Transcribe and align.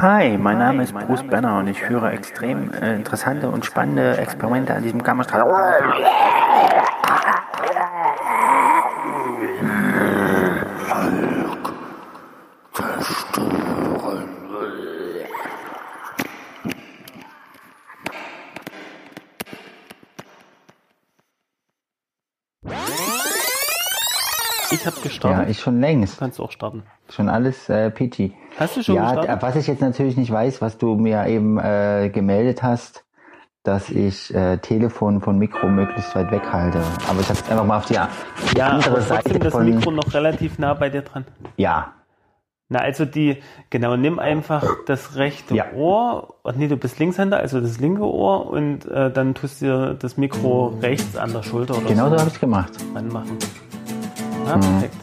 Hi, 0.00 0.38
mein 0.38 0.56
Name 0.56 0.82
ist 0.82 0.94
Bruce 0.94 1.22
Banner 1.24 1.58
und 1.58 1.68
ich 1.68 1.78
führe 1.78 2.10
extrem 2.12 2.72
äh, 2.72 2.94
interessante 2.94 3.50
und 3.50 3.66
spannende 3.66 4.16
Experimente 4.16 4.72
an 4.72 4.82
diesem 4.82 5.02
Gammastrahl. 5.02 5.44
Gestartet. 25.20 25.44
Ja, 25.46 25.50
ich 25.50 25.60
schon 25.60 25.80
längst. 25.80 26.18
Kannst 26.18 26.38
du 26.38 26.44
auch 26.44 26.50
starten. 26.50 26.82
Schon 27.10 27.28
alles 27.28 27.68
äh, 27.68 27.90
peachy. 27.90 28.32
Hast 28.58 28.76
du 28.76 28.82
schon 28.82 28.94
ja, 28.96 29.14
gestartet? 29.14 29.42
was 29.42 29.56
ich 29.56 29.66
jetzt 29.66 29.80
natürlich 29.80 30.16
nicht 30.16 30.30
weiß, 30.30 30.60
was 30.62 30.78
du 30.78 30.94
mir 30.96 31.26
eben 31.26 31.58
äh, 31.58 32.10
gemeldet 32.12 32.62
hast, 32.62 33.04
dass 33.62 33.90
ich 33.90 34.34
äh, 34.34 34.56
Telefon 34.58 35.20
von 35.20 35.36
Mikro 35.38 35.68
möglichst 35.68 36.14
weit 36.16 36.30
weghalte. 36.30 36.78
Aber 37.08 37.20
ich 37.20 37.28
habe 37.28 37.38
jetzt 37.38 37.50
einfach 37.50 37.64
mal 37.64 37.78
auf 37.78 37.86
die, 37.86 37.98
die 38.52 38.58
Ja, 38.58 38.68
andere 38.68 38.92
aber 38.92 39.00
Seite 39.02 39.38
das 39.38 39.52
von... 39.52 39.64
Mikro 39.64 39.90
noch 39.90 40.14
relativ 40.14 40.58
nah 40.58 40.72
bei 40.74 40.88
dir 40.88 41.02
dran. 41.02 41.24
Ja, 41.56 41.92
Na, 42.72 42.78
also 42.78 43.04
die, 43.04 43.42
genau, 43.68 43.96
nimm 43.96 44.20
einfach 44.20 44.64
das 44.86 45.16
rechte 45.16 45.56
Ja. 45.56 45.72
Ohr, 45.74 46.36
und 46.44 46.56
nee, 46.56 46.68
du 46.68 46.76
bist 46.76 47.00
Linkshänder, 47.00 47.36
also 47.38 47.60
das 47.60 47.80
linke 47.80 48.02
Ohr 48.04 48.46
und 48.48 48.86
äh, 48.86 49.10
dann 49.10 49.34
tust 49.34 49.60
du 49.60 49.66
dir 49.66 49.94
das 49.94 50.16
Mikro 50.16 50.78
rechts 50.80 51.16
an 51.16 51.32
der 51.32 51.42
Schulter 51.42 51.76
oder 51.78 51.88
genau 51.88 52.04
so 52.08 52.14
so 52.14 52.20
habe 52.20 52.30
ich 52.32 52.38
gemacht. 52.40 52.72
ranmachen. 52.94 53.36
Ja, 54.46 54.56
Mhm. 54.56 54.60
perfekt. 54.60 54.94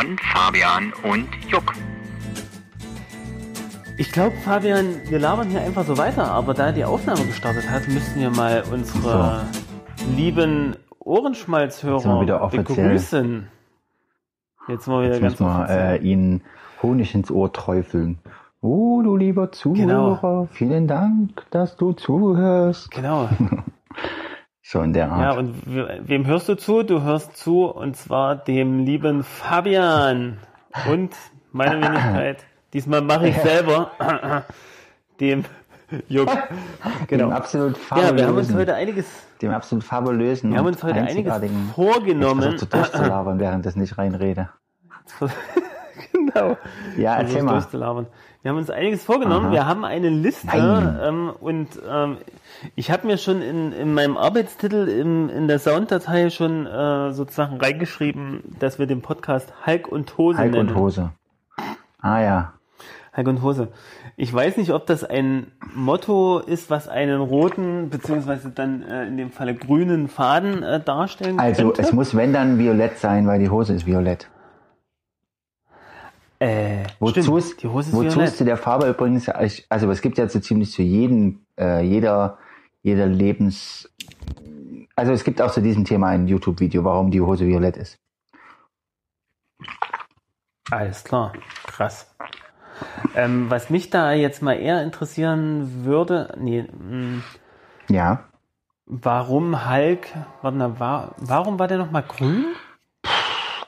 Von 0.00 0.16
Fabian 0.18 0.92
und 1.02 1.28
Juck. 1.48 1.74
Ich 3.98 4.10
glaube, 4.12 4.34
Fabian, 4.44 4.86
wir 5.08 5.18
labern 5.18 5.48
hier 5.50 5.60
einfach 5.60 5.84
so 5.84 5.98
weiter, 5.98 6.30
aber 6.30 6.54
da 6.54 6.72
die 6.72 6.84
Aufnahme 6.84 7.24
gestartet 7.26 7.68
hat, 7.70 7.86
müssten 7.88 8.18
wir 8.20 8.30
mal 8.30 8.62
unsere 8.72 9.42
lieben 10.16 10.68
Jetzt 10.68 10.76
sind 10.76 10.86
Ohrenschmalzhörer 11.00 12.20
wieder 12.22 12.40
offiziell. 12.42 12.86
begrüßen. 12.88 13.48
Jetzt 14.68 14.86
mal 14.86 15.02
wieder 15.02 15.14
Jetzt 15.14 15.20
ganz 15.22 15.32
müssen 15.40 15.46
wir 15.46 15.58
offiziell. 15.64 15.92
äh, 15.96 15.98
Ihnen 15.98 16.42
Honig 16.82 17.14
ins 17.14 17.30
Ohr 17.30 17.52
träufeln. 17.52 18.18
Oh, 18.62 19.02
du 19.02 19.16
lieber 19.16 19.52
Zuhörer, 19.52 20.18
Genau. 20.20 20.48
vielen 20.52 20.86
Dank, 20.88 21.42
dass 21.50 21.76
du 21.76 21.92
zuhörst. 21.92 22.90
Genau. 22.90 23.28
So 24.72 24.82
in 24.82 24.92
der 24.92 25.06
Ja, 25.08 25.12
Art. 25.30 25.38
und 25.38 25.66
we- 25.66 25.98
wem 26.04 26.26
hörst 26.28 26.48
du 26.48 26.54
zu? 26.56 26.84
Du 26.84 27.02
hörst 27.02 27.36
zu, 27.36 27.64
und 27.64 27.96
zwar 27.96 28.36
dem 28.36 28.84
lieben 28.84 29.24
Fabian 29.24 30.38
und 30.88 31.10
meine 31.50 31.82
Wenigkeit. 31.84 32.44
Diesmal 32.72 33.00
mache 33.02 33.26
ich 33.30 33.36
selber 33.38 33.90
dem 35.18 35.44
Juck. 36.08 36.28
Dem 36.30 37.06
Genau. 37.08 37.30
absolut 37.30 37.76
Ja, 37.90 37.96
wir 37.96 38.04
haben 38.04 38.12
uns 38.12 38.46
fabulösen, 38.46 38.56
heute 38.58 38.74
einiges, 38.76 39.06
dem 39.42 39.50
absolut 39.50 39.82
fabulösen 39.82 40.52
wir 40.52 40.58
haben 40.58 40.66
und 40.66 40.74
uns 40.74 40.84
heute 40.84 41.00
einiges 41.00 41.42
Jetzt 41.42 41.52
vorgenommen. 41.74 42.42
versuch 42.42 42.58
zu 42.60 42.66
durchzulabern, 42.66 43.40
während 43.40 43.66
ich 43.66 43.74
nicht 43.74 43.98
reinrede. 43.98 44.50
genau. 46.12 46.56
Ja, 46.96 47.16
erzähl 47.16 47.44
das 47.44 47.72
mal. 47.72 48.06
Wir 48.42 48.50
haben 48.52 48.58
uns 48.58 48.70
einiges 48.70 49.04
vorgenommen. 49.04 49.46
Aha. 49.46 49.52
Wir 49.52 49.66
haben 49.66 49.84
eine 49.84 50.10
Liste 50.10 50.46
ähm, 50.56 51.32
und 51.40 51.68
ähm, 51.90 52.18
ich 52.74 52.90
habe 52.90 53.06
mir 53.06 53.18
schon 53.18 53.42
in, 53.42 53.72
in 53.72 53.94
meinem 53.94 54.16
Arbeitstitel 54.16 54.88
im, 54.88 55.28
in 55.28 55.48
der 55.48 55.58
Sounddatei 55.58 56.30
schon 56.30 56.66
äh, 56.66 57.12
sozusagen 57.12 57.56
reingeschrieben, 57.58 58.42
dass 58.58 58.78
wir 58.78 58.86
den 58.86 59.02
Podcast 59.02 59.52
Hulk 59.66 59.88
und 59.88 60.16
Hose 60.18 60.38
Hulk 60.38 60.50
nennen. 60.52 60.68
und 60.70 60.74
Hose. 60.76 61.10
Ah 62.00 62.20
ja. 62.20 62.52
Hulk 63.16 63.28
und 63.28 63.42
Hose. 63.42 63.68
Ich 64.16 64.32
weiß 64.32 64.56
nicht, 64.58 64.72
ob 64.72 64.86
das 64.86 65.02
ein 65.04 65.50
Motto 65.74 66.38
ist, 66.38 66.68
was 66.70 66.88
einen 66.88 67.20
roten 67.20 67.88
beziehungsweise 67.90 68.50
dann 68.50 68.82
äh, 68.82 69.06
in 69.06 69.16
dem 69.16 69.30
Falle 69.30 69.54
grünen 69.54 70.08
Faden 70.08 70.62
äh, 70.62 70.80
darstellen 70.80 71.40
Also 71.40 71.64
könnte. 71.64 71.82
es 71.82 71.92
muss 71.92 72.14
wenn 72.14 72.32
dann 72.32 72.58
violett 72.58 72.98
sein, 72.98 73.26
weil 73.26 73.38
die 73.40 73.48
Hose 73.50 73.72
ist 73.74 73.86
violett. 73.86 74.28
äh, 76.38 76.84
Wozu 76.98 77.22
stimmt, 77.22 77.38
ist, 77.38 77.64
Hose 77.64 77.88
ist 77.90 77.96
wozu 77.96 78.06
ist 78.08 78.14
violett. 78.16 78.36
zu 78.36 78.44
der 78.44 78.56
Farbe 78.56 78.88
übrigens, 78.88 79.28
also 79.28 79.90
es 79.90 80.02
gibt 80.02 80.18
ja 80.18 80.28
so 80.28 80.38
ziemlich 80.40 80.70
zu 80.72 80.82
jedem, 80.82 81.40
äh, 81.58 81.82
jeder, 81.82 82.38
jeder 82.82 83.06
Lebens, 83.06 83.88
also 84.96 85.12
es 85.12 85.24
gibt 85.24 85.40
auch 85.42 85.50
zu 85.52 85.60
diesem 85.62 85.84
Thema 85.84 86.08
ein 86.08 86.26
YouTube-Video, 86.26 86.84
warum 86.84 87.10
die 87.10 87.20
Hose 87.20 87.46
violett 87.46 87.76
ist. 87.76 87.98
Alles 90.70 91.02
klar, 91.04 91.32
krass. 91.66 92.14
Ähm, 93.14 93.50
was 93.50 93.70
mich 93.70 93.90
da 93.90 94.12
jetzt 94.12 94.40
mal 94.42 94.54
eher 94.54 94.82
interessieren 94.82 95.84
würde, 95.84 96.34
nee, 96.38 96.62
mh, 96.62 97.22
Ja. 97.88 98.24
warum 98.86 99.68
Hulk, 99.68 100.08
warte 100.42 100.56
mal, 100.56 100.78
war, 100.80 101.14
warum 101.18 101.58
war 101.58 101.68
der 101.68 101.78
nochmal 101.78 102.04
grün? 102.06 102.46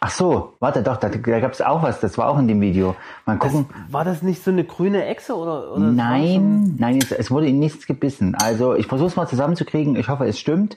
Ach 0.04 0.10
so, 0.10 0.54
warte 0.58 0.82
doch, 0.82 0.96
da, 0.96 1.08
da 1.08 1.38
gab 1.38 1.52
es 1.52 1.60
auch 1.62 1.84
was, 1.84 2.00
das 2.00 2.18
war 2.18 2.28
auch 2.28 2.36
in 2.36 2.48
dem 2.48 2.60
Video. 2.60 2.96
Mal 3.24 3.38
Das, 3.38 3.52
gucken. 3.52 3.66
war 3.88 4.04
das 4.04 4.20
nicht 4.20 4.42
so 4.42 4.50
eine 4.50 4.64
grüne 4.64 5.06
Echse 5.06 5.36
oder? 5.36 5.72
oder 5.74 5.86
das 5.86 5.94
Nein, 5.94 6.74
nein, 6.76 6.98
es, 7.00 7.12
es 7.12 7.30
wurde 7.30 7.46
in 7.46 7.60
nichts 7.60 7.86
gebissen. 7.86 8.34
Also 8.34 8.74
ich 8.74 8.88
versuche 8.88 9.06
es 9.06 9.14
mal 9.16 9.28
zusammenzukriegen. 9.28 9.94
Ich 9.94 10.08
hoffe, 10.08 10.24
es 10.26 10.40
stimmt. 10.40 10.76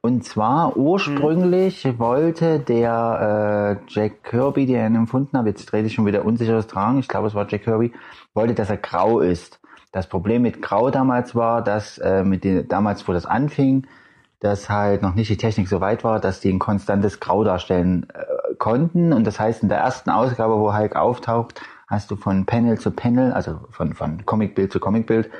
Und 0.00 0.24
zwar 0.24 0.76
ursprünglich 0.76 1.86
wollte 1.98 2.58
der 2.58 3.78
äh, 3.86 3.92
Jack 3.92 4.24
Kirby, 4.24 4.66
der 4.66 4.86
ihn 4.88 4.96
empfunden 4.96 5.38
hat, 5.38 5.46
jetzt 5.46 5.68
trete 5.68 5.86
ich 5.86 5.94
schon 5.94 6.06
wieder 6.06 6.24
unsicheres 6.24 6.66
Tragen, 6.66 6.98
ich 6.98 7.06
glaube 7.08 7.28
es 7.28 7.34
war 7.34 7.46
Jack 7.48 7.62
Kirby, 7.64 7.92
wollte, 8.34 8.54
dass 8.54 8.68
er 8.68 8.78
grau 8.78 9.20
ist. 9.20 9.60
Das 9.92 10.08
Problem 10.08 10.42
mit 10.42 10.60
Grau 10.60 10.90
damals 10.90 11.34
war, 11.36 11.62
dass 11.62 11.98
äh, 11.98 12.24
mit 12.24 12.42
den, 12.44 12.66
damals, 12.68 13.06
wo 13.08 13.12
das 13.12 13.26
anfing, 13.26 13.86
dass 14.40 14.68
halt 14.68 15.00
noch 15.02 15.14
nicht 15.14 15.30
die 15.30 15.38
Technik 15.38 15.68
so 15.68 15.80
weit 15.80 16.04
war, 16.04 16.20
dass 16.20 16.40
die 16.40 16.52
ein 16.52 16.58
konstantes 16.58 17.18
Grau 17.18 17.44
darstellen 17.44 18.06
äh, 18.12 18.18
konnten. 18.58 19.12
Und 19.12 19.24
das 19.26 19.38
heißt, 19.40 19.62
in 19.62 19.68
der 19.68 19.78
ersten 19.78 20.10
Ausgabe, 20.10 20.58
wo 20.58 20.74
Hulk 20.74 20.96
auftaucht, 20.96 21.60
hast 21.88 22.10
du 22.10 22.16
von 22.16 22.46
Panel 22.46 22.78
zu 22.78 22.90
Panel, 22.90 23.32
also 23.32 23.60
von, 23.70 23.94
von 23.94 24.24
Comicbild 24.26 24.72
zu 24.72 24.80
Comicbild, 24.80 25.30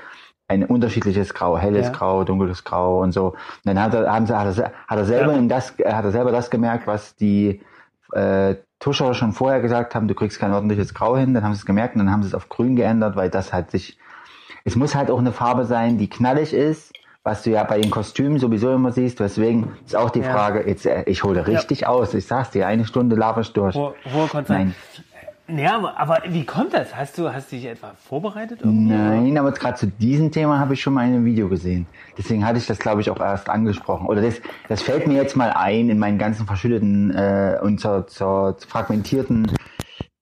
ein 0.48 0.64
unterschiedliches 0.64 1.34
Grau, 1.34 1.58
helles 1.58 1.86
Ja. 1.86 1.92
Grau, 1.92 2.22
dunkles 2.24 2.62
Grau 2.62 3.02
und 3.02 3.12
so. 3.12 3.30
Und 3.30 3.36
dann 3.64 3.82
hat 3.82 3.94
er, 3.94 4.12
haben 4.12 4.26
sie, 4.26 4.36
hat 4.38 4.56
er, 4.56 4.72
hat 4.86 4.98
er 4.98 5.04
selber 5.04 5.32
Ja. 5.32 5.38
in 5.38 5.48
das, 5.48 5.70
hat 5.84 6.04
er 6.04 6.12
selber 6.12 6.30
das 6.30 6.50
gemerkt, 6.50 6.86
was 6.86 7.16
die 7.16 7.60
äh, 8.12 8.54
Tuscher 8.78 9.14
schon 9.14 9.32
vorher 9.32 9.60
gesagt 9.60 9.94
haben, 9.94 10.06
du 10.06 10.14
kriegst 10.14 10.38
kein 10.38 10.52
ordentliches 10.52 10.94
Grau 10.94 11.16
hin, 11.16 11.34
dann 11.34 11.42
haben 11.42 11.54
sie 11.54 11.60
es 11.60 11.66
gemerkt 11.66 11.96
und 11.96 12.00
dann 12.00 12.12
haben 12.12 12.22
sie 12.22 12.28
es 12.28 12.34
auf 12.34 12.48
grün 12.48 12.76
geändert, 12.76 13.16
weil 13.16 13.30
das 13.30 13.52
halt 13.52 13.70
sich, 13.70 13.98
es 14.64 14.76
muss 14.76 14.94
halt 14.94 15.10
auch 15.10 15.18
eine 15.18 15.32
Farbe 15.32 15.64
sein, 15.64 15.98
die 15.98 16.08
knallig 16.08 16.52
ist, 16.54 16.92
was 17.26 17.42
du 17.42 17.50
ja 17.50 17.64
bei 17.64 17.80
den 17.80 17.90
Kostümen 17.90 18.38
sowieso 18.38 18.72
immer 18.72 18.92
siehst, 18.92 19.18
deswegen 19.18 19.72
ist 19.84 19.96
auch 19.96 20.10
die 20.10 20.20
Ja. 20.20 20.32
Frage, 20.32 20.68
jetzt, 20.68 20.86
äh, 20.86 21.02
ich 21.06 21.24
hole 21.24 21.44
richtig 21.48 21.84
aus, 21.84 22.14
ich 22.14 22.24
sag's 22.24 22.50
dir, 22.50 22.68
eine 22.68 22.84
Stunde 22.84 23.16
laber 23.16 23.40
ich 23.40 23.52
durch. 23.52 23.74
Hohe, 23.74 23.94
hohe. 24.14 24.44
Nein. 24.46 24.76
Ja, 25.48 25.92
aber, 25.96 26.22
wie 26.28 26.44
kommt 26.44 26.72
das? 26.72 26.94
Hast 26.94 27.18
du, 27.18 27.32
hast 27.32 27.50
du 27.50 27.56
dich 27.56 27.66
etwa 27.66 27.94
vorbereitet? 28.08 28.60
irgendwie? 28.62 28.94
Nein, 28.94 29.38
aber 29.38 29.50
gerade 29.50 29.74
zu 29.74 29.88
diesem 29.88 30.30
Thema 30.30 30.60
habe 30.60 30.74
ich 30.74 30.80
schon 30.80 30.94
mal 30.94 31.06
in 31.06 31.14
einem 31.14 31.24
Video 31.24 31.48
gesehen. 31.48 31.86
Deswegen 32.16 32.46
hatte 32.46 32.58
ich 32.58 32.66
das, 32.66 32.78
glaube 32.78 33.00
ich, 33.00 33.10
auch 33.10 33.20
erst 33.20 33.48
angesprochen. 33.48 34.06
Oder 34.06 34.22
das, 34.22 34.40
das 34.68 34.82
fällt 34.82 35.08
mir 35.08 35.14
jetzt 35.14 35.36
mal 35.36 35.50
ein 35.50 35.88
in 35.88 35.98
meinen 35.98 36.18
ganzen 36.18 36.46
verschütteten 36.46 37.12
äh, 37.12 37.58
und 37.60 37.80
zur, 37.80 38.06
zur 38.06 38.56
fragmentierten 38.68 39.50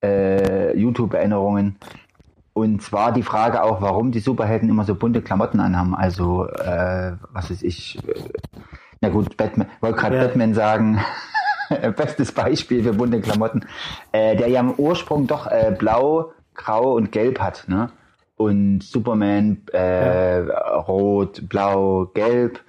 äh, 0.03 0.75
YouTube-Erinnerungen. 0.77 1.77
Und 2.55 2.83
zwar 2.83 3.13
die 3.13 3.25
Frage 3.25 3.63
auch, 3.65 3.83
warum 3.83 4.13
die 4.13 4.21
Superhelden 4.21 4.69
immer 4.69 4.85
so 4.85 4.95
bunte 4.95 5.21
Klamotten 5.23 5.59
anhaben. 5.61 5.95
Also, 5.95 6.47
äh, 6.47 7.13
was 7.33 7.51
weiß 7.51 7.63
ich, 7.63 7.99
äh, 8.09 8.15
na 9.01 9.09
gut, 9.09 9.37
Batman, 9.37 9.67
wollte 9.81 9.99
gerade 9.99 10.17
Ja. 10.17 10.23
Batman 10.25 10.55
sagen. 10.55 11.01
Bestes 11.97 12.31
Beispiel 12.31 12.85
für 12.85 12.93
bunte 12.93 13.21
Klamotten. 13.21 13.67
Äh, 14.13 14.37
der 14.37 14.49
ja 14.49 14.61
im 14.61 14.75
Ursprung 14.75 15.27
doch 15.27 15.47
äh, 15.49 15.75
blau, 15.77 16.33
grau 16.55 16.93
und 16.95 17.11
gelb 17.11 17.41
hat, 17.41 17.65
ne? 17.67 17.91
Und 18.37 18.83
Superman 18.83 19.63
äh, 19.73 20.39
rot, 20.39 21.49
blau, 21.49 22.07
gelb 22.15 22.61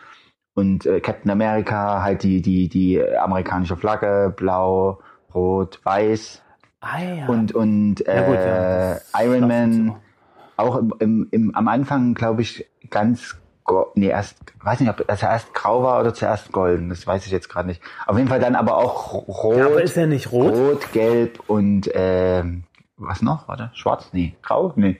und 0.56 0.86
äh, 0.86 1.00
Captain 1.00 1.32
America 1.32 2.02
halt 2.02 2.24
die 2.24 2.42
die 2.42 2.70
die 2.70 3.04
amerikanische 3.04 3.76
Flagge 3.76 4.34
blau, 4.36 5.00
rot, 5.34 5.80
weiß 5.84 6.42
Ah, 6.86 7.02
ja. 7.02 7.26
und 7.28 7.54
und 7.54 8.08
äh, 8.08 8.16
Ja, 8.16 8.22
gut, 8.28 8.36
ja. 8.36 8.94
Das 8.94 9.12
Iron 9.20 9.48
Man 9.48 9.96
auch 10.56 10.78
im, 10.78 10.94
im, 11.00 11.28
im, 11.32 11.56
am 11.56 11.68
Anfang 11.68 12.14
glaube 12.14 12.44
ich 12.44 12.66
ganz 12.92 13.36
nee 13.96 14.08
erst 14.08 14.38
weiß 14.62 14.80
nicht 14.80 14.90
ob 14.90 15.00
er 15.00 15.20
erst 15.20 15.54
grau 15.56 15.82
war 15.82 16.00
oder 16.00 16.14
zuerst 16.14 16.52
golden 16.52 16.90
das 16.90 17.08
weiß 17.08 17.26
ich 17.26 17.32
jetzt 17.32 17.50
gerade 17.50 17.68
nicht 17.68 17.82
auf 18.06 18.16
jeden 18.16 18.30
Fall 18.30 18.40
dann 18.40 18.56
aber 18.56 18.78
auch 18.78 19.14
rot 19.14 19.58
ja, 19.58 19.66
aber 19.66 19.82
ist 19.82 19.98
er 19.98 20.06
nicht 20.06 20.32
rot? 20.32 20.54
rot 20.54 20.92
gelb 20.94 21.40
und 21.48 21.90
ähm, 21.96 22.66
was 22.98 23.24
noch 23.24 23.48
warte 23.48 23.72
schwarz 23.74 24.10
nee 24.14 24.36
grau 24.44 24.72
nee 24.76 25.00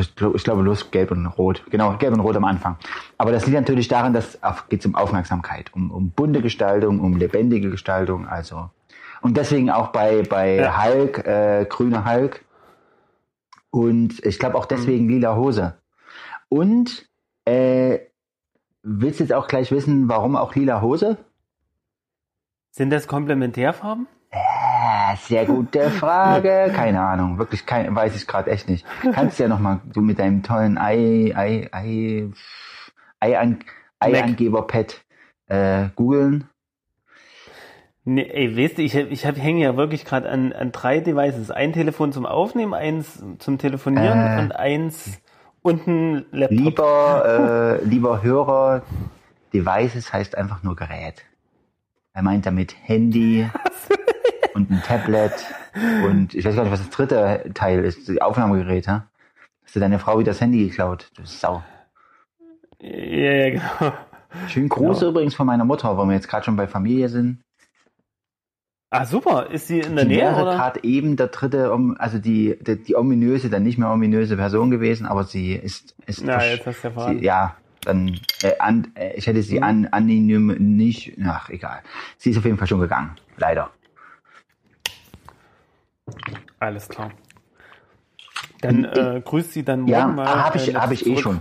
ich 0.00 0.44
glaube, 0.44 0.62
bloß 0.62 0.90
gelb 0.90 1.10
und 1.10 1.26
rot. 1.26 1.62
Genau, 1.70 1.96
gelb 1.96 2.14
und 2.14 2.20
rot 2.20 2.36
am 2.36 2.44
Anfang. 2.44 2.76
Aber 3.18 3.32
das 3.32 3.44
liegt 3.44 3.58
natürlich 3.58 3.88
daran, 3.88 4.12
dass 4.12 4.38
es 4.40 4.68
geht 4.68 4.86
um 4.86 4.94
Aufmerksamkeit, 4.94 5.74
um, 5.74 5.90
um 5.90 6.10
bunte 6.10 6.40
Gestaltung, 6.40 7.00
um 7.00 7.16
lebendige 7.16 7.70
Gestaltung. 7.70 8.26
Also 8.26 8.70
und 9.24 9.36
deswegen 9.38 9.70
auch 9.70 9.88
bei 9.88 10.22
bei 10.22 10.56
Ja. 10.56 10.84
Hulk, 10.84 11.26
äh, 11.26 11.64
grüne 11.68 12.04
Hulk. 12.04 12.44
Und 13.70 14.24
ich 14.24 14.38
glaube 14.38 14.56
auch 14.56 14.66
deswegen 14.66 15.08
lila 15.08 15.34
Hose. 15.34 15.74
Und 16.48 17.08
äh, 17.46 17.98
willst 18.82 19.18
du 19.18 19.24
jetzt 19.24 19.32
auch 19.32 19.48
gleich 19.48 19.72
wissen, 19.72 20.08
warum 20.08 20.36
auch 20.36 20.54
lila 20.54 20.80
Hose? 20.82 21.16
Sind 22.70 22.90
das 22.90 23.08
Komplementärfarben? 23.08 24.06
Ah, 24.30 25.16
sehr 25.16 25.46
gute 25.46 25.90
Frage. 26.02 26.70
Keine 26.74 27.00
Ahnung, 27.00 27.38
wirklich 27.38 27.64
kein, 27.66 27.94
weiß 27.94 28.14
ich 28.16 28.26
gerade 28.26 28.50
echt 28.50 28.68
nicht. 28.68 28.84
Kannst 29.12 29.38
ja 29.38 29.48
noch 29.48 29.58
mal 29.60 29.80
du 29.92 30.02
mit 30.02 30.18
deinem 30.18 30.42
tollen 30.42 30.76
Ei, 30.76 31.32
Ei, 31.34 31.68
Ei, 31.72 32.28
Ei, 33.20 33.38
an, 33.38 33.58
Ei-Angeber-Pad 34.00 35.04
äh, 35.46 35.88
googeln. 35.96 36.48
Nee, 38.06 38.28
ey, 38.30 38.56
weißt 38.56 38.78
du, 38.78 38.82
ich, 38.82 38.94
hab- 38.96 39.10
ich 39.10 39.24
hab, 39.24 39.36
hänge 39.38 39.62
ja 39.62 39.76
wirklich 39.76 40.04
gerade 40.04 40.28
an, 40.28 40.52
an 40.52 40.72
drei 40.72 41.00
Devices. 41.00 41.50
Ein 41.50 41.72
Telefon 41.72 42.12
zum 42.12 42.26
Aufnehmen, 42.26 42.74
eins 42.74 43.22
zum 43.38 43.56
Telefonieren 43.58 44.18
Äh. 44.20 44.42
und 44.42 44.52
eins 44.56 45.20
und 45.62 45.86
ein 45.86 46.26
Laptop. 46.30 46.58
Lieber, 46.58 47.78
äh, 47.82 47.84
lieber 47.84 48.22
Hörer, 48.22 48.82
Devices 49.54 50.12
heißt 50.12 50.36
einfach 50.36 50.62
nur 50.62 50.76
Gerät. 50.76 51.24
Er 52.12 52.22
meint 52.22 52.44
damit 52.44 52.76
Handy 52.82 53.48
und 54.54 54.70
ein 54.70 54.82
Tablet 54.84 55.32
und 56.06 56.34
ich 56.34 56.44
weiß 56.44 56.54
gar 56.54 56.62
nicht, 56.64 56.72
was 56.72 56.80
das 56.80 56.90
dritte 56.90 57.50
Teil 57.54 57.84
ist, 57.84 58.06
die 58.06 58.20
Aufnahmegerät, 58.22 58.86
ha? 58.86 59.06
Hast 59.64 59.74
du 59.76 59.80
deine 59.80 59.98
Frau 59.98 60.18
wieder 60.18 60.30
das 60.32 60.40
Handy 60.42 60.68
geklaut? 60.68 61.10
Du 61.16 61.22
Sau. 61.24 61.62
Ja, 62.80 62.90
ja, 63.32 63.50
genau. 63.50 63.92
Schönen 64.48 64.68
Gruß 64.68 64.98
Genau. 65.00 65.10
übrigens 65.10 65.34
von 65.34 65.46
meiner 65.46 65.64
Mutter, 65.64 65.96
weil 65.96 66.06
wir 66.06 66.14
jetzt 66.14 66.28
gerade 66.28 66.44
schon 66.44 66.56
bei 66.56 66.66
Familie 66.66 67.08
sind. 67.08 67.40
Ah, 68.96 69.06
super. 69.06 69.50
Ist 69.50 69.66
sie 69.66 69.80
in 69.80 69.96
der 69.96 70.04
Die 70.04 70.10
Nähe, 70.10 70.22
wäre 70.22 70.54
gerade 70.56 70.84
eben 70.84 71.16
der 71.16 71.26
dritte, 71.26 71.76
also 71.98 72.18
die, 72.18 72.56
die, 72.60 72.80
die 72.80 72.94
ominöse, 72.94 73.50
dann 73.50 73.64
nicht 73.64 73.76
mehr 73.76 73.90
ominöse 73.90 74.36
Person 74.36 74.70
gewesen, 74.70 75.04
aber 75.04 75.24
sie 75.24 75.52
ist, 75.54 75.96
ist 76.06 76.24
Na, 76.24 76.38
versch- 76.38 76.50
jetzt 76.54 76.66
hast 76.66 76.82
du 76.84 76.88
erfahren. 76.88 77.18
sie, 77.18 77.24
ja, 77.24 77.56
dann, 77.84 78.20
äh, 78.44 78.56
an, 78.60 78.92
äh, 78.94 79.14
ich 79.16 79.26
hätte 79.26 79.42
sie 79.42 79.60
an, 79.60 79.86
anonym 79.90 80.46
nicht, 80.76 81.18
ach, 81.26 81.50
egal. 81.50 81.80
Sie 82.18 82.30
ist 82.30 82.38
auf 82.38 82.44
jeden 82.44 82.56
Fall 82.56 82.68
schon 82.68 82.78
gegangen, 82.78 83.16
leider. 83.36 83.70
Alles 86.60 86.88
klar. 86.88 87.10
Dann 88.60 88.84
äh, 88.84 89.20
grüßt 89.24 89.52
sie 89.54 89.64
dann 89.64 89.80
morgen 89.80 89.92
Ja, 89.92 90.06
mal. 90.06 90.28
habe 90.44 90.58
äh, 90.58 90.62
ich, 90.70 90.74
hab 90.76 90.92
ich 90.92 91.00
eh 91.02 91.04
zurück. 91.06 91.18
schon. 91.20 91.40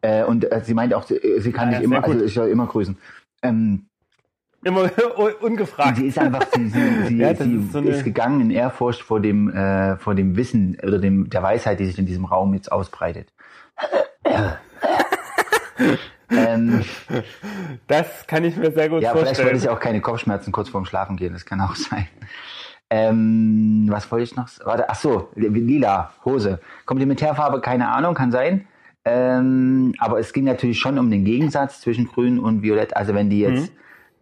Äh, 0.00 0.22
und 0.22 0.50
äh, 0.50 0.62
sie 0.64 0.74
meint 0.74 0.94
auch, 0.94 1.02
sie, 1.02 1.18
sie 1.40 1.50
kann 1.50 1.68
Ah, 1.68 1.70
nicht 1.72 1.80
ja, 1.80 1.84
immer, 1.84 1.96
sehr 1.96 2.02
gut. 2.02 2.14
also 2.14 2.24
ich 2.26 2.34
soll 2.34 2.48
immer 2.50 2.66
grüßen. 2.68 2.96
Ähm, 3.42 3.86
Immer 4.64 4.90
ungefragt. 5.40 5.96
sie 5.98 6.06
ist 6.06 6.18
einfach, 6.18 6.46
sie, 6.54 6.68
sie, 6.68 6.80
sie, 7.06 7.16
Ja, 7.18 7.34
sie 7.34 7.56
ist 7.56 7.72
so 7.72 7.80
ist 7.80 7.94
eine- 7.94 8.02
gegangen 8.02 8.40
in 8.40 8.50
Ehrfurcht 8.50 9.02
vor 9.02 9.20
dem, 9.20 9.50
äh, 9.54 9.96
vor 9.98 10.14
dem 10.14 10.36
Wissen 10.36 10.76
oder 10.82 10.98
dem, 10.98 11.28
der 11.30 11.42
Weisheit, 11.42 11.78
die 11.80 11.86
sich 11.86 11.98
in 11.98 12.06
diesem 12.06 12.24
Raum 12.24 12.54
jetzt 12.54 12.72
ausbreitet. 12.72 13.28
ähm, 16.30 16.82
Das 17.86 18.26
kann 18.26 18.44
ich 18.44 18.56
mir 18.56 18.70
sehr 18.72 18.88
gut 18.88 19.02
ja, 19.02 19.10
vielleicht 19.10 19.26
wollte 19.26 19.34
vorstellen. 19.36 19.58
sie 19.60 19.68
auch 19.68 19.80
keine 19.80 20.00
Kopfschmerzen 20.00 20.52
kurz 20.52 20.68
vorm 20.68 20.84
Schlafen 20.86 21.16
gehen, 21.16 21.32
das 21.32 21.44
kann 21.44 21.60
auch 21.60 21.74
sein. 21.76 22.08
Ähm, 22.90 23.86
was 23.90 24.10
wollte 24.12 24.24
ich 24.24 24.36
noch? 24.36 24.48
Warte, 24.64 24.88
ach 24.88 24.94
so, 24.94 25.28
li- 25.34 25.48
lila, 25.48 26.12
Hose. 26.24 26.60
Komplementärfarbe, 26.86 27.60
keine 27.60 27.88
Ahnung, 27.88 28.14
kann 28.14 28.30
sein. 28.30 28.66
Ähm, 29.06 29.94
aber 29.98 30.18
es 30.18 30.32
ging 30.32 30.44
natürlich 30.44 30.78
schon 30.78 30.98
um 30.98 31.10
den 31.10 31.24
Gegensatz 31.24 31.80
zwischen 31.80 32.06
grün 32.06 32.38
und 32.38 32.62
violett. 32.62 32.96
Also 32.96 33.14
wenn 33.14 33.28
die 33.30 33.40
jetzt 33.40 33.70
äh, 33.70 33.74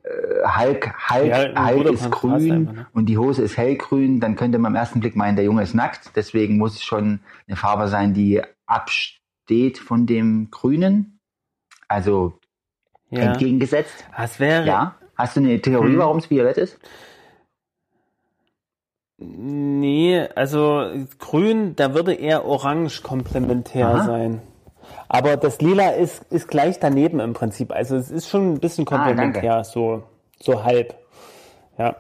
Hulk, 0.05 0.93
Hulk, 1.11 1.25
Mhm. 1.25 1.29
Ja, 1.55 1.69
Hulk 1.69 1.87
ist 1.93 2.11
grün 2.11 2.53
einfach, 2.53 2.73
ne? 2.75 2.87
und 2.93 3.07
die 3.07 3.19
Hose 3.19 3.43
ist 3.43 3.57
hellgrün, 3.57 4.19
dann 4.19 4.35
könnte 4.35 4.59
man 4.59 4.73
im 4.73 4.77
ersten 4.77 4.99
Blick 5.01 5.15
meinen, 5.15 5.37
der 5.37 5.45
Junge 5.45 5.63
ist 5.63 5.75
nackt. 5.75 6.11
Deswegen 6.17 6.59
muss 6.59 6.75
es 6.75 6.83
schon 6.83 7.21
eine 7.47 7.57
Farbe 7.57 7.87
sein, 7.89 8.13
die 8.13 8.43
absteht 8.67 9.79
von 9.79 10.07
dem 10.07 10.49
Grünen. 10.51 11.21
Also 11.87 12.39
ja. 13.11 13.21
entgegengesetzt. 13.21 14.05
Das 14.17 14.41
wäre. 14.41 14.67
Ja. 14.67 14.97
Hast 15.17 15.37
du 15.37 15.41
eine 15.41 15.61
Theorie, 15.61 15.93
Hm. 15.93 15.99
warum 15.99 16.19
es 16.19 16.31
violett 16.31 16.57
ist? 16.59 16.79
Nee, 19.19 20.27
also 20.35 20.85
grün, 21.19 21.77
da 21.77 21.95
würde 21.95 22.13
eher 22.15 22.45
orange 22.45 23.03
komplementär 23.03 23.87
Aha. 23.89 24.05
sein. 24.05 24.43
Aber 25.15 25.37
das 25.37 25.61
Lila 25.61 25.91
ist, 25.91 26.23
ist 26.31 26.49
gleich 26.49 26.81
daneben 26.81 27.21
im 27.21 27.35
Prinzip. 27.35 27.71
Also 27.71 27.97
es 27.97 28.11
ist 28.11 28.29
schon 28.31 28.55
ein 28.55 28.61
bisschen 28.61 28.87
Ah, 28.89 28.97
komplementär, 28.97 29.63
so, 29.63 30.05
so 30.41 30.65
halb. 30.65 30.95
Ja. 31.77 31.97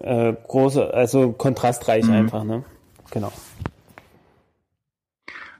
Äh, 0.00 0.32
große, 0.46 0.92
also 0.92 1.30
kontrastreich 1.32 2.04
Mhm. 2.06 2.12
einfach, 2.14 2.42
ne? 2.42 2.64
Genau. 3.12 3.30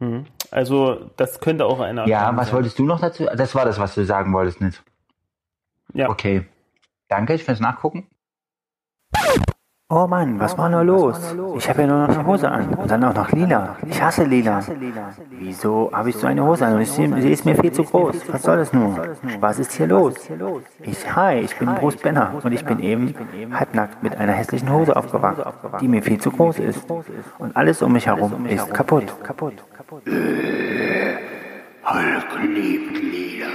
Mhm. 0.01 0.27
Also 0.51 1.11
das 1.17 1.39
könnte 1.41 1.67
auch 1.67 1.79
eine 1.79 2.09
Ja, 2.09 2.37
was 2.37 2.47
sein. 2.49 2.57
wolltest 2.57 2.79
du 2.81 2.85
noch 2.85 2.99
dazu? 3.01 3.27
Das 3.37 3.55
war 3.55 3.65
das, 3.65 3.79
was 3.79 3.95
du 3.95 4.05
sagen 4.05 4.33
wolltest, 4.33 4.61
nicht? 4.61 4.83
Ja. 5.95 6.09
Okay. 6.09 6.47
Danke 7.09 7.39
fürs 7.39 7.61
Nachgucken. 7.61 8.09
Oh 9.91 10.07
Mann, 10.07 10.39
was 10.39 10.59
war 10.59 10.69
nur 10.69 10.85
los? 10.85 11.35
Ich 11.57 11.67
habe 11.67 11.81
ja 11.81 11.87
nur 11.87 12.07
noch 12.07 12.15
eine 12.15 12.27
Hose 12.27 12.51
an 12.51 12.75
und 12.75 12.91
dann 12.91 13.03
auch 13.05 13.15
noch 13.15 13.33
lila. 13.33 13.75
Ich 13.87 14.03
hasse 14.03 14.25
lila. 14.25 14.61
Wieso 15.31 15.91
habe 15.95 16.11
ich 16.11 16.17
so 16.17 16.27
eine 16.27 16.45
Hose 16.45 16.67
an 16.67 16.77
und 16.77 16.85
sie 16.85 17.33
ist 17.33 17.47
mir 17.47 17.55
viel 17.57 17.73
zu 17.73 17.85
groß? 17.85 18.17
Was 18.31 18.43
soll 18.43 18.59
das 18.59 18.75
nur? 18.75 19.17
Was 19.41 19.59
ist 19.59 19.73
hier 19.73 19.87
los? 19.87 20.13
Ich, 20.83 21.17
hi, 21.17 21.39
ich 21.39 21.57
bin 21.57 21.75
Bruce 21.77 21.97
Benner 21.97 22.35
und 22.43 22.53
ich 22.53 22.67
bin 22.67 22.81
eben 22.81 23.15
halbnackt 23.51 24.03
mit 24.03 24.15
einer 24.15 24.33
hässlichen 24.33 24.71
Hose 24.71 24.95
aufgewacht, 24.95 25.43
die 25.81 25.89
mir 25.89 26.03
viel 26.03 26.21
zu 26.21 26.33
groß 26.33 26.59
ist. 26.59 26.85
Und 27.39 27.57
alles 27.57 27.81
um 27.81 27.95
mich 27.95 28.09
herum 28.09 28.45
ist 28.45 28.71
kaputt. 28.75 29.15
Hulk 31.87 32.27
liebt 32.43 32.93
Lila. 32.93 33.47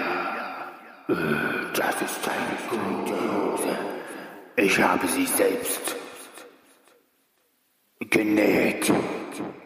Äh, 1.10 1.14
Das 1.78 2.02
ist 2.02 2.28
eine 2.28 2.58
gute 2.72 3.14
Hose. 3.14 3.78
Ich 4.56 4.82
habe 4.82 5.06
sie 5.06 5.28
selbst 5.28 5.96
genäht. 8.10 8.92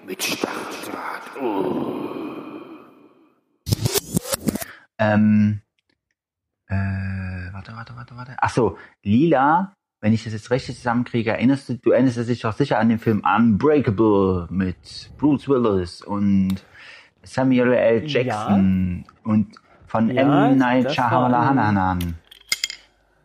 Mit 0.05 0.23
Stacheldraht. 0.23 1.41
Oh. 1.41 2.07
Ähm, 4.99 5.61
äh, 6.67 6.75
warte, 7.53 7.73
warte, 7.75 7.95
warte, 7.95 8.15
warte. 8.15 8.35
Ach 8.39 8.49
so, 8.49 8.77
lila, 9.03 9.73
wenn 10.01 10.13
ich 10.13 10.23
das 10.23 10.33
jetzt 10.33 10.51
richtig 10.51 10.77
zusammenkriege, 10.77 11.31
erinnerst 11.31 11.69
du, 11.69 11.77
du 11.77 11.91
erinnerst 11.91 12.17
dich 12.17 12.41
doch 12.41 12.53
sicher 12.53 12.79
an 12.79 12.89
den 12.89 12.99
Film 12.99 13.23
Unbreakable 13.25 14.47
mit 14.49 15.11
Bruce 15.17 15.47
Willis 15.47 16.01
und 16.01 16.63
Samuel 17.23 17.73
L. 17.73 18.07
Jackson 18.07 19.05
und 19.23 19.55
von 19.85 20.09
Ja, 20.09 20.49
M. 20.49 20.57
Night 20.57 20.93
Shyamalan. 20.93 22.15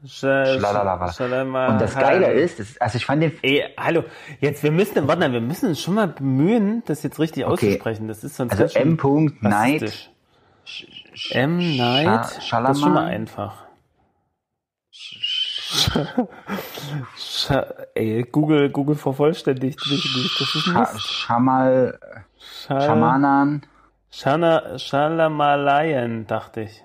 Sch- 0.05 0.59
Schlalala. 0.59 1.69
Und 1.69 1.81
das 1.81 1.95
Geile 1.95 2.33
ist, 2.33 2.59
das, 2.59 2.77
also 2.81 2.97
ich 2.97 3.07
fand 3.07 3.23
den 3.23 3.33
Ey, 3.43 3.65
hallo, 3.79 4.05
jetzt, 4.41 4.63
wir 4.63 4.73
müssen, 4.73 5.07
warte 5.07 5.33
wir 5.33 5.41
müssen 5.41 5.69
uns 5.69 5.81
schon 5.81 5.95
mal 5.95 6.09
bemühen, 6.09 6.83
das 6.87 7.03
jetzt 7.03 7.19
richtig 7.21 7.45
Okay. 7.45 7.53
auszusprechen. 7.53 8.09
Das 8.09 8.25
ist 8.25 8.37
sonst 8.37 8.59
Also 8.61 8.79
M. 8.79 8.99
Night. 9.41 10.11
M. 11.31 11.77
Night, 11.77 12.25
Scha- 12.41 12.63
das 12.63 12.77
ist 12.79 12.83
schon 12.83 12.95
mal 12.95 13.05
einfach. 13.07 13.65
Scha 17.17 17.67
ey, 17.95 18.23
Google, 18.31 18.71
Google 18.71 18.97
vervollständigt 18.97 19.79
mich 19.91 20.17
nicht. 20.17 20.41
Das 20.41 20.55
ist 20.55 20.67
ein 20.67 20.75
Scha- 20.77 20.93
Mist. 20.95 21.11
Shamal, 21.13 21.99
Schal 22.39 22.81
Schamanan. 22.83 23.63
Shana, 24.11 24.79
Shalamalayan, 24.79 26.27
dachte 26.27 26.63
ich. 26.63 26.85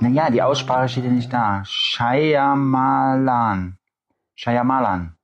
Naja, 0.00 0.30
die 0.30 0.42
Aussprache 0.42 0.88
steht 0.88 1.04
ja 1.04 1.10
nicht 1.10 1.32
da. 1.32 1.62
Shyamalan. 1.64 3.76
Shyamalan. 4.34 5.14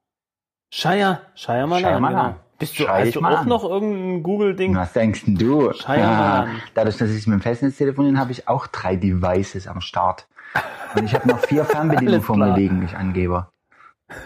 Shaya, 0.73 1.21
Shyamalan, 1.35 1.80
Shyamalan. 1.83 2.26
genau. 2.33 2.37
Bist 2.59 2.78
du, 2.78 2.88
hast 2.88 3.14
du 3.14 3.21
auch 3.21 3.38
an. 3.38 3.49
noch 3.49 3.64
irgendein 3.64 4.23
Google-Ding? 4.23 4.75
Was 4.76 4.92
denkst 4.92 5.25
denn 5.25 5.37
du? 5.37 5.73
Shyamalan. 5.73 6.61
dadurch, 6.75 6.97
dass 6.99 7.11
ich 7.11 7.26
mit 7.26 7.38
dem 7.38 7.42
Festnetz 7.42 7.76
telefoniere, 7.76 8.18
habe 8.18 8.33
ich 8.33 8.49
auch 8.49 8.66
drei 8.66 8.97
Devices 8.97 9.66
am 9.68 9.80
Start. 9.80 10.26
Und 10.95 11.04
ich 11.04 11.14
habe 11.14 11.28
noch 11.28 11.38
vier 11.38 11.64
Fernbedienungen 11.64 12.23
vor 12.23 12.37
mir 12.37 12.54
liegen, 12.54 12.83
ich 12.85 12.97
Angeber. 12.97 13.50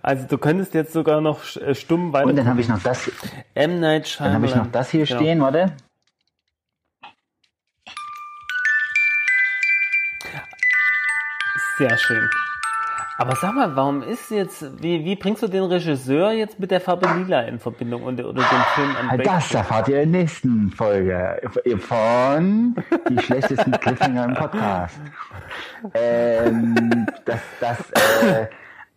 Also 0.00 0.26
du 0.26 0.38
könntest 0.38 0.74
jetzt 0.74 0.92
sogar 0.92 1.20
noch 1.20 1.40
äh, 1.56 1.74
stumm 1.74 2.12
weiter. 2.12 2.26
Und 2.28 2.36
dann 2.36 2.48
habe 2.48 2.60
ich 2.60 2.68
noch 2.68 2.82
das, 2.82 3.10
M. 3.54 3.80
Night 3.80 4.04
dann 4.04 4.06
Shyamalan. 4.06 4.34
habe 4.34 4.46
ich 4.46 4.54
noch 4.56 4.66
das 4.72 4.90
hier 4.90 5.06
Genau. 5.06 5.20
stehen, 5.20 5.40
warte. 5.40 5.72
Sehr 11.82 11.98
schön. 11.98 12.30
Aber 13.18 13.34
sag 13.34 13.54
mal, 13.54 13.74
warum 13.74 14.02
ist 14.04 14.30
jetzt, 14.30 14.80
wie, 14.80 15.04
wie 15.04 15.16
bringst 15.16 15.42
du 15.42 15.48
den 15.48 15.64
Regisseur 15.64 16.30
jetzt 16.30 16.60
mit 16.60 16.70
der 16.70 16.80
Farbe 16.80 17.08
Lila 17.16 17.40
in 17.42 17.58
Verbindung 17.58 18.04
und, 18.04 18.20
oder 18.20 18.40
den 18.40 18.62
Film 18.74 18.96
an 18.96 19.18
Das 19.18 19.52
erfahrt 19.52 19.88
ihr 19.88 20.02
in 20.02 20.12
der 20.12 20.20
nächsten 20.20 20.70
Folge 20.70 21.40
von 21.80 22.76
die 23.08 23.18
schlechtesten 23.18 23.72
Cliffhanger 23.72 24.26
im 24.26 24.34
Podcast. 24.34 25.00
Ähm, 25.92 27.06
das, 27.24 27.40
das, 27.58 27.90
äh, 27.90 28.46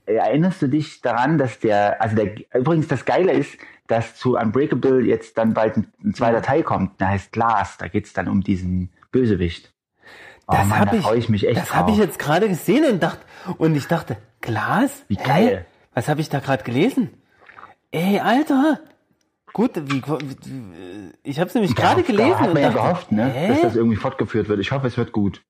erinnerst 0.06 0.62
du 0.62 0.68
dich 0.68 1.02
daran, 1.02 1.40
dass 1.40 1.58
der, 1.58 2.00
also 2.00 2.16
der, 2.16 2.36
übrigens 2.54 2.88
das 2.88 3.04
Geile 3.04 3.32
ist, 3.32 3.58
dass 3.88 4.16
zu 4.16 4.38
Unbreakable 4.38 5.02
jetzt 5.02 5.40
dann 5.40 5.56
bald 5.56 5.76
ein, 5.78 5.92
ein 6.04 6.14
zweiter 6.14 6.44
Teil 6.44 6.62
kommt, 6.62 7.02
der 7.02 7.10
heißt 7.10 7.32
Glass, 7.32 7.78
da 7.78 7.88
geht's 7.88 8.14
dann 8.14 8.28
um 8.28 8.42
diesen 8.42 8.92
Bösewicht. 9.12 9.75
Oh 10.48 10.54
Das 10.54 10.70
habe 10.70 11.02
da 11.02 11.12
ich, 11.14 11.18
ich 11.24 11.30
mich 11.30 11.48
echt 11.48 11.58
das 11.58 11.74
habe 11.74 11.92
ich 11.92 11.98
jetzt 11.98 12.20
gerade 12.20 12.48
gesehen 12.48 12.86
und 12.86 13.02
dachte, 13.02 13.26
und 13.58 13.76
ich 13.76 13.88
dachte, 13.88 14.18
Glas? 14.42 15.04
Wie 15.08 15.16
geil. 15.16 15.66
Was 15.94 16.08
habe 16.08 16.22
ich 16.22 16.30
da 16.30 16.40
gerade 16.40 16.64
gelesen? 16.64 17.10
Ey, 17.92 18.20
Alter! 18.20 18.80
Gut, 19.54 19.72
wie, 19.76 20.04
wie 20.04 21.12
ich 21.24 21.40
habe 21.40 21.48
es 21.48 21.56
nämlich 21.56 21.74
gerade 21.76 22.02
Da 22.02 22.08
gelesen 22.08 22.40
hat 22.40 22.48
und 22.50 22.54
man 22.54 22.62
ja 22.64 22.70
dachte, 22.70 22.82
gehofft, 22.82 23.12
ne, 23.12 23.26
hä? 23.32 23.48
dass 23.48 23.62
das 23.62 23.76
irgendwie 23.76 23.96
fortgeführt 23.96 24.50
wird. 24.50 24.60
Ich 24.60 24.72
hoffe, 24.72 24.86
es 24.88 24.98
wird 24.98 25.14
gut. 25.14 25.42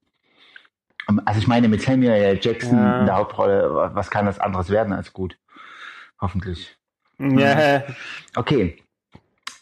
Um, 1.08 1.20
Also 1.26 1.40
ich 1.40 1.48
meine, 1.48 1.68
mit 1.68 1.82
Samuel 1.82 2.12
L. 2.12 2.40
Jackson 2.42 2.78
Ja. 2.78 3.00
in 3.00 3.06
der 3.08 3.16
Hauptrolle, 3.18 3.92
was 3.94 4.10
kann 4.12 4.26
das 4.28 4.40
anderes 4.40 4.70
werden 4.70 4.94
als 4.94 5.12
gut? 5.12 5.38
Hoffentlich. 6.22 6.78
ja, 7.20 7.84
Okay. 8.36 8.78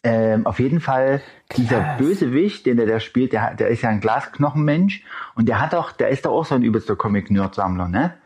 Ähm, 0.05 0.45
auf 0.45 0.59
jeden 0.59 0.81
Fall, 0.81 1.21
dieser 1.55 1.79
Glas. 1.79 1.97
Bösewicht, 1.97 2.65
den 2.65 2.75
der 2.75 2.87
da 2.87 2.99
spielt, 2.99 3.31
der, 3.31 3.53
der 3.55 3.69
ist 3.69 3.83
ja 3.83 3.89
ein 3.89 4.01
Glasknochenmensch 4.01 5.03
und 5.35 5.47
der 5.47 5.61
hat 5.61 5.73
auch, 5.73 5.93
der 5.93 6.09
ist 6.09 6.25
doch 6.25 6.31
auch 6.31 6.45
so 6.45 6.55
ein 6.55 6.63
übelster 6.63 6.97
Comic-Nerd-Sammler, 6.97 7.87
ne? 7.87 8.17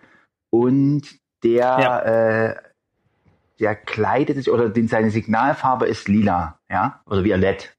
Und 0.49 1.03
der, 1.43 1.59
Ja. 1.61 1.99
äh, 1.99 2.55
der 3.59 3.75
kleidet 3.75 4.37
sich, 4.37 4.49
oder 4.49 4.69
den, 4.69 4.87
seine 4.87 5.11
Signalfarbe 5.11 5.85
ist 5.85 6.07
lila, 6.07 6.57
ja? 6.69 7.01
Oder 7.05 7.23
violett. 7.23 7.75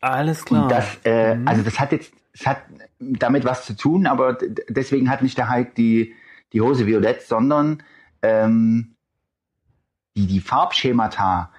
alles 0.00 0.44
klar. 0.44 0.64
Und 0.64 0.70
das, 0.70 0.98
äh, 1.04 1.34
Mhm. 1.34 1.48
also 1.48 1.62
das 1.62 1.80
hat 1.80 1.92
jetzt, 1.92 2.12
es 2.32 2.46
hat 2.46 2.62
damit 2.98 3.44
was 3.44 3.66
zu 3.66 3.76
tun, 3.76 4.06
aber 4.06 4.38
deswegen 4.68 5.10
hat 5.10 5.22
nicht 5.22 5.36
der 5.36 5.50
Hulk 5.52 5.74
die, 5.74 6.14
die 6.52 6.60
Hose 6.60 6.86
violett, 6.86 7.22
sondern 7.22 7.82
ähm, 8.22 8.94
die, 10.16 10.26
die 10.26 10.40
Farbschemata 10.40 11.50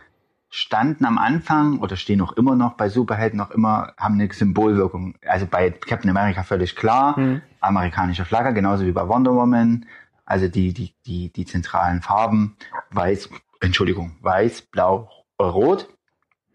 standen 0.49 1.05
am 1.05 1.17
Anfang 1.17 1.79
oder 1.79 1.95
stehen 1.97 2.21
auch 2.21 2.33
immer 2.33 2.55
noch 2.55 2.73
bei 2.73 2.89
Superhelden 2.89 3.37
noch 3.37 3.51
immer, 3.51 3.93
haben 3.97 4.15
eine 4.15 4.31
Symbolwirkung. 4.31 5.15
Also 5.25 5.45
bei 5.45 5.71
Captain 5.71 6.09
America 6.09 6.43
völlig 6.43 6.75
klar, 6.75 7.19
Mhm. 7.19 7.41
amerikanische 7.59 8.25
Flagge, 8.25 8.53
genauso 8.53 8.85
wie 8.85 8.91
bei 8.91 9.07
Wonder 9.07 9.33
Woman. 9.33 9.85
Also 10.25 10.47
die, 10.47 10.73
die, 10.73 10.93
die, 11.05 11.31
die 11.31 11.45
zentralen 11.45 12.01
Farben, 12.01 12.55
weiß, 12.91 13.29
Entschuldigung, 13.61 14.15
weiß, 14.21 14.61
blau, 14.63 15.09
rot 15.41 15.89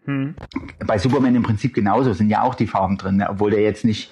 Hm. 0.05 0.35
bei 0.85 0.97
Superman 0.97 1.33
im 1.35 1.43
Prinzip 1.43 1.73
genauso, 1.73 2.11
sind 2.11 2.29
ja 2.29 2.41
auch 2.41 2.55
die 2.55 2.67
Farben 2.67 2.97
drin, 2.97 3.17
ne? 3.17 3.29
obwohl 3.29 3.51
der 3.51 3.61
jetzt 3.61 3.85
nicht 3.85 4.11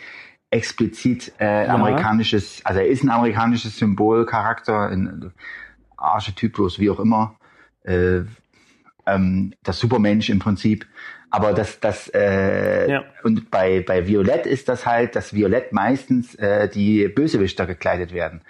explizit 0.50 1.34
äh, 1.40 1.66
Ja. 1.68 1.74
amerikanisches, 1.76 2.66
also 2.66 2.80
er 2.80 2.88
ist 2.88 3.04
ein 3.04 3.10
amerikanisches 3.10 3.78
Symbol, 3.78 4.26
Charakter, 4.26 4.88
ein 4.90 5.34
Archetypus, 5.98 6.80
wie 6.80 6.90
auch 6.90 7.00
immer, 7.00 7.36
äh, 7.84 8.22
ähm, 9.06 9.54
das 9.64 9.80
Supermensch 9.80 10.30
im 10.30 10.40
Prinzip. 10.40 10.86
Aber 11.30 11.54
das, 11.54 11.80
das, 11.80 12.10
äh, 12.14 12.92
Ja. 12.92 13.04
und 13.24 13.50
bei, 13.52 13.82
bei 13.88 14.06
Violett 14.08 14.46
ist 14.46 14.68
das 14.68 14.86
halt, 14.86 15.16
dass 15.16 15.34
Violett 15.34 15.72
meistens 15.72 16.36
äh, 16.36 16.68
die 16.68 17.08
Bösewichter 17.08 17.66
gekleidet 17.66 18.12
werden. 18.14 18.42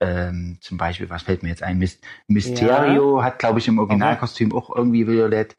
Ähm, 0.00 0.58
zum 0.60 0.76
Beispiel, 0.78 1.08
was 1.10 1.22
fällt 1.22 1.42
mir 1.42 1.48
jetzt 1.50 1.62
ein? 1.62 1.78
Mys- 1.78 2.00
Mysterio 2.26 3.22
hat, 3.22 3.38
glaube 3.38 3.58
ich, 3.58 3.68
im 3.68 3.78
Originalkostüm 3.78 4.54
auch 4.54 4.74
irgendwie 4.74 5.06
Violett. 5.06 5.56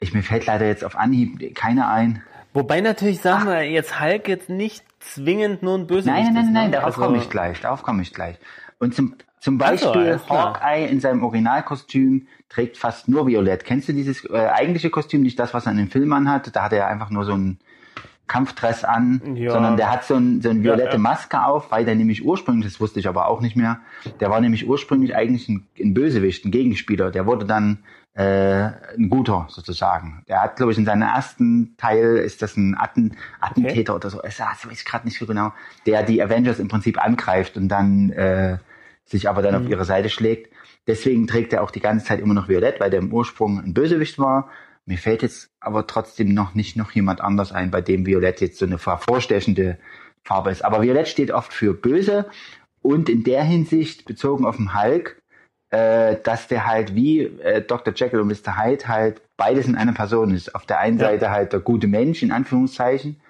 Ich, 0.00 0.14
mir 0.14 0.22
fällt 0.22 0.46
leider 0.46 0.66
jetzt 0.66 0.84
auf 0.84 0.96
Anhieb 0.96 1.54
keiner 1.56 1.88
ein. 1.90 2.22
Wobei 2.54 2.80
natürlich, 2.80 3.20
sagen 3.20 3.46
wir, 3.46 3.62
jetzt 3.62 4.00
Hulk 4.00 4.28
jetzt 4.28 4.48
nicht 4.48 4.84
zwingend 5.00 5.62
nur 5.62 5.76
ein 5.78 5.86
Bösewicht 5.86 6.06
Nein, 6.06 6.24
nein, 6.24 6.34
nein, 6.34 6.44
ist, 6.46 6.52
nein, 6.52 6.64
ne? 6.66 6.70
darauf 6.72 6.86
Also- 6.96 7.00
komme 7.02 7.18
ich 7.18 7.28
gleich, 7.30 7.60
darauf 7.60 7.82
komme 7.82 8.02
ich 8.02 8.12
gleich. 8.14 8.36
Und 8.78 8.94
zum, 8.94 9.14
zum 9.40 9.60
Also, 9.62 9.92
Beispiel 9.92 10.18
klar. 10.18 10.54
Hawkeye 10.54 10.86
in 10.86 11.00
seinem 11.00 11.22
Originalkostüm 11.22 12.26
trägt 12.48 12.76
fast 12.76 13.08
nur 13.08 13.26
Violett. 13.26 13.64
Kennst 13.64 13.88
du 13.88 13.92
dieses 13.92 14.24
äh, 14.24 14.36
eigentliche 14.36 14.90
Kostüm, 14.90 15.22
nicht 15.22 15.38
das, 15.38 15.54
was 15.54 15.66
er 15.66 15.72
in 15.72 15.78
den 15.78 15.88
Film 15.90 16.12
anhat? 16.12 16.54
Da 16.54 16.64
hat 16.64 16.72
er 16.72 16.86
einfach 16.88 17.10
nur 17.10 17.24
so 17.24 17.32
einen 17.32 17.58
Kampfdress 18.26 18.84
an, 18.84 19.22
Ja. 19.36 19.50
sondern 19.52 19.76
der 19.76 19.90
hat 19.90 20.04
so, 20.04 20.14
ein, 20.14 20.42
so 20.42 20.50
eine 20.50 20.62
violette 20.62 20.92
ja. 20.92 20.98
Maske 20.98 21.42
auf, 21.44 21.70
weil 21.70 21.84
der 21.84 21.94
nämlich 21.94 22.24
ursprünglich, 22.24 22.66
das 22.70 22.80
wusste 22.80 23.00
ich 23.00 23.08
aber 23.08 23.26
auch 23.28 23.40
nicht 23.40 23.56
mehr, 23.56 23.80
der 24.20 24.30
war 24.30 24.40
nämlich 24.40 24.68
ursprünglich 24.68 25.16
eigentlich 25.16 25.48
ein, 25.48 25.66
ein 25.80 25.94
Bösewicht, 25.94 26.44
ein 26.44 26.50
Gegenspieler. 26.50 27.10
Der 27.10 27.24
wurde 27.26 27.46
dann 27.46 27.78
äh, 28.14 28.70
ein 28.98 29.08
guter 29.08 29.46
sozusagen. 29.48 30.24
Der 30.28 30.42
hat, 30.42 30.56
glaube 30.56 30.72
ich, 30.72 30.78
in 30.78 30.84
seinem 30.84 31.02
ersten 31.02 31.74
Teil 31.78 32.16
ist 32.16 32.42
das 32.42 32.56
ein 32.56 32.74
Atten, 32.74 33.16
Attentäter 33.40 33.94
oder 33.94 34.10
so. 34.10 34.20
Das 34.22 34.40
weiß 34.40 34.66
ich 34.72 34.84
gerade 34.84 35.06
nicht 35.06 35.18
so 35.18 35.24
genau. 35.24 35.52
Der 35.86 36.02
die 36.02 36.22
Avengers 36.22 36.58
im 36.58 36.68
Prinzip 36.68 37.02
angreift 37.02 37.56
und 37.56 37.68
dann 37.68 38.10
äh, 38.10 38.58
sich 39.10 39.28
aber 39.28 39.42
dann 39.42 39.54
auf 39.54 39.68
ihre 39.68 39.84
Seite 39.84 40.08
schlägt. 40.08 40.52
Deswegen 40.86 41.26
trägt 41.26 41.52
er 41.52 41.62
auch 41.62 41.70
die 41.70 41.80
ganze 41.80 42.06
Zeit 42.06 42.20
immer 42.20 42.34
noch 42.34 42.48
Violett, 42.48 42.80
weil 42.80 42.90
der 42.90 43.00
im 43.00 43.12
Ursprung 43.12 43.58
ein 43.58 43.74
Bösewicht 43.74 44.18
war. 44.18 44.50
Mir 44.86 44.98
fällt 44.98 45.22
jetzt 45.22 45.50
aber 45.60 45.86
trotzdem 45.86 46.32
noch 46.32 46.54
nicht 46.54 46.76
noch 46.76 46.90
jemand 46.92 47.20
anders 47.20 47.52
ein, 47.52 47.70
bei 47.70 47.80
dem 47.80 48.06
Violett 48.06 48.40
jetzt 48.40 48.58
so 48.58 48.66
eine 48.66 48.78
vorstechende 48.78 49.78
Farbe 50.24 50.50
ist. 50.50 50.64
Aber 50.64 50.82
Violett 50.82 51.08
steht 51.08 51.30
oft 51.30 51.52
für 51.52 51.74
böse 51.74 52.26
und 52.80 53.08
in 53.08 53.24
der 53.24 53.44
Hinsicht 53.44 54.04
bezogen 54.06 54.46
auf 54.46 54.56
den 54.56 54.74
Hulk, 54.78 55.20
äh, 55.70 56.16
dass 56.22 56.48
der 56.48 56.66
halt 56.66 56.94
wie 56.94 57.20
äh, 57.20 57.62
Dr. 57.62 57.92
Jekyll 57.94 58.20
und 58.20 58.28
Mr. 58.28 58.56
Hyde 58.62 58.88
halt 58.88 59.20
beides 59.36 59.66
in 59.66 59.76
einer 59.76 59.92
Person 59.92 60.34
ist. 60.34 60.54
Auf 60.54 60.64
der 60.64 60.78
einen 60.80 60.98
Ja. 60.98 61.06
Seite 61.08 61.30
halt 61.30 61.52
der 61.52 61.60
gute 61.60 61.86
Mensch 61.86 62.22
in 62.22 62.32
Anführungszeichen 62.32 63.20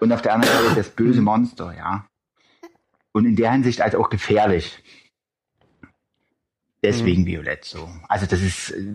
und 0.00 0.12
auf 0.12 0.22
der 0.22 0.34
anderen 0.34 0.56
Seite 0.56 0.74
das 0.76 0.90
böse 0.90 1.22
Monster, 1.22 1.74
ja. 1.76 2.06
Und 3.12 3.24
in 3.24 3.36
der 3.36 3.52
Hinsicht 3.52 3.80
halt 3.80 3.96
auch 3.96 4.10
gefährlich. 4.10 4.82
Deswegen 6.82 7.26
Violett 7.26 7.64
so. 7.64 7.88
Also 8.08 8.26
das 8.26 8.40
ist 8.40 8.70
äh, 8.70 8.94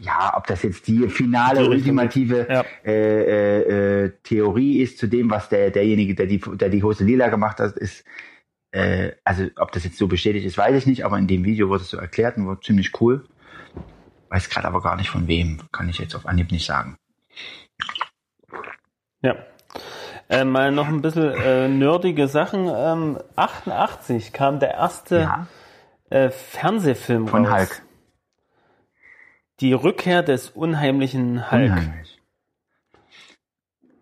ja, 0.00 0.32
ob 0.36 0.46
das 0.46 0.62
jetzt 0.62 0.88
die 0.88 1.08
finale, 1.08 1.68
ultimative 1.68 2.46
Ja. 2.50 2.64
äh, 2.84 3.22
äh, 3.60 4.04
äh, 4.06 4.12
Theorie 4.22 4.80
ist 4.80 4.98
zu 4.98 5.06
dem, 5.06 5.30
was 5.30 5.48
der 5.50 5.70
derjenige, 5.70 6.14
der 6.14 6.26
die, 6.26 6.38
der 6.38 6.70
die 6.70 6.82
Hose 6.82 7.04
lila 7.04 7.28
gemacht 7.28 7.60
hat, 7.60 7.76
ist. 7.76 8.04
Äh, 8.72 9.12
also 9.24 9.46
ob 9.56 9.72
das 9.72 9.84
jetzt 9.84 9.98
so 9.98 10.08
bestätigt 10.08 10.46
ist, 10.46 10.56
weiß 10.56 10.76
ich 10.76 10.86
nicht, 10.86 11.04
aber 11.04 11.18
in 11.18 11.26
dem 11.26 11.44
Video 11.44 11.68
wurde 11.68 11.82
es 11.82 11.90
so 11.90 11.98
erklärt 11.98 12.36
und 12.38 12.46
wurde 12.46 12.62
ziemlich 12.62 12.98
cool. 13.00 13.26
Weiß 14.30 14.48
gerade 14.48 14.68
aber 14.68 14.80
gar 14.80 14.96
nicht 14.96 15.10
von 15.10 15.28
wem, 15.28 15.60
kann 15.72 15.88
ich 15.88 15.98
jetzt 15.98 16.14
auf 16.14 16.24
Anhieb 16.24 16.50
nicht 16.50 16.64
sagen. 16.66 16.96
Ja. 19.22 19.36
Äh, 20.28 20.44
mal 20.44 20.70
noch 20.70 20.86
ein 20.86 21.02
bisschen 21.02 21.78
nerdige 21.78 22.28
Sachen. 22.28 22.70
Ähm, 22.72 23.18
88 23.36 24.32
kam 24.32 24.60
der 24.60 24.70
erste 24.74 25.16
Ja, 25.16 25.46
äh, 26.10 26.30
Fernsehfilm 26.30 27.28
von 27.28 27.46
raus. 27.46 27.58
Hulk. 27.58 27.82
Die 29.60 29.72
Rückkehr 29.72 30.22
des 30.22 30.50
unheimlichen 30.50 31.50
Hulk. 31.50 31.72
Unheimlich. 31.72 32.20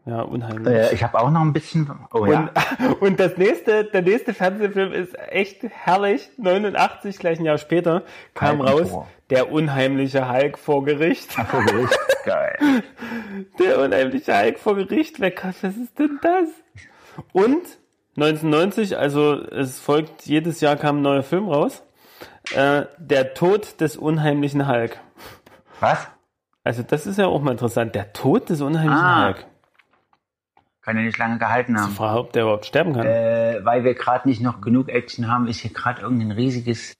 Ja, 0.07 0.23
unheimlich. 0.23 0.75
Äh, 0.75 0.95
ich 0.95 1.03
habe 1.03 1.21
auch 1.21 1.31
noch 1.31 1.43
ein 1.43 1.53
bisschen. 1.53 1.91
Oh 2.13 2.25
ja. 2.25 2.51
Und, 2.79 2.93
und 3.03 3.21
das 3.21 3.37
nächste, 3.37 3.85
der 3.85 4.03
nächste 4.03 4.33
Fernsehfilm 4.33 4.93
ist 4.93 5.19
echt 5.19 5.63
herrlich. 5.63 6.31
89, 6.39 7.19
gleich 7.19 7.39
ein 7.39 7.45
Jahr 7.45 7.59
später, 7.59 8.05
kam 8.35 8.61
und 8.61 8.69
raus 8.69 9.07
der 9.31 9.53
unheimliche 9.53 10.33
Hulk 10.33 10.59
vor 10.59 10.85
Gericht. 10.85 11.33
Vor 11.33 11.63
Gericht. 11.63 11.99
Geil. 12.25 12.83
Der 13.59 13.81
unheimliche 13.81 14.39
Hulk 14.41 14.59
vor 14.59 14.77
Gericht. 14.77 15.21
Wer 15.21 15.33
was 15.43 15.63
ist 15.63 15.99
denn 15.99 16.19
das? 16.23 16.49
Und 17.33 17.79
1990, 18.17 18.97
also 18.97 19.35
es 19.35 19.79
folgt, 19.79 20.25
jedes 20.25 20.61
Jahr 20.61 20.77
kam 20.77 20.99
ein 20.99 21.03
neuer 21.03 21.23
Film 21.23 21.49
raus. 21.49 21.83
Äh, 22.55 22.87
der 22.99 23.35
Tod 23.35 23.81
des 23.81 23.97
unheimlichen 23.97 24.67
Hulk. 24.69 24.99
Was? 25.81 26.09
Also 26.65 26.83
das 26.83 27.07
ist 27.07 27.19
ja 27.19 27.27
auch 27.27 27.41
mal 27.41 27.53
interessant. 27.53 27.95
Der 27.95 28.13
Tod 28.13 28.49
des 28.49 28.61
unheimlichen 28.61 28.97
Ah. 29.05 29.27
Hulk. 29.27 29.47
Kann 30.83 30.97
ja 30.97 31.03
nicht 31.03 31.19
lange 31.19 31.39
gehalten 31.39 31.79
haben. 31.81 31.93
Frage, 31.93 32.19
ob 32.21 32.33
der 32.33 32.43
überhaupt 32.45 32.65
sterben 32.67 32.95
kann. 32.95 33.07
Äh, 33.07 33.61
weil 33.65 33.85
wir 33.85 33.95
gerade 33.95 34.27
nicht 34.29 34.41
noch 34.41 34.61
genug 34.63 34.89
Action 34.89 35.31
haben, 35.31 35.47
ist 35.47 35.61
hier 35.61 35.73
gerade 35.73 36.01
irgendein 36.01 36.31
riesiges 36.33 36.95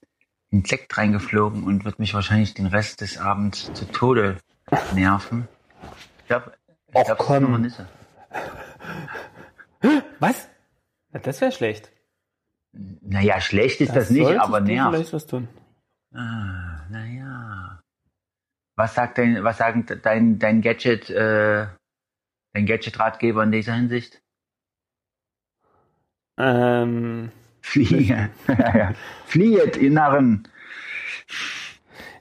Insekt 0.51 0.97
reingeflogen 0.99 1.65
und 1.65 1.85
wird 1.85 1.99
mich 1.99 2.13
wahrscheinlich 2.15 2.55
den 2.55 2.67
Rest 2.67 3.01
des 3.01 3.19
Abends 3.19 3.71
zu 3.73 3.87
Tode 3.91 4.37
nerven. 4.95 5.49
Ich 6.21 6.27
glaube, 6.27 6.53
ich 6.89 6.95
Och, 6.97 7.05
glaub, 7.05 7.19
das 7.19 7.21
ist 7.21 7.27
komm. 7.27 7.55
eine. 7.55 7.73
Was? 10.19 10.49
Na, 11.13 11.21
das 11.21 11.41
wäre 11.41 11.53
schlecht. 11.53 11.91
Naja, 12.73 13.41
schlecht 13.41 13.81
ist 13.81 13.95
das, 13.97 14.11
nicht, 14.11 14.25
solltest 14.25 14.45
aber 14.45 14.61
nervt. 14.61 14.95
vielleicht 14.95 15.13
was 15.13 15.27
tun. 15.27 15.49
Ah, 16.15 16.87
naja. 16.91 17.81
Was 18.77 18.95
sagt 18.95 19.19
dein, 19.19 19.43
was 19.43 19.59
sagt 19.59 20.05
dein, 20.05 20.39
dein 20.39 20.61
Gadget, 20.63 21.11
äh, 21.11 21.67
dein 22.53 22.67
Gadget-Ratgeber 22.67 23.43
in 23.43 23.53
dieser 23.53 23.75
Hinsicht? 23.75 24.21
Ähm, 26.39 27.31
Fliehe. 27.61 28.31
ja, 28.47 28.77
ja. 28.77 28.93
Fliehet, 29.27 29.77
ihr 29.77 29.91
Narren. 29.91 30.47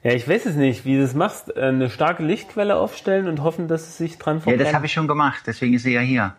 Ja, 0.04 0.14
ich 0.14 0.28
weiß 0.28 0.46
es 0.48 0.56
nicht, 0.56 0.86
wie 0.86 0.96
du 0.96 1.02
das 1.02 1.14
machst. 1.14 1.56
Äh, 1.56 1.62
Eine 1.62 1.90
starke 1.90 2.24
Lichtquelle 2.24 2.76
aufstellen 2.78 3.28
und 3.28 3.42
hoffen, 3.44 3.68
dass 3.68 3.84
es 3.88 3.98
sich 3.98 4.18
dran 4.18 4.38
Ja, 4.38 4.42
verbrennt. 4.42 4.62
das 4.62 4.74
habe 4.74 4.86
ich 4.88 4.94
schon 4.94 5.08
gemacht, 5.08 5.44
deswegen 5.46 5.74
ist 5.76 5.84
sie 5.84 5.94
ja 5.94 6.02
hier. 6.02 6.36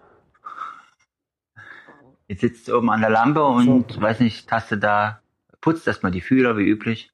Jetzt 2.29 2.43
sitzt 2.43 2.67
sie 2.67 2.73
oben 2.77 2.91
an 2.91 3.01
der 3.01 3.11
Lampe 3.11 3.43
und, 3.43 4.01
weiß 4.01 4.21
nicht, 4.21 4.49
taste 4.49 4.77
da, 4.79 5.21
putzt 5.61 5.87
erstmal 5.87 6.13
die 6.13 6.21
Fühler, 6.21 6.57
wie 6.59 6.69
üblich, 6.69 7.11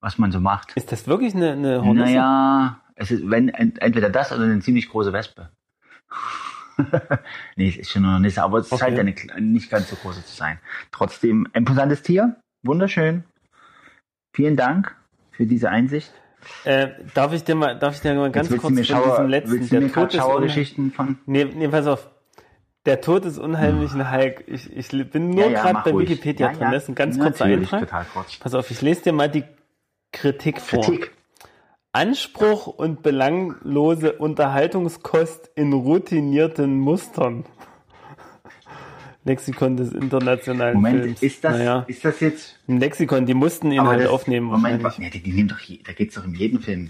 was 0.00 0.18
man 0.18 0.30
so 0.32 0.40
macht. 0.40 0.72
Ist 0.76 0.92
das 0.92 1.06
wirklich 1.08 1.34
eine, 1.34 1.52
eine 1.52 1.84
Hornisse? 1.84 2.06
Naja, 2.06 2.80
es 2.94 3.10
ist 3.10 3.28
wenn, 3.28 3.48
ent- 3.48 3.82
entweder 3.82 4.08
das 4.08 4.30
oder 4.32 4.44
eine 4.44 4.60
ziemlich 4.60 4.88
große 4.88 5.12
Wespe. 5.12 5.50
nee, 7.56 7.68
es 7.68 7.76
ist 7.76 7.90
schon 7.90 8.04
eine 8.04 8.20
Nisse, 8.20 8.42
aber 8.42 8.58
es 8.58 8.70
Okay. 8.72 8.96
scheint 8.96 8.98
eine, 8.98 9.40
nicht 9.42 9.70
ganz 9.70 9.90
so 9.90 9.96
große 9.96 10.24
zu 10.24 10.34
sein. 10.34 10.58
Trotzdem, 10.92 11.46
imposantes 11.52 12.02
Tier, 12.02 12.36
wunderschön. 12.62 13.24
Vielen 14.32 14.56
Dank 14.56 14.94
für 15.32 15.44
diese 15.46 15.70
Einsicht. 15.70 16.12
Äh, 16.64 16.90
darf 17.14 17.32
ich 17.34 17.44
dir 17.44 17.54
mal, 17.54 17.78
darf 17.78 17.96
ich 17.96 18.00
dir 18.00 18.14
mal 18.14 18.30
ganz 18.30 18.48
kurz 18.48 18.62
du 18.62 18.70
mir 18.70 18.84
von 18.84 18.96
Schauer, 18.96 19.10
diesem 19.10 19.28
letzten, 19.28 19.52
willst 19.52 19.72
du 19.72 19.80
mir 19.80 19.88
der. 19.88 20.10
Schauergeschichten 20.20 20.92
von 20.92 21.18
Nee, 21.26 21.44
nee, 21.44 21.68
pass 21.68 21.86
auf. 21.86 22.08
Der 22.86 23.00
Tod 23.02 23.24
des 23.24 23.38
unheimlichen 23.38 24.10
Hulk. 24.10 24.44
Ich, 24.46 24.74
ich 24.74 25.10
bin 25.10 25.30
nur 25.30 25.46
Ja, 25.46 25.50
ja, 25.50 25.62
gerade 25.62 25.80
bei 25.84 25.90
ruhig. 25.90 26.08
Wikipedia 26.08 26.48
Ja, 26.50 26.56
drin. 26.56 26.70
Das 26.72 26.84
ist 26.84 26.88
ein 26.88 26.94
ganz 26.94 27.18
kurzer 27.18 27.44
Eintrag. 27.44 27.88
Pass 28.40 28.54
auf, 28.54 28.70
ich 28.70 28.80
lese 28.80 29.02
dir 29.02 29.12
mal 29.12 29.28
die 29.28 29.44
Kritik 30.12 30.60
vor. 30.60 30.82
Kritik. 30.82 31.12
Anspruch 31.92 32.68
und 32.68 33.02
belanglose 33.02 34.12
Unterhaltungskost 34.12 35.50
in 35.56 35.72
routinierten 35.72 36.78
Mustern. 36.78 37.44
Lexikon 39.24 39.76
des 39.76 39.92
internationalen 39.92 40.74
Moment, 40.76 41.02
Films. 41.02 41.22
ist 41.22 41.44
das, 41.44 41.58
Naja, 41.58 41.84
ist 41.88 42.04
das 42.04 42.20
jetzt? 42.20 42.58
im 42.66 42.78
Lexikon, 42.78 43.26
die 43.26 43.34
mussten 43.34 43.70
ihn 43.70 43.82
halt 43.86 44.00
das- 44.00 44.08
aufnehmen. 44.08 44.46
Moment, 44.46 44.82
wahrscheinlich. 44.82 45.12
ja, 45.14 45.20
die, 45.20 45.22
die 45.30 45.32
nehmen 45.36 45.48
doch, 45.48 45.58
je, 45.58 45.80
da 45.84 45.92
geht's 45.92 46.14
doch 46.14 46.24
in 46.24 46.34
jedem 46.34 46.60
Film. 46.62 46.88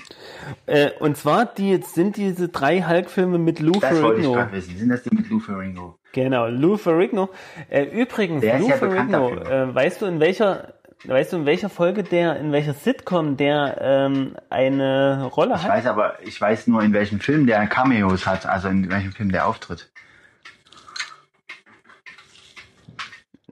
Äh, 0.67 0.91
und 1.01 1.17
zwar 1.17 1.45
die, 1.47 1.71
jetzt 1.71 1.95
sind 1.95 2.17
diese 2.17 2.49
drei 2.49 2.83
Hulk-Filme 2.83 3.39
mit 3.39 3.59
Lou 3.59 3.73
Das 3.73 3.83
wollte 3.83 3.97
ich 3.97 4.01
Ferrigno. 4.27 4.33
gerade 4.35 4.53
wissen. 4.53 4.77
Sind 4.79 4.89
das 4.91 5.03
die 5.03 5.15
mit 5.15 5.29
Lou 5.29 5.41
Ferrigno? 5.41 5.99
Genau, 6.13 6.47
Lou 6.49 6.77
Ferrigno. 6.77 7.31
Äh, 7.69 7.85
übrigens, 7.85 8.43
Der 8.43 8.61
Lou 8.61 8.69
ja 8.69 8.77
Ferrigno, 8.77 9.31
äh, 9.35 9.75
weißt 9.75 10.01
du 10.03 10.07
in 10.07 10.21
welcher, 10.21 10.75
weißt 11.07 11.33
du 11.33 11.39
in 11.39 11.47
welcher 11.47 11.69
Folge 11.69 12.05
der, 12.05 12.37
in 12.39 12.53
welcher 12.53 12.75
Sitcom 12.75 13.37
der 13.37 13.79
ähm, 13.81 14.37
eine 14.51 15.25
Rolle 15.35 15.55
Ich 15.57 15.63
hat? 15.65 15.71
weiß 15.71 15.87
aber, 15.87 16.15
ich 16.23 16.41
weiß 16.41 16.69
nur, 16.69 16.83
in 16.83 16.93
welchem 16.93 17.19
Film 17.19 17.47
der 17.47 17.67
Cameos 17.67 18.25
hat, 18.27 18.47
also 18.47 18.69
in 18.69 18.89
welchem 18.91 19.13
Film 19.13 19.33
der 19.33 19.47
auftritt. 19.49 19.91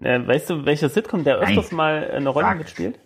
Äh, 0.01 0.27
weißt 0.27 0.51
du, 0.51 0.65
welcher 0.65 0.89
Sitcom 0.89 1.25
der 1.25 1.39
Nein. 1.41 1.49
öfters 1.59 1.73
mal 1.73 2.11
eine 2.15 2.29
Rolle 2.29 2.47
Sag 2.47 2.59
mitspielt? 2.59 2.99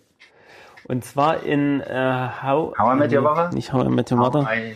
Und 0.85 1.05
zwar 1.05 1.43
in 1.43 1.81
äh, 1.81 2.29
How, 2.43 2.77
How 2.77 2.93
I 2.93 2.97
Met 2.99 3.11
Your 3.13 3.21
nee, 3.21 3.27
Mother? 3.27 3.49
Nicht 3.53 3.71
How 3.73 3.85
I 3.85 3.89
Met 3.89 4.11
Your 4.11 4.17
Mother. 4.19 4.47
I- 4.53 4.75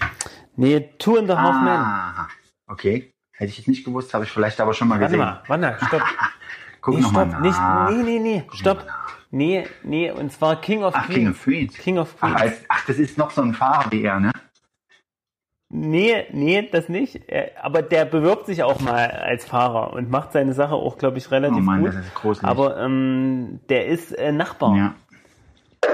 Nee, 0.59 0.89
Two 0.97 1.17
and 1.19 1.29
a 1.29 1.39
Half 1.39 1.61
Men. 1.61 1.73
Ah, 1.73 2.27
okay. 2.67 3.13
Hätte 3.33 3.51
ich 3.51 3.57
jetzt 3.59 3.67
nicht 3.67 3.85
gewusst, 3.85 4.11
habe 4.15 4.23
ich 4.23 4.31
vielleicht 4.31 4.59
aber 4.59 4.73
schon 4.73 4.87
mal 4.87 4.99
Warte 4.99 5.17
gesehen. 5.17 5.19
mal, 5.19 5.43
warte, 5.47 5.85
stopp. 5.85 6.01
Guck 6.81 6.95
Nee, 6.95 7.01
noch 7.01 7.11
mal 7.11 7.27
stopp, 7.29 7.41
nach. 7.43 7.89
nicht, 7.91 8.05
nee, 8.07 8.19
nee, 8.19 8.19
nee, 8.19 8.43
stopp. 8.53 8.87
Nee, 9.29 9.67
nee, 9.83 10.09
und 10.09 10.31
zwar 10.31 10.59
King 10.61 10.81
of 10.83 10.95
Ach, 10.95 11.05
Queens. 11.05 11.13
King 11.15 11.27
of 11.29 11.43
Queens. 11.43 11.77
King 11.77 11.97
of 11.99 12.15
Ach, 12.21 12.27
Queens. 12.35 12.41
als, 12.41 12.65
ach, 12.69 12.85
das 12.87 12.97
ist 12.97 13.17
noch 13.19 13.29
so 13.29 13.41
ein 13.43 13.53
Fahrer 13.53 13.91
wie 13.91 14.01
er, 14.03 14.19
ne? 14.19 14.31
Nee, 15.69 16.25
nee, 16.31 16.67
das 16.71 16.87
nicht. 16.87 17.27
Äh, 17.29 17.51
Aber 17.61 17.81
der 17.81 18.05
bewirbt 18.05 18.45
sich 18.45 18.63
auch 18.63 18.79
mal 18.79 19.09
als 19.11 19.45
Fahrer 19.45 19.91
und 19.93 20.09
macht 20.09 20.31
seine 20.31 20.53
Sache 20.53 20.73
auch, 20.75 20.97
glaube 20.97 21.17
ich, 21.17 21.29
relativ 21.29 21.57
Oh 21.57 21.61
Mann, 21.61 21.81
gut. 21.81 21.89
das 21.89 22.05
ist 22.05 22.15
gruselig. 22.15 22.47
Aber 22.49 22.79
ähm, 22.79 23.59
der 23.67 23.87
ist 23.87 24.13
äh, 24.13 24.31
Nachbar. 24.31 24.75
Ja. 24.77 24.95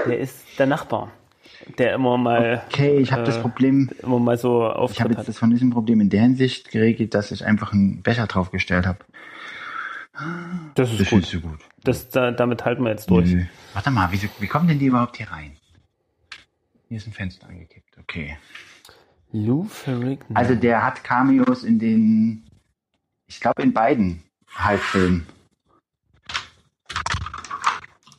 Der 0.08 0.20
ist 0.20 0.44
der 0.60 0.68
Nachbar, 0.68 1.12
der 1.78 1.94
immer 1.96 2.18
mal, 2.18 2.62
Okay, 2.70 2.98
ich 3.00 3.12
habe 3.12 3.24
das 3.24 3.38
Äh, 3.38 3.42
Problem, 3.42 3.90
immer 4.02 4.20
mal 4.20 4.38
so 4.38 4.72
ich 4.92 5.02
habe 5.02 5.14
jetzt 5.14 5.28
das 5.28 5.38
von 5.40 5.50
diesem 5.50 5.72
Problem 5.72 6.00
in 6.02 6.10
der 6.10 6.22
Hinsicht 6.22 6.70
geregelt, 6.72 7.14
dass 7.16 7.32
ich 7.32 7.46
einfach 7.46 7.74
einen 7.74 8.02
Becher 8.02 8.28
draufgestellt 8.28 8.86
habe. 8.86 9.00
Das 10.76 10.92
ist 10.92 11.00
Das 11.02 11.10
gut. 11.10 11.24
ist 11.24 11.32
so 11.32 11.40
gut. 11.40 11.60
Das, 11.84 12.10
da, 12.10 12.32
damit 12.32 12.64
halten 12.64 12.84
wir 12.84 12.92
jetzt 12.92 13.10
durch. 13.10 13.32
Nö. 13.34 13.44
Warte 13.74 13.90
mal, 13.92 14.08
wieso, 14.12 14.28
wie 14.40 14.48
kommen 14.48 14.68
denn 14.68 14.78
die 14.80 14.86
überhaupt 14.86 15.18
hier 15.18 15.30
rein? 15.32 15.58
Hier 16.88 16.98
ist 16.98 17.08
ein 17.08 17.14
Fenster 17.14 17.48
angekippt, 17.50 17.98
okay. 18.00 18.38
Lou 19.34 19.64
Ferrigno. 19.64 20.36
Also 20.36 20.56
der 20.56 20.86
hat 20.86 21.04
Cameos 21.04 21.64
in 21.64 21.80
den, 21.80 22.44
ich 23.28 23.42
glaube 23.42 23.64
in 23.64 23.74
beiden 23.74 24.24
Hulk-Filmen. 24.56 25.28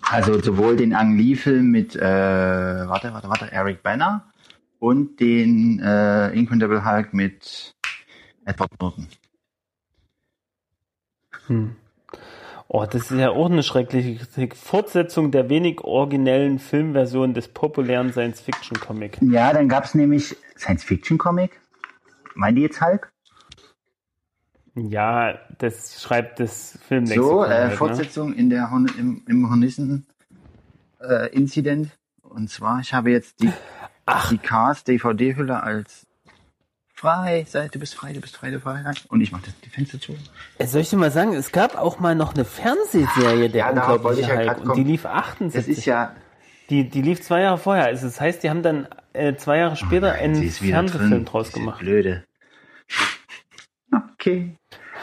Also 0.03 0.41
sowohl 0.41 0.77
den 0.77 0.93
Ang 0.93 1.17
Lee-Film 1.17 1.71
mit, 1.71 1.97
äh, 1.97 2.01
warte, 2.01 3.13
warte, 3.15 3.29
warte, 3.29 3.51
Eric 3.53 3.83
Banner 3.83 4.31
und 4.81 5.19
den 5.21 5.81
äh, 5.81 6.31
Incredible 6.31 6.85
Hulk 6.85 7.15
mit 7.15 7.75
Edward 8.45 8.71
Norton. 8.81 9.09
Hm. 11.47 11.77
Oh, 12.69 12.85
das 12.87 13.11
ist 13.11 13.19
ja 13.19 13.31
auch 13.31 13.51
eine 13.51 13.63
schreckliche 13.63 14.17
Kritik. 14.17 14.57
Fortsetzung 14.57 15.31
der 15.31 15.49
wenig 15.49 15.83
originellen 15.83 16.59
Filmversion 16.59 17.33
des 17.33 17.49
populären 17.49 18.11
Science-Fiction-Comic. 18.13 19.19
Ja, 19.23 19.53
dann 19.53 19.69
gab's 19.69 19.95
nämlich 19.95 20.37
Science-Fiction-Comic. 20.65 21.61
Meinen 22.35 22.57
die 22.57 22.63
jetzt 22.63 22.81
Hulk? 22.81 23.13
Ja, 24.75 25.39
das 25.59 26.03
schreibt 26.03 26.41
das 26.41 26.77
Filmlexikon. 26.89 27.29
So, 27.29 27.45
äh, 27.45 27.49
halt, 27.49 27.71
ne? 27.71 27.77
Fortsetzung 27.77 28.35
in 28.35 28.51
der 28.51 28.73
Horn 28.73 28.91
im, 28.99 29.23
im 29.29 29.49
Hornissen-Incident. 29.49 31.97
Und 32.23 32.51
zwar, 32.51 32.81
ich 32.81 32.93
habe 32.93 33.13
jetzt 33.13 33.41
die, 33.41 33.53
die 34.31 34.39
Cars 34.39 34.83
DVD-Hülle 34.83 35.63
als 35.63 36.09
frei, 36.93 37.47
sei, 37.49 37.69
du 37.69 37.79
bist 37.79 37.95
frei, 37.95 38.13
du 38.13 38.21
bist 38.21 38.37
frei, 38.37 38.51
du 38.51 38.59
bist 38.59 38.65
frei. 38.65 38.83
Und 39.09 39.21
ich 39.21 39.31
mache 39.31 39.45
die 39.65 39.69
Fenster 39.69 40.01
zu. 40.01 40.17
Äh, 40.59 40.67
Soll 40.67 40.81
ich 40.81 40.91
dir 40.91 40.97
mal 40.97 41.13
sagen, 41.13 41.35
es 41.35 41.53
gab 41.53 41.77
auch 41.77 42.01
mal 42.01 42.17
noch 42.17 42.35
eine 42.35 42.45
Fernsehserie, 42.45 43.49
der 43.51 43.61
Ja, 43.61 43.69
unglaubliche 43.71 44.23
ich 44.23 44.27
ja 44.27 44.39
Hulk, 44.39 44.59
und 44.61 44.77
die 44.77 44.83
lief 44.85 45.03
Das 45.03 45.13
78. 45.13 45.79
ist 45.79 45.85
ja, 45.85 46.17
die, 46.71 46.89
die 46.89 47.03
lief 47.03 47.21
zwei 47.23 47.43
Jahre 47.43 47.59
vorher. 47.59 47.85
Also 47.85 48.07
das 48.07 48.21
heißt, 48.21 48.43
die 48.43 48.51
haben 48.51 48.63
dann 48.63 48.89
äh, 49.15 49.35
zwei 49.37 49.59
Jahre 49.59 49.77
später 49.77 50.13
sie 50.13 50.19
einen 50.21 50.43
ist 50.43 50.63
wieder 50.63 50.75
Fernsehfilm 50.75 51.11
drin. 51.11 51.25
draus 51.25 51.53
gemacht. 51.53 51.81
Blöde. 51.81 52.25
Okay. 54.15 54.57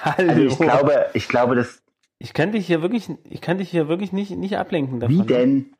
Hallo. 0.03 0.29
Also 0.29 0.41
ich 0.41 0.57
glaube, 0.57 1.05
ich 1.13 1.27
glaube, 1.27 1.55
das, 1.55 1.81
ich 2.19 2.33
kann 2.33 2.51
dich 2.51 2.67
hier 2.67 2.81
wirklich, 2.81 3.09
ich 3.29 3.41
kann 3.41 3.57
dich 3.57 3.69
hier 3.69 3.87
wirklich 3.87 4.11
nicht, 4.11 4.31
nicht 4.31 4.57
ablenken 4.57 4.99
davon. 4.99 5.17
wie 5.19 5.25
denn? 5.25 5.73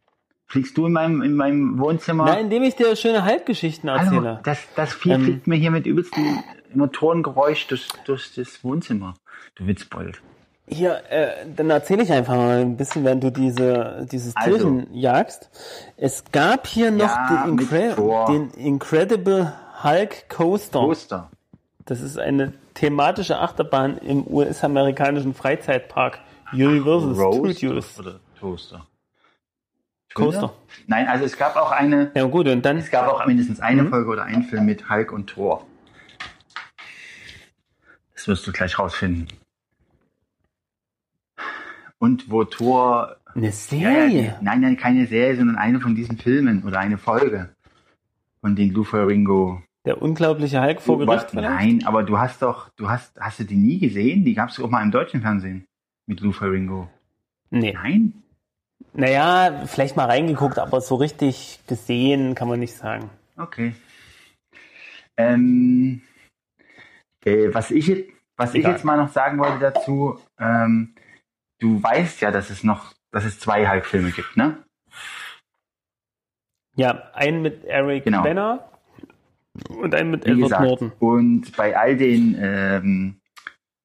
Fliegst 0.48 0.78
du 0.78 0.86
in 0.88 0.92
meinem, 0.92 1.22
in 1.22 1.34
meinem 1.36 1.80
Wohnzimmer? 1.80 2.26
Na, 2.26 2.34
indem 2.40 2.64
ich 2.64 2.76
dir 2.76 2.94
schöne 2.98 3.24
Halbgeschichten 3.24 3.90
Hallo, 3.90 4.18
erzähle. 4.18 4.40
das, 4.44 4.68
das 4.76 4.94
Vieh 4.94 5.12
Ähm, 5.12 5.24
fliegt 5.24 5.48
mir 5.48 5.56
hier 5.56 5.72
mit 5.72 5.86
übelstem 5.86 6.44
Motorengeräusch 6.74 7.68
durch, 7.68 7.88
durch 8.06 8.34
das 8.36 8.62
Wohnzimmer. 8.64 9.14
Du 9.56 9.66
Witzbold. 9.66 10.22
Hier, 10.74 11.02
äh, 11.10 11.46
dann 11.56 11.70
erzähle 11.70 12.04
ich 12.04 12.12
einfach 12.14 12.36
mal 12.36 12.60
ein 12.60 12.78
bisschen, 12.78 13.04
während 13.04 13.24
du 13.24 13.30
diese, 13.32 14.08
dieses 14.12 14.36
Also. 14.36 14.52
Tierchen 14.58 14.94
jagst. 14.94 15.50
Es 15.98 16.24
gab 16.32 16.66
hier 16.66 16.92
noch 16.92 17.08
Ja, 17.10 17.46
den, 17.46 17.58
Incre 17.60 18.26
den 18.28 18.52
Incredible 18.52 19.52
Hulk 19.84 20.30
Coaster. 20.30 20.80
Poster. 20.80 21.30
Das 21.86 22.00
ist 22.00 22.18
eine 22.18 22.54
thematische 22.74 23.38
Achterbahn 23.40 23.98
im 23.98 24.26
US-amerikanischen 24.26 25.34
Freizeitpark 25.34 26.20
Universal 26.54 27.16
Studios. 27.16 28.00
oder 28.00 28.20
Toaster. 28.40 28.86
Coaster. 30.14 30.54
Nein, 30.88 31.08
also 31.08 31.26
es 31.26 31.38
gab 31.38 31.56
auch 31.58 31.72
eine, 31.72 32.12
Ja 32.16 32.24
gut, 32.26 32.48
und 32.48 32.62
dann, 32.64 32.78
es 32.78 32.92
gab 32.92 33.08
auch 33.08 33.26
mindestens 33.26 33.58
Mhm. 33.60 33.64
eine 33.66 33.86
Folge 33.90 34.10
oder 34.10 34.24
einen 34.24 34.44
Film 34.44 34.66
mit 34.66 34.90
Hulk 34.90 35.12
und 35.12 35.28
Thor. 35.28 35.66
Das 38.16 38.28
wirst 38.28 38.46
du 38.48 38.52
gleich 38.52 38.78
rausfinden. 38.78 39.28
Und 42.02 42.32
wo 42.32 42.44
Thor 42.46 43.16
eine 43.36 43.46
Ja, 43.46 43.50
ja, 43.50 43.52
Serie. 43.52 44.36
die, 44.40 44.44
nein, 44.44 44.62
nein, 44.62 44.76
keine 44.76 45.06
Serie, 45.06 45.36
sondern 45.38 45.56
eine 45.58 45.80
von 45.80 45.94
diesen 45.94 46.18
Filmen 46.18 46.64
oder 46.64 46.80
eine 46.80 46.98
Folge 46.98 47.50
von 48.42 48.56
den 48.56 48.74
Lou 48.74 48.84
Ferrigno. 48.84 49.62
Der 49.86 50.02
unglaubliche 50.02 50.62
Hulk 50.64 50.82
vor 50.82 50.98
Gericht 50.98 51.30
vielleicht? 51.30 51.50
Nein, 51.50 51.84
aber 51.86 52.02
du 52.02 52.18
hast 52.18 52.42
doch, 52.42 52.70
du 52.76 52.90
hast, 52.90 53.20
hast 53.20 53.40
du 53.40 53.44
die 53.44 53.56
nie 53.56 53.78
gesehen? 53.78 54.26
Die 54.26 54.34
gab 54.34 54.50
es 54.50 54.60
auch 54.60 54.70
mal 54.72 54.82
im 54.82 54.90
deutschen 54.90 55.22
Fernsehen 55.22 55.66
mit 56.08 56.22
Lou 56.22 56.32
Ferrigno. 56.32 56.90
Nee. 57.52 57.74
Nein? 57.74 58.14
Naja, 58.94 59.64
vielleicht 59.68 59.96
mal 59.96 60.06
reingeguckt, 60.06 60.58
aber 60.58 60.82
so 60.82 60.96
richtig 60.96 61.60
gesehen 61.68 62.34
kann 62.34 62.48
man 62.48 62.60
nicht 62.60 62.74
sagen. 62.74 63.12
Okay. 63.38 63.76
Ähm, 65.18 66.02
äh, 67.24 67.54
was 67.54 67.70
ich, 67.70 67.86
jetzt- 67.88 68.10
was 68.38 68.56
ich 68.56 68.66
jetzt 68.66 68.84
mal 68.84 68.98
noch 68.98 69.10
sagen 69.12 69.38
wollte 69.38 69.60
dazu, 69.60 70.20
ähm, 70.40 70.96
du 71.62 71.82
weißt 71.82 72.22
ja, 72.22 72.32
dass 72.32 72.50
es 72.50 72.64
noch, 72.64 72.94
dass 73.12 73.24
es 73.26 73.40
zwei 73.40 73.70
Hulk-Filme 73.70 74.12
gibt, 74.12 74.36
ne? 74.36 74.64
Ja, 76.76 77.12
einen 77.14 77.42
mit 77.42 77.64
Eric 77.66 78.06
Genau. 78.06 78.24
Banner 78.24 78.70
und 79.70 79.94
einen 79.96 80.12
mit 80.12 80.26
Wie 80.26 80.32
Edward 80.32 80.44
gesagt. 80.44 80.64
Norton. 80.64 80.92
Und 81.00 81.56
bei 81.58 81.78
all 81.78 81.98
den 81.98 82.36
ähm, 82.40 83.16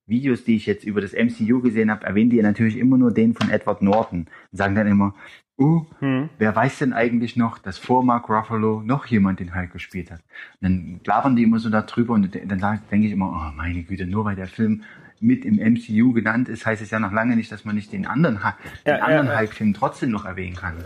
Videos, 0.06 0.44
die 0.44 0.56
ich 0.56 0.66
jetzt 0.66 0.84
über 0.84 1.00
das 1.00 1.12
MCU 1.12 1.60
gesehen 1.60 1.90
habe, 1.90 2.06
erwähnen 2.06 2.30
die 2.30 2.40
natürlich 2.40 2.76
immer 2.76 2.96
nur 2.96 3.12
den 3.12 3.34
von 3.34 3.50
Edward 3.50 3.82
Norton 3.82 4.20
und 4.52 4.56
sagen 4.56 4.74
dann 4.76 4.86
immer, 4.86 5.14
uh, 5.58 5.84
Hm. 5.98 6.28
wer 6.38 6.54
weiß 6.54 6.78
denn 6.78 6.92
eigentlich 6.92 7.36
noch, 7.36 7.58
dass 7.58 7.78
vor 7.78 8.04
Mark 8.04 8.28
Ruffalo 8.28 8.82
noch 8.82 9.06
jemand 9.06 9.40
den 9.40 9.54
Hulk 9.54 9.72
gespielt 9.72 10.10
hat? 10.12 10.20
Und 10.60 10.62
dann 10.62 11.00
labern 11.04 11.34
die 11.34 11.42
immer 11.42 11.58
so 11.58 11.70
darüber 11.70 12.14
und 12.14 12.32
dann 12.34 12.80
denke 12.90 13.06
ich 13.06 13.12
immer, 13.12 13.30
oh 13.30 13.56
meine 13.56 13.82
Güte, 13.82 14.06
nur 14.06 14.24
weil 14.24 14.36
der 14.36 14.46
Film 14.46 14.84
mit 15.20 15.44
im 15.44 15.56
MCU 15.56 16.12
genannt 16.12 16.48
ist, 16.48 16.66
heißt 16.66 16.82
es 16.82 16.90
ja 16.90 16.98
noch 16.98 17.12
lange 17.12 17.36
nicht, 17.36 17.50
dass 17.52 17.64
man 17.64 17.74
nicht 17.74 17.92
den 17.92 18.06
anderen, 18.06 18.44
Hu- 18.44 18.52
den 18.86 18.96
Ja, 18.96 19.02
anderen 19.04 19.28
ja. 19.28 19.38
Hulk-Film 19.38 19.74
trotzdem 19.74 20.10
noch 20.10 20.24
erwähnen 20.24 20.56
kann. 20.56 20.84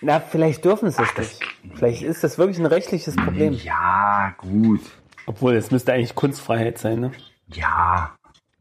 Na, 0.00 0.20
vielleicht 0.20 0.64
dürfen 0.64 0.90
sie 0.90 1.02
es 1.02 1.14
das- 1.14 1.40
nicht. 1.40 1.76
Vielleicht 1.76 2.02
ist 2.02 2.22
das 2.24 2.36
wirklich 2.38 2.58
ein 2.58 2.66
rechtliches 2.66 3.16
Problem. 3.16 3.52
Ja, 3.54 4.34
gut. 4.36 4.80
Obwohl, 5.26 5.54
es 5.54 5.70
müsste 5.70 5.92
eigentlich 5.94 6.14
Kunstfreiheit 6.14 6.78
sein, 6.78 7.00
ne? 7.00 7.12
Ja, 7.48 8.14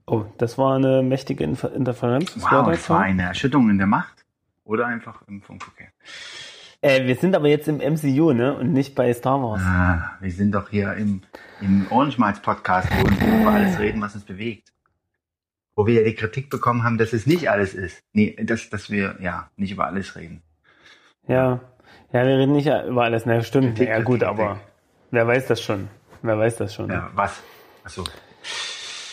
Oh, 0.06 0.26
das 0.38 0.58
war 0.58 0.76
eine 0.76 1.02
mächtige 1.02 1.46
Infer 1.46 1.72
Interferenz. 1.74 2.36
Was 2.36 2.44
wow, 2.52 2.66
das 2.68 2.80
es 2.82 2.90
war 2.90 3.00
eine 3.04 3.24
Erschütterung 3.24 3.70
in 3.70 3.78
der 3.78 3.88
Macht. 3.88 4.26
Oder 4.66 4.88
einfach 4.88 5.22
im 5.30 5.42
Funkverkehr. 5.42 5.88
Äh, 6.84 7.08
wir 7.08 7.16
sind 7.16 7.34
aber 7.34 7.48
jetzt 7.48 7.70
im 7.70 7.78
MCU, 7.78 8.34
ne? 8.34 8.58
Und 8.58 8.74
nicht 8.74 8.94
bei 8.94 9.14
Star 9.14 9.42
Wars. 9.42 9.62
Ah, 9.64 10.18
wir 10.20 10.32
sind 10.32 10.52
doch 10.52 10.68
hier 10.68 10.94
im, 10.96 11.22
im 11.62 11.88
Orange 11.90 12.20
Miles 12.20 12.42
Podcast, 12.42 12.90
wo 12.92 13.10
wir 13.10 13.42
über 13.42 13.52
alles 13.52 13.80
reden, 13.80 14.02
was 14.02 14.16
uns 14.16 14.26
bewegt. 14.26 14.74
Wo 15.78 15.88
wir 15.88 16.02
ja 16.02 16.04
die 16.04 16.14
Kritik 16.14 16.50
bekommen 16.50 16.84
haben, 16.84 16.98
dass 16.98 17.14
es 17.14 17.26
nicht 17.26 17.50
alles 17.50 17.74
ist. 17.74 18.04
Nee, 18.12 18.36
dass, 18.44 18.70
dass 18.70 18.90
wir, 18.90 19.16
ja, 19.22 19.50
nicht 19.56 19.72
über 19.72 19.88
alles 19.88 20.18
reden. 20.18 20.44
Ja. 21.26 21.62
Ja, 22.12 22.28
wir 22.28 22.38
reden 22.38 22.52
nicht 22.52 22.68
über 22.68 23.04
alles. 23.04 23.26
Na, 23.26 23.42
stimmt. 23.44 23.78
Kritik, 23.78 23.88
ja, 23.88 24.02
gut, 24.02 24.20
Kritik, 24.20 24.28
aber 24.28 24.60
wer 25.12 25.26
weiß 25.26 25.48
das 25.48 25.62
schon? 25.62 25.88
Wer 26.22 26.38
weiß 26.38 26.58
das 26.58 26.74
schon? 26.74 26.90
Ja, 26.90 27.10
was? 27.16 27.42
Achso. 27.86 28.04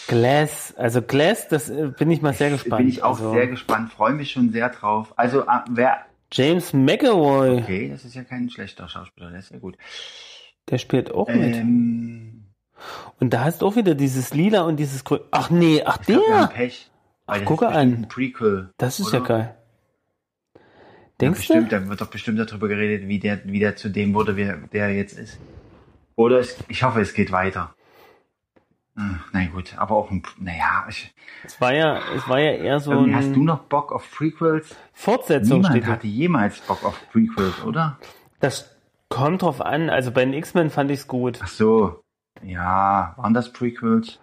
Glass, 0.09 0.74
also 0.76 1.02
Glass, 1.02 1.46
das 1.46 1.70
äh, 1.70 1.92
bin 1.96 2.11
ich 2.11 2.20
mal 2.20 2.35
sehr 2.35 2.50
gespannt. 2.50 2.78
Bin 2.78 2.88
ich 2.88 3.04
auch 3.04 3.11
also, 3.11 3.33
sehr 3.33 3.46
gespannt, 3.46 3.92
freue 3.92 4.12
mich 4.12 4.33
schon 4.33 4.50
sehr 4.50 4.70
drauf. 4.70 5.14
Also, 5.16 5.46
ah, 5.46 5.64
wer, 5.70 6.00
James 6.32 6.72
McAvoy, 6.72 7.58
okay, 7.58 7.88
das 7.90 8.04
ist 8.04 8.14
ja 8.14 8.22
kein 8.24 8.48
schlechter 8.50 8.88
Schauspieler, 8.88 9.30
der 9.30 9.40
ist 9.40 9.50
ja 9.50 9.58
gut. 9.58 9.76
der 10.68 10.78
spielt 10.78 11.10
auch 11.12 11.28
mit. 11.28 11.56
Ähm, 11.56 12.44
Und 13.18 13.30
da 13.34 13.44
hast 13.44 13.62
du 13.62 13.66
auch 13.66 13.76
wieder 13.76 13.94
dieses 13.94 14.32
Lila 14.32 14.62
und 14.62 14.76
dieses 14.76 15.04
Grün. 15.04 15.20
Ach 15.32 15.50
nee, 15.50 15.82
ach 15.84 15.98
ich 16.00 16.06
glaub, 16.06 16.24
der. 16.26 16.46
Pech. 16.46 16.90
Ach, 17.26 17.44
gucke 17.44 17.68
an. 17.68 17.92
Ein 17.94 18.08
Prequel. 18.08 18.70
Das 18.78 19.00
ist 19.00 19.08
oder? 19.08 19.18
ja 19.18 19.24
geil. 19.24 19.54
Ja, 20.54 20.60
Denkst 21.20 21.40
bestimmt, 21.40 21.72
du? 21.72 21.80
da 21.80 21.88
wird 21.88 22.00
doch 22.00 22.10
bestimmt 22.10 22.38
darüber 22.38 22.68
geredet, 22.68 23.06
wie 23.08 23.18
der, 23.18 23.40
wie 23.44 23.58
der 23.58 23.76
zu 23.76 23.90
dem 23.90 24.14
wurde, 24.14 24.36
wie 24.36 24.50
der 24.72 24.94
jetzt 24.94 25.18
ist. 25.18 25.38
Oder 26.16 26.38
es, 26.38 26.56
ich 26.68 26.82
hoffe, 26.82 27.00
es 27.00 27.12
geht 27.12 27.30
weiter. 27.32 27.74
Hm, 28.96 29.20
Na 29.33 29.46
gut, 29.46 29.76
aber 29.79 29.94
auch 29.94 30.11
ein, 30.11 30.22
naja, 30.38 30.85
ich, 30.88 31.14
Es 31.44 31.61
war 31.61 31.72
ja, 31.72 32.00
es 32.16 32.29
war 32.29 32.38
ja 32.40 32.53
eher 32.53 32.81
so 32.81 32.92
irgendwie 32.92 33.14
hast 33.14 33.35
du 33.35 33.40
ein 33.42 33.44
noch 33.44 33.61
Bock 33.64 33.92
auf 33.92 34.11
Prequels? 34.11 34.74
Fortsetzung 34.92 35.59
Niemand 35.59 35.76
steht. 35.76 35.87
hatte 35.87 36.07
jemals 36.07 36.61
Bock 36.61 36.85
auf 36.85 37.00
Prequels, 37.12 37.62
oder? 37.64 37.98
Das 38.40 38.76
kommt 39.09 39.42
drauf 39.42 39.61
an. 39.61 39.90
Also 39.90 40.11
bei 40.11 40.24
den 40.24 40.35
X-Men 40.35 40.70
fand 40.70 40.90
ich's 40.90 41.07
gut. 41.07 41.38
Ach 41.42 41.48
so, 41.48 42.00
ja, 42.42 43.14
waren 43.16 43.33
das 43.35 43.53
Prequels? 43.53 44.18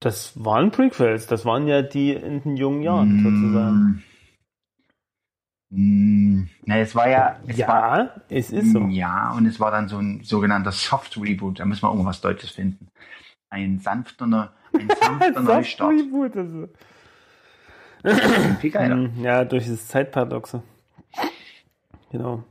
Das 0.00 0.32
waren 0.44 0.70
Prequels. 0.70 1.26
Das 1.26 1.44
waren 1.44 1.66
ja 1.66 1.82
die 1.82 2.12
in 2.12 2.42
den 2.42 2.56
jungen 2.56 2.82
Jahren 2.82 3.22
sozusagen. 3.22 4.02
Mm, 5.76 6.44
na, 6.66 6.78
es 6.78 6.94
war 6.94 7.08
ja, 7.08 7.36
es 7.46 7.58
war, 7.66 7.98
Ja, 7.98 8.10
es 8.28 8.50
ist 8.50 8.72
so. 8.72 8.80
Ja, 8.86 9.32
und 9.36 9.44
es 9.46 9.58
war 9.58 9.70
dann 9.72 9.88
so 9.88 9.98
ein 9.98 10.20
sogenannter 10.22 10.70
Soft 10.70 11.16
Reboot. 11.20 11.58
Da 11.58 11.64
müssen 11.64 11.82
wir 11.82 11.90
irgendwas 11.90 12.20
Deutsches 12.20 12.50
finden. 12.50 12.86
Ein 13.50 13.78
sanfter, 13.82 14.52
ein 14.72 14.88
sanfter 15.00 15.40
Neustart. 15.40 15.90
Reboot, 15.90 16.36
das 16.36 16.46
ist- 16.48 16.70
Viel 18.60 18.70
geiler. 18.70 18.94
Hm, 18.96 19.22
Ja, 19.22 19.44
durch 19.44 19.66
das 19.66 19.88
Zeitparadoxe. 19.88 20.62
Genau. 22.12 22.44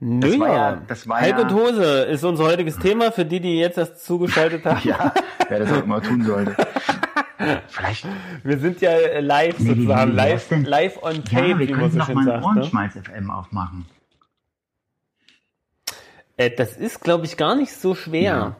Nö, 0.00 0.20
Das 0.20 0.40
war 0.40 0.48
ja. 0.48 0.54
ja- 0.72 0.82
das 0.88 1.08
war 1.08 1.20
Hulk 1.20 1.30
ja- 1.30 1.42
und 1.42 1.52
Hose 1.54 1.84
ist 2.04 2.24
unser 2.24 2.44
heutiges 2.44 2.76
Thema 2.78 3.12
für 3.12 3.24
die, 3.24 3.40
die 3.40 3.58
jetzt 3.58 3.78
erst 3.78 4.04
zugeschaltet 4.04 4.64
haben. 4.64 4.80
Ja, 4.82 5.12
wer 5.48 5.58
das 5.60 5.70
auch 5.72 5.84
immer 5.84 6.02
tun 6.02 6.22
sollte. 6.24 6.56
Vielleicht, 7.68 8.06
Wir 8.42 8.58
sind 8.58 8.80
ja 8.80 8.90
äh, 8.90 9.20
live 9.20 9.58
Nee, 9.58 9.68
sozusagen, 9.70 10.12
wie 10.12 10.16
live, 10.16 10.48
denn- 10.48 10.64
live 10.64 11.02
on 11.02 11.24
tape, 11.24 11.46
ja, 11.48 11.58
wir 11.58 11.68
wie 11.68 11.72
man 11.72 11.80
können 11.80 11.90
so 11.92 11.98
noch 11.98 12.06
schön 12.06 12.24
sagt. 12.24 12.54
Ne? 12.56 12.70
Miles 12.72 12.94
FM 13.06 13.30
aufmachen. 13.30 13.86
Äh, 16.36 16.50
das 16.50 16.76
ist, 16.76 17.00
glaube 17.00 17.24
ich, 17.26 17.36
gar 17.36 17.54
nicht 17.54 17.72
so 17.72 17.94
schwer. 17.94 18.22
Ja. 18.22 18.56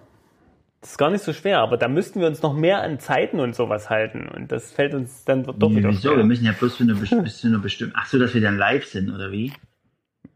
Das 0.81 0.91
ist 0.93 0.99
gar 0.99 1.11
nicht 1.11 1.25
so 1.25 1.33
schwer, 1.33 1.61
aber 1.61 1.79
da 1.79 1.89
müssten 1.89 2.21
wir 2.21 2.27
uns 2.27 2.43
noch 2.43 2.53
mehr 2.55 2.83
an 2.83 2.99
Zeiten 3.01 3.41
und 3.41 3.55
sowas 3.55 3.89
halten. 3.89 4.29
Und 4.29 4.53
das 4.53 4.71
fällt 4.71 4.93
uns 4.95 5.25
dann 5.25 5.43
doch 5.45 5.57
Nee, 5.71 5.77
wieder 5.77 5.89
wieso? 5.91 6.09
schwer. 6.09 6.19
Wir 6.19 6.25
müssen 6.25 6.45
ja 6.45 6.53
bloß 6.53 6.77
für 6.77 6.83
eine, 6.85 6.95
best- 6.95 7.11
bis 7.25 7.39
zu 7.39 7.47
einer 7.47 7.59
bestimmten. 7.59 7.95
Ach 7.97 8.07
so, 8.07 8.19
dass 8.19 8.35
wir 8.35 8.41
dann 8.43 8.59
live 8.59 8.85
sind, 8.85 9.11
oder 9.11 9.33
wie? 9.33 9.53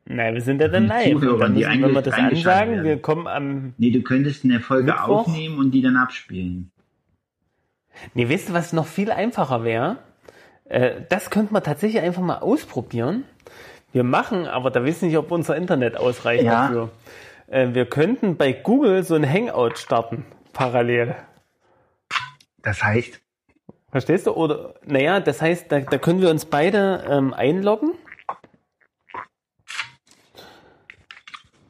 Nein, 0.07 0.33
wir 0.33 0.41
sind 0.41 0.59
ja 0.63 0.69
dann 0.69 0.87
live. 0.87 1.13
Zuhörer, 1.13 1.39
dann 1.39 1.55
die 1.55 1.67
müssen, 1.67 1.83
wenn 1.83 1.93
wir 1.95 2.01
das 2.03 2.15
ansagen, 2.15 2.73
werden. 2.77 2.85
wir 2.85 2.99
kommen 2.99 3.27
am 3.27 3.75
Nee, 3.77 3.91
du 3.91 4.01
könntest 4.01 4.43
eine 4.43 4.59
Folge 4.61 4.85
Mittwoch? 4.93 5.27
aufnehmen 5.29 5.59
und 5.59 5.71
die 5.73 5.83
dann 5.83 5.97
abspielen. 5.99 6.71
Nee, 8.15 8.29
weißt 8.29 8.51
du, 8.51 8.53
was 8.53 8.73
noch 8.73 8.87
viel 8.87 9.11
einfacher 9.11 9.65
wäre? 9.65 9.99
Äh, 10.65 11.03
das 11.09 11.31
könnte 11.31 11.53
man 11.53 11.63
tatsächlich 11.63 12.03
einfach 12.03 12.23
mal 12.23 12.39
ausprobieren. 12.39 13.25
Wir 13.93 14.05
machen, 14.05 14.47
aber 14.47 14.71
da 14.71 14.85
wissen 14.85 15.09
nicht, 15.09 15.17
ob 15.19 15.31
unser 15.31 15.57
Internet 15.57 15.97
ausreicht 15.97 16.45
Ja. 16.45 16.63
dafür. 16.67 16.91
Äh, 17.47 17.69
wir 17.73 17.87
könnten 17.87 18.37
bei 18.37 18.53
Google 18.53 19.03
so 19.03 19.15
ein 19.15 19.29
Hangout 19.29 19.77
starten, 19.79 20.25
parallel. 20.53 21.17
Das 22.63 22.83
heißt, 22.83 23.21
Verstehst 23.91 24.27
du? 24.27 24.33
Oder, 24.33 24.75
naja, 24.85 25.19
das 25.21 25.41
heißt, 25.41 25.73
da, 25.73 25.81
da 25.81 25.97
können 25.97 26.21
wir 26.21 26.29
uns 26.29 26.45
beide 26.45 27.05
ähm, 27.09 27.33
einloggen. 27.33 27.93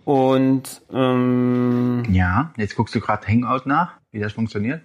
Und, 0.05 0.83
ähm, 0.93 2.03
ja, 2.11 2.53
jetzt 2.57 2.75
guckst 2.75 2.95
du 2.95 3.01
gerade 3.01 3.27
Hangout 3.29 3.67
nach, 3.67 3.99
wie 4.11 4.19
das 4.19 4.33
funktioniert. 4.33 4.83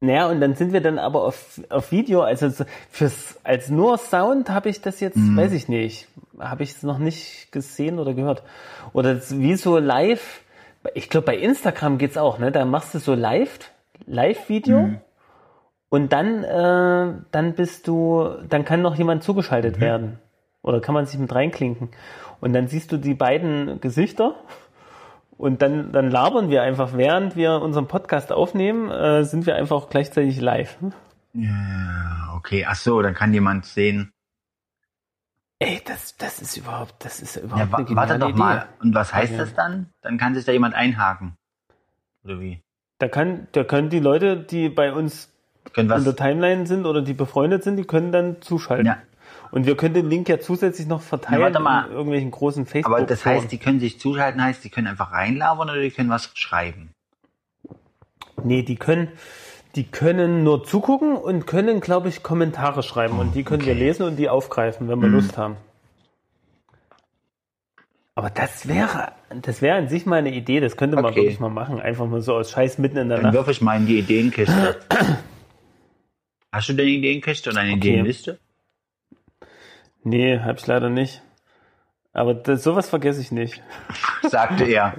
Naja, 0.00 0.28
und 0.28 0.40
dann 0.40 0.54
sind 0.54 0.72
wir 0.72 0.80
dann 0.80 0.98
aber 0.98 1.24
auf, 1.24 1.60
auf 1.70 1.90
Video, 1.90 2.22
also 2.22 2.48
so 2.50 2.64
fürs, 2.90 3.38
als 3.44 3.68
nur 3.68 3.98
Sound 3.98 4.50
habe 4.50 4.68
ich 4.68 4.80
das 4.80 5.00
jetzt, 5.00 5.16
Mhm. 5.16 5.36
weiß 5.36 5.52
ich 5.52 5.68
nicht, 5.68 6.08
habe 6.38 6.62
ich 6.62 6.70
es 6.70 6.82
noch 6.82 6.98
nicht 6.98 7.50
gesehen 7.50 7.98
oder 7.98 8.14
gehört. 8.14 8.42
Oder 8.92 9.20
wie 9.30 9.56
so 9.56 9.78
live, 9.78 10.42
ich 10.94 11.10
glaube 11.10 11.26
bei 11.26 11.36
Instagram 11.36 11.98
geht's 11.98 12.16
auch, 12.16 12.38
ne? 12.38 12.52
Da 12.52 12.64
machst 12.64 12.94
du 12.94 12.98
so 12.98 13.14
live, 13.14 13.58
Live-Video. 14.06 14.78
Mhm. 14.82 15.00
Und 15.90 16.12
dann, 16.12 16.44
äh, 16.44 17.14
dann 17.32 17.54
bist 17.54 17.88
du, 17.88 18.28
dann 18.48 18.64
kann 18.64 18.82
noch 18.82 18.94
jemand 18.96 19.22
zugeschaltet 19.24 19.76
Mhm. 19.78 19.80
werden. 19.80 20.18
Oder 20.62 20.80
kann 20.80 20.94
man 20.94 21.06
sich 21.06 21.18
mit 21.18 21.34
reinklinken. 21.34 21.88
Und 22.40 22.52
dann 22.52 22.68
siehst 22.68 22.92
du 22.92 22.98
die 22.98 23.14
beiden 23.14 23.80
Gesichter. 23.80 24.34
Und 25.38 25.62
dann, 25.62 25.92
dann 25.92 26.10
labern 26.10 26.50
wir 26.50 26.62
einfach, 26.62 26.94
während 26.96 27.36
wir 27.36 27.62
unseren 27.62 27.86
Podcast 27.86 28.32
aufnehmen, 28.32 28.90
äh, 28.90 29.24
sind 29.24 29.46
wir 29.46 29.54
einfach 29.54 29.76
auch 29.76 29.88
gleichzeitig 29.88 30.40
live. 30.40 30.76
Ja, 31.32 32.32
okay. 32.36 32.66
Ach 32.68 32.74
so, 32.74 33.00
dann 33.02 33.14
kann 33.14 33.32
jemand 33.32 33.64
sehen. 33.64 34.12
Ey, 35.60 35.80
das, 35.84 36.16
das 36.16 36.40
ist 36.42 36.56
überhaupt, 36.56 36.94
das 37.04 37.20
ist 37.20 37.36
ja 37.36 37.42
Ja, 37.42 37.46
überhaupt 37.46 37.72
wa 37.72 37.76
eine 37.78 37.96
warte 37.96 38.18
doch 38.18 38.28
Idee. 38.30 38.38
mal. 38.38 38.66
Und 38.80 38.94
was 38.94 39.14
heißt 39.14 39.32
Ja. 39.32 39.38
das 39.38 39.54
dann? 39.54 39.90
Dann 40.02 40.18
kann 40.18 40.34
sich 40.34 40.44
da 40.44 40.52
jemand 40.52 40.74
einhaken. 40.74 41.36
Oder 42.24 42.40
wie? 42.40 42.60
Da 42.98 43.08
kann, 43.08 43.46
da 43.52 43.62
können 43.64 43.90
die 43.90 44.00
Leute, 44.00 44.36
die 44.36 44.68
bei 44.68 44.92
uns 44.92 45.32
in 45.76 45.86
der 45.88 46.16
Timeline 46.16 46.66
sind 46.66 46.84
oder 46.86 47.02
die 47.02 47.12
befreundet 47.14 47.62
sind, 47.62 47.76
die 47.76 47.84
können 47.84 48.10
dann 48.10 48.40
zuschalten. 48.42 48.86
Ja. 48.86 48.98
Und 49.50 49.66
wir 49.66 49.76
können 49.76 49.94
den 49.94 50.08
Link 50.10 50.28
ja 50.28 50.38
zusätzlich 50.40 50.86
noch 50.86 51.00
verteilen 51.00 51.62
mal. 51.62 51.86
in 51.86 51.92
irgendwelchen 51.92 52.30
großen 52.30 52.66
facebook 52.66 52.94
Aber 52.94 53.06
das 53.06 53.24
heißt, 53.24 53.50
die 53.50 53.58
können 53.58 53.80
sich 53.80 53.98
zuschalten, 53.98 54.42
heißt, 54.42 54.62
die 54.64 54.70
können 54.70 54.86
einfach 54.86 55.12
reinlabern 55.12 55.70
oder 55.70 55.80
die 55.80 55.90
können 55.90 56.10
was 56.10 56.30
schreiben. 56.34 56.90
Nee, 58.44 58.62
die 58.62 58.76
können, 58.76 59.08
die 59.74 59.84
können 59.84 60.44
nur 60.44 60.64
zugucken 60.64 61.16
und 61.16 61.46
können, 61.46 61.80
glaube 61.80 62.08
ich, 62.08 62.22
Kommentare 62.22 62.82
schreiben. 62.82 63.18
Und 63.18 63.34
die 63.34 63.42
können 63.42 63.64
wir 63.64 63.72
okay. 63.72 63.82
lesen 63.82 64.02
und 64.04 64.16
die 64.16 64.28
aufgreifen, 64.28 64.88
wenn 64.88 65.00
wir 65.00 65.08
Lust 65.08 65.36
haben. 65.38 65.56
Aber 68.14 68.30
das 68.30 68.66
wäre, 68.66 69.12
das 69.42 69.62
wäre 69.62 69.78
an 69.78 69.88
sich 69.88 70.04
mal 70.04 70.16
eine 70.16 70.34
Idee, 70.34 70.58
das 70.60 70.76
könnte 70.76 70.96
man 70.96 71.04
Okay. 71.06 71.16
wirklich 71.16 71.38
mal 71.40 71.50
machen. 71.50 71.80
Einfach 71.80 72.06
mal 72.06 72.20
so 72.20 72.34
aus 72.34 72.50
Scheiß 72.50 72.78
mitten 72.78 72.96
in 72.96 73.08
der 73.08 73.18
Dann 73.18 73.26
Nacht. 73.26 73.34
wirf 73.34 73.48
ich 73.48 73.60
mal 73.60 73.76
in 73.76 73.86
die 73.86 73.98
Ideenkiste. 74.00 74.76
Hast 76.52 76.68
du 76.68 76.72
denn 76.72 76.86
eine 76.86 76.96
Ideenkiste 76.96 77.50
oder 77.50 77.60
eine 77.60 77.72
Okay. 77.74 77.90
Ideenliste? 77.90 78.38
Nee, 80.04 80.38
hab 80.40 80.58
ich 80.58 80.66
leider 80.66 80.90
nicht. 80.90 81.22
Aber 82.12 82.34
das, 82.34 82.62
sowas 82.62 82.88
vergesse 82.88 83.20
ich 83.20 83.30
nicht. 83.32 83.62
Sagte 84.22 84.64
er. 84.64 84.94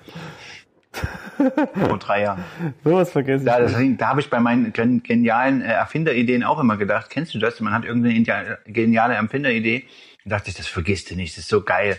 Vor 1.88 1.98
drei 2.00 2.24
Jahren. 2.24 2.44
Sowas 2.84 3.12
vergesse 3.12 3.44
ich 3.46 3.50
Ja, 3.50 3.60
nicht. 3.80 4.02
da 4.02 4.08
habe 4.10 4.20
ich 4.22 4.30
bei 4.30 4.40
meinen 4.40 4.74
gen- 4.74 5.04
genialen 5.04 5.62
äh, 5.62 5.72
Erfinderideen 5.74 6.44
auch 6.44 6.60
immer 6.60 6.78
gedacht. 6.78 7.10
Kennst 7.10 7.34
du 7.34 7.40
das? 7.40 7.60
Man 7.60 7.74
hat 7.74 7.86
irgendeine 7.86 8.58
geniale 8.66 9.14
Erfinderidee. 9.16 9.86
Und 10.26 10.32
dachte 10.32 10.50
ich, 10.50 10.56
das 10.56 10.68
vergisst 10.68 11.10
du 11.12 11.16
nicht, 11.16 11.34
das 11.38 11.44
ist 11.46 11.50
so 11.50 11.62
geil. 11.64 11.98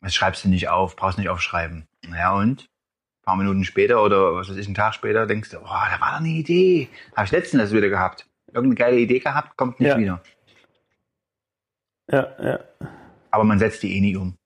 Das 0.00 0.14
schreibst 0.14 0.44
du 0.44 0.48
nicht 0.48 0.68
auf, 0.68 0.96
brauchst 0.96 1.18
nicht 1.18 1.28
aufschreiben. 1.28 1.86
Ja 2.10 2.32
und? 2.34 2.68
paar 3.24 3.36
Minuten 3.36 3.64
später 3.64 4.04
oder 4.04 4.36
was 4.36 4.48
weiß 4.48 4.56
ich, 4.56 4.66
einen 4.66 4.76
Tag 4.76 4.94
später 4.94 5.26
denkst 5.26 5.50
du, 5.50 5.56
oh, 5.58 5.62
da 5.64 5.98
war 6.00 6.12
doch 6.12 6.20
eine 6.20 6.28
Idee. 6.28 6.88
Habe 7.16 7.24
ich 7.26 7.32
letztens 7.32 7.60
das 7.60 7.72
wieder 7.72 7.88
gehabt. 7.88 8.24
Irgendeine 8.46 8.76
geile 8.76 8.98
Idee 9.00 9.18
gehabt, 9.18 9.56
kommt 9.56 9.80
nicht 9.80 9.88
Ja. 9.88 9.98
wieder. 9.98 10.22
Ja, 12.10 12.28
ja. 12.42 12.60
Aber 13.30 13.44
man 13.44 13.58
setzt 13.58 13.82
die 13.82 13.96
eh 13.96 14.00
nie 14.00 14.16
um. 14.16 14.36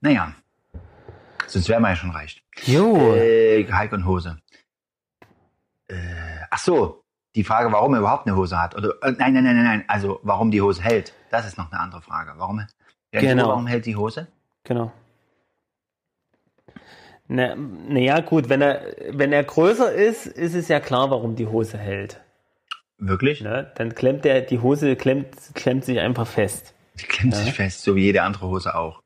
Naja. 0.00 0.34
Sonst 1.46 1.68
wäre 1.68 1.80
man 1.80 1.92
ja 1.92 1.96
schon 1.96 2.10
reicht. 2.10 2.42
Jo. 2.64 3.14
Äh, 3.14 3.66
Hulk 3.70 3.92
und 3.92 4.06
Hose. 4.06 4.38
Äh, 5.88 5.94
ach 6.50 6.58
so, 6.58 7.04
die 7.34 7.44
Frage, 7.44 7.72
warum 7.72 7.94
er 7.94 8.00
überhaupt 8.00 8.26
eine 8.26 8.36
Hose 8.36 8.60
hat. 8.60 8.74
Oder 8.74 8.90
äh, 9.02 9.12
nein, 9.12 9.32
nein, 9.32 9.44
nein, 9.44 9.56
nein, 9.56 9.64
nein. 9.64 9.84
Also 9.86 10.20
warum 10.22 10.50
die 10.50 10.60
Hose 10.60 10.82
hält. 10.82 11.14
Das 11.30 11.46
ist 11.46 11.58
noch 11.58 11.70
eine 11.70 11.80
andere 11.80 12.02
Frage. 12.02 12.32
Warum? 12.36 12.66
Genau. 13.12 13.48
Warum 13.48 13.66
hält 13.66 13.86
die 13.86 13.96
Hose? 13.96 14.28
Genau. 14.64 14.92
Na, 17.26 17.54
na 17.54 17.98
ja, 17.98 18.20
gut, 18.20 18.48
wenn 18.48 18.60
er, 18.60 18.94
wenn 19.10 19.32
er 19.32 19.44
größer 19.44 19.92
ist, 19.92 20.26
ist 20.26 20.54
es 20.54 20.68
ja 20.68 20.80
klar, 20.80 21.10
warum 21.10 21.36
die 21.36 21.46
Hose 21.46 21.78
hält. 21.78 22.20
Wirklich? 23.06 23.42
Ne? 23.42 23.70
Dann 23.74 23.94
klemmt 23.94 24.24
er, 24.24 24.40
die 24.40 24.60
Hose 24.60 24.96
klemmt, 24.96 25.36
klemmt 25.52 25.84
sich 25.84 26.00
einfach 26.00 26.26
fest. 26.26 26.74
Die 26.98 27.04
klemmt 27.04 27.34
sich 27.34 27.52
fest, 27.52 27.82
so 27.82 27.96
wie 27.96 28.04
jede 28.04 28.22
andere 28.22 28.46
Hose 28.46 28.74
auch. 28.74 29.02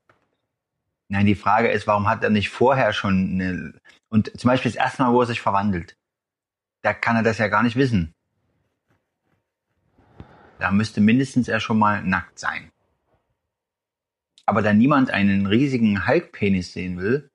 Nein, 1.08 1.26
die 1.26 1.34
Frage 1.34 1.68
ist, 1.68 1.88
warum 1.88 2.08
hat 2.08 2.22
er 2.22 2.30
nicht 2.30 2.50
vorher 2.50 2.92
schon 2.92 3.32
eine, 3.32 3.74
und 4.08 4.30
zum 4.38 4.48
Beispiel 4.48 4.70
das 4.70 4.78
erste 4.78 5.02
Mal, 5.02 5.12
wo 5.12 5.20
er 5.20 5.26
sich 5.26 5.40
verwandelt, 5.40 5.96
da 6.82 6.94
kann 6.94 7.16
er 7.16 7.24
das 7.24 7.38
ja 7.38 7.48
gar 7.48 7.64
nicht 7.64 7.74
wissen. 7.74 8.12
Da 10.60 10.70
müsste 10.70 11.00
mindestens 11.00 11.48
er 11.48 11.58
schon 11.58 11.78
mal 11.78 12.02
nackt 12.02 12.38
sein. 12.38 12.70
Aber 14.46 14.62
da 14.62 14.72
niemand 14.72 15.10
einen 15.10 15.46
riesigen 15.46 16.06
Hulk-Penis 16.06 16.72
sehen 16.72 16.98
will, 16.98 17.30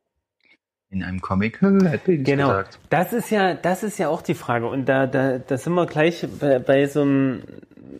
in 0.94 1.04
einem 1.04 1.20
Comic, 1.22 1.62
hat 1.62 2.04
Penis 2.06 2.26
Genau. 2.26 2.48
gesagt. 2.50 2.80
Das 2.90 3.12
ist 3.14 3.30
ja, 3.32 3.54
das 3.56 3.84
ist 3.84 3.98
ja 4.00 4.08
auch 4.10 4.22
die 4.22 4.36
Frage. 4.36 4.68
Und 4.68 4.88
da, 4.88 5.08
da, 5.08 5.40
da 5.40 5.58
sind 5.58 5.74
wir 5.74 5.86
gleich 5.88 6.26
bei, 6.40 6.60
bei 6.60 6.86
so 6.88 7.02
einem 7.02 7.42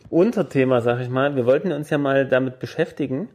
Unterthema, 0.10 0.82
sag 0.82 1.00
ich 1.02 1.10
mal. 1.10 1.36
Wir 1.36 1.46
wollten 1.46 1.72
uns 1.72 1.90
ja 1.90 1.98
mal 1.98 2.28
damit 2.28 2.60
beschäftigen, 2.60 3.30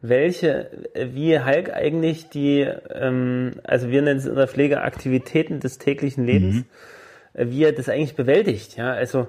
welche, 0.00 0.70
wie 0.94 1.40
Hulk 1.40 1.72
eigentlich 1.74 2.28
die, 2.28 2.60
ähm, 2.94 3.54
also 3.64 3.90
wir 3.90 4.02
nennen 4.02 4.18
es 4.18 4.26
in 4.26 4.34
der 4.36 4.46
Pflege 4.48 4.82
Aktivitäten 4.82 5.58
des 5.60 5.78
täglichen 5.78 6.24
Lebens, 6.24 6.64
äh, 7.34 7.46
wie 7.48 7.64
er 7.64 7.72
das 7.72 7.88
eigentlich 7.88 8.14
bewältigt. 8.14 8.76
Ja, 8.76 8.92
also 8.92 9.26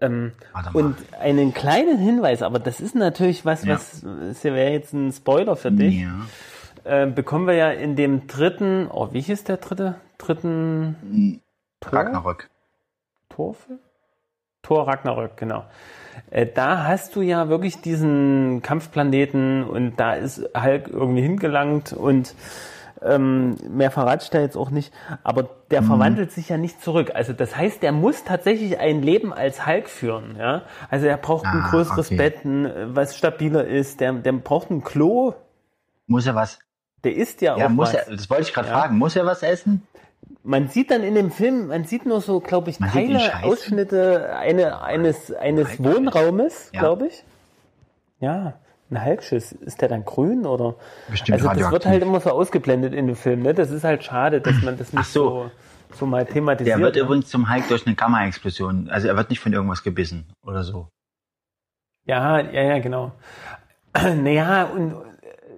ähm, 0.00 0.32
und 0.74 0.96
einen 1.20 1.54
kleinen 1.54 1.96
Hinweis, 1.98 2.42
aber 2.42 2.58
das 2.58 2.80
ist 2.80 2.94
natürlich 2.94 3.44
was, 3.44 3.64
Ja. 3.64 3.74
was 3.74 4.02
das 4.02 4.42
wäre 4.44 4.70
jetzt 4.72 4.92
ein 4.92 5.12
Spoiler 5.12 5.56
für 5.56 5.70
dich 5.70 6.00
Ja. 6.02 6.26
Äh, 6.84 7.06
bekommen 7.06 7.46
wir 7.46 7.54
ja 7.54 7.70
in 7.70 7.96
dem 7.96 8.26
dritten, 8.26 8.88
oh, 8.90 9.08
wie 9.12 9.20
hieß 9.20 9.44
der 9.44 9.58
dritte? 9.58 9.96
Dritten 10.18 11.40
Tor? 11.80 11.92
Ragnarök. 11.98 12.48
Torfilm? 13.28 13.78
Tor 14.62 14.86
Ragnarök, 14.86 15.36
genau. 15.36 15.64
Äh, 16.30 16.46
da 16.46 16.84
hast 16.86 17.16
du 17.16 17.22
ja 17.22 17.48
wirklich 17.48 17.80
diesen 17.80 18.62
Kampfplaneten 18.62 19.64
und 19.64 19.96
da 19.96 20.14
ist 20.14 20.48
Hulk 20.56 20.88
irgendwie 20.88 21.22
hingelangt 21.22 21.92
und 21.92 22.34
ähm, 23.04 23.56
mehr 23.68 23.90
verrate 23.90 24.22
ich 24.22 24.30
da 24.30 24.38
jetzt 24.40 24.56
auch 24.56 24.70
nicht, 24.70 24.92
aber 25.24 25.48
der 25.72 25.82
Mhm. 25.82 25.86
verwandelt 25.86 26.30
sich 26.30 26.48
ja 26.50 26.56
nicht 26.56 26.80
zurück. 26.80 27.10
Also 27.14 27.32
das 27.32 27.56
heißt, 27.56 27.82
der 27.82 27.90
muss 27.90 28.22
tatsächlich 28.22 28.78
ein 28.78 29.02
Leben 29.02 29.32
als 29.32 29.66
Hulk 29.66 29.88
führen. 29.88 30.36
Ja? 30.38 30.62
Also 30.88 31.06
er 31.06 31.16
braucht 31.16 31.44
ein 31.46 31.62
Ah, 31.62 31.70
größeres 31.70 32.06
okay. 32.08 32.16
Bett, 32.16 32.44
ein, 32.44 32.94
was 32.94 33.16
stabiler 33.16 33.66
ist, 33.66 34.00
der, 34.00 34.12
der 34.12 34.32
braucht 34.32 34.70
ein 34.70 34.84
Klo, 34.84 35.34
Muss 36.06 36.26
er 36.26 36.36
was? 36.36 36.60
Der 37.04 37.14
isst 37.16 37.40
ja, 37.42 37.56
Ja, 37.56 37.66
auch 37.66 37.70
muss 37.70 37.88
was. 37.92 38.06
er, 38.08 38.16
das 38.16 38.30
wollte 38.30 38.42
ich 38.44 38.52
gerade 38.54 38.68
Ja. 38.68 38.80
fragen. 38.80 38.98
Muss 38.98 39.16
er 39.16 39.26
was 39.26 39.42
essen? 39.42 39.86
Man 40.44 40.68
sieht 40.68 40.90
dann 40.90 41.02
in 41.02 41.14
dem 41.14 41.30
Film, 41.30 41.68
man 41.68 41.84
sieht 41.84 42.04
nur 42.06 42.20
so, 42.20 42.40
glaube 42.40 42.70
ich, 42.70 42.80
Man 42.80 42.90
Teile. 42.90 43.18
Ausschnitte 43.44 44.34
eine, 44.36 44.82
eines, 44.82 45.32
eines 45.32 45.78
Hulk 45.78 45.84
Wohnraumes, 45.96 46.70
Ja. 46.72 46.80
glaube 46.80 47.06
ich. 47.08 47.24
Ja, 48.20 48.54
ein 48.90 49.04
Hulkschiss. 49.04 49.52
Ist 49.52 49.80
der 49.82 49.88
dann 49.88 50.04
grün 50.04 50.46
oder? 50.46 50.74
Bestimmt 51.08 51.42
also 51.42 51.60
das 51.60 51.70
wird 51.70 51.86
halt 51.86 52.02
immer 52.02 52.20
so 52.20 52.30
ausgeblendet 52.30 52.92
in 52.92 53.06
dem 53.06 53.16
Film, 53.16 53.42
ne? 53.42 53.54
Das 53.54 53.70
ist 53.70 53.84
halt 53.84 54.04
schade, 54.04 54.40
dass 54.40 54.62
man 54.62 54.76
das 54.78 54.92
nicht 54.92 55.06
so. 55.06 55.28
so, 55.28 55.50
so 55.98 56.06
mal 56.06 56.24
thematisiert. 56.26 56.76
Der 56.78 56.84
wird 56.84 56.96
ne? 56.96 57.02
übrigens 57.02 57.28
zum 57.28 57.52
Hulk 57.52 57.68
durch 57.68 57.86
eine 57.86 57.94
Gamma-Explosion. 57.94 58.88
Also 58.90 59.08
er 59.08 59.16
wird 59.16 59.30
nicht 59.30 59.40
von 59.40 59.52
irgendwas 59.52 59.82
gebissen 59.82 60.26
oder 60.44 60.62
so. 60.64 60.88
Ja, 62.04 62.40
ja, 62.40 62.62
ja, 62.62 62.78
genau. 62.80 63.12
Naja, 64.22 64.64
und 64.64 64.94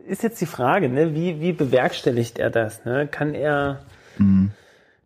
ist 0.06 0.22
jetzt 0.22 0.40
die 0.40 0.46
Frage, 0.46 0.88
ne? 0.88 1.14
Wie, 1.14 1.40
wie 1.40 1.52
bewerkstelligt 1.52 2.38
er 2.38 2.50
das? 2.50 2.84
Ne? 2.84 3.06
Kann 3.10 3.34
er, 3.34 3.80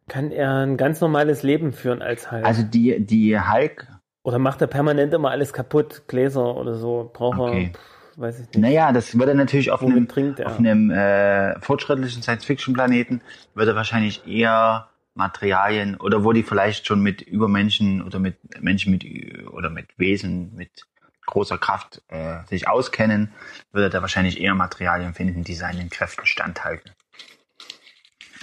kann 0.08 0.30
er 0.30 0.66
ein 0.66 0.76
ganz 0.76 1.00
normales 1.00 1.42
Leben 1.42 1.72
führen 1.72 2.02
als 2.02 2.30
Hulk? 2.30 2.44
Also 2.44 2.62
die, 2.62 3.04
die 3.04 3.38
Hulk, 3.38 3.86
Oder 4.22 4.38
macht 4.38 4.60
er 4.60 4.66
permanent 4.66 5.12
immer 5.14 5.30
alles 5.30 5.52
kaputt, 5.52 6.02
Gläser 6.08 6.56
oder 6.56 6.74
so? 6.74 7.10
Braucht 7.12 7.38
Okay. 7.40 7.72
er, 8.16 8.22
weiß 8.22 8.40
ich 8.40 8.46
nicht. 8.46 8.58
naja, 8.58 8.92
das 8.92 9.18
würde 9.18 9.34
natürlich 9.34 9.70
auf 9.70 9.82
Womit 9.82 10.16
einem, 10.16 10.34
auf 10.44 10.58
einem 10.58 10.90
äh, 10.90 11.58
fortschrittlichen 11.60 12.22
Science-Fiction-Planeten, 12.22 13.20
würde 13.54 13.74
wahrscheinlich 13.76 14.26
eher 14.26 14.88
Materialien 15.14 15.96
oder 15.96 16.24
wo 16.24 16.32
die 16.32 16.42
vielleicht 16.42 16.86
schon 16.86 17.00
mit 17.00 17.22
Übermenschen 17.22 18.02
oder 18.02 18.18
mit 18.18 18.36
Menschen 18.60 18.92
mit 18.92 19.04
oder 19.52 19.68
mit 19.70 19.86
Wesen 19.98 20.54
mit 20.54 20.86
großer 21.28 21.58
Kraft 21.58 22.02
äh, 22.08 22.44
sich 22.46 22.66
auskennen, 22.68 23.32
würde 23.70 23.94
er 23.96 24.02
wahrscheinlich 24.02 24.40
eher 24.40 24.54
Materialien 24.54 25.14
finden, 25.14 25.44
die 25.44 25.54
seinen 25.54 25.90
Kräften 25.90 26.26
standhalten. 26.26 26.90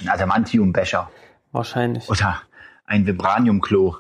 Ein 0.02 0.10
Adamantiumbecher 0.10 1.10
Wahrscheinlich. 1.52 2.10
oder 2.10 2.42
ein 2.86 3.06
Vibraniumklo. 3.06 3.98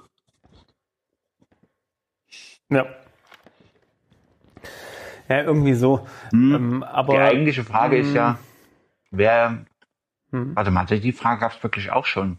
Ja. 2.69 2.85
Ja, 5.27 5.41
irgendwie 5.41 5.73
so. 5.73 6.07
Ähm, 6.31 6.83
aber 6.83 7.13
Die 7.13 7.19
eigentliche 7.19 7.63
Frage 7.63 7.97
ist 7.97 8.13
ja, 8.13 8.37
wer, 9.11 9.65
Hm. 10.31 10.55
warte 10.55 10.71
mal, 10.71 10.85
die 10.85 11.11
Frage 11.11 11.39
gab 11.41 11.51
es 11.53 11.63
wirklich 11.63 11.91
auch 11.91 12.05
schon. 12.05 12.37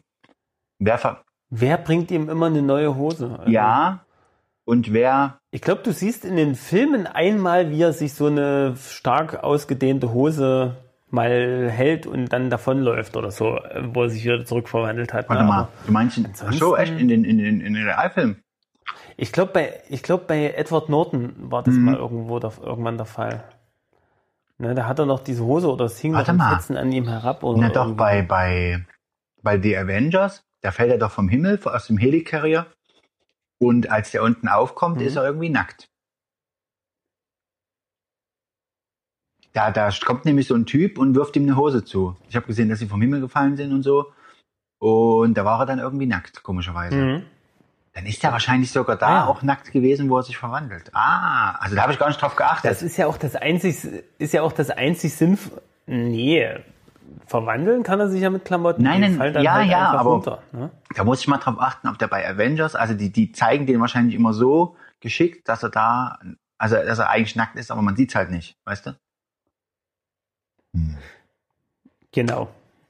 Wer, 0.78 0.98
ver 0.98 1.24
wer 1.50 1.78
bringt 1.78 2.10
ihm 2.10 2.28
immer 2.28 2.46
eine 2.46 2.62
neue 2.62 2.94
Hose? 2.94 3.36
Also, 3.38 3.50
ja, 3.50 4.04
und 4.64 4.92
wer, 4.92 5.38
Ich 5.56 5.62
glaube, 5.62 5.80
du 5.82 5.90
siehst 5.90 6.26
in 6.26 6.36
den 6.36 6.54
Filmen 6.54 7.06
einmal, 7.06 7.70
wie 7.70 7.80
er 7.80 7.94
sich 7.94 8.12
so 8.12 8.26
eine 8.26 8.76
stark 8.76 9.42
ausgedehnte 9.42 10.12
Hose 10.12 10.76
mal 11.08 11.70
hält 11.70 12.06
und 12.06 12.28
dann 12.30 12.50
davonläuft 12.50 13.16
oder 13.16 13.30
so, 13.30 13.56
äh, 13.56 13.80
wo 13.94 14.02
er 14.02 14.10
sich 14.10 14.22
wieder 14.22 14.44
zurückverwandelt 14.44 15.14
hat. 15.14 15.30
warte 15.30 15.44
ne? 15.44 15.48
mal, 15.48 15.68
du 15.86 15.92
meinst, 15.92 16.18
in- 16.18 16.28
ach 16.46 16.52
so, 16.52 16.76
echt, 16.76 16.92
in 17.00 17.08
den, 17.08 17.24
in 17.24 17.38
den, 17.38 17.62
in 17.62 17.72
den 17.72 17.84
Realfilmen? 17.84 18.42
Ich 19.16 19.32
glaube, 19.32 19.52
bei, 19.54 19.80
ich 19.88 20.02
glaub, 20.02 20.26
bei 20.26 20.52
Edward 20.54 20.90
Norton 20.90 21.32
war 21.38 21.62
das 21.62 21.72
Mhm. 21.72 21.84
mal 21.86 21.94
irgendwo 21.94 22.38
der, 22.38 22.52
irgendwann 22.62 22.98
der 22.98 23.06
Fall. 23.06 23.44
Ne, 24.58 24.74
da 24.74 24.86
hat 24.86 24.98
er 24.98 25.06
noch 25.06 25.20
diese 25.20 25.42
Hose 25.42 25.72
oder 25.72 25.86
es 25.86 25.98
hing 25.98 26.12
Warte 26.12 26.34
noch 26.34 26.44
ein 26.44 26.56
Fetzen 26.56 26.76
an 26.76 26.92
ihm 26.92 27.08
herab. 27.08 27.42
Oder 27.42 27.62
Na 27.62 27.68
doch, 27.70 27.94
bei, 27.94 28.20
bei, 28.20 28.84
bei 29.42 29.58
The 29.58 29.78
Avengers, 29.78 30.42
da 30.60 30.70
fällt 30.70 30.90
er 30.90 30.98
doch 30.98 31.12
vom 31.12 31.30
Himmel, 31.30 31.58
aus 31.64 31.86
dem 31.86 31.96
Helicarrier. 31.96 32.66
Und 33.58 33.90
als 33.90 34.10
der 34.10 34.22
unten 34.22 34.48
aufkommt, 34.48 34.96
Mhm. 35.00 35.06
ist 35.06 35.16
er 35.16 35.24
irgendwie 35.24 35.48
nackt. 35.48 35.88
Da, 39.52 39.70
da 39.70 39.90
kommt 40.04 40.26
nämlich 40.26 40.46
so 40.48 40.54
ein 40.54 40.66
Typ 40.66 40.98
und 40.98 41.14
wirft 41.14 41.34
ihm 41.36 41.44
eine 41.44 41.56
Hose 41.56 41.82
zu. 41.84 42.16
Ich 42.28 42.36
habe 42.36 42.46
gesehen, 42.46 42.68
dass 42.68 42.78
sie 42.78 42.88
vom 42.88 43.00
Himmel 43.00 43.20
gefallen 43.22 43.56
sind 43.56 43.72
und 43.72 43.82
so. 43.82 44.12
Und 44.78 45.34
da 45.38 45.44
war 45.46 45.60
er 45.60 45.66
dann 45.66 45.78
irgendwie 45.78 46.04
nackt, 46.06 46.42
komischerweise. 46.42 46.96
Mhm. 46.96 47.22
Dann 47.94 48.04
ist 48.04 48.22
er 48.22 48.32
wahrscheinlich 48.32 48.70
sogar 48.70 48.96
da 48.96 49.06
Ah, 49.06 49.14
ja. 49.14 49.26
auch 49.26 49.40
nackt 49.40 49.72
gewesen, 49.72 50.10
wo 50.10 50.18
er 50.18 50.22
sich 50.22 50.36
verwandelt. 50.36 50.90
Ah, 50.92 51.52
also 51.52 51.74
da 51.74 51.82
habe 51.82 51.92
ich 51.94 51.98
gar 51.98 52.08
nicht 52.08 52.20
drauf 52.20 52.36
geachtet. 52.36 52.70
Das 52.70 52.82
ist 52.82 52.98
ja 52.98 53.06
auch 53.06 53.16
das 53.16 53.34
einzig, 53.36 53.82
ist 54.18 54.34
ja 54.34 54.42
auch 54.42 54.52
das 54.52 54.68
einzig 54.68 55.14
Sinnf. 55.14 55.50
Nee, 55.86 56.58
verwandeln 57.26 57.82
kann 57.82 57.98
er 58.00 58.08
sich 58.08 58.20
ja 58.22 58.30
mit 58.30 58.44
Klamotten. 58.44 58.82
Nein, 58.82 59.00
nein, 59.00 59.14
fallen 59.14 59.34
dann 59.34 59.42
ja, 59.42 59.54
halt 59.54 59.70
ja, 59.70 59.90
aber- 59.92 60.10
runter. 60.10 60.42
Ne? 60.52 60.70
Da 60.94 61.04
muss 61.04 61.20
ich 61.20 61.28
mal 61.28 61.38
drauf 61.38 61.56
achten, 61.58 61.88
ob 61.88 61.98
der 61.98 62.08
bei 62.08 62.28
Avengers, 62.28 62.74
also 62.74 62.94
die, 62.94 63.10
die 63.10 63.32
zeigen 63.32 63.66
den 63.66 63.80
wahrscheinlich 63.80 64.14
immer 64.14 64.32
so 64.32 64.76
geschickt, 65.00 65.48
dass 65.48 65.62
er 65.62 65.70
da, 65.70 66.18
also 66.58 66.76
dass 66.76 66.98
er 66.98 67.10
eigentlich 67.10 67.36
nackt 67.36 67.56
ist, 67.56 67.70
aber 67.70 67.82
man 67.82 67.96
sieht's 67.96 68.14
halt 68.14 68.30
nicht, 68.30 68.56
weißt 68.64 68.86
du? 68.86 68.92
Genau. 72.12 72.48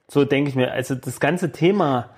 So 0.08 0.24
denke 0.24 0.50
ich 0.50 0.56
mir. 0.56 0.72
Also 0.72 0.94
das 0.94 1.18
ganze 1.20 1.52
Thema, 1.52 2.10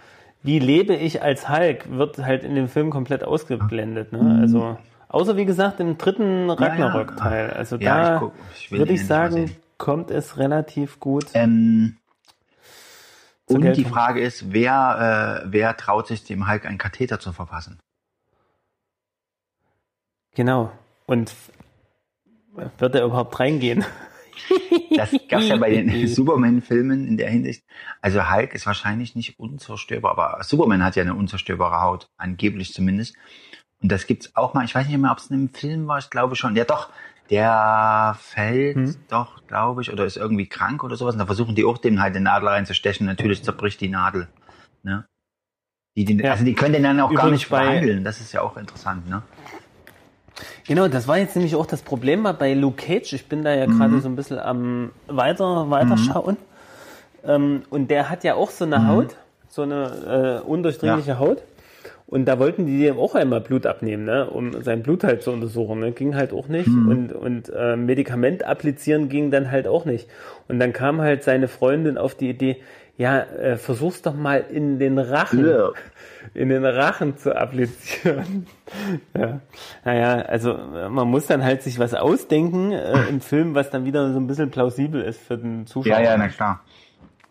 wie 0.43 0.59
lebe 0.59 0.95
ich 0.95 1.23
als 1.23 1.49
Hulk, 1.49 1.91
wird 1.91 2.19
halt 2.19 2.45
in 2.45 2.55
dem 2.55 2.69
Film 2.69 2.91
komplett 2.91 3.25
ausgeblendet. 3.25 4.13
Ne? 4.13 4.39
Also 4.41 4.77
außer 5.09 5.37
wie 5.37 5.45
gesagt 5.47 5.81
im 5.81 5.97
dritten 5.99 6.51
Ragnarök-Teil. 6.51 7.51
Also 7.51 7.77
Ja, 7.77 8.21
da 8.21 8.33
ich 8.55 8.65
ich 8.65 8.73
würde 8.73 8.93
ich 8.93 9.01
mal 9.01 9.07
sagen. 9.07 9.51
Kommt 9.79 10.11
es 10.11 10.37
relativ 10.37 11.01
gut. 11.01 11.27
Ähm, 11.35 11.97
und 13.47 13.63
die 13.63 13.69
Geltung. 13.69 13.87
Frage 13.87 14.21
ist, 14.21 14.53
wer, 14.53 15.43
äh, 15.45 15.49
wer 15.51 15.77
traut 15.77 16.07
sich 16.07 16.25
dem 16.25 16.49
Hulk 16.49 16.67
einen 16.67 16.77
Katheter 16.77 17.19
zu 17.19 17.33
verpassen? 17.33 17.79
Genau. 20.35 20.71
Und 21.07 21.35
wird 22.79 22.95
er 22.95 23.05
überhaupt 23.05 23.39
reingehen? 23.41 23.85
Das 24.97 25.11
gab 25.29 25.41
es 25.41 25.49
ja 25.49 25.57
bei 25.57 25.71
den 25.71 26.07
Superman-Filmen 26.09 27.07
in 27.07 27.17
der 27.17 27.31
Hinsicht. 27.31 27.65
Also 28.01 28.31
Hulk 28.31 28.55
ist 28.55 28.67
wahrscheinlich 28.67 29.15
nicht 29.15 29.39
unzerstörbar, 29.39 30.13
aber 30.13 30.43
Superman 30.45 30.85
hat 30.85 30.97
ja 30.97 31.03
eine 31.03 31.15
unzerstörbare 31.15 31.81
Haut, 31.83 32.09
angeblich 32.17 32.73
zumindest. 32.73 33.17
Und 33.81 33.93
das 33.93 34.07
gibt's 34.07 34.35
auch 34.35 34.55
mal, 34.55 34.65
ich 34.65 34.75
weiß 34.75 34.89
nicht 34.89 34.99
mehr, 34.99 35.13
ob 35.13 35.19
es 35.19 35.31
in 35.31 35.37
einem 35.37 35.55
Film 35.55 35.87
war, 35.87 35.99
ich 35.99 36.11
glaube 36.11 36.37
schon. 36.37 36.57
Ja 36.57 36.65
doch, 36.65 36.91
der 37.31 38.17
fällt 38.21 38.77
Hm. 38.77 38.97
doch, 39.09 39.43
glaube 39.47 39.83
ich, 39.83 39.93
oder 39.93 40.05
ist 40.05 40.17
irgendwie 40.17 40.47
krank 40.47 40.83
oder 40.85 40.97
sowas. 40.97 41.15
Und 41.15 41.19
da 41.19 41.27
versuchen 41.27 41.55
die 41.55 41.65
auch 41.65 41.79
dem 41.79 42.01
halt 42.01 42.15
den 42.15 42.23
Nadel 42.25 42.49
reinzustechen. 42.49 43.07
Natürlich 43.07 43.43
zerbricht 43.43 43.81
die 43.81 43.89
Nadel. 43.89 44.29
Ne? 44.83 45.05
Die, 45.97 46.05
die, 46.05 46.17
Ja. 46.23 46.33
Also 46.33 46.45
die 46.45 46.55
können 46.55 46.73
den 46.75 46.83
dann 46.85 47.01
auch 47.01 47.09
gar 47.11 47.25
Übrigens 47.27 47.41
nicht 47.41 47.49
bei- 47.51 47.67
behandeln. 47.67 48.05
Das 48.05 48.21
ist 48.21 48.33
ja 48.33 48.43
auch 48.43 48.57
interessant, 48.57 49.09
ne? 49.09 49.23
Genau, 50.67 50.87
das 50.87 51.09
war 51.09 51.19
jetzt 51.19 51.35
nämlich 51.35 51.57
auch 51.57 51.67
das 51.67 51.83
Problem 51.83 52.23
bei 52.39 52.55
Luke 52.55 52.77
Cage. 52.77 53.13
Ich 53.15 53.27
bin 53.29 53.43
da 53.43 53.53
ja 53.55 53.67
gerade 53.67 54.01
so 54.01 54.09
ein 54.09 54.15
bisschen 54.15 54.39
am 54.39 54.91
weiter, 55.09 55.69
weiter 55.71 55.97
schauen. 55.99 56.37
Ähm, 57.25 57.63
und 57.71 57.91
der 57.91 58.09
hat 58.09 58.23
ja 58.23 58.35
auch 58.35 58.51
so 58.51 58.65
eine 58.65 58.87
Haut, 58.87 59.17
so 59.49 59.63
eine 59.63 60.41
äh, 60.45 60.47
undurchdringliche 60.49 61.19
Haut. 61.19 61.43
Und 62.11 62.25
da 62.25 62.39
wollten 62.39 62.65
die 62.65 62.81
dem 62.81 62.99
auch 62.99 63.15
einmal 63.15 63.43
Blut 63.43 63.67
abnehmen, 63.67 64.05
ne, 64.05 64.31
um 64.31 64.63
sein 64.63 64.83
Blut 64.83 65.05
halt 65.05 65.23
zu 65.23 65.31
untersuchen. 65.31 65.79
Ne? 65.81 65.93
Ging 65.93 66.15
halt 66.17 66.33
auch 66.33 66.49
nicht. 66.49 66.67
Und, 66.69 67.13
und 67.13 67.53
äh, 67.55 67.77
Medikament 67.77 68.45
applizieren 68.45 69.11
ging 69.11 69.31
dann 69.31 69.51
halt 69.51 69.69
auch 69.69 69.85
nicht. 69.85 70.09
Und 70.49 70.59
dann 70.59 70.73
kam 70.73 71.03
halt 71.03 71.23
seine 71.23 71.49
Freundin 71.49 71.99
auf 71.99 72.15
die 72.15 72.31
Idee, 72.31 72.57
ja, 72.97 73.21
äh, 73.21 73.57
versuch's 73.59 74.01
doch 74.01 74.15
mal 74.15 74.39
in 74.51 74.79
den 74.79 74.99
Rachen 74.99 75.47
Ja. 75.47 75.69
in 76.35 76.49
den 76.49 76.65
Rachen 76.65 77.19
zu 77.19 77.37
applizieren. 77.37 78.47
ja. 79.17 79.41
Naja, 79.85 80.23
also 80.23 80.55
man 80.91 81.09
muss 81.09 81.27
dann 81.27 81.45
halt 81.45 81.63
sich 81.63 81.79
was 81.79 81.93
ausdenken 81.93 82.73
äh, 82.73 83.07
im 83.11 83.21
Film, 83.21 83.55
was 83.55 83.69
dann 83.69 83.85
wieder 83.85 84.11
so 84.15 84.19
ein 84.19 84.27
bisschen 84.27 84.51
plausibel 84.51 85.03
ist 85.03 85.21
für 85.21 85.37
den 85.37 85.67
Zuschauer. 85.67 85.93
Ja, 85.99 86.01
ja, 86.01 86.17
na 86.17 86.29
klar. 86.29 86.65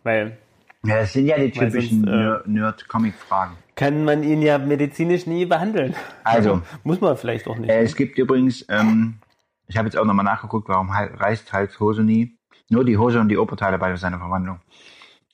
Weil 0.03 0.37
Ja, 0.85 0.99
das 0.99 1.13
sind 1.13 1.25
ja 1.25 1.37
die 1.37 1.49
typischen 1.51 2.03
sonst, 2.05 2.13
äh, 2.13 2.15
Ner- 2.15 2.41
Nerd-Comic-Fragen. 2.45 3.53
Kann 3.77 4.03
man 4.03 4.23
ihn 4.23 4.41
ja 4.41 4.57
medizinisch 4.57 5.27
nie 5.27 5.45
behandeln. 5.45 5.95
Also. 6.23 6.61
muss 6.83 6.99
man 6.99 7.15
vielleicht 7.15 7.47
auch 7.47 7.57
nicht. 7.57 7.69
Äh, 7.69 7.83
es 7.83 7.95
gibt 7.95 8.17
übrigens, 8.17 8.65
ähm, 8.69 9.19
ich 9.67 9.77
habe 9.77 9.87
jetzt 9.87 9.97
auch 9.97 10.03
nochmal 10.03 10.25
nachgeguckt, 10.25 10.67
warum 10.67 10.89
reißt 10.89 11.53
Hulks 11.53 11.79
Hose 11.79 12.03
nie. 12.03 12.35
Nur 12.69 12.83
die 12.83 12.97
Hose 12.97 13.21
und 13.21 13.29
die 13.29 13.37
Oberteile 13.37 13.77
bei 13.77 13.95
seiner 13.95 14.17
Verwandlung. 14.17 14.59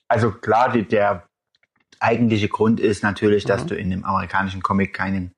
Also 0.08 0.30
klar, 0.30 0.70
die, 0.70 0.86
der 0.86 1.26
eigentliche 1.98 2.48
Grund 2.48 2.80
ist 2.80 3.02
natürlich, 3.02 3.44
dass 3.44 3.64
du 3.64 3.74
in 3.74 3.90
dem 3.90 4.04
amerikanischen 4.04 4.62
Comic 4.62 4.92
keinen 4.92 5.32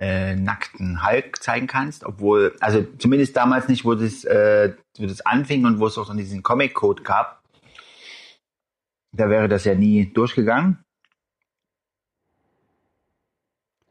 äh, 0.00 0.34
nackten 0.34 1.06
Hulk 1.06 1.42
zeigen 1.42 1.66
kannst, 1.66 2.04
obwohl, 2.04 2.56
also 2.60 2.82
zumindest 2.98 3.36
damals 3.36 3.68
nicht, 3.68 3.84
wo 3.84 3.94
das, 3.94 4.24
äh, 4.24 4.72
wo 4.98 5.06
das 5.06 5.20
anfing 5.20 5.66
und 5.66 5.78
wo 5.78 5.86
es 5.86 5.98
auch 5.98 6.08
dann 6.08 6.16
diesen 6.16 6.42
Comic-Code 6.42 7.02
gab. 7.02 7.42
Da 9.14 9.28
wäre 9.28 9.48
das 9.48 9.64
ja 9.64 9.74
nie 9.74 10.10
durchgegangen. 10.10 10.82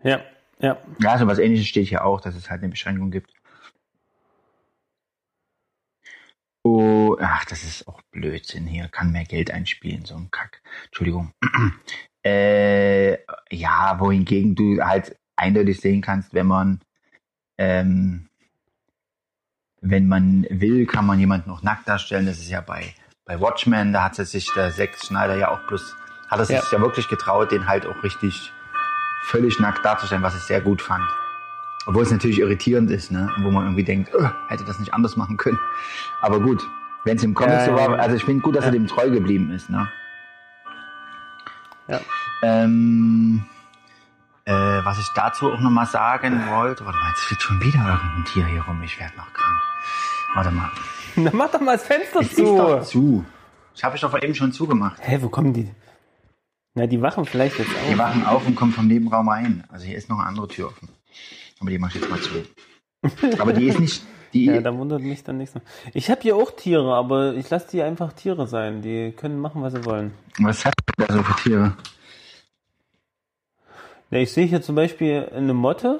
Ja, 0.03 0.21
ja. 0.59 0.77
Ja, 0.99 1.17
so 1.17 1.27
was 1.27 1.39
ähnliches 1.39 1.67
steht 1.67 1.87
hier 1.87 2.03
auch, 2.05 2.21
dass 2.21 2.35
es 2.35 2.49
halt 2.49 2.61
eine 2.61 2.69
Beschränkung 2.69 3.11
gibt. 3.11 3.33
Oh, 6.63 7.17
ach, 7.21 7.45
das 7.45 7.63
ist 7.63 7.87
auch 7.87 8.01
Blödsinn 8.11 8.67
hier. 8.67 8.89
Kann 8.89 9.11
mehr 9.11 9.23
Geld 9.23 9.51
einspielen, 9.51 10.05
so 10.05 10.15
ein 10.15 10.29
Kack. 10.29 10.61
Entschuldigung. 10.85 11.31
äh, 12.25 13.13
ja, 13.49 13.99
wohingegen 13.99 14.55
du 14.55 14.81
halt 14.83 15.15
eindeutig 15.37 15.79
sehen 15.79 16.01
kannst, 16.01 16.33
wenn 16.33 16.47
man, 16.47 16.81
ähm, 17.57 18.29
wenn 19.81 20.09
man 20.09 20.45
will, 20.49 20.85
kann 20.85 21.05
man 21.05 21.19
jemanden 21.19 21.49
noch 21.49 21.63
nackt 21.63 21.87
darstellen. 21.87 22.25
Das 22.25 22.39
ist 22.39 22.49
ja 22.49 22.59
bei, 22.59 22.93
bei 23.25 23.39
Watchmen, 23.39 23.93
da 23.93 24.03
hat 24.03 24.15
sich 24.15 24.51
der 24.53 24.71
Zack 24.71 24.97
Schneider 25.01 25.37
ja 25.37 25.51
auch 25.51 25.65
bloß, 25.67 25.95
hat 26.27 26.39
er 26.39 26.45
sich 26.45 26.57
Ja. 26.57 26.63
ja 26.73 26.81
wirklich 26.81 27.07
getraut, 27.07 27.51
den 27.53 27.67
halt 27.67 27.85
auch 27.85 28.03
richtig 28.03 28.51
völlig 29.23 29.59
nackt 29.59 29.83
darzustellen, 29.85 30.23
was 30.23 30.35
ich 30.35 30.41
sehr 30.43 30.61
gut 30.61 30.81
fand. 30.81 31.03
Obwohl 31.85 32.03
es 32.03 32.11
natürlich 32.11 32.39
irritierend 32.39 32.91
ist, 32.91 33.11
ne? 33.11 33.31
Wo 33.39 33.51
man 33.51 33.63
irgendwie 33.65 33.83
denkt, 33.83 34.13
"Ugh, 34.13 34.31
hätte 34.47 34.63
das 34.65 34.79
nicht 34.79 34.93
anders 34.93 35.15
machen 35.15 35.37
können. 35.37 35.59
Aber 36.21 36.39
gut, 36.39 36.61
wenn 37.05 37.17
es 37.17 37.23
im 37.23 37.33
Comic 37.33 37.53
Ja, 37.53 37.65
so 37.65 37.73
war, 37.73 37.97
also 37.99 38.15
ich 38.15 38.23
finde 38.25 38.41
gut, 38.41 38.55
dass 38.55 38.63
Ja. 38.65 38.69
er 38.69 38.73
dem 38.73 38.87
treu 38.87 39.09
geblieben 39.09 39.51
ist, 39.51 39.69
ne? 39.69 39.89
Ja. 41.87 41.99
Ähm, 42.43 43.43
äh, 44.45 44.51
was 44.53 44.99
ich 44.99 45.07
dazu 45.15 45.51
auch 45.51 45.59
nochmal 45.59 45.85
sagen 45.87 46.47
wollte, 46.49 46.85
warte 46.85 46.99
mal, 46.99 47.09
jetzt 47.09 47.21
fliegt 47.21 47.41
schon 47.41 47.59
wieder 47.61 47.79
irgendein 47.79 48.25
Tier 48.25 48.45
hier 48.45 48.61
rum, 48.63 48.81
ich 48.83 48.99
werde 48.99 49.15
noch 49.17 49.31
krank. 49.33 49.61
Warte 50.35 50.51
mal. 50.51 50.69
Dann 51.15 51.35
mach 51.35 51.49
doch 51.49 51.59
mal 51.61 51.73
das 51.77 51.85
Fenster 51.85 52.19
Es 52.19 52.33
ist 52.33 52.39
doch 52.39 52.81
zu. 52.83 52.85
zu. 52.85 53.25
Das 53.73 53.83
habe 53.83 53.95
ich 53.95 54.01
doch 54.01 54.21
eben 54.21 54.35
schon 54.35 54.51
zugemacht. 54.51 54.97
Hä, 55.01 55.17
wo 55.21 55.29
kommen 55.29 55.53
die? 55.53 55.71
Na, 56.79 56.87
die 56.87 57.01
wachen 57.01 57.25
vielleicht 57.25 57.59
jetzt 57.59 57.69
Die 57.89 57.93
auf. 57.93 57.97
wachen 57.99 58.25
auf 58.25 58.47
und 58.47 58.55
kommen 58.55 58.71
vom 58.71 58.87
Nebenraum 58.87 59.27
rein. 59.27 59.65
Also 59.69 59.85
hier 59.85 59.97
ist 59.97 60.07
noch 60.09 60.17
eine 60.19 60.27
andere 60.29 60.47
Tür 60.47 60.67
offen. 60.67 60.87
Aber 61.59 61.69
die 61.69 61.77
mache 61.77 61.97
ich 61.97 62.01
jetzt 62.01 62.09
mal 62.09 62.19
zu. 62.21 63.37
Aber 63.41 63.51
die 63.51 63.67
ist 63.67 63.79
nicht, 63.81 64.01
die, 64.33 64.45
Ja, 64.45 64.61
da 64.61 64.73
wundert 64.77 65.01
mich 65.01 65.21
dann 65.25 65.37
nichts 65.39 65.55
mehr. 65.55 65.63
Ich 65.93 66.09
habe 66.09 66.21
hier 66.21 66.37
auch 66.37 66.51
Tiere, 66.51 66.93
aber 66.95 67.33
ich 67.33 67.49
lasse 67.49 67.67
die 67.71 67.81
einfach 67.81 68.13
Tiere 68.13 68.47
sein. 68.47 68.81
Die 68.81 69.11
können 69.11 69.39
machen, 69.39 69.61
was 69.61 69.73
sie 69.73 69.83
wollen. 69.83 70.13
was 70.39 70.63
hast 70.63 70.73
du 70.97 71.05
da 71.05 71.13
so 71.13 71.21
für 71.23 71.41
Tiere? 71.43 71.73
Ja, 74.11 74.19
ich 74.19 74.31
sehe 74.31 74.45
hier 74.45 74.61
zum 74.61 74.75
Beispiel 74.75 75.29
eine 75.35 75.53
Motte, 75.53 75.99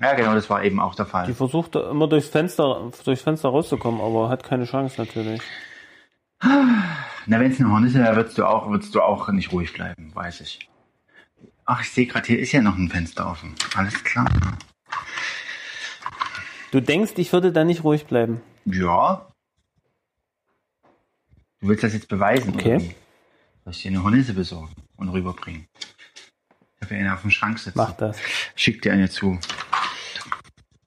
Ja, 0.00 0.14
genau, 0.14 0.34
das 0.34 0.48
war 0.48 0.64
eben 0.64 0.80
auch 0.80 0.94
der 0.94 1.04
die 1.04 1.10
Fall. 1.10 1.34
versucht 1.34 1.76
immer 1.76 2.08
durchs 2.08 2.28
Fenster, 2.28 2.90
durchs 3.04 3.22
Fenster 3.22 3.50
rauszukommen, 3.50 4.00
aber 4.00 4.28
hat 4.30 4.42
keine 4.42 4.64
Chance 4.64 4.94
natürlich. 5.00 5.42
Na, 6.40 7.40
wenn 7.40 7.50
es 7.52 7.60
eine 7.60 7.70
Hornisse 7.70 7.98
wäre, 7.98 8.16
würdest 8.16 8.38
du 8.38 8.44
auch, 8.44 8.70
würdest 8.70 8.94
du 8.94 9.02
auch 9.02 9.28
nicht 9.28 9.52
ruhig 9.52 9.72
bleiben, 9.72 10.14
weiß 10.14 10.40
ich. 10.40 10.68
Ach, 11.64 11.82
ich 11.82 11.90
sehe 11.90 12.06
gerade, 12.06 12.26
hier 12.26 12.38
ist 12.38 12.52
ja 12.52 12.62
noch 12.62 12.76
ein 12.76 12.88
Fenster 12.88 13.30
offen. 13.30 13.54
Alles 13.74 14.02
klar. 14.04 14.26
Du 16.70 16.80
denkst, 16.80 17.12
ich 17.16 17.32
würde 17.32 17.52
da 17.52 17.64
nicht 17.64 17.84
ruhig 17.84 18.06
bleiben. 18.06 18.40
Ja. 18.64 19.26
Du 21.60 21.68
willst 21.68 21.82
das 21.82 21.92
jetzt 21.92 22.08
beweisen, 22.08 22.54
Okay. 22.54 22.76
oder 22.76 22.84
wie? 22.84 22.94
Soll 23.64 23.72
ich 23.72 23.82
dir 23.82 23.88
eine 23.88 24.02
Hornisse 24.02 24.32
besorgen 24.32 24.74
und 24.96 25.08
rüberbringen? 25.10 25.66
Ich 26.76 26.82
habe 26.82 26.94
ja 26.94 27.00
eine 27.00 27.14
auf 27.14 27.22
dem 27.22 27.30
Schrank 27.30 27.58
sitzen. 27.58 27.76
Mach 27.78 27.92
das. 27.92 28.18
Schick 28.54 28.80
dir 28.82 28.92
eine 28.92 29.10
zu. 29.10 29.38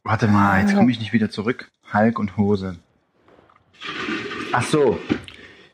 Warte 0.04 0.28
mal, 0.28 0.62
jetzt 0.62 0.74
komme 0.76 0.90
ich 0.92 1.00
nicht 1.00 1.14
wieder 1.14 1.30
zurück. 1.30 1.70
Hulk 1.94 2.18
und 2.18 2.38
Hose. 2.38 2.80
Ach 4.54 4.64
so. 4.64 5.00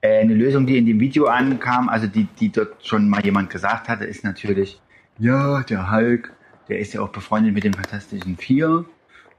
Äh, 0.01 0.19
eine 0.19 0.33
Lösung, 0.36 0.65
die 0.65 0.77
in 0.77 0.86
dem 0.86 0.99
Video 0.99 1.25
ankam, 1.25 1.89
also 1.89 2.07
die, 2.07 2.25
die 2.39 2.51
dort 2.51 2.86
schon 2.86 3.10
mal 3.10 3.23
jemand 3.23 3.49
gesagt 3.49 3.88
hatte, 3.89 4.05
ist 4.05 4.23
natürlich, 4.23 4.79
ja, 5.17 5.63
der 5.63 5.91
Hulk, 5.91 6.33
der 6.69 6.79
ist 6.79 6.93
ja 6.93 7.01
auch 7.01 7.10
befreundet 7.10 7.53
mit 7.53 7.63
dem 7.63 7.73
Fantastischen 7.73 8.38
Vier 8.38 8.86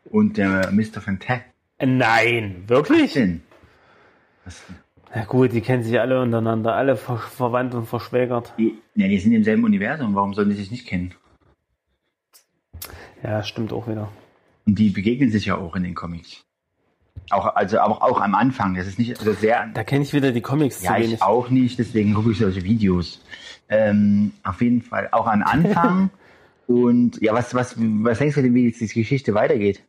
und 0.06 0.36
der 0.36 0.70
Mr. 0.72 1.00
Fantastic. 1.00 1.44
Nein, 1.80 2.64
wirklich? 2.66 3.12
denn? 3.12 3.42
Was, 4.44 4.62
Na 5.14 5.24
gut, 5.24 5.52
die 5.52 5.60
kennen 5.60 5.84
sich 5.84 6.00
alle 6.00 6.20
untereinander, 6.20 6.74
alle 6.74 6.96
ver 6.96 7.18
verwandt 7.18 7.74
und 7.74 7.86
verschwägert. 7.86 8.52
die, 8.58 8.78
ja, 8.96 9.06
die 9.06 9.18
sind 9.18 9.32
im 9.32 9.44
selben 9.44 9.64
Universum, 9.64 10.14
warum 10.14 10.34
sollen 10.34 10.48
die 10.50 10.56
sich 10.56 10.70
nicht 10.72 10.86
kennen? 10.86 11.14
Ja, 13.22 13.42
stimmt 13.42 13.72
auch 13.72 13.86
wieder. 13.88 14.10
Und 14.66 14.78
die 14.78 14.90
begegnen 14.90 15.30
sich 15.30 15.46
ja 15.46 15.56
auch 15.56 15.76
in 15.76 15.82
den 15.84 15.94
Comics. 15.94 16.44
Auch, 17.30 17.54
also 17.54 17.80
auch, 17.80 18.00
auch 18.00 18.20
am 18.20 18.34
Anfang. 18.34 18.74
Das 18.74 18.86
ist 18.86 18.98
nicht 18.98 19.18
also 19.18 19.32
sehr, 19.34 19.66
Da 19.74 19.84
kenne 19.84 20.04
ich 20.04 20.12
wieder 20.14 20.32
die 20.32 20.40
Comics 20.40 20.82
Ja, 20.82 20.94
zu 20.94 21.00
ich 21.00 21.06
wenig. 21.06 21.22
auch 21.22 21.50
nicht, 21.50 21.78
deswegen 21.78 22.14
gucke 22.14 22.32
ich 22.32 22.38
solche 22.38 22.62
Videos. 22.64 23.22
Ähm, 23.68 24.32
auf 24.44 24.60
jeden 24.62 24.82
Fall 24.82 25.08
auch 25.12 25.26
an 25.26 25.42
Anfang. 25.42 26.10
Und 26.66 27.20
ja, 27.22 27.32
was, 27.34 27.54
was, 27.54 27.74
was 27.78 28.18
denkst 28.18 28.34
du 28.36 28.42
denn, 28.42 28.54
wie 28.54 28.66
jetzt 28.66 28.80
die 28.80 28.88
Geschichte 28.88 29.34
weitergeht? 29.34 29.82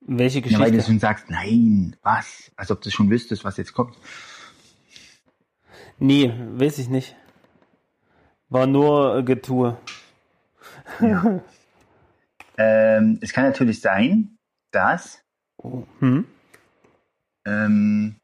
Welche 0.00 0.40
Ja, 0.40 0.58
weil 0.58 0.70
du 0.70 0.76
Geschichte? 0.78 0.82
schon 0.92 0.98
sagst, 0.98 1.30
nein, 1.30 1.96
was? 2.02 2.50
Als 2.56 2.70
ob 2.70 2.80
du 2.82 2.90
schon 2.90 3.10
wüsstest, 3.10 3.44
was 3.44 3.56
jetzt 3.56 3.72
kommt. 3.72 3.96
Nee, 5.98 6.32
weiß 6.54 6.78
ich 6.78 6.88
nicht. 6.88 7.14
War 8.48 8.66
nur 8.66 9.18
äh, 9.18 9.22
Getue. 9.22 9.76
Ähm, 12.62 13.18
es 13.22 13.32
kann 13.32 13.44
natürlich 13.44 13.80
sein, 13.80 14.36
dass 14.70 15.22
Hm? 16.00 16.26
ähm, 17.46 18.16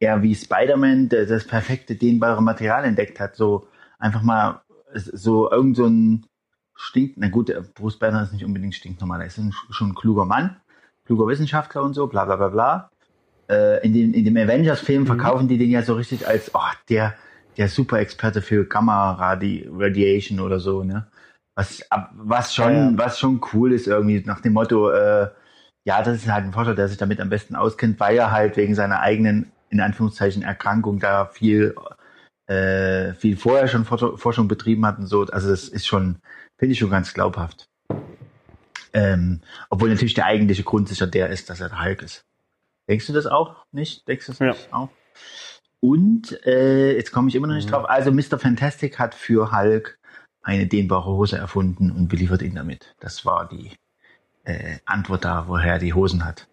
er 0.00 0.22
wie 0.22 0.34
Spider-Man 0.34 1.08
der- 1.10 1.26
das 1.26 1.46
perfekte 1.46 1.94
dehnbare 1.94 2.42
Material 2.42 2.84
entdeckt 2.84 3.20
hat. 3.20 3.36
So 3.36 3.66
einfach 3.98 4.22
mal 4.22 4.62
so 4.94 5.50
irgend 5.50 5.76
so 5.76 5.86
ein 5.86 6.26
stinkt, 6.74 7.16
na 7.18 7.28
gut, 7.28 7.52
Bruce 7.74 7.98
Banner 7.98 8.22
ist 8.22 8.32
nicht 8.32 8.44
unbedingt 8.44 8.74
stinknormal, 8.74 9.20
er 9.20 9.26
ist 9.26 9.38
ein, 9.38 9.52
schon 9.70 9.90
ein 9.90 9.94
kluger 9.94 10.24
Mann, 10.24 10.56
kluger 11.04 11.26
Wissenschaftler 11.26 11.82
und 11.82 11.94
so, 11.94 12.06
bla 12.06 12.24
bla 12.24 12.36
bla 12.36 12.48
bla. 12.48 12.90
Äh, 13.48 13.84
in, 13.86 13.92
den, 13.92 14.14
in 14.14 14.24
dem 14.24 14.36
Avengers-Film 14.36 15.06
verkaufen 15.06 15.48
die 15.48 15.58
den 15.58 15.70
ja 15.70 15.82
so 15.82 15.94
richtig 15.94 16.26
als, 16.26 16.54
oh, 16.54 16.72
der, 16.88 17.14
der 17.56 17.68
Super-Experte 17.68 18.42
für 18.42 18.66
Gamma-Radiation 18.66 20.40
oder 20.40 20.60
so, 20.60 20.82
ne? 20.82 21.06
Was, 21.56 21.82
was 22.12 22.54
schon, 22.54 22.72
Ja, 22.72 22.90
ja. 22.90 22.98
was 22.98 23.18
schon 23.18 23.40
cool 23.52 23.72
ist 23.72 23.86
irgendwie, 23.86 24.22
nach 24.24 24.40
dem 24.40 24.52
Motto, 24.52 24.90
äh, 24.90 25.28
Ja, 25.84 26.02
das 26.02 26.16
ist 26.16 26.28
halt 26.28 26.44
ein 26.44 26.52
Forscher, 26.52 26.74
der 26.74 26.88
sich 26.88 26.98
damit 26.98 27.20
am 27.20 27.28
besten 27.30 27.54
auskennt, 27.54 27.98
weil 28.00 28.16
er 28.16 28.30
halt 28.32 28.56
wegen 28.56 28.74
seiner 28.74 29.00
eigenen, 29.00 29.52
in 29.70 29.80
Anführungszeichen, 29.80 30.42
Erkrankung 30.42 30.98
da 30.98 31.26
viel, 31.26 31.74
äh, 32.48 33.14
viel 33.14 33.36
vorher 33.36 33.68
schon 33.68 33.84
Forsch- 33.86 34.18
Forschung 34.18 34.48
betrieben 34.48 34.84
hat 34.84 34.98
und 34.98 35.06
so. 35.06 35.22
Also 35.26 35.48
das 35.48 35.68
ist 35.68 35.86
schon, 35.86 36.18
finde 36.58 36.72
ich 36.72 36.78
schon 36.80 36.90
ganz 36.90 37.14
glaubhaft. 37.14 37.66
Ähm, 38.92 39.40
obwohl 39.70 39.88
natürlich 39.88 40.14
der 40.14 40.26
eigentliche 40.26 40.62
Grund 40.64 40.88
sicher 40.88 41.06
der 41.06 41.28
ist, 41.30 41.50
dass 41.50 41.60
er 41.60 41.68
der 41.68 41.84
Hulk 41.84 42.02
ist. 42.02 42.24
Denkst 42.88 43.06
du 43.06 43.12
das 43.12 43.26
auch 43.26 43.64
nicht? 43.72 44.06
Denkst 44.08 44.26
du 44.26 44.32
das 44.32 44.38
Ja. 44.40 44.46
nicht 44.48 44.72
auch? 44.72 44.88
Und 45.80 46.44
äh, 46.46 46.96
jetzt 46.96 47.12
komme 47.12 47.28
ich 47.28 47.34
immer 47.34 47.46
noch 47.46 47.54
nicht 47.54 47.70
drauf. 47.70 47.88
Also 47.88 48.10
Mr. 48.10 48.38
Fantastic 48.38 48.98
hat 48.98 49.14
für 49.14 49.52
Hulk 49.52 49.98
eine 50.46 50.66
dehnbare 50.66 51.10
Hose 51.10 51.36
erfunden 51.36 51.90
und 51.90 52.08
beliefert 52.08 52.40
ihn 52.40 52.54
damit. 52.54 52.94
Das 53.00 53.26
war 53.26 53.48
die 53.48 53.72
äh, 54.44 54.76
Antwort 54.86 55.24
da, 55.24 55.44
woher 55.48 55.74
er 55.74 55.78
die 55.80 55.92
Hosen 55.92 56.24
hat. 56.24 56.46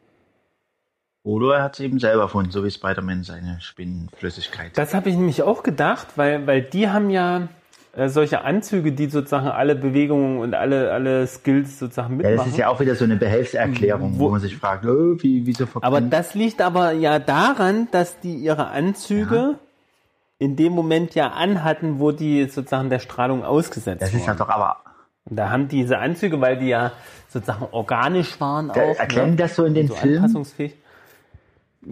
Oder 1.24 1.58
er 1.58 1.64
hat 1.64 1.76
es 1.76 1.80
eben 1.80 2.00
selber 2.00 2.24
erfunden, 2.24 2.52
so 2.52 2.64
wie 2.66 2.72
Spider-Man 2.72 3.24
seine 3.24 3.62
Spinnenflüssigkeit. 3.62 4.78
Das 4.78 4.94
habe 4.94 5.10
ich 5.10 5.16
nämlich 5.16 5.44
auch 5.44 5.64
gedacht, 5.64 6.08
weil, 6.18 6.46
weil 6.48 6.64
die 6.64 6.90
haben 6.90 7.10
ja 7.12 7.48
äh, 7.96 8.10
solche 8.10 8.42
Anzüge, 8.44 8.92
die 8.92 9.06
sozusagen 9.06 9.48
alle 9.48 9.76
Bewegungen 9.76 10.40
und 10.40 10.56
alle, 10.56 10.92
alle 10.92 11.26
Skills 11.28 11.78
sozusagen 11.80 12.14
ja, 12.14 12.16
mitmachen. 12.18 12.38
das 12.38 12.48
ist 12.48 12.58
ja 12.58 12.68
auch 12.70 12.80
wieder 12.80 12.96
so 12.96 13.04
eine 13.06 13.16
Behelfserklärung, 13.16 14.16
wo, 14.20 14.26
Wo- 14.26 14.30
man 14.32 14.42
sich 14.42 14.58
fragt, 14.58 14.86
oh, 14.86 15.16
wie, 15.22 15.46
wieso 15.46 15.66
aber 15.66 15.98
verbrennen- 16.00 16.10
das 16.10 16.34
liegt 16.34 16.62
aber 16.62 16.92
ja 16.94 17.20
daran, 17.20 17.88
dass 17.92 18.20
die 18.20 18.36
ihre 18.36 18.68
Anzüge 18.70 19.60
in 20.44 20.56
dem 20.56 20.74
Moment 20.74 21.16
ja 21.16 21.28
anhatten, 21.30 22.00
wo 22.00 22.12
die 22.12 22.46
sozusagen 22.50 22.90
der 22.90 23.00
Strahlung 23.00 23.44
ausgesetzt 23.44 24.02
Das 24.02 24.14
ist 24.14 24.26
ja 24.28 24.36
doch 24.36 24.50
aber, 24.50 24.78
Und 25.26 25.38
da 25.38 25.50
haben 25.50 25.68
diese 25.68 25.98
Anzüge, 26.00 26.40
weil 26.42 26.58
die 26.58 26.68
ja 26.68 26.92
sozusagen 27.30 27.66
organisch 27.72 28.40
waren 28.42 28.68
da, 28.68 28.74
auch. 28.82 28.96
erklären 29.00 29.32
ne? 29.32 29.36
das 29.38 29.56
so 29.56 29.64
in 29.66 29.74
den 29.74 29.88
so 29.88 29.96
Filmen? 29.96 30.18
anpassungsfähig. 30.18 30.76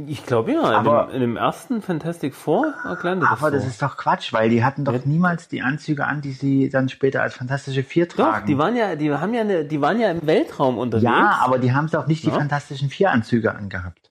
Ich 0.08 0.26
glaube 0.26 0.54
ja, 0.54 0.62
Aber- 0.62 1.04
in, 1.06 1.08
dem, 1.08 1.16
in 1.16 1.22
dem 1.22 1.38
ersten 1.38 1.82
Fantastic 1.82 2.34
Four 2.34 2.74
erklären 2.86 3.20
die 3.20 3.26
Aber 3.26 3.52
das 3.52 3.60
das 3.60 3.64
so. 3.64 3.70
ist 3.70 3.82
doch 3.82 3.98
Quatsch, 3.98 4.32
weil 4.32 4.50
die 4.50 4.64
hatten 4.64 4.86
doch 4.86 5.04
niemals 5.06 5.50
die 5.50 5.62
Anzüge 5.62 6.06
an, 6.06 6.22
die 6.22 6.32
sie 6.32 6.70
dann 6.70 6.88
später 6.88 7.22
als 7.22 7.34
Fantastische 7.36 7.84
Vier 7.84 8.06
Doch, 8.08 8.16
tragen. 8.16 8.48
die 8.48 8.58
waren 8.58 8.76
ja, 8.78 8.96
die 8.96 9.12
haben 9.14 9.34
ja 9.34 9.42
eine, 9.42 9.66
die 9.66 9.82
waren 9.82 10.00
ja 10.00 10.10
im 10.12 10.26
Weltraum 10.26 10.78
unterwegs. 10.78 11.04
ja, 11.04 11.40
aber 11.44 11.60
die 11.60 11.74
haben 11.74 11.88
doch 11.88 12.08
nicht 12.08 12.24
die 12.24 12.30
Ja. 12.30 12.36
Fantastischen 12.36 12.90
Vier 12.90 13.12
Anzüge 13.12 13.54
angehabt. 13.54 14.10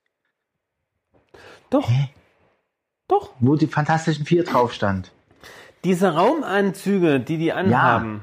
doch. 1.70 1.88
Doch. 3.10 3.30
Wo 3.40 3.56
die 3.56 3.66
Fantastischen 3.66 4.24
Vier 4.24 4.44
drauf 4.44 4.72
stand. 4.72 5.10
Diese 5.84 6.14
Raumanzüge, 6.14 7.20
die 7.20 7.36
die 7.38 7.52
anhaben, 7.52 8.20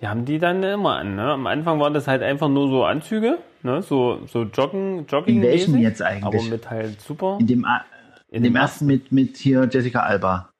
die 0.00 0.06
haben 0.08 0.24
die 0.26 0.38
dann 0.38 0.62
immer 0.62 0.96
an. 0.96 1.16
Ne? 1.16 1.32
Am 1.32 1.46
Anfang 1.46 1.80
waren 1.80 1.94
das 1.94 2.06
halt 2.06 2.22
einfach 2.22 2.48
nur 2.48 2.68
so 2.68 2.84
Anzüge, 2.84 3.38
ne? 3.62 3.82
so, 3.82 4.20
so 4.26 4.42
Joggen, 4.42 5.06
Jogging. 5.06 5.36
In 5.36 5.42
welchem 5.42 5.78
jetzt 5.78 6.02
eigentlich? 6.02 6.24
Aber 6.42 6.42
mit 6.50 6.68
halt 6.70 7.00
super. 7.00 7.38
In 7.40 7.46
dem, 7.46 7.64
A- 7.64 7.84
in 8.28 8.42
dem 8.42 8.52
dem 8.52 8.56
ersten 8.56 8.86
mit, 8.86 9.10
mit 9.12 9.36
hier 9.38 9.66
Jessica 9.72 10.00
Alba. 10.00 10.50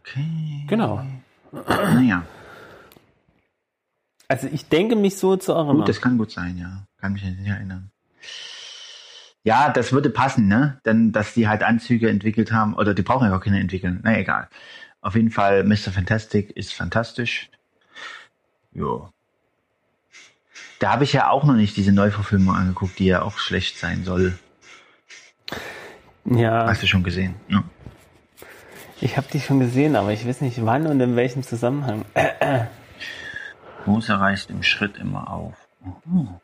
Okay. 0.00 0.64
Genau. 0.68 1.02
Naja, 1.52 2.22
Also 4.28 4.46
ich 4.52 4.68
denke 4.68 4.94
mich 4.94 5.16
so 5.18 5.34
zu 5.36 5.52
erinnern. 5.52 5.78
gut, 5.78 5.88
das 5.88 6.00
kann 6.00 6.16
gut 6.16 6.30
sein, 6.30 6.56
ja. 6.58 6.84
Kann 7.00 7.14
mich 7.14 7.24
nicht 7.24 7.48
erinnern. 7.48 7.90
Ja, 9.42 9.70
das 9.70 9.92
würde 9.92 10.10
passen, 10.10 10.48
ne? 10.48 10.80
Denn, 10.84 11.12
dass 11.12 11.32
die 11.34 11.48
halt 11.48 11.62
Anzüge 11.62 12.10
entwickelt 12.10 12.52
haben, 12.52 12.74
oder 12.74 12.92
die 12.94 13.02
brauchen 13.02 13.24
ja 13.24 13.30
gar 13.30 13.40
keine 13.40 13.58
entwickeln. 13.60 14.00
Na 14.02 14.18
egal. 14.18 14.48
Auf 15.00 15.14
jeden 15.14 15.30
Fall, 15.30 15.64
Mr. 15.64 15.92
Fantastic 15.92 16.50
ist 16.56 16.74
fantastisch. 16.74 17.48
Jo. 18.72 19.08
Da 20.78 20.92
habe 20.92 21.04
ich 21.04 21.12
ja 21.14 21.30
auch 21.30 21.44
noch 21.44 21.54
nicht 21.54 21.76
diese 21.76 21.92
Neuverfilmung 21.92 22.54
angeguckt, 22.54 22.98
die 22.98 23.06
ja 23.06 23.22
auch 23.22 23.38
schlecht 23.38 23.78
sein 23.78 24.04
soll. 24.04 24.38
ja, 26.26 26.66
Hast 26.66 26.82
du 26.82 26.86
schon 26.86 27.02
gesehen? 27.02 27.34
Ja. 27.48 27.64
ich 29.00 29.16
habe 29.16 29.26
die 29.32 29.40
schon 29.40 29.58
gesehen, 29.60 29.96
aber 29.96 30.12
ich 30.12 30.26
weiß 30.26 30.42
nicht 30.42 30.64
wann 30.66 30.86
und 30.86 31.00
in 31.00 31.16
welchem 31.16 31.42
Zusammenhang. 31.42 32.04
Hose 33.86 34.20
reißt 34.20 34.50
im 34.50 34.62
Schritt 34.62 34.98
immer 34.98 35.30
auf. 35.30 35.54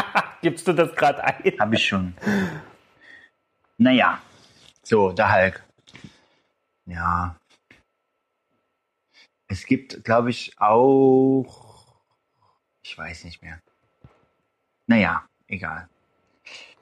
Gibst 0.42 0.66
du 0.68 0.72
das 0.72 0.94
gerade 0.94 1.22
ein? 1.24 1.58
Habe 1.58 1.74
ich 1.74 1.86
schon. 1.86 2.14
Naja. 3.78 4.20
So, 4.82 5.12
der 5.12 5.32
Hulk. 5.34 5.64
Ja. 6.86 7.36
Es 9.48 9.66
gibt, 9.66 10.04
glaube 10.04 10.30
ich, 10.30 10.58
auch. 10.58 11.96
Ich 12.82 12.96
weiß 12.96 13.24
nicht 13.24 13.42
mehr. 13.42 13.60
Naja, 14.86 15.26
egal. 15.48 15.88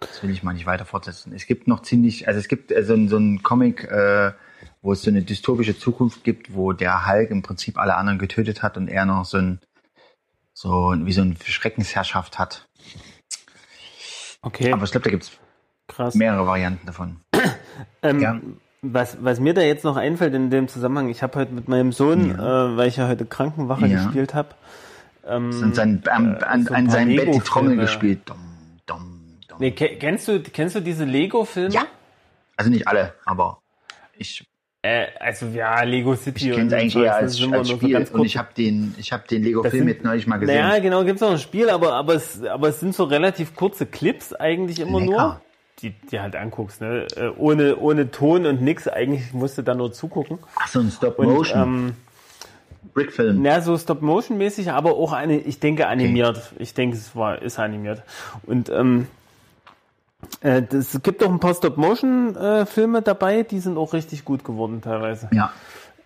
Das 0.01 0.23
will 0.23 0.31
ich 0.31 0.43
mal 0.43 0.53
nicht 0.53 0.67
weiter 0.67 0.85
fortsetzen. 0.85 1.33
Es 1.35 1.47
gibt 1.47 1.67
noch 1.67 1.81
ziemlich, 1.81 2.29
also 2.29 2.39
es 2.39 2.49
gibt 2.49 2.71
äh, 2.71 2.85
so, 2.85 2.93
ein- 2.95 3.09
so 3.09 3.19
Comic, 3.43 3.85
äh, 3.85 4.33
wo 4.83 4.93
es 4.93 5.01
so 5.03 5.11
eine 5.11 5.23
dystopische 5.23 5.79
Zukunft 5.79 6.25
gibt, 6.25 6.53
wo 6.55 6.73
der 6.73 7.07
Hulk 7.07 7.31
im 7.31 7.41
Prinzip 7.43 7.79
alle 7.79 7.95
anderen 7.97 8.19
getötet 8.19 8.63
hat 8.63 8.77
und 8.77 8.89
er 8.89 9.07
noch 9.07 9.25
so 9.25 9.39
ein, 9.39 9.61
so 10.53 10.95
wie 10.99 11.13
so 11.13 11.23
eine 11.23 11.37
Schreckensherrschaft 11.43 12.39
hat. 12.39 12.69
Okay, 14.43 14.73
Aber 14.73 14.85
ich 14.85 14.91
glaube, 14.91 15.05
da 15.05 15.11
gibt's 15.11 15.33
krass. 15.89 16.15
mehrere 16.15 16.47
Varianten 16.47 16.87
davon. 16.87 17.21
Ähm, 18.03 18.21
Ja. 18.21 18.39
was, 18.83 19.17
was 19.25 19.41
mir 19.41 19.55
da 19.55 19.63
jetzt 19.63 19.83
noch 19.85 19.97
einfällt 19.97 20.35
in 20.35 20.51
dem 20.51 20.69
Zusammenhang, 20.69 21.09
ich 21.09 21.23
habe 21.23 21.39
heute 21.41 21.53
mit 21.53 21.69
meinem 21.69 21.91
Sohn, 21.91 22.31
äh, 22.31 22.77
weil 22.77 22.89
ich 22.89 22.97
ja 22.97 23.09
heute 23.09 23.25
Krankenwache 23.25 23.87
Ja. 23.87 24.05
gespielt 24.05 24.35
habe, 24.35 24.55
ähm, 25.27 25.73
sein, 25.75 26.03
am, 26.09 26.35
äh, 26.37 26.45
an, 26.45 26.65
so 26.65 26.75
an 26.75 26.89
seinem 26.91 27.17
Bett 27.17 27.35
die 27.35 27.41
Trommel 27.41 27.77
gespielt. 27.77 28.21
Dum, 28.27 28.37
dum, 28.87 29.39
dum. 29.49 29.59
nee, 29.59 29.71
ke 29.73 29.97
kennst 29.97 30.29
du 30.29 30.41
kennst 30.41 30.77
du 30.77 30.81
diese 30.81 31.05
Lego-Filme? 31.05 31.75
Ja. 31.75 31.87
Also 32.57 32.71
nicht 32.71 32.87
alle, 32.87 33.15
aber 33.25 33.61
ich, 34.17 34.47
Äh, 34.85 35.07
also 35.19 35.47
ja, 35.47 35.83
Lego 35.83 36.15
City 36.15 36.51
ich 36.51 36.57
kenne 36.57 36.67
es 36.67 36.73
eigentlich 36.75 36.97
eher 36.97 37.17
als, 37.17 37.37
so 37.37 37.65
Spiel. 37.65 38.07
und 38.13 38.27
ich 38.27 38.37
habe 38.37 38.49
den, 38.55 38.95
ich 38.99 39.15
hab 39.15 39.27
den 39.27 39.43
Lego-Film 39.43 39.89
jetzt 39.89 40.05
neulich 40.05 40.27
mal 40.27 40.37
gesehen. 40.37 40.61
Naja, 40.61 40.79
genau, 40.83 41.05
gibt's 41.05 41.23
auch 41.23 41.31
ein 41.31 41.39
Spiel, 41.39 41.71
aber, 41.71 41.95
aber, 41.95 42.17
es, 42.17 42.45
aber 42.45 42.69
es 42.69 42.81
sind 42.81 42.95
so 42.95 43.05
relativ 43.05 43.57
kurze 43.57 43.87
Clips 43.87 44.35
eigentlich 44.35 44.81
immer 44.81 45.01
Lecker. 45.01 45.11
nur, 45.11 45.41
die 45.81 45.95
die 46.11 46.21
halt 46.21 46.37
anguckst, 46.37 46.83
ne? 46.83 47.07
Äh, 47.17 47.31
ohne, 47.39 47.79
ohne 47.79 48.11
Ton 48.11 48.45
und 48.45 48.61
nix, 48.61 48.87
eigentlich 48.87 49.33
musst 49.33 49.57
du 49.57 49.63
da 49.63 49.75
nur 49.75 49.91
zugucken. 49.91 50.39
Ach 50.57 50.69
so, 50.69 50.81
ein 50.81 50.91
Stop-Motion. 50.91 51.63
ähm, 51.63 51.93
Brickfilm. 52.93 53.41
na, 53.41 53.63
so 53.63 53.79
Stop-Motion-mäßig, 53.79 54.71
aber 54.71 54.97
auch 54.97 55.15
eine, 55.15 55.39
ich 55.39 55.61
denke 55.61 55.87
animiert. 55.87 56.53
Ich 56.59 56.75
denke, 56.75 56.99
es 56.99 57.17
war, 57.17 57.41
ist 57.41 57.59
animiert. 57.59 58.03
Und, 58.43 58.69
ähm, 58.69 59.07
äh, 60.41 60.63
es 60.73 61.01
gibt 61.03 61.23
auch 61.23 61.31
ein 61.31 61.41
paar 61.41 61.55
Stop-Motion-Filme 61.55 63.03
dabei, 63.03 63.43
die 63.43 63.59
sind 63.61 63.77
auch 63.77 63.93
richtig 63.93 64.25
gut 64.25 64.45
geworden 64.45 64.81
teilweise. 64.83 65.29
Ja. 65.33 65.53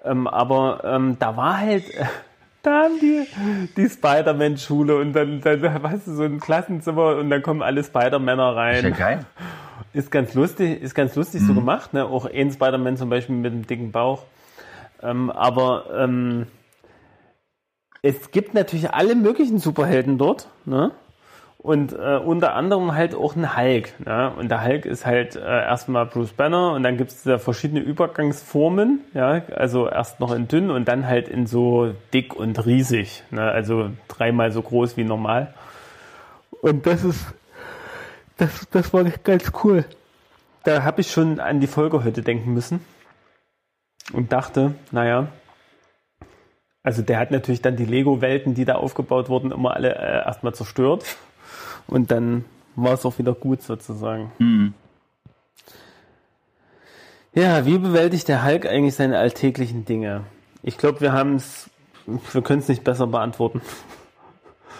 Ähm, 0.04 0.26
aber 0.26 0.82
ähm, 0.84 1.16
da 1.18 1.36
war 1.36 1.58
halt, 1.58 1.84
da 2.62 2.84
haben 2.84 2.98
die 3.00 3.26
die 3.76 3.88
Spider-Man-Schule 3.88 4.96
und 4.96 5.12
dann, 5.12 5.40
dann 5.40 5.82
hast 5.90 6.06
du 6.06 6.14
so 6.14 6.22
ein 6.24 6.40
Klassenzimmer 6.40 7.16
und 7.16 7.30
dann 7.30 7.42
kommen 7.42 7.62
alle 7.62 7.82
Spider-Männer 7.82 8.50
Ist 8.72 8.82
ja 8.82 8.88
rein. 8.88 8.96
geil. 8.96 9.26
Ist 9.92 10.10
ganz 10.10 10.34
lustig, 10.34 10.82
ist 10.82 10.94
ganz 10.94 11.16
lustig 11.16 11.40
so 11.40 11.54
gemacht, 11.54 11.94
ne? 11.94 12.04
Auch 12.04 12.26
ein 12.26 12.52
Spider-Man 12.52 12.96
zum 12.96 13.08
Beispiel 13.08 13.34
mit 13.34 13.52
einem 13.52 13.66
dicken 13.66 13.90
Bauch. 13.90 14.24
Ähm, 15.02 15.30
aber 15.30 15.86
ähm, 15.96 16.46
es 18.02 18.30
gibt 18.30 18.54
natürlich 18.54 18.92
alle 18.92 19.14
möglichen 19.14 19.58
Superhelden 19.58 20.18
dort, 20.18 20.48
ne? 20.66 20.92
Und 21.68 21.92
äh, 21.92 22.16
unter 22.16 22.54
anderem 22.54 22.94
halt 22.94 23.14
auch 23.14 23.36
einen 23.36 23.54
Hulk. 23.54 23.92
Ne? 24.06 24.32
Und 24.38 24.50
der 24.50 24.64
Hulk 24.64 24.86
ist 24.86 25.04
halt 25.04 25.36
äh, 25.36 25.40
erstmal 25.40 26.06
Bruce 26.06 26.32
Banner 26.32 26.72
und 26.72 26.82
dann 26.82 26.96
gibt 26.96 27.10
es 27.10 27.24
da 27.24 27.36
verschiedene 27.36 27.80
Übergangsformen, 27.80 29.00
ja, 29.12 29.42
also 29.54 29.86
erst 29.86 30.18
noch 30.18 30.32
in 30.32 30.48
dünn 30.48 30.70
und 30.70 30.88
dann 30.88 31.06
halt 31.06 31.28
in 31.28 31.46
so 31.46 31.92
dick 32.14 32.34
und 32.34 32.64
riesig, 32.64 33.22
ne? 33.30 33.42
also 33.42 33.90
dreimal 34.08 34.50
so 34.50 34.62
groß 34.62 34.96
wie 34.96 35.04
normal. 35.04 35.52
Und 36.62 36.86
das 36.86 37.04
ist, 37.04 37.26
das, 38.38 38.66
das 38.70 38.94
war 38.94 39.04
ganz 39.04 39.52
cool. 39.62 39.84
Da 40.64 40.84
habe 40.84 41.02
ich 41.02 41.10
schon 41.10 41.38
an 41.38 41.60
die 41.60 41.66
Folge 41.66 42.02
heute 42.02 42.22
denken 42.22 42.54
müssen 42.54 42.80
und 44.14 44.32
dachte, 44.32 44.74
naja, 44.90 45.26
also 46.82 47.02
der 47.02 47.18
hat 47.18 47.30
natürlich 47.30 47.60
dann 47.60 47.76
die 47.76 47.84
Lego-Welten, 47.84 48.54
die 48.54 48.64
da 48.64 48.76
aufgebaut 48.76 49.28
wurden, 49.28 49.52
immer 49.52 49.74
alle 49.74 49.94
äh, 49.96 50.24
erstmal 50.24 50.54
zerstört. 50.54 51.04
Und 51.88 52.10
dann 52.10 52.44
war 52.76 52.92
es 52.92 53.04
auch 53.04 53.18
wieder 53.18 53.34
gut 53.34 53.62
sozusagen. 53.62 54.30
Hm. 54.38 54.74
Ja, 57.34 57.66
wie 57.66 57.78
bewältigt 57.78 58.28
der 58.28 58.44
Hulk 58.44 58.66
eigentlich 58.66 58.94
seine 58.94 59.18
alltäglichen 59.18 59.84
Dinge? 59.84 60.24
Ich 60.62 60.78
glaube, 60.78 61.00
wir 61.00 61.12
haben 61.12 61.36
es, 61.36 61.70
wir 62.32 62.42
können 62.42 62.60
es 62.60 62.68
nicht 62.68 62.84
besser 62.84 63.06
beantworten, 63.06 63.60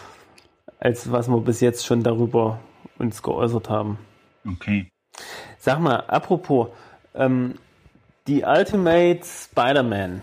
als 0.79 1.11
was 1.11 1.29
wir 1.29 1.41
bis 1.41 1.61
jetzt 1.61 1.87
schon 1.87 2.03
darüber 2.03 2.61
uns 2.99 3.23
geäußert 3.23 3.69
haben. 3.69 3.99
Okay. 4.47 4.91
Sag 5.59 5.81
mal, 5.81 5.97
apropos, 5.97 6.69
ähm, 7.15 7.55
die 8.27 8.43
Ultimate 8.43 9.21
Spider-Man 9.25 10.23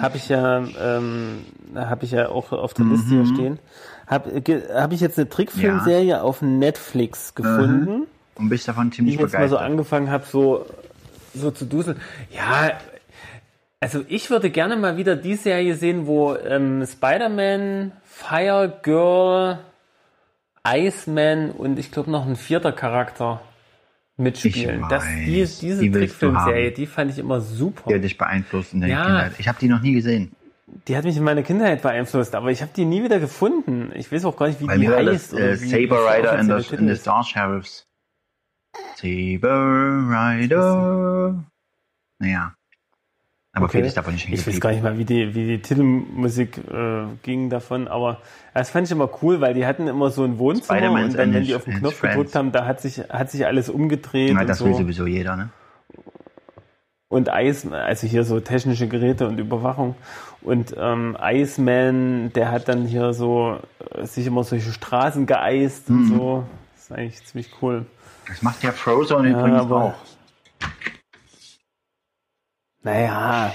habe 0.00 0.16
ich 0.16 0.28
ja 0.28 0.64
ähm, 0.78 1.44
habe 1.74 2.04
ich 2.04 2.10
ja 2.12 2.28
auch 2.28 2.52
auf 2.52 2.74
der 2.74 2.86
Liste 2.86 3.08
hier 3.10 3.26
stehen. 3.26 3.58
Habe 4.10 4.42
hab 4.74 4.92
ich 4.92 5.00
jetzt 5.00 5.18
eine 5.18 5.28
Trickfilmserie 5.28 6.20
auf 6.20 6.42
Netflix 6.42 7.34
gefunden, 7.34 8.06
Und 8.34 8.48
bist 8.48 8.66
davon 8.66 8.90
die 8.90 8.96
ziemlich 8.96 9.14
ich 9.14 9.20
jetzt 9.20 9.32
mal 9.34 9.48
so 9.48 9.54
begeistert. 9.54 9.70
angefangen 9.70 10.10
habe, 10.10 10.24
so, 10.26 10.66
so 11.32 11.50
zu 11.52 11.64
duseln. 11.64 12.00
Ja, 12.34 12.72
also 13.78 14.04
ich 14.08 14.28
würde 14.28 14.50
gerne 14.50 14.76
mal 14.76 14.96
wieder 14.96 15.14
die 15.16 15.36
Serie 15.36 15.74
sehen, 15.76 16.06
wo 16.08 16.34
ähm, 16.34 16.84
Spider-Man, 16.84 17.92
Fire 18.04 18.80
Girl, 18.82 19.58
Iceman 20.66 21.52
und 21.52 21.78
ich 21.78 21.90
glaube 21.90 22.10
noch 22.10 22.26
ein 22.26 22.36
vierter 22.36 22.72
Charakter 22.72 23.40
mitspielen. 24.16 24.82
Ich 24.82 24.86
das, 24.88 25.04
die, 25.24 25.40
weiß, 25.42 25.58
diese 25.60 25.80
die 25.80 25.90
Trickfilmserie, 25.90 26.72
die 26.72 26.86
fand 26.86 27.10
ich 27.12 27.18
immer 27.18 27.40
super. 27.40 27.84
Die 27.88 27.94
hat 27.94 28.04
dich 28.04 28.18
beeinflusst 28.18 28.74
in 28.74 28.80
der 28.80 28.90
Ja. 28.90 29.04
Kindheit. 29.04 29.32
Ich 29.38 29.48
habe 29.48 29.58
die 29.58 29.68
noch 29.68 29.80
nie 29.80 29.92
gesehen. 29.94 30.32
Die 30.88 30.96
hat 30.96 31.04
mich 31.04 31.16
in 31.16 31.24
meiner 31.24 31.42
Kindheit 31.42 31.82
beeinflusst, 31.82 32.34
aber 32.34 32.50
ich 32.50 32.62
habe 32.62 32.70
die 32.74 32.84
nie 32.84 33.02
wieder 33.02 33.18
gefunden. 33.18 33.90
Ich 33.94 34.10
weiß 34.12 34.24
auch 34.24 34.36
gar 34.36 34.46
nicht, 34.48 34.60
wie 34.60 34.66
Bei 34.66 34.74
die 34.78 34.86
mir 34.86 34.92
war 34.92 34.98
heißt. 35.04 35.32
das 35.32 35.38
äh, 35.40 35.56
Saber 35.56 36.06
Rider 36.06 36.38
in 36.38 36.48
der 36.48 36.60
the, 36.60 36.76
in 36.76 36.88
the 36.88 36.94
Star 36.96 37.24
Sheriffs. 37.24 37.86
Saber 38.96 40.06
Rider. 40.08 41.44
Naja. 42.20 42.54
Aber 43.52 43.64
Okay. 43.66 43.78
viel 43.78 43.86
ist 43.86 43.96
davon 43.96 44.14
nicht 44.14 44.28
Ich 44.28 44.46
weiß 44.46 44.60
gar 44.60 44.70
nicht 44.70 44.82
mal, 44.82 44.96
wie 44.96 45.04
die, 45.04 45.34
wie 45.34 45.44
die 45.46 45.60
Titelmusik 45.60 46.58
äh, 46.70 47.06
ging 47.24 47.50
davon, 47.50 47.88
aber 47.88 48.20
das 48.54 48.70
fand 48.70 48.86
ich 48.86 48.92
immer 48.92 49.10
cool, 49.22 49.40
weil 49.40 49.54
die 49.54 49.66
hatten 49.66 49.88
immer 49.88 50.10
so 50.10 50.22
ein 50.22 50.38
Wohnzimmer 50.38 50.92
und 50.92 51.16
dann, 51.16 51.34
wenn 51.34 51.42
die 51.42 51.56
auf 51.56 51.64
den 51.64 51.74
Knopf 51.78 52.00
gedrückt 52.00 52.36
haben, 52.36 52.52
da 52.52 52.64
hat 52.64 52.80
sich, 52.80 52.98
hat 53.08 53.28
sich 53.32 53.44
alles 53.46 53.68
umgedreht 53.68 54.30
Ja, 54.36 54.44
das 54.44 54.64
will 54.64 54.72
so. 54.72 54.78
sowieso 54.82 55.04
jeder, 55.06 55.34
ne? 55.36 55.48
Und 57.12 57.28
Ice, 57.28 57.68
also 57.72 58.06
hier 58.06 58.22
so 58.22 58.38
technische 58.38 58.86
Geräte 58.86 59.26
und 59.26 59.38
Überwachung. 59.38 59.96
Und 60.42 60.74
ähm, 60.78 61.16
Iceman, 61.20 62.32
der 62.34 62.52
hat 62.52 62.68
dann 62.68 62.86
hier 62.86 63.12
so 63.12 63.58
äh, 63.94 64.06
sich 64.06 64.26
immer 64.28 64.44
solche 64.44 64.70
Straßen 64.70 65.26
geeist 65.26 65.90
und 65.90 66.04
Mhm. 66.04 66.16
so. 66.16 66.46
Das 66.76 66.84
ist 66.84 66.92
eigentlich 66.92 67.24
ziemlich 67.26 67.50
cool. 67.60 67.84
Das 68.28 68.42
macht 68.42 68.62
ja 68.62 68.70
Frozone 68.70 69.30
übrigens 69.30 69.60
aber- 69.62 69.84
auch. 69.86 69.94
Naja. 72.82 73.54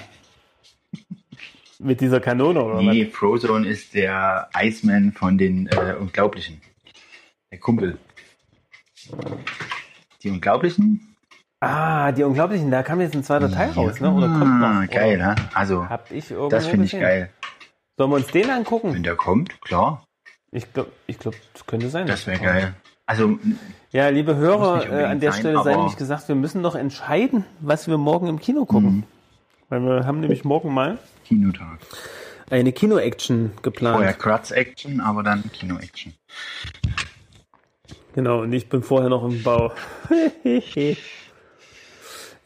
Mit 1.79 2.01
dieser 2.01 2.19
Kanone 2.19 2.61
oder 2.63 2.81
Nee, 2.81 3.05
Frozone 3.05 3.67
ist 3.67 3.93
der 3.93 4.49
Iceman 4.57 5.13
von 5.13 5.37
den 5.37 5.67
äh, 5.67 5.95
Unglaublichen. 5.99 6.61
Der 7.51 7.59
Kumpel. 7.59 7.97
Die 10.23 10.29
Unglaublichen? 10.29 11.14
Ah, 11.67 12.11
die 12.11 12.23
Unglaublichen, 12.23 12.69
da 12.69 12.83
kam 12.83 13.01
jetzt 13.01 13.15
ein 13.15 13.23
zweiter 13.23 13.51
Teil 13.51 13.71
raus, 13.71 13.99
ne? 13.99 14.11
Oder 14.11 14.27
kommt 14.27 14.59
noch? 14.59 14.67
Ah, 14.67 14.85
geil, 14.85 15.17
ne? 15.17 15.35
Also, 15.55 15.89
Hab 15.89 16.11
ich 16.11 16.29
irgendwo 16.29 16.49
das 16.49 16.67
finde 16.67 16.85
ich 16.85 16.91
geil. 16.91 17.31
Sollen 17.97 18.11
wir 18.11 18.17
uns 18.17 18.27
den 18.27 18.49
angucken? 18.51 18.93
Wenn 18.93 19.01
der 19.01 19.15
kommt, 19.15 19.59
klar, 19.61 20.03
Ich 20.51 20.71
glaube, 20.73 20.91
ich 21.07 21.17
glaub, 21.17 21.33
das 21.53 21.65
könnte 21.65 21.89
sein. 21.89 22.05
das 22.05 22.27
wäre 22.27 22.39
geil. 22.39 22.73
Also, 23.07 23.39
Ja, 23.91 24.09
liebe 24.09 24.35
Hörer, 24.35 24.87
äh, 24.91 25.05
an 25.05 25.19
der 25.19 25.31
sein, 25.31 25.39
Stelle 25.41 25.63
sei 25.63 25.75
nämlich 25.75 25.95
gesagt, 25.95 26.27
wir 26.27 26.35
müssen 26.35 26.61
noch 26.61 26.75
entscheiden, 26.75 27.45
was 27.61 27.87
wir 27.87 27.97
morgen 27.97 28.27
im 28.27 28.39
Kino 28.39 28.65
gucken. 28.65 28.97
Mhm. 28.97 29.03
Weil 29.69 29.81
wir 29.81 30.05
haben 30.05 30.19
nämlich 30.19 30.43
morgen 30.45 30.71
mal 30.71 30.99
Kinotag. 31.25 31.79
eine 32.51 32.73
Kino-Action 32.73 33.53
geplant. 33.63 33.95
Vorher 33.95 34.13
Kratz-Action, 34.13 35.01
aber 35.01 35.23
dann 35.23 35.51
Kino-Action. 35.51 36.13
Genau, 38.13 38.41
und 38.41 38.53
ich 38.53 38.69
bin 38.69 38.83
vorher 38.83 39.09
noch 39.09 39.23
im 39.25 39.41
Bau. 39.41 39.71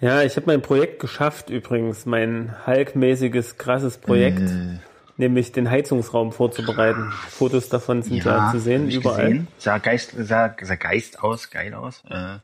ja, 0.02 0.22
ich 0.24 0.36
habe 0.36 0.46
mein 0.48 0.62
Projekt 0.62 1.00
geschafft 1.00 1.50
übrigens, 1.50 2.06
mein 2.06 2.56
Hulk-mäßiges, 2.66 3.58
krasses 3.58 3.98
Projekt, 3.98 4.40
Äh, 4.42 4.78
nämlich 5.18 5.52
den 5.52 5.70
Heizungsraum 5.70 6.32
vorzubereiten. 6.32 7.12
Fotos 7.30 7.68
davon 7.70 8.02
sind 8.02 8.24
ja, 8.24 8.50
zu 8.52 8.60
sehen, 8.60 8.90
überall. 8.90 9.24
Gesehen. 9.28 9.48
Sah, 9.58 9.78
Geist, 9.78 10.14
sah, 10.18 10.56
sah 10.62 10.76
Geist 10.76 11.22
aus, 11.22 11.50
geil 11.52 11.74
aus. 11.74 12.04
Äh, 12.10 12.38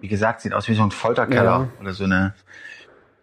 wie 0.00 0.08
gesagt, 0.08 0.40
sieht 0.42 0.52
aus 0.52 0.68
wie 0.68 0.74
so 0.74 0.82
ein 0.82 0.90
Folterkeller 0.90 1.42
Ja. 1.44 1.68
oder 1.80 1.92
so 1.94 2.04
eine, 2.04 2.34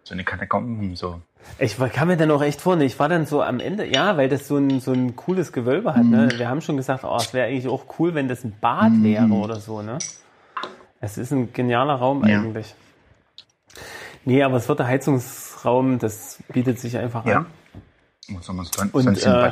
so 0.03 0.13
eine 0.13 0.24
Katakomben, 0.24 0.95
so. 0.95 1.22
Ich 1.57 1.80
war- 1.80 1.89
kam 1.89 2.07
mir 2.09 2.17
dann 2.17 2.32
auch 2.32 2.41
echt 2.41 2.61
vor, 2.61 2.76
ne, 2.76 2.86
ich 2.86 2.97
war 2.99 3.07
dann 3.09 3.26
so 3.26 3.41
am 3.41 3.59
Ende, 3.59 3.86
ja, 3.86 4.17
weil 4.17 4.28
das 4.30 4.47
so 4.47 4.57
ein, 4.57 4.80
so 4.80 4.91
ein 4.91 5.15
cooles 5.15 5.51
Gewölbe 5.53 5.93
hat. 5.95 6.03
Ne? 6.05 6.30
Wir 6.38 6.49
haben 6.49 6.61
schon 6.61 6.76
gesagt, 6.78 7.03
oh, 7.03 7.15
es 7.17 7.34
wäre 7.34 7.47
eigentlich 7.47 7.67
auch 7.67 7.86
cool, 7.99 8.13
wenn 8.13 8.28
das 8.28 8.43
ein 8.43 8.53
Bad 8.59 8.91
wäre 9.03 9.28
oder 9.28 9.55
so. 9.57 9.82
Ne? 9.82 9.97
Es 10.99 11.17
ist 11.17 11.32
ein 11.32 11.53
genialer 11.53 11.93
Raum 11.95 12.26
Ja. 12.28 12.39
eigentlich. 12.41 12.76
Nee, 14.26 14.43
aber 14.43 14.57
es 14.57 14.67
wird 14.67 14.80
der 14.80 14.88
Heizungsraum, 14.88 15.99
das 15.99 16.39
bietet 16.49 16.80
sich 16.80 16.97
einfach 16.97 17.26
Ja. 17.26 17.38
an. 17.38 17.45
Muss 18.28 18.47
man 18.47 18.65
sonst, 18.65 18.93
Und, 18.93 19.03
sonst 19.03 19.26
äh. 19.26 19.51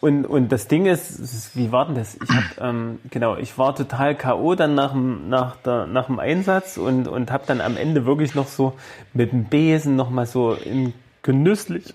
Und, 0.00 0.26
und 0.26 0.50
das 0.50 0.68
Ding 0.68 0.86
ist, 0.86 1.10
es 1.10 1.32
ist, 1.32 1.56
wie 1.56 1.70
war 1.72 1.86
denn 1.86 1.94
das? 1.94 2.16
Ich 2.16 2.28
hab, 2.30 2.60
ähm, 2.60 2.98
genau, 3.10 3.36
ich 3.36 3.56
war 3.56 3.74
total 3.74 4.14
K.O. 4.16 4.54
dann 4.54 4.74
nach 4.74 4.92
dem, 4.92 5.28
nach 5.28 5.56
der, 5.56 5.86
nach 5.86 6.06
dem 6.06 6.18
Einsatz 6.18 6.76
und, 6.76 7.06
und 7.08 7.30
habe 7.30 7.44
dann 7.46 7.60
am 7.60 7.76
Ende 7.76 8.04
wirklich 8.04 8.34
noch 8.34 8.48
so 8.48 8.74
mit 9.14 9.32
dem 9.32 9.44
Besen 9.44 9.96
noch 9.96 10.10
mal 10.10 10.26
so 10.26 10.54
in 10.54 10.92
genüsslich 11.22 11.94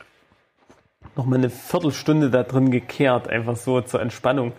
noch 1.18 1.26
mal 1.26 1.36
eine 1.38 1.50
Viertelstunde 1.50 2.30
da 2.30 2.44
drin 2.44 2.72
gekehrt, 2.72 3.28
einfach 3.28 3.58
so 3.58 3.82
zur 3.82 4.02
Entspannung. 4.02 4.54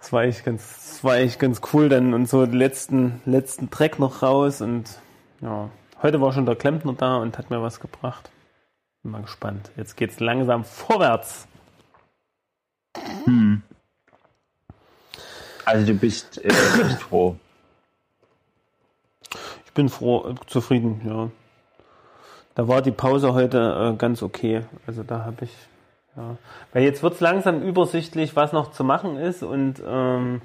Das 0.00 0.12
war 0.12 0.24
echt 0.24 0.44
ganz, 0.44 0.90
das 0.90 1.04
war 1.04 1.16
echt 1.16 1.38
ganz 1.38 1.60
cool 1.72 1.88
dann 1.88 2.12
und 2.12 2.28
so 2.28 2.44
den 2.44 2.58
letzten, 2.58 3.22
letzten 3.24 3.70
Dreck 3.70 3.98
noch 3.98 4.22
raus 4.22 4.60
und 4.60 4.98
ja, 5.40 5.70
heute 6.04 6.20
war 6.20 6.32
schon 6.32 6.46
der 6.46 6.54
Klempner 6.54 6.92
da 6.92 7.16
und 7.16 7.36
hat 7.38 7.50
mir 7.50 7.62
was 7.62 7.80
gebracht. 7.80 8.30
Bin 9.02 9.10
mal 9.10 9.22
gespannt. 9.22 9.72
Jetzt 9.76 9.96
geht's 9.96 10.20
langsam 10.20 10.62
vorwärts. 10.62 11.48
Hm. 13.24 13.62
Also 15.64 15.86
du 15.86 15.94
bist, 15.94 16.44
äh, 16.44 16.48
bist 16.48 17.02
froh. 17.02 17.36
Ich 19.64 19.72
bin 19.72 19.88
froh, 19.88 20.28
äh, 20.28 20.34
zufrieden, 20.46 21.00
ja. 21.06 21.30
Da 22.54 22.68
war 22.68 22.82
die 22.82 22.92
Pause 22.92 23.32
heute 23.32 23.94
äh, 23.94 23.96
ganz 23.96 24.22
okay. 24.22 24.66
Also 24.86 25.02
da 25.02 25.24
habe 25.24 25.46
ich, 25.46 25.52
ja. 26.16 26.36
Weil 26.72 26.82
jetzt 26.84 27.02
wird's 27.02 27.20
langsam 27.20 27.62
übersichtlich, 27.62 28.36
was 28.36 28.52
noch 28.52 28.72
zu 28.72 28.84
machen 28.84 29.16
ist 29.16 29.42
und 29.42 29.82
ähm, 29.84 30.42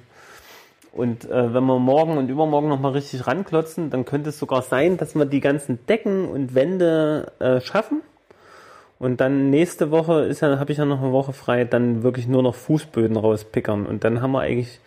und 0.92 1.30
äh, 1.30 1.54
wenn 1.54 1.64
wir 1.66 1.80
morgen 1.80 2.18
und 2.18 2.30
übermorgen 2.30 2.68
nochmal 2.68 2.94
richtig 2.94 3.28
ranklotzen, 3.28 3.90
dann 3.90 4.06
könnte 4.06 4.30
es 4.30 4.40
sogar 4.40 4.62
sein, 4.62 4.98
dass 4.98 5.16
wir 5.16 5.26
die 5.26 5.40
ganzen 5.40 5.86
Decken 5.86 6.28
und 6.28 6.56
Wände 6.56 7.32
äh, 7.40 7.62
schaffen. 7.62 8.02
Und 8.98 9.22
dann 9.22 9.50
nächste 9.50 9.92
Woche 9.92 10.26
ist 10.26 10.42
ja, 10.42 10.60
habe 10.60 10.72
ich 10.72 10.78
ja 10.78 10.86
noch 10.86 11.02
eine 11.02 11.12
Woche 11.14 11.32
frei, 11.32 11.64
dann 11.64 12.04
wirklich 12.04 12.28
nur 12.28 12.44
noch 12.44 12.56
Fußböden 12.56 13.16
rauspickern. 13.16 13.86
Und 13.86 14.04
dann 14.04 14.22
haben 14.22 14.32
wir 14.32 14.42
eigentlich 14.42 14.80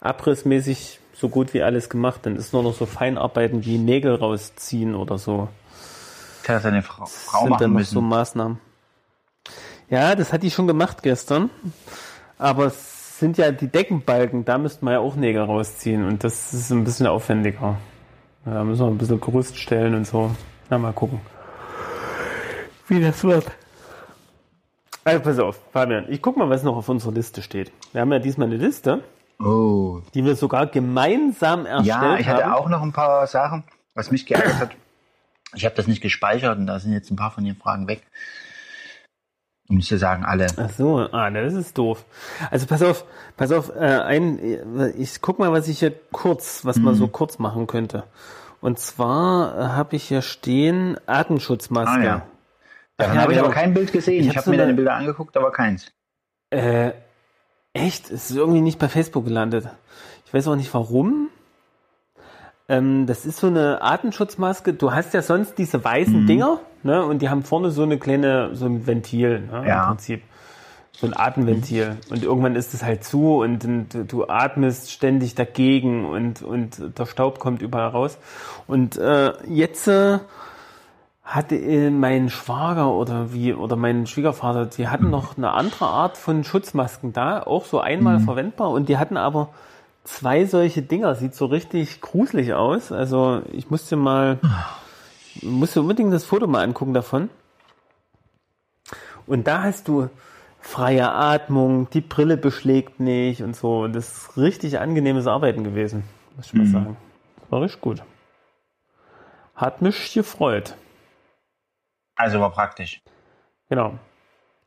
abrissmäßig 0.00 0.98
so 1.14 1.28
gut 1.28 1.54
wie 1.54 1.62
alles 1.62 1.88
gemacht. 1.88 2.20
Dann 2.24 2.36
ist 2.36 2.52
nur 2.52 2.62
noch 2.62 2.74
so 2.74 2.86
Feinarbeiten 2.86 3.64
wie 3.64 3.78
Nägel 3.78 4.14
rausziehen 4.14 4.94
oder 4.94 5.18
so. 5.18 5.48
Das 6.42 6.56
hat 6.56 6.62
seine 6.62 6.82
Frau, 6.82 7.04
Frau 7.06 7.44
sind 7.44 7.60
dann 7.60 7.70
machen 7.70 7.72
noch 7.72 7.78
müssen. 7.78 7.94
so 7.94 8.00
Maßnahmen. 8.00 8.58
Ja, 9.88 10.14
das 10.14 10.32
hat 10.32 10.42
die 10.42 10.50
schon 10.50 10.66
gemacht 10.66 11.02
gestern. 11.02 11.50
Aber 12.38 12.66
es 12.66 12.99
sind 13.20 13.38
ja 13.38 13.52
die 13.52 13.68
Deckenbalken, 13.68 14.44
da 14.44 14.58
müsste 14.58 14.84
man 14.84 14.94
ja 14.94 15.00
auch 15.00 15.14
Nägel 15.14 15.42
rausziehen. 15.42 16.04
Und 16.06 16.24
das 16.24 16.52
ist 16.52 16.70
ein 16.70 16.84
bisschen 16.84 17.06
aufwendiger. 17.06 17.76
Da 18.44 18.64
müssen 18.64 18.80
wir 18.84 18.90
ein 18.90 18.98
bisschen 18.98 19.20
Gerüst 19.20 19.56
stellen 19.58 19.94
und 19.94 20.06
so. 20.06 20.30
Na, 20.70 20.78
mal 20.78 20.92
gucken. 20.92 21.20
Wie 22.88 23.00
das 23.00 23.22
wird. 23.22 23.46
Also 25.04 25.20
pass 25.22 25.38
auf, 25.38 25.58
Fabian, 25.72 26.06
ich 26.08 26.20
guck 26.20 26.36
mal, 26.36 26.50
was 26.50 26.62
noch 26.62 26.76
auf 26.76 26.88
unserer 26.88 27.12
Liste 27.12 27.40
steht. 27.42 27.72
Wir 27.92 28.00
haben 28.02 28.12
ja 28.12 28.18
diesmal 28.18 28.48
eine 28.48 28.56
Liste, 28.56 29.02
Oh. 29.38 30.02
die 30.12 30.24
wir 30.24 30.36
sogar 30.36 30.66
gemeinsam 30.66 31.64
erstellt 31.64 31.86
Ja, 31.86 32.18
ich 32.18 32.26
hatte 32.28 32.44
haben. 32.44 32.52
auch 32.52 32.68
noch 32.68 32.82
ein 32.82 32.92
paar 32.92 33.26
Sachen, 33.26 33.64
was 33.94 34.10
mich 34.10 34.26
geärgert 34.26 34.58
hat. 34.58 34.70
Ich 35.54 35.64
habe 35.64 35.74
das 35.74 35.86
nicht 35.86 36.02
gespeichert 36.02 36.58
und 36.58 36.66
da 36.66 36.78
sind 36.78 36.92
jetzt 36.92 37.10
ein 37.10 37.16
paar 37.16 37.30
von 37.30 37.44
den 37.44 37.56
Fragen 37.56 37.88
weg. 37.88 38.02
Um 39.70 39.76
nicht 39.76 39.88
zu 39.88 39.96
sagen, 39.98 40.24
alle. 40.24 40.48
Ach 40.56 40.68
so, 40.70 40.98
ah, 41.12 41.30
das 41.30 41.54
ist 41.54 41.78
doof. 41.78 42.04
Also 42.50 42.66
pass 42.66 42.82
auf, 42.82 43.04
pass 43.36 43.52
auf, 43.52 43.70
äh, 43.74 43.78
ein, 43.78 44.92
ich 44.98 45.20
guck 45.22 45.38
mal, 45.38 45.52
was 45.52 45.68
ich 45.68 45.78
hier 45.78 45.92
kurz, 46.12 46.64
was 46.64 46.76
man 46.78 46.94
so 46.96 47.06
Mhm. 47.06 47.12
kurz 47.12 47.38
machen 47.38 47.66
könnte. 47.68 48.02
Und 48.60 48.78
zwar 48.80 49.56
äh, 49.58 49.62
habe 49.68 49.96
ich 49.96 50.02
hier 50.08 50.20
stehen 50.22 50.98
Atemschutzmaske. 51.06 51.90
Ah, 52.00 52.02
ja. 52.04 52.22
Davon 52.98 53.14
Ja, 53.14 53.22
habe 53.22 53.32
ich 53.32 53.38
genau. 53.38 53.46
aber 53.46 53.54
kein 53.54 53.72
Bild 53.72 53.92
gesehen. 53.92 54.20
Ich 54.20 54.26
Ich, 54.26 54.28
hab 54.30 54.36
habe 54.38 54.44
so 54.46 54.50
mir 54.50 54.56
eine- 54.56 54.64
deine 54.64 54.74
Bilder 54.74 54.94
angeguckt, 54.94 55.36
aber 55.36 55.52
keins. 55.52 55.92
Äh, 56.50 56.90
echt? 57.72 58.10
Es 58.10 58.28
ist 58.30 58.36
irgendwie 58.36 58.60
nicht 58.60 58.78
bei 58.80 58.88
Facebook 58.88 59.24
gelandet. 59.24 59.68
Ich 60.26 60.34
weiß 60.34 60.48
auch 60.48 60.56
nicht 60.56 60.74
warum. 60.74 61.28
Ähm, 62.68 63.06
das 63.06 63.24
ist 63.24 63.38
so 63.38 63.46
eine 63.46 63.82
Atemschutzmaske. 63.82 64.74
Du 64.74 64.92
hast 64.92 65.14
ja 65.14 65.22
sonst 65.22 65.56
diese 65.58 65.78
Mhm. 65.78 65.84
weißen 65.84 66.26
Dinger, 66.26 66.58
ne? 66.82 67.04
Und 67.04 67.22
die 67.22 67.28
haben 67.28 67.42
vorne 67.42 67.70
so 67.70 67.82
eine 67.82 67.98
kleine, 67.98 68.54
so 68.54 68.66
ein 68.66 68.86
Ventil, 68.86 69.40
ne? 69.40 69.64
Ja. 69.66 69.82
Im 69.82 69.88
Prinzip. 69.88 70.22
So 70.92 71.06
ein 71.06 71.16
Atemventil. 71.16 71.96
Und 72.10 72.22
irgendwann 72.22 72.56
ist 72.56 72.74
es 72.74 72.82
halt 72.82 73.04
zu 73.04 73.38
und, 73.38 73.64
und 73.64 74.12
du 74.12 74.28
atmest 74.28 74.92
ständig 74.92 75.34
dagegen 75.34 76.04
und, 76.04 76.42
und 76.42 76.98
der 76.98 77.06
Staub 77.06 77.38
kommt 77.38 77.62
überall 77.62 77.88
raus. 77.88 78.18
Und 78.66 78.98
äh, 78.98 79.32
jetzt 79.46 79.88
äh, 79.88 80.18
hatte 81.30 81.54
äh, 81.54 81.90
mein 81.90 82.28
Schwager 82.28 82.92
oder 82.92 83.32
wie 83.32 83.54
oder 83.54 83.76
mein 83.76 84.06
Schwiegervater, 84.06 84.66
die 84.66 84.88
hatten 84.88 85.10
noch 85.10 85.38
eine 85.38 85.52
andere 85.52 85.86
Art 85.86 86.18
von 86.18 86.44
Schutzmasken 86.44 87.12
da, 87.12 87.44
auch 87.44 87.64
so 87.64 87.80
einmal 87.80 88.18
verwendbar 88.20 88.70
und 88.70 88.88
die 88.88 88.98
hatten 88.98 89.16
aber 89.16 89.50
zwei 90.04 90.44
solche 90.44 90.82
Dinger, 90.82 91.14
sieht 91.14 91.34
so 91.34 91.46
richtig 91.46 92.00
gruselig 92.00 92.54
aus. 92.54 92.90
Also 92.90 93.42
ich 93.52 93.70
musste 93.70 93.96
mal 93.96 94.38
musste 95.42 95.80
unbedingt 95.80 96.12
das 96.12 96.24
Foto 96.24 96.46
mal 96.46 96.62
angucken 96.62 96.94
davon. 96.94 97.30
Und 99.26 99.46
da 99.46 99.62
hast 99.62 99.88
du 99.88 100.08
freie 100.60 101.10
Atmung, 101.10 101.88
die 101.90 102.00
Brille 102.00 102.36
beschlägt 102.36 103.00
nicht 103.00 103.42
und 103.42 103.56
so. 103.56 103.82
Und 103.82 103.92
das 103.94 104.08
ist 104.08 104.36
richtig 104.36 104.78
angenehmes 104.78 105.26
Arbeiten 105.26 105.64
gewesen, 105.64 106.04
muss 106.36 106.46
ich 106.46 106.54
mal 106.54 106.66
sagen. 106.66 106.96
Das 107.40 107.50
war 107.50 107.62
richtig 107.62 107.80
gut. 107.80 108.02
Hat 109.54 109.82
mich 109.82 110.12
gefreut. 110.12 110.76
Also 112.16 112.40
war 112.40 112.50
praktisch. 112.50 113.02
Genau. 113.68 113.98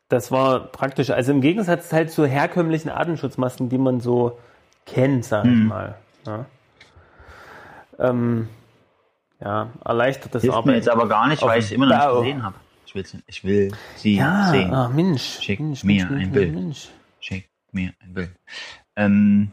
Das 0.10 0.32
war 0.32 0.60
praktisch. 0.60 1.10
Also 1.10 1.32
im 1.32 1.42
Gegensatz 1.42 1.92
halt 1.92 2.12
zu 2.12 2.26
herkömmlichen 2.26 2.90
Atemschutzmasken, 2.90 3.70
die 3.70 3.78
man 3.78 4.00
so 4.00 4.38
kennt, 4.86 5.26
sag 5.26 5.46
ich 5.46 5.52
mal. 5.52 5.96
Ja, 6.26 6.46
ähm, 8.00 8.48
ja 9.44 9.70
erleichtert 9.84 10.34
das 10.36 10.42
Hilft 10.42 10.54
mir 10.56 10.58
Arbeiten. 10.60 10.76
jetzt 10.78 10.90
aber 10.90 11.08
gar 11.08 11.28
nicht, 11.28 11.42
weil 11.42 11.60
ich 11.60 11.66
es 11.66 11.72
immer 11.72 11.86
noch 11.88 11.98
nicht 11.98 12.20
gesehen 12.20 12.44
habe. 12.44 12.56
Ich, 12.86 12.96
will's- 12.96 13.18
ich 13.28 13.44
will 13.44 13.72
sie 13.96 14.16
ja, 14.18 14.50
sehen. 14.52 14.74
ach 14.74 14.90
Mensch. 14.90 15.40
Schick 15.42 15.60
Mensch, 15.60 15.84
mir 15.84 16.06
Mensch, 16.06 16.22
ein 16.24 16.32
Bild. 16.32 16.54
Mensch. 16.54 16.90
Schick 17.20 17.50
mir 17.72 17.92
ein 18.00 18.14
Bild. 18.14 18.32
Ähm, 18.96 19.52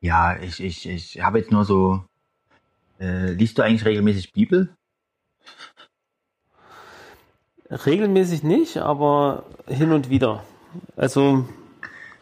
ja, 0.00 0.36
ich, 0.40 0.60
ich, 0.62 0.88
ich 0.88 1.20
habe 1.20 1.38
jetzt 1.38 1.50
nur 1.50 1.64
so. 1.64 2.04
Äh, 3.00 3.32
liest 3.32 3.58
du 3.58 3.62
eigentlich 3.62 3.84
regelmäßig 3.84 4.32
Bibel? 4.32 4.70
Regelmäßig 7.70 8.42
nicht, 8.42 8.78
aber 8.78 9.44
hin 9.66 9.92
und 9.92 10.08
wieder. 10.08 10.42
Also 10.96 11.44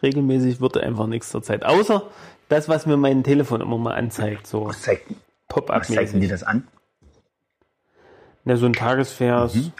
regelmäßig 0.03 0.59
wird 0.59 0.77
einfach 0.77 1.07
nichts 1.07 1.29
zur 1.29 1.41
Zeit. 1.41 1.63
Außer 1.63 2.03
das, 2.49 2.69
was 2.69 2.85
mir 2.85 2.97
mein 2.97 3.23
Telefon 3.23 3.61
immer 3.61 3.77
mal 3.77 3.95
anzeigt, 3.95 4.47
so 4.47 4.67
Was 4.67 4.81
zeigt, 4.81 5.07
was 5.49 5.87
zeigt 5.87 6.13
dir 6.13 6.29
das 6.29 6.43
an? 6.43 6.67
Ja, 8.45 8.55
so 8.55 8.65
ein 8.65 8.73
Tagesvers 8.73 9.55
Mhm. 9.55 9.73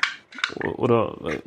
oder 0.61 1.17
äh, 1.23 1.39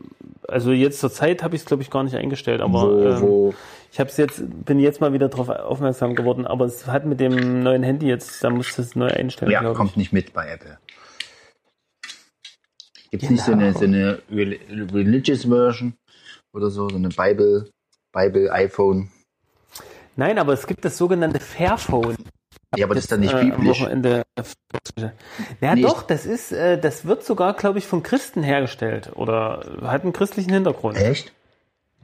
also 0.49 0.73
jetzt 0.73 1.01
zur 1.01 1.12
Zeit 1.12 1.43
habe 1.43 1.55
ich 1.55 1.62
es 1.62 1.66
glaube 1.66 1.83
ich 1.83 1.91
gar 1.91 2.03
nicht 2.03 2.16
eingestellt, 2.16 2.61
aber 2.62 2.83
Wo- 2.83 3.03
ähm, 3.03 3.21
wo- 3.23 3.55
ich 3.93 4.01
habe 4.01 4.09
es 4.09 4.16
jetzt 4.16 4.43
bin 4.64 4.79
jetzt 4.79 5.01
mal 5.01 5.12
wieder 5.12 5.29
darauf 5.29 5.49
aufmerksam 5.51 6.14
geworden, 6.14 6.47
aber 6.47 6.64
es 6.64 6.87
hat 6.87 7.05
mit 7.05 7.21
dem 7.21 7.62
neuen 7.62 7.83
Handy 7.83 8.07
jetzt, 8.07 8.43
da 8.43 8.49
musst 8.51 8.79
du 8.79 8.83
es 8.83 8.97
neu 8.97 9.09
einstellen, 9.09 9.51
Ja, 9.53 9.75
kommt 9.75 9.91
ich. 9.91 9.97
nicht 9.97 10.12
mit 10.12 10.33
bei 10.33 10.49
Apple. 10.49 10.79
Gibt 13.11 13.25
es 13.25 13.31
nicht 13.31 13.45
so 13.45 13.53
eine, 13.53 13.66
Genau. 13.66 13.79
so 13.79 13.85
eine 13.85 14.23
Rel- 14.31 14.61
Religious 14.93 15.45
Version 15.45 15.95
oder 16.55 16.71
so, 16.71 16.89
so 16.89 16.97
eine 16.97 17.09
Bible, 17.09 17.68
Bible, 18.12 18.51
iPhone? 18.53 19.11
Nein, 20.21 20.39
aber 20.39 20.53
es 20.53 20.66
gibt 20.66 20.85
das 20.85 20.99
sogenannte 20.99 21.41
Fairphone. 21.41 22.14
Ja, 22.77 22.85
aber 22.85 22.95
das 22.95 23.05
ist 23.05 23.12
dann 23.12 23.21
nicht 23.21 23.33
äh, 23.33 23.45
biblisch. 23.47 23.81
Wochenende. 23.81 24.23
Ja, 25.62 25.75
Nee, 25.75 25.81
doch, 25.81 26.03
das 26.03 26.27
ist, 26.27 26.53
äh, 26.53 26.79
das 26.79 27.07
wird 27.07 27.25
sogar, 27.25 27.55
glaube 27.55 27.79
ich, 27.79 27.87
von 27.87 28.03
Christen 28.03 28.43
hergestellt 28.43 29.12
oder 29.14 29.64
hat 29.83 30.03
einen 30.03 30.12
christlichen 30.12 30.53
Hintergrund. 30.53 30.99
Echt? 30.99 31.33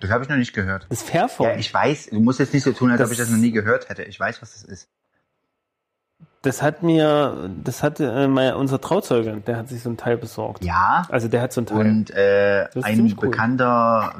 Das 0.00 0.10
habe 0.10 0.24
ich 0.24 0.30
noch 0.30 0.36
nicht 0.36 0.54
gehört. 0.54 0.86
Das 0.88 1.02
Fairphone. 1.02 1.46
Ja, 1.50 1.56
ich 1.56 1.72
weiß, 1.72 2.06
du 2.06 2.20
musst 2.20 2.38
jetzt 2.40 2.54
nicht 2.54 2.62
so 2.64 2.72
tun, 2.72 2.90
als 2.90 2.98
Das- 3.00 3.08
ob 3.08 3.12
ich 3.12 3.18
das 3.18 3.28
noch 3.28 3.36
nie 3.36 3.50
gehört 3.52 3.90
hätte. 3.90 4.02
Ich 4.04 4.18
weiß, 4.18 4.40
was 4.40 4.54
das 4.54 4.62
ist. 4.64 4.88
Das 6.40 6.62
hat 6.62 6.82
mir, 6.82 7.50
das 7.64 7.82
hat 7.82 8.00
äh, 8.00 8.26
mein, 8.28 8.54
unser 8.54 8.80
Trauzeuge, 8.80 9.42
der 9.46 9.58
hat 9.58 9.68
sich 9.68 9.82
so 9.82 9.90
ein 9.90 9.98
Teil 9.98 10.16
besorgt. 10.16 10.64
Ja, 10.64 11.06
Also 11.10 11.28
der 11.28 11.42
hat 11.42 11.52
so 11.52 11.60
ein 11.60 11.66
Teil. 11.66 11.80
und 11.80 12.10
äh, 12.12 12.66
ein 12.82 13.00
cool. 13.20 13.28
bekannter 13.30 14.14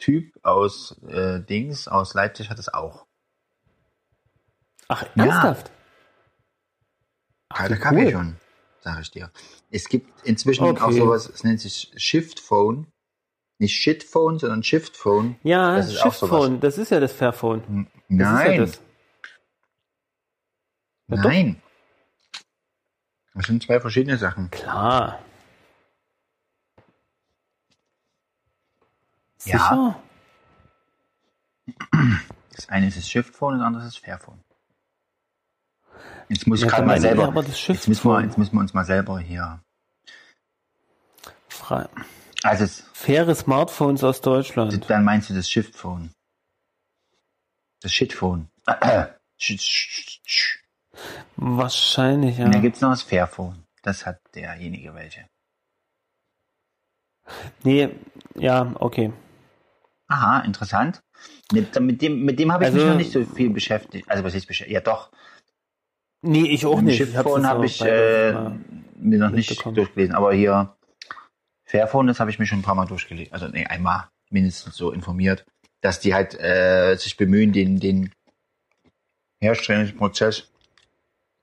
Webseitentyp 0.00 0.38
aus 0.42 0.96
äh, 1.08 1.40
Dings, 1.40 1.88
aus 1.88 2.14
Leipzig 2.14 2.50
hat 2.50 2.58
es 2.58 2.72
auch. 2.72 3.06
Ach, 4.88 5.04
Ja. 5.14 5.24
ernsthaft? 5.24 5.70
Kalter 7.52 7.76
wie 7.76 7.80
Kaffee 7.80 8.04
cool. 8.06 8.12
schon, 8.12 8.36
sage 8.80 9.02
ich 9.02 9.10
dir. 9.10 9.30
Es 9.70 9.88
gibt 9.88 10.24
inzwischen 10.24 10.64
Okay. 10.64 10.80
auch 10.82 10.92
sowas, 10.92 11.28
es 11.28 11.44
nennt 11.44 11.60
sich 11.60 11.92
Shift 11.96 12.40
Phone. 12.40 12.86
Nicht 13.58 13.74
Shit 13.76 14.02
Phone, 14.04 14.38
sondern 14.38 14.62
Shift 14.62 14.96
Phone. 14.96 15.36
Ja, 15.42 15.76
Das 15.76 15.88
ist 15.92 16.00
auch 16.00 16.12
Shiftphone, 16.14 16.60
das 16.60 16.78
ist 16.78 16.90
ja 16.90 16.98
das 16.98 17.12
Fairphone. 17.12 17.62
Hm, 17.66 17.86
Das 17.92 18.08
Nein, 18.08 18.52
ja 18.52 18.56
das. 18.64 18.80
Ja, 21.08 21.16
doch. 21.16 21.24
nein. 21.24 21.62
Das 23.34 23.46
sind 23.46 23.62
zwei 23.62 23.78
verschiedene 23.80 24.16
Sachen. 24.16 24.50
Klar. 24.50 25.22
Ja. 29.44 29.58
Sicher? 29.58 30.02
Das 32.54 32.68
eine 32.68 32.88
ist 32.88 32.96
das 32.98 33.08
Shift 33.08 33.34
Phone, 33.34 33.58
das 33.58 33.66
andere 33.66 33.86
ist 33.86 33.94
das 33.96 34.04
Fairphone. 34.04 34.42
Jetzt 36.28 36.46
muss 36.46 36.60
ich 36.60 36.64
Ja, 36.64 36.70
gerade 36.70 36.82
dann 36.82 36.86
mal 36.88 36.96
ich 36.96 37.02
selber. 37.02 37.24
aber 37.28 37.42
das 37.42 37.66
Jetzt 37.66 37.88
müssen, 37.88 37.88
wir, 37.88 37.94
Shift-Phone. 37.94 38.24
jetzt 38.24 38.38
müssen 38.38 38.54
wir 38.54 38.60
uns 38.60 38.74
mal 38.74 38.84
selber 38.84 39.18
hier. 39.18 39.60
Frei. 41.48 41.88
Also 42.42 42.64
es, 42.64 42.80
Faire 42.92 43.34
Smartphones 43.34 44.04
aus 44.04 44.20
Deutschland. 44.20 44.88
dann 44.88 45.04
meinst 45.04 45.28
du 45.30 45.34
das 45.34 45.50
Shift 45.50 45.74
Phone. 45.74 46.10
Das 47.80 47.92
Shit 47.94 48.12
Phone. 48.12 48.48
Sch- 48.66 49.10
sch- 49.38 50.20
sch- 50.26 50.58
Wahrscheinlich, 51.36 52.38
ja. 52.38 52.44
Und 52.44 52.52
dann 52.54 52.62
gibt's 52.62 52.80
noch 52.80 52.90
das 52.90 53.02
Fairphone. 53.02 53.64
Das 53.82 54.04
hat 54.06 54.20
derjenige 54.34 54.94
welche. 54.94 55.26
Nee, 57.62 57.88
ja, 58.34 58.70
okay. 58.76 59.12
Aha, 60.10 60.40
interessant. 60.40 61.02
Mit, 61.52 61.74
dem, 62.02 62.24
mit 62.24 62.38
dem 62.38 62.52
habe 62.52 62.64
ich 62.64 62.72
mich 62.72 62.80
Also- 62.82 62.92
noch 62.92 62.98
nicht 62.98 63.12
so 63.12 63.24
viel 63.24 63.50
beschäftigt. 63.50 64.10
Also 64.10 64.24
was 64.24 64.34
ist 64.34 64.46
beschäftigt? 64.46 64.74
Ja 64.74 64.80
doch. 64.80 65.10
Nee, 66.22 66.48
ich 66.48 66.66
auch 66.66 66.80
nicht. 66.80 66.96
Shift 66.98 67.16
hab's 67.16 67.28
Phone 67.30 67.40
jetzt 67.42 67.48
habe 67.50 67.66
ich 67.66 67.78
beides 67.78 67.92
äh, 67.94 68.32
mal 68.32 68.60
mir 68.96 69.18
noch 69.18 69.30
nicht 69.30 69.64
durchgelesen. 69.64 70.14
Aber 70.14 70.32
hier 70.34 70.74
Fairphone, 71.66 72.08
das 72.08 72.20
habe 72.20 72.30
ich 72.30 72.38
mir 72.38 72.46
schon 72.46 72.58
ein 72.58 72.62
paar 72.62 72.74
Mal 72.74 72.86
durchgelesen. 72.86 73.32
Also 73.32 73.48
nee, 73.48 73.64
einmal 73.66 74.08
mindestens 74.30 74.76
so 74.76 74.90
informiert, 74.90 75.44
dass 75.80 76.00
die 76.00 76.12
halt 76.12 76.34
äh, 76.38 76.96
sich 76.96 77.16
bemühen, 77.16 77.52
den, 77.52 77.78
den 77.80 78.12
Herstellungsprozess 79.40 80.48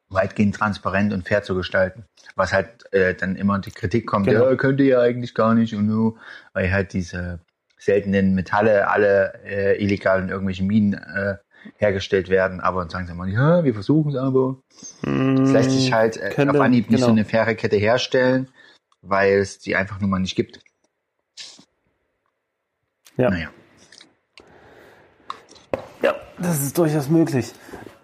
weitgehend 0.09 0.55
transparent 0.55 1.11
und 1.13 1.27
fair 1.27 1.43
zu 1.43 1.55
gestalten. 1.55 2.05
Was 2.35 2.53
halt 2.53 2.91
äh, 2.93 3.13
dann 3.15 3.35
immer 3.35 3.59
die 3.59 3.71
Kritik 3.71 4.05
kommt, 4.07 4.27
Genau. 4.27 4.47
ja, 4.49 4.55
könnt 4.55 4.79
ihr 4.79 4.85
ja 4.85 5.01
eigentlich 5.01 5.33
gar 5.33 5.53
nicht 5.53 5.73
und 5.75 5.89
so, 5.89 6.17
weil 6.53 6.71
halt 6.71 6.93
diese 6.93 7.39
seltenen 7.77 8.33
Metalle 8.33 8.89
alle 8.89 9.39
äh, 9.45 9.83
illegal 9.83 10.21
in 10.21 10.29
irgendwelchen 10.29 10.67
Minen 10.67 10.93
äh, 10.93 11.35
hergestellt 11.77 12.29
werden, 12.29 12.59
aber 12.59 12.81
dann 12.81 12.89
sagen 12.89 13.07
sie 13.07 13.13
mal, 13.13 13.29
ja, 13.29 13.63
wir 13.63 13.73
versuchen 13.73 14.11
es 14.11 14.15
aber. 14.17 14.57
Es 15.01 15.51
lässt 15.51 15.71
sich 15.71 15.91
halt 15.91 16.17
äh, 16.17 16.45
Mm, 16.45 16.49
auf 16.49 16.61
Anhieb 16.61 16.89
nicht 16.89 17.01
so 17.01 17.07
genau. 17.07 17.17
eine 17.17 17.25
faire 17.25 17.55
Kette 17.55 17.77
herstellen, 17.77 18.49
weil 19.01 19.39
es 19.39 19.59
die 19.59 19.75
einfach 19.75 19.99
nur 19.99 20.09
mal 20.09 20.19
nicht 20.19 20.35
gibt. 20.35 20.59
Ja. 23.17 23.29
Naja. 23.29 23.49
ja, 26.01 26.15
das 26.37 26.63
ist 26.63 26.77
durchaus 26.77 27.09
möglich. 27.09 27.53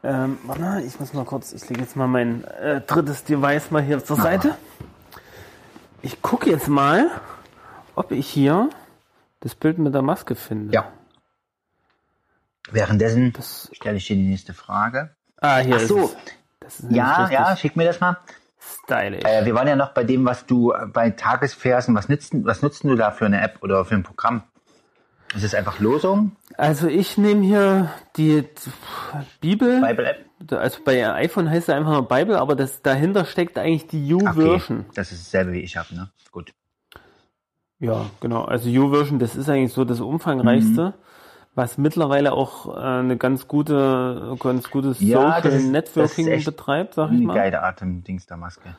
Ähm, 0.03 0.37
warte 0.43 0.83
ich 0.85 0.99
muss 0.99 1.13
mal 1.13 1.23
kurz, 1.23 1.53
ich 1.53 1.69
lege 1.69 1.81
jetzt 1.81 1.95
mal 1.95 2.07
mein 2.07 2.43
äh, 2.43 2.81
drittes 2.81 3.23
Device 3.23 3.71
mal 3.71 3.81
hier 3.81 4.03
zur 4.03 4.17
Seite. 4.17 4.57
Ich 6.01 6.21
gucke 6.21 6.49
jetzt 6.49 6.67
mal, 6.67 7.09
ob 7.95 8.11
ich 8.11 8.27
hier 8.27 8.69
das 9.43 9.55
Bild 9.55 9.77
mit 9.77 9.93
der 9.93 10.01
Maske 10.01 10.35
finde. 10.35 10.73
Ja. 10.73 10.91
Währenddessen 12.71 13.33
Das, 13.33 13.69
stelle 13.73 13.97
ich 13.97 14.07
dir 14.07 14.15
die 14.15 14.23
nächste 14.27 14.53
Frage. 14.53 15.15
ah, 15.41 15.57
hier 15.59 15.75
Ach 15.75 15.79
so. 15.81 16.11
ist 16.65 16.85
Ja, 16.89 17.29
ja, 17.29 17.55
schick 17.57 17.75
mir 17.75 17.85
das 17.85 17.99
mal. 17.99 18.17
stylisch. 18.57 19.23
Äh, 19.25 19.45
wir 19.45 19.53
waren 19.53 19.67
ja 19.67 19.75
noch 19.75 19.93
bei 19.93 20.05
dem, 20.05 20.23
was 20.25 20.45
du 20.45 20.71
äh, 20.71 20.85
bei 20.87 21.09
Tagesversen, 21.09 21.93
was 21.93 22.07
nutzt, 22.07 22.31
was 22.45 22.61
nutzt 22.61 22.83
du 22.85 22.95
da 22.95 23.11
für 23.11 23.25
eine 23.25 23.41
App 23.41 23.57
oder 23.61 23.83
für 23.83 23.95
ein 23.95 24.03
Programm? 24.03 24.43
Ist 25.35 25.43
es 25.43 25.55
einfach 25.55 25.79
Losung? 25.79 26.35
Also 26.57 26.87
ich 26.87 27.17
nehme 27.17 27.43
hier 27.43 27.89
die 28.15 28.47
Bibel. 29.41 29.81
Bible-App? 29.81 30.25
Also 30.51 30.79
bei 30.85 31.11
iPhone 31.15 31.49
heißt 31.49 31.67
es 31.69 31.75
einfach 31.75 31.91
nur 31.91 32.07
Bible, 32.07 32.39
aber 32.39 32.55
das 32.55 32.81
dahinter 32.83 33.25
steckt 33.25 33.57
eigentlich 33.57 33.87
die 33.87 34.13
U-Version. 34.13 34.85
Das 34.93 35.11
ist 35.11 35.25
dasselbe, 35.25 35.53
wie 35.53 35.61
ich 35.61 35.75
habe, 35.75 35.93
ne? 35.95 36.11
Gut. 36.31 36.53
Ja, 37.83 38.05
genau. 38.21 38.45
Also 38.45 38.69
U-Version, 38.69 39.19
das 39.19 39.35
ist 39.35 39.49
eigentlich 39.49 39.73
so 39.73 39.83
das 39.83 39.99
umfangreichste, 39.99 40.85
Mhm. 40.85 40.93
was 41.53 41.77
mittlerweile 41.77 42.31
auch 42.31 42.73
äh, 42.75 42.79
eine 42.79 43.17
ganz 43.17 43.45
gute, 43.47 44.35
ganz 44.39 44.71
gutes 44.71 45.01
Ja, 45.01 45.35
Social 45.41 45.59
ist- 45.59 45.69
Networking 45.69 46.43
betreibt, 46.45 46.93
sag 46.93 47.11
ich 47.11 47.17
Eine 47.17 47.25
mal. 47.27 47.33
geile 47.35 47.61
Atem-Dings 47.61 48.25
der 48.25 48.37
Maske. 48.37 48.75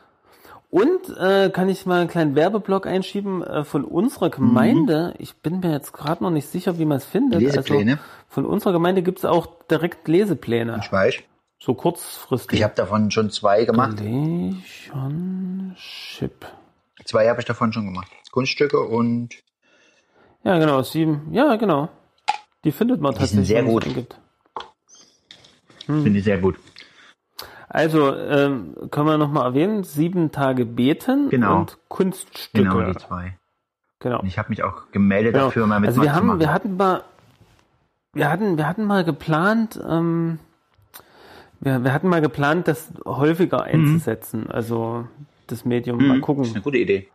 Und 0.70 1.16
äh, 1.20 1.50
kann 1.50 1.68
ich 1.68 1.86
mal 1.86 2.00
einen 2.00 2.08
kleinen 2.08 2.34
Werbeblock 2.34 2.86
einschieben 2.86 3.42
äh, 3.44 3.62
von 3.62 3.84
unserer 3.84 4.30
Gemeinde. 4.30 5.14
Ich 5.18 5.36
bin 5.36 5.60
mir 5.60 5.70
jetzt 5.70 5.92
gerade 5.92 6.24
noch 6.24 6.30
nicht 6.30 6.48
sicher, 6.48 6.78
wie 6.78 6.84
man 6.84 6.96
es 6.96 7.04
findet. 7.04 7.40
Lesepläne? 7.42 7.92
Also 7.92 8.02
von 8.28 8.44
unserer 8.46 8.72
Gemeinde 8.72 9.02
gibt 9.02 9.18
es 9.18 9.24
auch 9.24 9.46
direkt 9.70 10.08
Lesepläne. 10.08 10.80
Ich 10.82 10.90
weiß. 10.90 11.14
So 11.60 11.74
kurzfristig. 11.74 12.58
Ich 12.58 12.64
habe 12.64 12.74
davon 12.74 13.10
schon 13.12 13.30
zwei 13.30 13.64
gemacht. 13.64 14.00
Relationship. 14.00 16.44
Zwei 17.04 17.28
habe 17.28 17.38
ich 17.40 17.46
davon 17.46 17.72
schon 17.72 17.84
gemacht. 17.86 18.08
Kunststücke 18.34 18.80
und 18.80 19.28
Ja, 20.42 20.58
genau, 20.58 20.82
sieben. 20.82 21.28
Ja, 21.32 21.54
genau. 21.54 21.88
Die 22.64 22.72
findet 22.72 23.00
man 23.00 23.12
sind 23.12 23.20
tatsächlich. 23.20 23.46
sehr 23.46 23.58
wenn 23.58 23.64
man 23.66 23.74
gut. 23.74 23.84
eingibt. 23.86 24.20
finde 25.86 26.18
ich 26.18 26.24
sehr 26.24 26.38
gut. 26.38 26.56
Also, 27.68 28.12
ähm, 28.14 28.74
können 28.90 29.06
wir 29.06 29.18
nochmal 29.18 29.46
erwähnen, 29.46 29.84
sieben 29.84 30.32
Tage 30.32 30.64
beten 30.66 31.28
Genau. 31.28 31.60
und 31.60 31.78
Kunststücke. 31.88 32.68
Genau, 32.68 32.80
die 32.82 32.96
zwei. 32.98 33.38
Genau. 34.00 34.20
Und 34.20 34.26
ich 34.26 34.36
habe 34.38 34.48
mich 34.50 34.64
auch 34.64 34.90
gemeldet 34.90 35.34
Genau. 35.34 35.46
dafür, 35.46 35.66
mal 35.68 35.84
also 35.86 36.02
wir 36.02 36.12
haben, 36.12 36.38
wir 36.40 36.52
hatten 36.52 36.76
mal, 36.76 37.04
wir 38.14 38.30
hatten, 38.30 38.56
wir 38.58 38.66
hatten 38.68 38.84
mal 38.84 39.04
geplant, 39.04 39.80
ähm, 39.88 40.38
wir, 41.60 41.84
wir 41.84 41.92
hatten 41.92 42.08
mal 42.08 42.20
geplant, 42.20 42.66
das 42.68 42.92
häufiger 43.04 43.62
einzusetzen. 43.62 44.50
Also 44.50 45.06
das 45.46 45.64
Medium 45.64 45.98
mal 45.98 46.04
Mhm. 46.04 46.08
Das 46.08 46.16
ist 46.18 46.22
gucken. 46.24 46.44
eine 46.52 46.60
gute 46.62 46.78
Idee. 46.78 47.08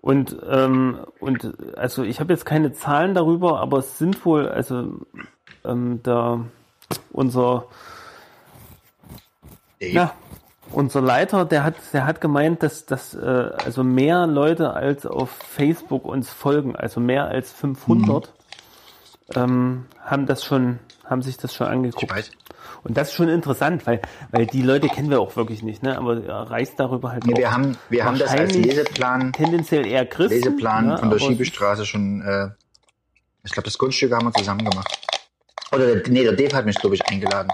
Und 0.00 0.36
ähm, 0.48 1.00
und 1.20 1.54
also 1.76 2.02
ich 2.02 2.20
habe 2.20 2.32
jetzt 2.32 2.46
keine 2.46 2.72
Zahlen 2.72 3.14
darüber, 3.14 3.60
aber 3.60 3.78
es 3.78 3.98
sind 3.98 4.24
wohl 4.24 4.48
also 4.48 5.00
ähm, 5.64 6.00
da 6.02 6.44
unser 7.12 7.66
ja, 9.80 10.12
unser 10.72 11.00
Leiter, 11.00 11.44
der 11.44 11.64
hat, 11.64 11.74
der 11.92 12.06
hat 12.06 12.20
gemeint, 12.20 12.62
dass, 12.62 12.86
dass 12.86 13.14
äh, 13.14 13.50
also 13.64 13.84
mehr 13.84 14.26
Leute 14.26 14.72
als 14.74 15.06
auf 15.06 15.30
Facebook 15.30 16.04
uns 16.04 16.30
folgen, 16.30 16.74
also 16.74 17.00
mehr 17.00 17.26
als 17.26 17.52
500, 17.52 18.32
ähm, 19.34 19.86
haben 20.00 20.26
das 20.26 20.44
schon, 20.44 20.78
haben 21.04 21.22
sich 21.22 21.36
das 21.36 21.54
schon 21.54 21.66
angeguckt. 21.66 22.30
Und 22.82 22.96
das 22.96 23.08
ist 23.08 23.14
schon 23.14 23.28
interessant, 23.28 23.86
weil, 23.86 24.00
weil 24.30 24.46
die 24.46 24.62
Leute 24.62 24.88
kennen 24.88 25.10
wir 25.10 25.20
auch 25.20 25.34
wirklich 25.36 25.62
nicht, 25.62 25.82
ne? 25.82 25.96
Aber 25.98 26.22
er 26.24 26.50
reist 26.50 26.74
darüber 26.78 27.12
halt 27.12 27.24
Nee, 27.26 27.34
auch. 27.34 27.38
wir 27.38 27.50
haben, 27.52 27.76
wir 27.88 28.04
haben 28.04 28.18
das 28.18 28.30
als 28.30 28.54
Leseplan, 28.56 29.32
tendenziell 29.32 29.86
eher 29.86 30.06
Christen. 30.06 30.34
Leseplan 30.34 30.86
ne? 30.88 30.98
von 30.98 31.10
der 31.10 31.18
Schiebestraße 31.18 31.84
schon, 31.86 32.22
äh, 32.22 32.48
ich 33.44 33.52
glaube, 33.52 33.64
das 33.66 33.78
Kunststück 33.78 34.12
haben 34.12 34.26
wir 34.26 34.32
zusammen 34.32 34.64
gemacht. 34.68 34.98
Oder, 35.72 35.96
der- 35.96 36.08
nee, 36.12 36.22
der 36.22 36.32
Dave 36.34 36.54
hat 36.56 36.66
mich, 36.66 36.78
glaube 36.78 36.94
ich, 36.94 37.04
eingeladen. 37.06 37.50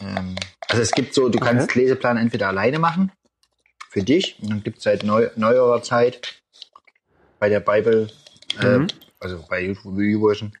Ähm, 0.00 0.36
also 0.68 0.82
es 0.82 0.92
gibt 0.92 1.14
so, 1.14 1.28
du 1.28 1.38
kannst 1.38 1.74
Leseplan 1.74 2.16
entweder 2.16 2.48
alleine 2.48 2.78
machen, 2.78 3.10
für 3.90 4.02
dich, 4.02 4.36
und 4.42 4.50
dann 4.50 4.62
gibt 4.62 4.78
es 4.78 4.84
seit 4.84 5.02
neu, 5.02 5.28
neuerer 5.36 5.82
Zeit 5.82 6.40
bei 7.38 7.48
der 7.48 7.60
Bible, 7.60 8.08
äh, 8.60 8.78
Mhm. 8.78 8.86
Also 9.20 9.44
bei 9.48 9.62
YouVersion. 9.62 10.52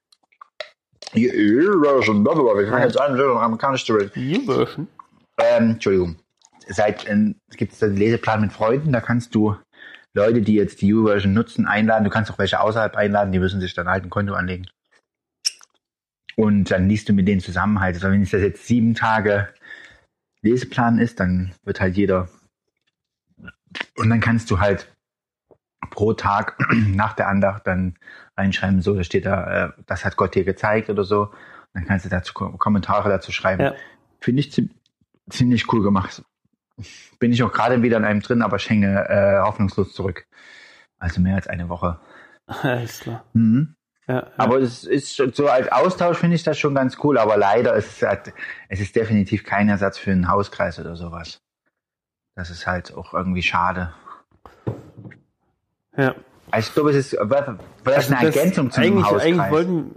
YouVersion, 1.14 2.22
blablabla, 2.22 2.58
wir 2.58 2.68
fangen 2.68 2.82
jetzt 2.84 3.00
an, 3.00 3.18
amerikanisch 3.18 3.84
zu 3.84 3.94
reden. 3.94 4.12
YouVersion. 4.14 4.88
Ähm, 5.38 5.70
Entschuldigung. 5.72 6.16
Seit 6.66 7.08
ähm, 7.08 7.36
es 7.48 7.56
gibt 7.56 7.82
einen 7.82 7.96
Leseplan 7.96 8.42
mit 8.42 8.52
Freunden, 8.52 8.92
da 8.92 9.00
kannst 9.00 9.34
du 9.34 9.56
Leute, 10.14 10.42
die 10.42 10.54
jetzt 10.54 10.82
die 10.82 10.92
U-Version 10.92 11.32
nutzen, 11.32 11.66
einladen. 11.66 12.04
Du 12.04 12.10
kannst 12.10 12.30
auch 12.30 12.38
welche 12.38 12.60
außerhalb 12.60 12.96
einladen, 12.96 13.32
die 13.32 13.38
müssen 13.38 13.60
sich 13.60 13.74
dann 13.74 13.88
halt 13.88 14.04
ein 14.04 14.10
Konto 14.10 14.34
anlegen. 14.34 14.66
Und 16.36 16.70
dann 16.70 16.88
liest 16.88 17.08
du 17.08 17.12
mit 17.12 17.26
denen 17.26 17.40
zusammen 17.40 17.80
halt. 17.80 17.96
Also 17.96 18.10
wenn 18.10 18.22
es 18.22 18.30
das 18.30 18.42
jetzt 18.42 18.66
sieben 18.66 18.94
Tage 18.94 19.48
Leseplan 20.42 20.98
ist, 20.98 21.20
dann 21.20 21.52
wird 21.64 21.80
halt 21.80 21.96
jeder. 21.96 22.28
Und 23.96 24.10
dann 24.10 24.20
kannst 24.20 24.50
du 24.50 24.60
halt 24.60 24.92
pro 25.90 26.12
Tag 26.12 26.58
nach 26.72 27.14
der 27.14 27.28
Andacht 27.28 27.66
dann 27.66 27.96
reinschreiben, 28.38 28.80
so, 28.80 28.94
da 28.94 29.04
steht 29.04 29.26
da, 29.26 29.66
äh, 29.66 29.72
das 29.86 30.04
hat 30.04 30.16
Gott 30.16 30.34
dir 30.34 30.44
gezeigt 30.44 30.88
oder 30.88 31.04
so. 31.04 31.22
Und 31.24 31.34
dann 31.74 31.84
kannst 31.86 32.04
du 32.06 32.08
dazu 32.08 32.32
Ko- 32.32 32.56
Kommentare 32.56 33.08
dazu 33.10 33.32
schreiben. 33.32 33.62
Ja. 33.62 33.74
Finde 34.20 34.40
ich 34.40 34.50
ziem- 34.52 34.70
ziemlich 35.28 35.70
cool 35.72 35.82
gemacht. 35.82 36.22
Bin 37.18 37.32
ich 37.32 37.42
auch 37.42 37.52
gerade 37.52 37.82
wieder 37.82 37.96
in 37.96 38.04
einem 38.04 38.20
drin, 38.20 38.40
aber 38.42 38.56
ich 38.56 38.70
hänge 38.70 39.08
äh, 39.08 39.40
hoffnungslos 39.40 39.92
zurück. 39.92 40.26
Also 40.98 41.20
mehr 41.20 41.34
als 41.34 41.46
eine 41.48 41.68
Woche. 41.68 41.98
Alles 42.46 43.00
klar. 43.00 43.24
Mhm. 43.34 43.74
Ja, 44.06 44.14
ja. 44.20 44.30
Aber 44.38 44.56
es 44.58 44.84
ist 44.84 45.14
schon- 45.16 45.32
so 45.34 45.48
als 45.48 45.70
Austausch 45.70 46.16
finde 46.18 46.36
ich 46.36 46.42
das 46.44 46.58
schon 46.58 46.74
ganz 46.74 46.96
cool, 47.04 47.18
aber 47.18 47.36
leider 47.36 47.74
ist 47.74 48.00
es 48.00 48.08
halt, 48.08 48.32
es 48.70 48.80
ist 48.80 48.96
definitiv 48.96 49.44
kein 49.44 49.68
Ersatz 49.68 49.98
für 49.98 50.12
einen 50.12 50.28
Hauskreis 50.28 50.78
oder 50.78 50.96
sowas. 50.96 51.42
Das 52.36 52.48
ist 52.50 52.66
halt 52.66 52.94
auch 52.94 53.12
irgendwie 53.12 53.42
schade. 53.42 53.92
ja. 55.96 56.14
Also 56.50 56.68
ich 56.68 56.74
glaube, 56.74 56.90
es 56.90 56.96
ist 56.96 57.10
vielleicht 57.10 57.48
eine 57.48 57.58
Also 57.84 58.14
das- 58.14 58.36
Ergänzung 58.36 58.70
zu 58.70 58.80
eigentlich, 58.80 59.04
Hauskreis. 59.04 59.22
eigentlich 59.24 59.50
wollten, 59.50 59.94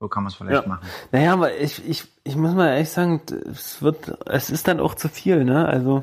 so 0.00 0.08
kann 0.08 0.24
man 0.24 0.30
es 0.30 0.36
vielleicht 0.36 0.62
Ja. 0.62 0.68
machen. 0.68 0.86
Naja, 1.12 1.32
aber 1.32 1.56
ich, 1.56 1.88
ich, 1.88 2.04
ich 2.24 2.36
muss 2.36 2.54
mal 2.54 2.68
ehrlich 2.72 2.90
sagen, 2.90 3.20
es 3.50 3.80
wird, 3.82 4.18
es 4.26 4.50
ist 4.50 4.66
dann 4.68 4.80
auch 4.80 4.94
zu 4.94 5.08
viel, 5.08 5.44
ne? 5.44 5.66
Also 5.66 6.02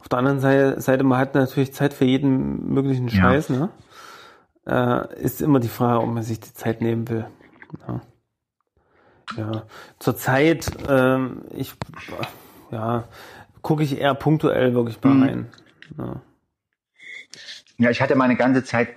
auf 0.00 0.08
der 0.08 0.18
anderen 0.18 0.40
Seite, 0.40 0.80
Seite 0.80 1.04
man 1.04 1.18
hat 1.18 1.34
natürlich 1.34 1.74
Zeit 1.74 1.92
für 1.92 2.04
jeden 2.04 2.72
möglichen 2.72 3.08
Ja. 3.08 3.14
Scheiß, 3.22 3.50
ne? 3.50 3.70
Äh, 4.66 5.20
ist 5.22 5.40
immer 5.40 5.58
die 5.60 5.68
Frage, 5.68 6.00
ob 6.00 6.08
man 6.10 6.22
sich 6.22 6.38
die 6.40 6.52
Zeit 6.54 6.80
nehmen 6.80 7.08
will. 7.08 7.26
Ja. 7.88 8.00
ja. 9.36 9.62
Zurzeit, 9.98 10.70
ähm, 10.88 11.42
ich, 11.54 11.74
ja, 12.70 13.04
gucke 13.62 13.82
ich 13.82 13.98
eher 13.98 14.14
punktuell 14.14 14.74
wirklich 14.74 15.02
mal 15.02 15.14
Mhm. 15.14 15.22
rein. 15.22 15.46
Ja. 15.98 16.20
Ja, 17.80 17.88
ich 17.88 18.02
hatte 18.02 18.14
meine 18.14 18.36
ganze 18.36 18.62
Zeit, 18.62 18.94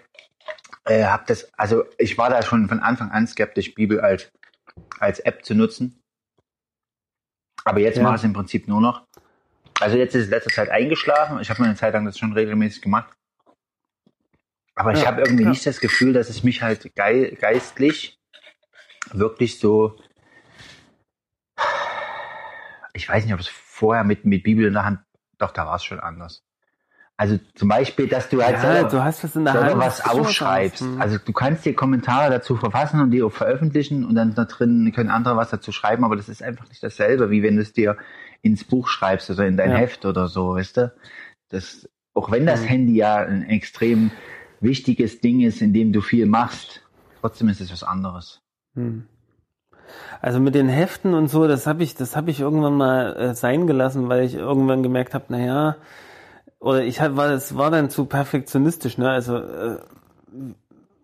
äh, 0.83 1.05
hab 1.05 1.25
das, 1.27 1.53
also 1.53 1.85
ich 1.97 2.17
war 2.17 2.29
da 2.29 2.43
schon 2.43 2.67
von 2.67 2.81
Anfang 2.81 3.11
an 3.11 3.25
skeptisch, 3.27 3.73
Bibel 3.75 4.01
als, 4.01 4.29
als 4.99 5.19
App 5.21 5.45
zu 5.45 5.55
nutzen. 5.55 6.01
Aber 7.63 7.79
jetzt 7.79 7.95
Ja. 7.95 8.03
mache 8.03 8.15
ich 8.15 8.21
es 8.21 8.25
im 8.25 8.33
Prinzip 8.33 8.67
nur 8.67 8.81
noch. 8.81 9.07
Also 9.79 9.95
jetzt 9.95 10.15
ist 10.15 10.25
es 10.25 10.29
letzter 10.29 10.51
Zeit 10.51 10.69
eingeschlafen. 10.69 11.39
Ich 11.39 11.49
habe 11.49 11.61
mir 11.61 11.69
eine 11.69 11.77
Zeit 11.77 11.93
lang 11.93 12.03
das 12.03 12.19
schon 12.19 12.33
regelmäßig 12.33 12.81
gemacht. 12.81 13.13
Aber 14.75 14.91
ich 14.91 14.99
Ja, 14.99 15.07
habe 15.07 15.21
irgendwie 15.21 15.43
ja. 15.43 15.49
nicht 15.49 15.65
das 15.65 15.79
Gefühl, 15.79 16.11
dass 16.11 16.29
es 16.29 16.43
mich 16.43 16.61
halt 16.61 16.93
gei 16.93 17.37
geistlich 17.39 18.19
wirklich 19.13 19.59
so. 19.59 19.97
Ich 22.91 23.07
weiß 23.07 23.23
nicht, 23.23 23.33
ob 23.33 23.39
es 23.39 23.47
vorher 23.47 24.03
mit, 24.03 24.25
mit 24.25 24.43
Bibel 24.43 24.65
in 24.65 24.73
der 24.73 24.83
Hand, 24.83 24.99
doch, 25.37 25.51
da 25.51 25.65
war 25.65 25.77
es 25.77 25.85
schon 25.85 26.01
anders. 26.01 26.43
Also 27.23 27.39
zum 27.55 27.69
Beispiel, 27.69 28.07
dass 28.09 28.27
du 28.27 28.43
halt 28.43 28.55
Ja, 28.55 28.59
selber, 28.61 28.89
du 28.89 29.01
hast 29.01 29.23
was 29.23 29.33
in 29.37 29.45
der 29.45 29.53
Hand. 29.53 29.77
was 29.77 29.99
das 29.99 30.09
aufschreibst. 30.09 30.81
anderes. 30.81 30.95
Hm. 30.97 31.01
Also 31.01 31.17
du 31.23 31.31
kannst 31.31 31.63
dir 31.63 31.73
Kommentare 31.73 32.29
dazu 32.29 32.57
verfassen 32.57 32.99
und 32.99 33.11
die 33.11 33.23
auch 33.23 33.31
veröffentlichen 33.31 34.03
und 34.03 34.15
dann 34.15 34.35
da 34.35 34.43
drin 34.43 34.91
können 34.93 35.09
andere 35.09 35.37
was 35.37 35.49
dazu 35.49 35.71
schreiben, 35.71 36.03
aber 36.03 36.17
das 36.17 36.27
ist 36.27 36.43
einfach 36.43 36.67
nicht 36.67 36.83
dasselbe, 36.83 37.29
wie 37.29 37.41
wenn 37.41 37.55
du 37.55 37.61
es 37.61 37.71
dir 37.71 37.95
ins 38.41 38.65
Buch 38.65 38.89
schreibst 38.89 39.29
oder 39.29 39.47
in 39.47 39.55
dein 39.55 39.71
Ja. 39.71 39.77
Heft 39.77 40.05
oder 40.05 40.27
so, 40.27 40.55
weißt 40.55 40.75
du? 40.75 40.93
Das, 41.47 41.87
auch 42.13 42.29
wenn 42.29 42.45
das 42.45 42.63
Mhm. 42.63 42.65
Handy 42.67 42.95
ja 42.97 43.15
ein 43.15 43.43
extrem 43.43 44.11
wichtiges 44.59 45.21
Ding 45.21 45.39
ist, 45.39 45.61
in 45.61 45.71
dem 45.73 45.93
du 45.93 46.01
viel 46.01 46.25
machst, 46.25 46.81
trotzdem 47.21 47.47
ist 47.47 47.61
es 47.61 47.71
was 47.71 47.83
anderes. 47.83 48.41
Hm. 48.75 49.05
Also 50.21 50.41
mit 50.41 50.55
den 50.55 50.67
Heften 50.67 51.13
und 51.13 51.29
so, 51.29 51.47
das 51.47 51.67
habe 51.67 51.83
ich, 51.83 51.95
das 51.95 52.17
habe 52.17 52.31
ich 52.31 52.41
irgendwann 52.41 52.75
mal 52.75 53.15
äh, 53.15 53.33
sein 53.33 53.65
gelassen, 53.65 54.09
weil 54.09 54.23
ich 54.25 54.35
irgendwann 54.35 54.83
gemerkt 54.83 55.13
habe, 55.13 55.25
naja, 55.29 55.77
oder 56.63 56.83
ich 56.83 56.99
war, 57.01 57.29
es 57.31 57.55
war 57.57 57.69
dann 57.71 57.89
zu 57.89 58.05
perfektionistisch, 58.05 58.97
ne? 58.97 59.09
Also 59.09 59.37
äh, 59.37 59.77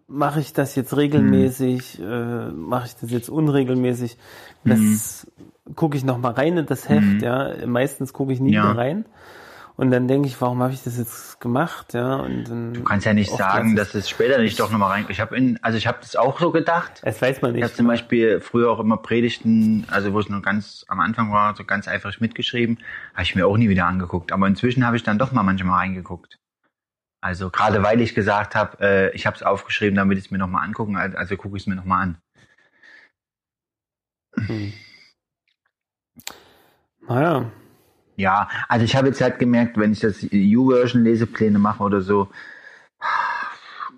mache 0.07 0.39
ich 0.39 0.53
das 0.53 0.75
jetzt 0.75 0.95
regelmäßig, 0.97 1.99
äh, 2.01 2.47
mache 2.51 2.87
ich 2.87 2.95
das 2.95 3.11
jetzt 3.11 3.29
unregelmäßig? 3.29 4.17
Das 4.65 5.27
gucke 5.75 5.97
ich 5.97 6.03
noch 6.03 6.17
mal 6.17 6.31
rein 6.31 6.57
in 6.57 6.65
das 6.65 6.89
Heft, 6.89 7.03
Mhm. 7.17 7.19
ja. 7.23 7.51
Meistens 7.67 8.13
gucke 8.13 8.33
ich 8.33 8.39
nie 8.39 8.53
Ja. 8.53 8.63
mehr 8.65 8.77
rein. 8.77 9.05
Und 9.79 9.91
dann 9.91 10.09
denke 10.09 10.27
ich, 10.27 10.41
warum 10.41 10.61
habe 10.61 10.73
ich 10.73 10.83
das 10.83 10.97
jetzt 10.97 11.39
gemacht, 11.39 11.93
ja? 11.93 12.17
Und 12.17 12.43
dann 12.43 12.73
Du 12.73 12.83
kannst 12.83 13.05
ja 13.05 13.13
nicht 13.13 13.31
sagen, 13.31 13.77
dass 13.77 13.95
es 13.95 14.09
später 14.09 14.37
nicht 14.37 14.59
doch 14.59 14.71
nochmal 14.71 14.89
rein. 14.91 15.05
Ich 15.07 15.21
habe 15.21 15.37
in, 15.37 15.57
also 15.63 15.77
ich 15.77 15.87
habe 15.87 15.99
das 16.01 16.17
auch 16.17 16.37
so 16.37 16.51
gedacht. 16.51 16.99
das 17.01 17.21
weiß 17.21 17.41
man 17.41 17.55
Ich 17.55 17.61
habe 17.61 17.69
nicht. 17.69 17.77
zum 17.77 17.87
Beispiel 17.87 18.41
früher 18.41 18.71
auch 18.71 18.81
immer 18.81 18.97
Predigten, 18.97 19.85
also 19.89 20.11
wo 20.11 20.19
ich 20.19 20.27
noch 20.27 20.41
ganz 20.41 20.83
am 20.89 20.99
Anfang 20.99 21.31
war, 21.31 21.55
so 21.55 21.63
ganz 21.63 21.87
eifrig 21.87 22.19
mitgeschrieben, 22.19 22.79
habe 23.13 23.23
ich 23.23 23.35
mir 23.35 23.47
auch 23.47 23.55
nie 23.55 23.69
wieder 23.69 23.85
angeguckt. 23.85 24.33
Aber 24.33 24.47
inzwischen 24.47 24.85
habe 24.85 24.97
ich 24.97 25.03
dann 25.03 25.17
doch 25.17 25.31
mal 25.31 25.43
manchmal 25.43 25.79
reingeguckt. 25.79 26.39
Also 27.21 27.49
gerade 27.49 27.81
weil 27.81 28.01
ich 28.01 28.13
gesagt 28.13 28.55
habe, 28.55 28.81
äh, 28.81 29.15
ich 29.15 29.25
habe 29.25 29.37
es 29.37 29.43
aufgeschrieben, 29.43 29.95
damit 29.95 30.17
ich 30.17 30.25
es 30.25 30.31
mir 30.31 30.39
nochmal 30.39 30.65
angucken, 30.65 30.97
also 30.97 31.37
gucke 31.37 31.55
ich 31.55 31.63
es 31.63 31.67
mir 31.67 31.75
nochmal 31.75 32.03
an. 32.03 32.17
Hm. 34.35 34.73
Naja, 37.07 37.49
Ja, 38.19 38.49
also 38.67 38.83
ich 38.83 38.97
habe 38.97 39.07
jetzt 39.07 39.21
halt 39.21 39.39
gemerkt, 39.39 39.77
wenn 39.77 39.93
ich 39.93 40.01
das 40.01 40.21
U-Version 40.23 41.05
Lesepläne 41.05 41.57
mache 41.57 41.81
oder 41.81 42.01
so, 42.01 42.27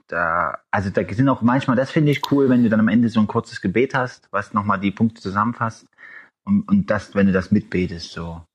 da, 0.08 0.60
also 0.70 0.92
da 0.92 1.02
sind 1.12 1.28
auch 1.28 1.42
manchmal, 1.42 1.76
das 1.76 1.90
finde 1.90 2.12
ich 2.12 2.32
cool, 2.32 2.48
wenn 2.48 2.62
du 2.62 2.70
dann 2.70 2.80
am 2.80 2.88
Ende 2.88 3.10
so 3.10 3.20
ein 3.20 3.26
kurzes 3.26 3.62
Gebet 3.62 3.96
hast, 3.96 4.28
was 4.32 4.54
nochmal 4.54 4.80
die 4.80 4.92
Punkte 4.92 5.22
zusammenfasst 5.22 5.88
und, 6.44 6.70
und 6.70 6.92
das, 6.92 7.16
wenn 7.16 7.26
du 7.26 7.34
das 7.34 7.50
mitbetest, 7.50 8.12
so. 8.12 8.46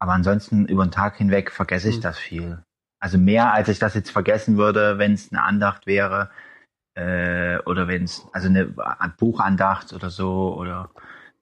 Aber 0.00 0.14
ansonsten 0.14 0.66
über 0.66 0.84
den 0.84 0.90
Tag 0.90 1.16
hinweg 1.16 1.52
vergesse 1.52 1.88
ich 1.88 1.96
Hm. 1.96 2.02
das 2.02 2.18
viel. 2.18 2.64
Also 3.00 3.18
mehr, 3.18 3.52
als 3.52 3.68
ich 3.68 3.78
das 3.78 3.94
jetzt 3.94 4.10
vergessen 4.10 4.56
würde, 4.56 4.98
wenn 4.98 5.12
es 5.12 5.30
eine 5.30 5.44
Andacht 5.44 5.86
wäre, 5.86 6.28
äh, 6.96 7.58
oder 7.66 7.86
wenn 7.86 8.02
es, 8.02 8.26
also 8.32 8.48
eine 8.48 8.66
Buchandacht 9.16 9.92
oder 9.92 10.10
so, 10.10 10.56
oder 10.58 10.90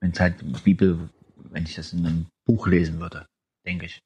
wenn 0.01 0.11
es 0.11 0.20
halt 0.20 0.62
Bibel, 0.62 1.09
wenn 1.36 1.62
ich 1.64 1.76
das 1.76 1.95
in 1.95 2.07
einem 2.07 2.26
Buch 2.47 2.66
lesen 2.66 3.01
würde, 3.01 3.30
denke 3.71 3.87
ich. 3.87 4.03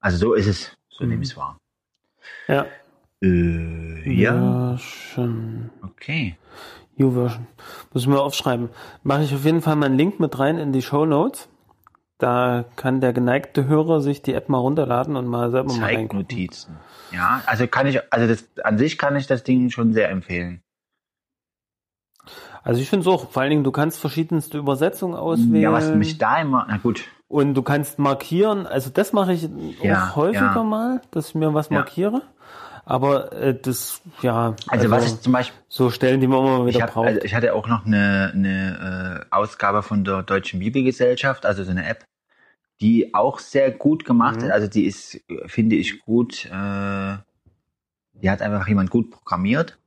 Also 0.00 0.16
so 0.18 0.34
ist 0.34 0.46
es, 0.46 0.76
so 0.88 1.04
Mhm. 1.04 1.10
nehme 1.10 1.22
ich 1.22 1.30
es 1.30 1.36
wahr. 1.36 1.58
Ja. 2.48 2.66
Äh, 3.22 4.10
ja, 4.12 4.76
schon. 4.78 5.70
okay. 5.82 6.36
YouVersion. 6.96 7.46
Muss 7.92 8.02
ich 8.02 8.08
mir 8.08 8.20
aufschreiben. 8.20 8.70
Mache 9.02 9.24
ich 9.24 9.34
auf 9.34 9.44
jeden 9.44 9.60
Fall 9.60 9.76
mal 9.76 9.86
einen 9.86 9.98
Link 9.98 10.18
mit 10.18 10.38
rein 10.38 10.58
in 10.58 10.72
die 10.72 10.82
Show 10.82 11.04
Notes. 11.06 11.48
Da 12.18 12.64
kann 12.76 13.02
der 13.02 13.12
geneigte 13.12 13.66
Hörer 13.66 14.00
sich 14.00 14.22
die 14.22 14.32
App 14.32 14.48
mal 14.48 14.58
runterladen 14.58 15.16
und 15.16 15.26
mal 15.26 15.50
selber 15.50 15.74
mal 15.74 15.84
reingucken. 15.84 16.20
Zeignotizen. 16.26 16.76
Ja, 17.12 17.42
also 17.46 17.66
kann 17.66 17.86
ich, 17.86 18.00
also 18.10 18.26
das, 18.26 18.48
an 18.64 18.78
sich 18.78 18.96
kann 18.96 19.16
ich 19.16 19.26
das 19.26 19.44
Ding 19.44 19.68
schon 19.70 19.92
sehr 19.92 20.08
empfehlen. 20.08 20.62
Also 22.62 22.80
ich 22.80 22.88
finde 22.88 23.02
es 23.02 23.14
auch, 23.14 23.30
vor 23.30 23.42
allen 23.42 23.50
Dingen, 23.50 23.64
du 23.64 23.70
kannst 23.72 24.00
verschiedenste 24.00 24.56
Übersetzungen 24.58 25.14
auswählen. 25.14 25.60
Ja, 25.62 25.72
was 25.72 25.94
mich 25.94 26.16
da 26.16 26.40
immer, 26.40 26.64
na 26.68 26.78
gut, 26.78 27.04
Und 27.28 27.54
du 27.54 27.62
kannst 27.62 27.98
markieren, 27.98 28.66
also 28.66 28.90
das 28.90 29.12
mache 29.12 29.32
ich 29.32 29.48
Ja, 29.82 30.10
auch 30.10 30.16
häufiger 30.16 30.44
ja. 30.56 30.62
mal, 30.62 31.02
dass 31.10 31.30
ich 31.30 31.34
mir 31.34 31.52
was 31.54 31.70
Ja. 31.70 31.78
markiere. 31.78 32.22
Aber 32.84 33.32
äh, 33.32 33.58
das, 33.60 34.00
ja, 34.22 34.54
also, 34.68 34.90
was 34.92 35.06
ich 35.06 35.20
zum 35.20 35.32
Beispiel, 35.32 35.60
so 35.68 35.90
Stellen, 35.90 36.20
die 36.20 36.28
man 36.28 36.38
immer 36.38 36.66
wieder 36.66 36.78
ich, 36.78 36.82
hab, 36.82 36.94
braucht. 36.94 37.08
also 37.08 37.20
ich 37.22 37.34
hatte 37.34 37.52
auch 37.52 37.66
noch 37.66 37.84
eine, 37.84 38.30
eine 38.32 39.24
äh, 39.30 39.34
Ausgabe 39.34 39.82
von 39.82 40.04
der 40.04 40.22
Deutschen 40.22 40.60
Bibelgesellschaft, 40.60 41.46
also 41.46 41.64
so 41.64 41.72
eine 41.72 41.84
App, 41.88 42.04
die 42.80 43.12
auch 43.12 43.40
sehr 43.40 43.72
gut 43.72 44.04
gemacht 44.04 44.36
Mhm. 44.36 44.44
ist. 44.44 44.50
Also 44.52 44.68
die 44.68 44.84
ist, 44.84 45.20
finde 45.46 45.74
ich, 45.74 46.00
gut, 46.02 46.44
äh, 46.46 47.16
die 48.14 48.30
hat 48.30 48.40
einfach 48.40 48.68
jemand 48.68 48.90
gut 48.90 49.10
programmiert. 49.10 49.78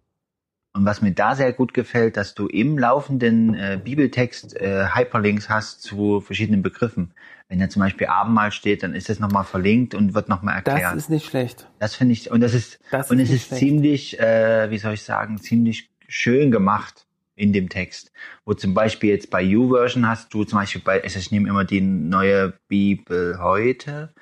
Und 0.74 0.86
was 0.86 1.01
mir 1.01 1.11
da 1.11 1.36
sehr 1.36 1.51
gut 1.51 1.74
gefällt, 1.74 2.15
dass 2.15 2.36
du 2.36 2.45
im 2.47 2.78
laufenden 2.78 3.55
äh, 3.55 3.80
Bibeltext 3.84 4.55
äh, 4.55 4.86
Hyperlinks 4.93 5.49
hast 5.49 5.82
zu 5.82 6.22
verschiedenen 6.22 6.61
Begriffen. 6.61 7.11
Wenn 7.47 7.59
da 7.59 7.70
zum 7.70 7.82
Beispiel 7.82 8.05
Abendmahl 8.07 8.51
steht, 8.51 8.84
dann 8.84 8.93
ist 8.93 9.09
das 9.09 9.20
nochmal 9.20 9.43
verlinkt 9.45 9.95
und 9.95 10.13
wird 10.13 10.30
nochmal 10.30 10.61
das 10.63 10.76
erklärt. 10.76 10.95
ist 10.95 11.09
nicht 11.09 11.26
schlecht. 11.26 11.67
Das 11.80 11.95
finde 11.95 12.13
ich, 12.13 12.30
und 12.30 12.41
das 12.41 12.53
ist, 12.53 12.80
Das 12.91 13.09
und 13.09 13.20
ist 13.20 13.30
es 13.30 13.36
ist 13.38 13.47
schlecht. 13.47 13.59
ziemlich, 13.59 14.20
äh, 14.20 14.70
wie 14.70 14.78
soll 14.78 14.93
ich 14.93 15.01
sagen, 15.01 15.39
ziemlich 15.39 15.89
schön 16.07 16.51
gemacht 16.51 17.07
in 17.36 17.51
dem 17.51 17.70
Text. 17.70 18.11
Wo 18.45 18.53
zum 18.53 18.76
Beispiel 18.76 19.09
jetzt 19.09 19.32
bei 19.32 19.41
YouVersion 19.41 20.07
hast 20.07 20.32
du 20.34 20.43
zum 20.43 20.59
Beispiel 20.59 20.82
bei, 20.84 21.01
also 21.01 21.17
ich 21.17 21.32
nehme 21.32 21.49
immer 21.49 21.65
die 21.65 21.82
neue 21.82 22.53
Bibel 22.67 23.39
heute, 23.41 24.13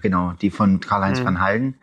genau, 0.00 0.32
die 0.32 0.50
von 0.50 0.80
Karl-Heinz 0.80 1.20
Mhm. 1.20 1.24
van 1.24 1.40
Heiden, 1.40 1.74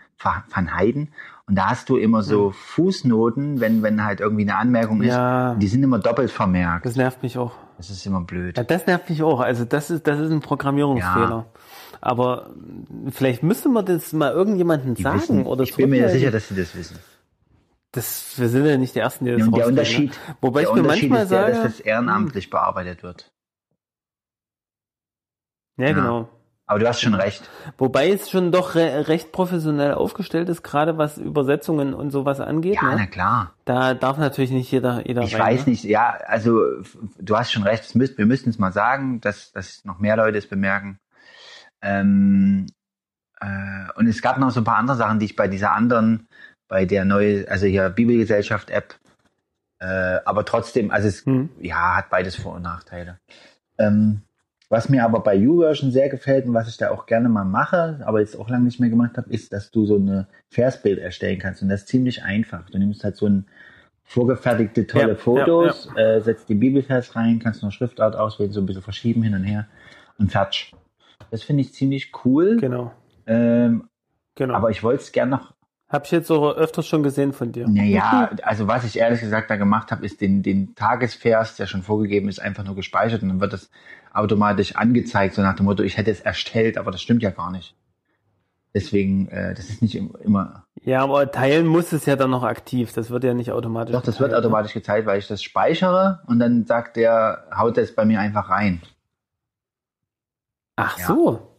van 0.50 0.76
Heiden. 0.76 1.14
Und 1.48 1.56
da 1.56 1.70
hast 1.72 1.90
du 1.90 1.98
immer 1.98 2.24
so 2.24 2.52
Fußnoten, 2.52 3.60
wenn, 3.60 3.84
wenn 3.84 4.04
halt 4.06 4.20
irgendwie 4.22 4.44
eine 4.44 4.56
Anmerkung 4.56 5.02
ist, 5.02 5.10
Ja. 5.10 5.56
die 5.56 5.68
sind 5.68 5.84
immer 5.84 6.00
doppelt 6.00 6.32
vermerkt. 6.32 6.86
Das 6.86 6.96
nervt 6.96 7.24
mich 7.24 7.38
auch. 7.38 7.54
Das 7.78 7.90
ist 7.90 8.06
immer 8.06 8.22
blöd. 8.22 8.58
Ja, 8.58 8.64
das 8.64 8.86
nervt 8.88 9.10
mich 9.10 9.22
auch. 9.24 9.40
Also 9.40 9.66
das 9.66 9.90
ist, 9.90 10.08
das 10.08 10.20
ist 10.20 10.32
ein 10.32 10.40
Programmierungsfehler. 10.42 11.48
Aber 12.00 12.50
mh, 12.56 13.12
vielleicht 13.12 13.44
müsste 13.44 13.70
man 13.70 13.86
das 13.86 14.14
mal 14.14 14.32
irgendjemandem 14.32 14.96
Die 14.96 15.04
sagen 15.04 15.20
wissen, 15.20 15.46
oder 15.46 15.64
ich 15.64 15.76
bin 15.76 15.90
mir 15.90 15.98
ja 16.02 16.10
sicher, 16.10 16.32
dass 16.32 16.48
sie 16.48 16.56
das 16.56 16.76
wissen. 16.76 16.98
Das, 17.92 18.40
wir 18.40 18.48
sind 18.48 18.66
ja 18.66 18.78
nicht 18.78 18.96
die 18.96 19.00
Ersten, 19.00 19.26
die 19.26 19.32
das 19.32 19.40
Ja, 19.42 19.46
der 19.48 19.52
rauskriegen, 19.66 19.70
Unterschied, 19.80 20.12
Ne? 20.12 20.36
Wobei 20.42 20.62
der 20.62 20.70
ich 20.70 20.76
mir 20.76 20.82
Unterschied 20.84 21.10
manchmal 21.10 21.24
ist 21.24 21.32
der, 21.32 21.42
sage, 21.42 21.54
dass 21.54 21.64
das 21.64 21.80
ehrenamtlich 21.82 22.50
bearbeitet 22.50 23.04
wird. 23.04 23.32
ja, 25.78 25.88
Ja. 25.88 25.94
genau. 25.94 26.30
Aber 26.72 26.80
du 26.80 26.88
hast 26.88 27.02
schon 27.02 27.16
recht. 27.16 27.50
Wobei 27.78 28.12
es 28.12 28.30
schon 28.30 28.54
doch 28.54 28.76
re 28.76 29.10
recht 29.10 29.34
professionell 29.34 29.94
aufgestellt 29.94 30.48
ist, 30.48 30.64
gerade 30.64 30.98
was 30.98 31.18
Übersetzungen 31.18 31.94
und 31.94 32.12
sowas 32.12 32.40
angeht. 32.40 32.76
Ja, 32.76 32.84
na 32.84 32.96
ne? 32.96 33.08
klar. 33.08 33.54
Da 33.66 33.94
darf 33.94 34.18
natürlich 34.18 34.52
nicht 34.52 34.72
jeder, 34.72 35.06
jeder 35.06 35.22
Ich 35.24 35.34
rein. 35.36 35.42
weiß 35.58 35.66
ne? 35.66 35.72
nicht, 35.72 35.84
ja, 35.84 36.18
also 36.28 36.62
du 37.20 37.38
hast 37.38 37.52
schon 37.52 37.64
recht, 37.64 37.94
müsst, 37.96 38.18
wir 38.18 38.26
müssten 38.26 38.52
es 38.52 38.58
mal 38.58 38.72
sagen, 38.72 39.20
dass, 39.20 39.52
dass 39.52 39.84
noch 39.84 40.00
mehr 40.00 40.16
Leute 40.16 40.38
es 40.38 40.48
bemerken. 40.48 40.98
Ähm, 41.82 42.68
äh, 43.42 43.92
und 43.98 44.08
es 44.08 44.22
gab 44.22 44.38
noch 44.38 44.52
so 44.52 44.62
ein 44.62 44.64
paar 44.64 44.78
andere 44.78 44.96
Sachen, 44.96 45.20
die 45.20 45.26
ich 45.26 45.36
bei 45.36 45.50
dieser 45.50 45.74
anderen, 45.74 46.30
bei 46.70 46.86
der 46.86 47.04
neue, 47.04 47.50
also 47.52 47.66
hier 47.66 47.90
Bibelgesellschaft-App, 47.90 48.96
äh, 49.80 50.20
aber 50.24 50.46
trotzdem, 50.46 50.90
also 50.90 51.10
es 51.10 51.26
Hm. 51.26 51.50
ja, 51.60 51.98
hat 51.98 52.10
beides 52.10 52.38
Vor- 52.38 52.54
und 52.56 52.62
Nachteile. 52.62 53.20
Ähm, 53.78 54.22
was 54.72 54.88
mir 54.88 55.04
aber 55.04 55.20
bei 55.20 55.36
YouVersion 55.36 55.92
sehr 55.92 56.08
gefällt 56.08 56.46
und 56.46 56.54
was 56.54 56.70
ich 56.70 56.78
da 56.78 56.92
auch 56.92 57.06
gerne 57.06 57.28
mal 57.28 57.44
mache, 57.44 58.00
aber 58.06 58.22
jetzt 58.22 58.40
auch 58.40 58.50
lange 58.50 58.64
nicht 58.64 58.80
mehr 58.80 58.90
gemacht 58.90 59.18
habe, 59.18 59.30
ist, 59.30 59.52
dass 59.52 59.70
du 59.70 59.86
so 59.86 59.98
eine 59.98 60.28
Versbild 60.48 60.98
erstellen 60.98 61.40
kannst. 61.40 61.62
Und 61.62 61.68
das 61.68 61.82
ist 61.82 61.90
ziemlich 61.90 62.24
einfach. 62.24 62.70
Du 62.70 62.78
nimmst 62.78 63.04
halt 63.04 63.18
so 63.18 63.28
ein 63.28 63.48
vorgefertigte 64.06 64.88
tolle 64.88 65.10
Ja, 65.10 65.16
Fotos, 65.16 65.90
Äh, 65.98 66.22
setzt 66.22 66.48
die 66.48 66.56
Bibelvers 66.56 67.18
rein, 67.18 67.40
kannst 67.40 67.62
noch 67.64 67.74
Schriftart 67.74 68.16
auswählen, 68.16 68.54
so 68.54 68.62
ein 68.62 68.66
bisschen 68.66 68.82
verschieben 68.82 69.24
hin 69.24 69.34
und 69.36 69.44
her 69.44 69.68
und 70.18 70.32
fertig. 70.32 70.74
Das 71.32 71.44
finde 71.44 71.64
ich 71.64 71.74
ziemlich 71.74 72.14
cool. 72.24 72.56
Genau. 72.56 72.94
Ähm, 73.28 73.90
genau. 74.36 74.54
aber 74.54 74.70
ich 74.70 74.84
wollte 74.84 75.02
es 75.02 75.12
gern 75.12 75.30
noch 75.30 75.54
Hab 75.92 76.06
ich 76.06 76.12
jetzt 76.12 76.32
auch 76.32 76.56
öfters 76.56 76.88
schon 76.88 77.04
gesehen 77.04 77.34
von 77.34 77.52
dir. 77.52 77.68
naja, 77.68 78.32
also 78.44 78.68
was 78.68 78.86
ich 78.86 78.98
ehrlich 78.98 79.20
gesagt 79.20 79.50
da 79.52 79.58
gemacht 79.58 79.92
habe, 79.92 80.06
ist 80.06 80.22
den, 80.22 80.42
den 80.42 80.74
Tagesvers, 80.76 81.58
der 81.58 81.68
schon 81.68 81.84
vorgegeben 81.84 82.30
ist, 82.30 82.40
einfach 82.40 82.64
nur 82.64 82.76
gespeichert 82.76 83.24
und 83.24 83.30
dann 83.30 83.42
wird 83.42 83.52
das 83.54 83.70
automatisch 84.14 84.76
angezeigt, 84.76 85.36
so 85.36 85.42
nach 85.42 85.56
dem 85.56 85.66
Motto, 85.66 85.84
ich 85.84 85.98
hätte 85.98 86.12
es 86.12 86.22
erstellt, 86.22 86.78
aber 86.78 86.92
das 86.92 87.02
stimmt 87.02 87.24
ja 87.24 87.30
gar 87.30 87.52
nicht. 87.52 87.76
Deswegen, 88.74 89.28
äh, 89.28 89.54
das 89.54 89.70
ist 89.70 89.82
nicht 89.82 89.96
im- 89.96 90.16
immer, 90.24 90.66
Ja, 90.82 91.04
aber 91.04 91.30
teilen 91.30 91.68
muss 91.68 91.92
es 91.92 92.06
ja 92.06 92.16
dann 92.16 92.30
noch 92.30 92.44
aktiv. 92.44 92.94
Das 92.94 93.10
wird 93.10 93.26
ja 93.26 93.34
nicht 93.34 93.52
automatisch. 93.52 93.92
doch, 93.94 94.02
das 94.02 94.20
wird 94.20 94.30
geteilt, 94.30 94.32
ne? 94.44 94.48
automatisch 94.48 94.74
gezeigt, 94.74 95.06
weil 95.08 95.20
ich 95.20 95.28
das 95.28 95.44
speichere 95.44 96.22
und 96.28 96.40
dann 96.40 96.66
sagt 96.66 96.96
der, 96.96 97.48
haut 97.56 97.76
das 97.78 97.94
bei 97.94 98.06
mir 98.06 98.22
einfach 98.22 98.50
rein. 98.50 98.82
Ach 100.78 100.98
Ja. 100.98 101.06
so. 101.08 101.51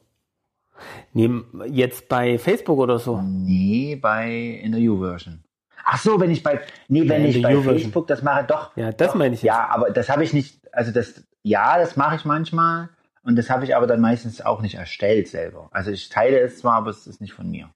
Nee, 1.12 1.30
jetzt 1.66 2.08
bei 2.08 2.38
Facebook 2.38 2.78
oder 2.78 2.98
so. 2.98 3.20
Nee, 3.22 3.96
bei, 3.96 4.30
in 4.62 4.72
der 4.72 4.80
U-Version. 4.80 5.42
Ach 5.84 5.98
so, 6.00 6.20
wenn 6.20 6.30
ich 6.30 6.42
bei, 6.42 6.60
nee, 6.88 7.08
wenn 7.08 7.22
Ja, 7.22 7.28
ich 7.28 7.42
bei 7.42 7.56
U-Version. 7.56 7.74
Facebook 7.80 8.06
das 8.06 8.22
mache, 8.22 8.44
doch. 8.44 8.76
Ja, 8.76 8.92
das 8.92 9.08
doch, 9.08 9.14
meine 9.16 9.34
ich 9.34 9.42
jetzt. 9.42 9.48
Ja, 9.54 9.68
aber 9.68 9.90
das 9.90 10.08
habe 10.08 10.22
ich 10.24 10.32
nicht, 10.32 10.60
also 10.72 10.92
das, 10.92 11.24
ja, 11.42 11.76
das 11.78 11.96
mache 11.96 12.16
ich 12.16 12.24
manchmal 12.24 12.88
und 13.24 13.36
das 13.36 13.50
habe 13.50 13.64
ich 13.64 13.74
aber 13.74 13.86
dann 13.86 14.00
meistens 14.00 14.40
auch 14.40 14.62
nicht 14.62 14.74
erstellt 14.76 15.28
selber. 15.28 15.68
Also 15.72 15.90
ich 15.90 16.08
teile 16.08 16.38
es 16.38 16.58
zwar, 16.58 16.74
aber 16.74 16.90
es 16.90 17.06
ist 17.06 17.20
nicht 17.20 17.32
von 17.32 17.50
mir. 17.50 17.70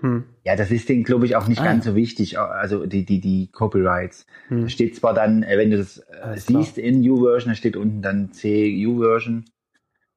Hm. 0.00 0.24
Ja, 0.44 0.56
das 0.56 0.70
ist 0.70 0.88
denen, 0.88 1.04
glaube 1.04 1.26
ich, 1.26 1.36
auch 1.36 1.46
nicht 1.46 1.60
Ah, 1.60 1.64
ganz 1.64 1.84
ja. 1.84 1.90
so 1.90 1.96
wichtig, 1.96 2.38
also 2.38 2.86
die, 2.86 3.04
die, 3.04 3.20
die 3.20 3.48
Copyrights. 3.52 4.24
Hm. 4.48 4.62
Da 4.62 4.68
steht 4.70 4.96
zwar 4.96 5.12
dann, 5.12 5.42
äh, 5.42 5.58
wenn 5.58 5.70
du 5.70 5.76
das 5.76 5.98
äh, 5.98 6.04
Alles 6.22 6.46
klar. 6.46 6.62
siehst 6.62 6.78
in 6.78 7.06
U-Version, 7.10 7.50
da 7.50 7.54
steht 7.56 7.76
unten 7.76 8.00
dann 8.00 8.32
C-U-Version. 8.32 9.44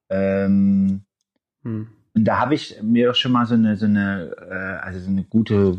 Ähm, 0.08 1.02
Hm. 1.64 1.88
Und 2.14 2.24
da 2.24 2.38
habe 2.38 2.54
ich 2.54 2.80
mir 2.82 3.10
auch 3.10 3.14
schon 3.14 3.32
mal 3.32 3.46
so 3.46 3.54
eine, 3.54 3.76
so 3.76 3.86
eine, 3.86 4.34
äh, 4.50 4.84
also 4.84 5.00
so 5.00 5.10
eine 5.10 5.24
gute, 5.24 5.78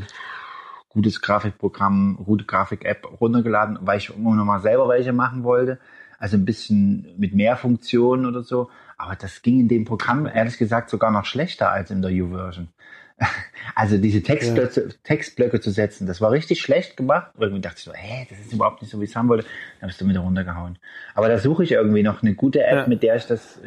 gutes 0.90 1.22
Grafikprogramm, 1.22 2.18
gute 2.26 2.46
Grafik-App 2.46 3.20
runtergeladen, 3.22 3.80
weil 3.82 3.98
ich 3.98 4.10
immer 4.16 4.36
noch 4.36 4.46
mal 4.46 4.60
selber 4.62 4.88
welche 4.90 5.14
machen 5.14 5.44
wollte. 5.44 5.80
Also 6.20 6.38
ein 6.38 6.46
bisschen 6.46 7.08
mit 7.18 7.34
mehr 7.34 7.58
Funktionen 7.58 8.26
oder 8.26 8.44
so. 8.44 8.70
Aber 8.98 9.16
das 9.16 9.42
ging 9.42 9.60
in 9.60 9.68
dem 9.68 9.84
Programm 9.86 10.26
ehrlich 10.26 10.58
gesagt 10.58 10.90
sogar 10.90 11.12
noch 11.12 11.26
schlechter 11.26 11.72
als 11.72 11.92
in 11.92 12.02
der 12.02 12.12
U-Version. 12.12 12.70
Also 13.76 13.98
diese 13.98 14.22
Textblöcke, 14.22 14.90
Textblöcke 15.04 15.60
zu 15.60 15.72
setzen, 15.72 16.06
das 16.06 16.22
war 16.22 16.32
richtig 16.32 16.62
schlecht 16.62 16.96
gemacht. 16.96 17.32
Irgendwie 17.38 17.62
dachte 17.62 17.78
ich 17.80 17.84
so, 17.84 17.94
hä, 17.94 18.28
das 18.30 18.40
ist 18.40 18.54
überhaupt 18.54 18.82
nicht 18.82 18.92
so, 18.92 19.00
wie 19.00 19.06
ich 19.06 19.10
es 19.10 19.16
haben 19.16 19.28
wollte. 19.28 19.44
Dann 19.44 19.90
habe 19.90 19.92
ich 19.92 20.00
es 20.02 20.08
wieder 20.08 20.20
runtergehauen. 20.20 20.78
Aber 21.14 21.28
da 21.28 21.38
suche 21.40 21.64
ich 21.64 21.72
irgendwie 21.72 22.04
noch 22.04 22.22
eine 22.22 22.36
gute 22.36 22.64
App, 22.64 22.78
Ja. 22.84 22.88
mit 22.88 23.04
der 23.04 23.16
ich 23.16 23.26
das. 23.26 23.60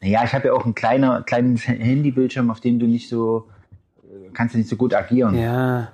Naja, 0.00 0.22
ich 0.24 0.32
habe 0.34 0.48
ja 0.48 0.52
auch 0.54 0.64
ein 0.66 0.74
kleiner, 0.74 1.22
kleines 1.22 1.66
Handybildschirm, 1.66 2.50
auf 2.50 2.60
dem 2.60 2.78
du 2.78 2.86
nicht 2.86 3.08
so, 3.08 3.48
äh, 4.04 4.30
kannst 4.32 4.54
du 4.54 4.58
nicht 4.58 4.68
so 4.70 4.76
gut 4.76 4.94
agieren. 4.94 5.36
Ja. 5.38 5.90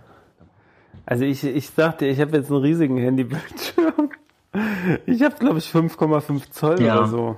Also 1.06 1.24
ich, 1.24 1.42
ich 1.44 1.68
sagte, 1.70 2.06
ich 2.06 2.20
habe 2.20 2.36
jetzt 2.36 2.50
einen 2.50 2.60
riesigen 2.60 2.96
Handybildschirm. 2.96 4.10
Ich 5.06 5.22
habe, 5.22 5.36
glaube 5.36 5.58
ich, 5.58 5.66
5,5 5.70 6.50
Zoll 6.50 6.82
Ja. 6.82 6.98
oder 6.98 7.06
so. 7.08 7.36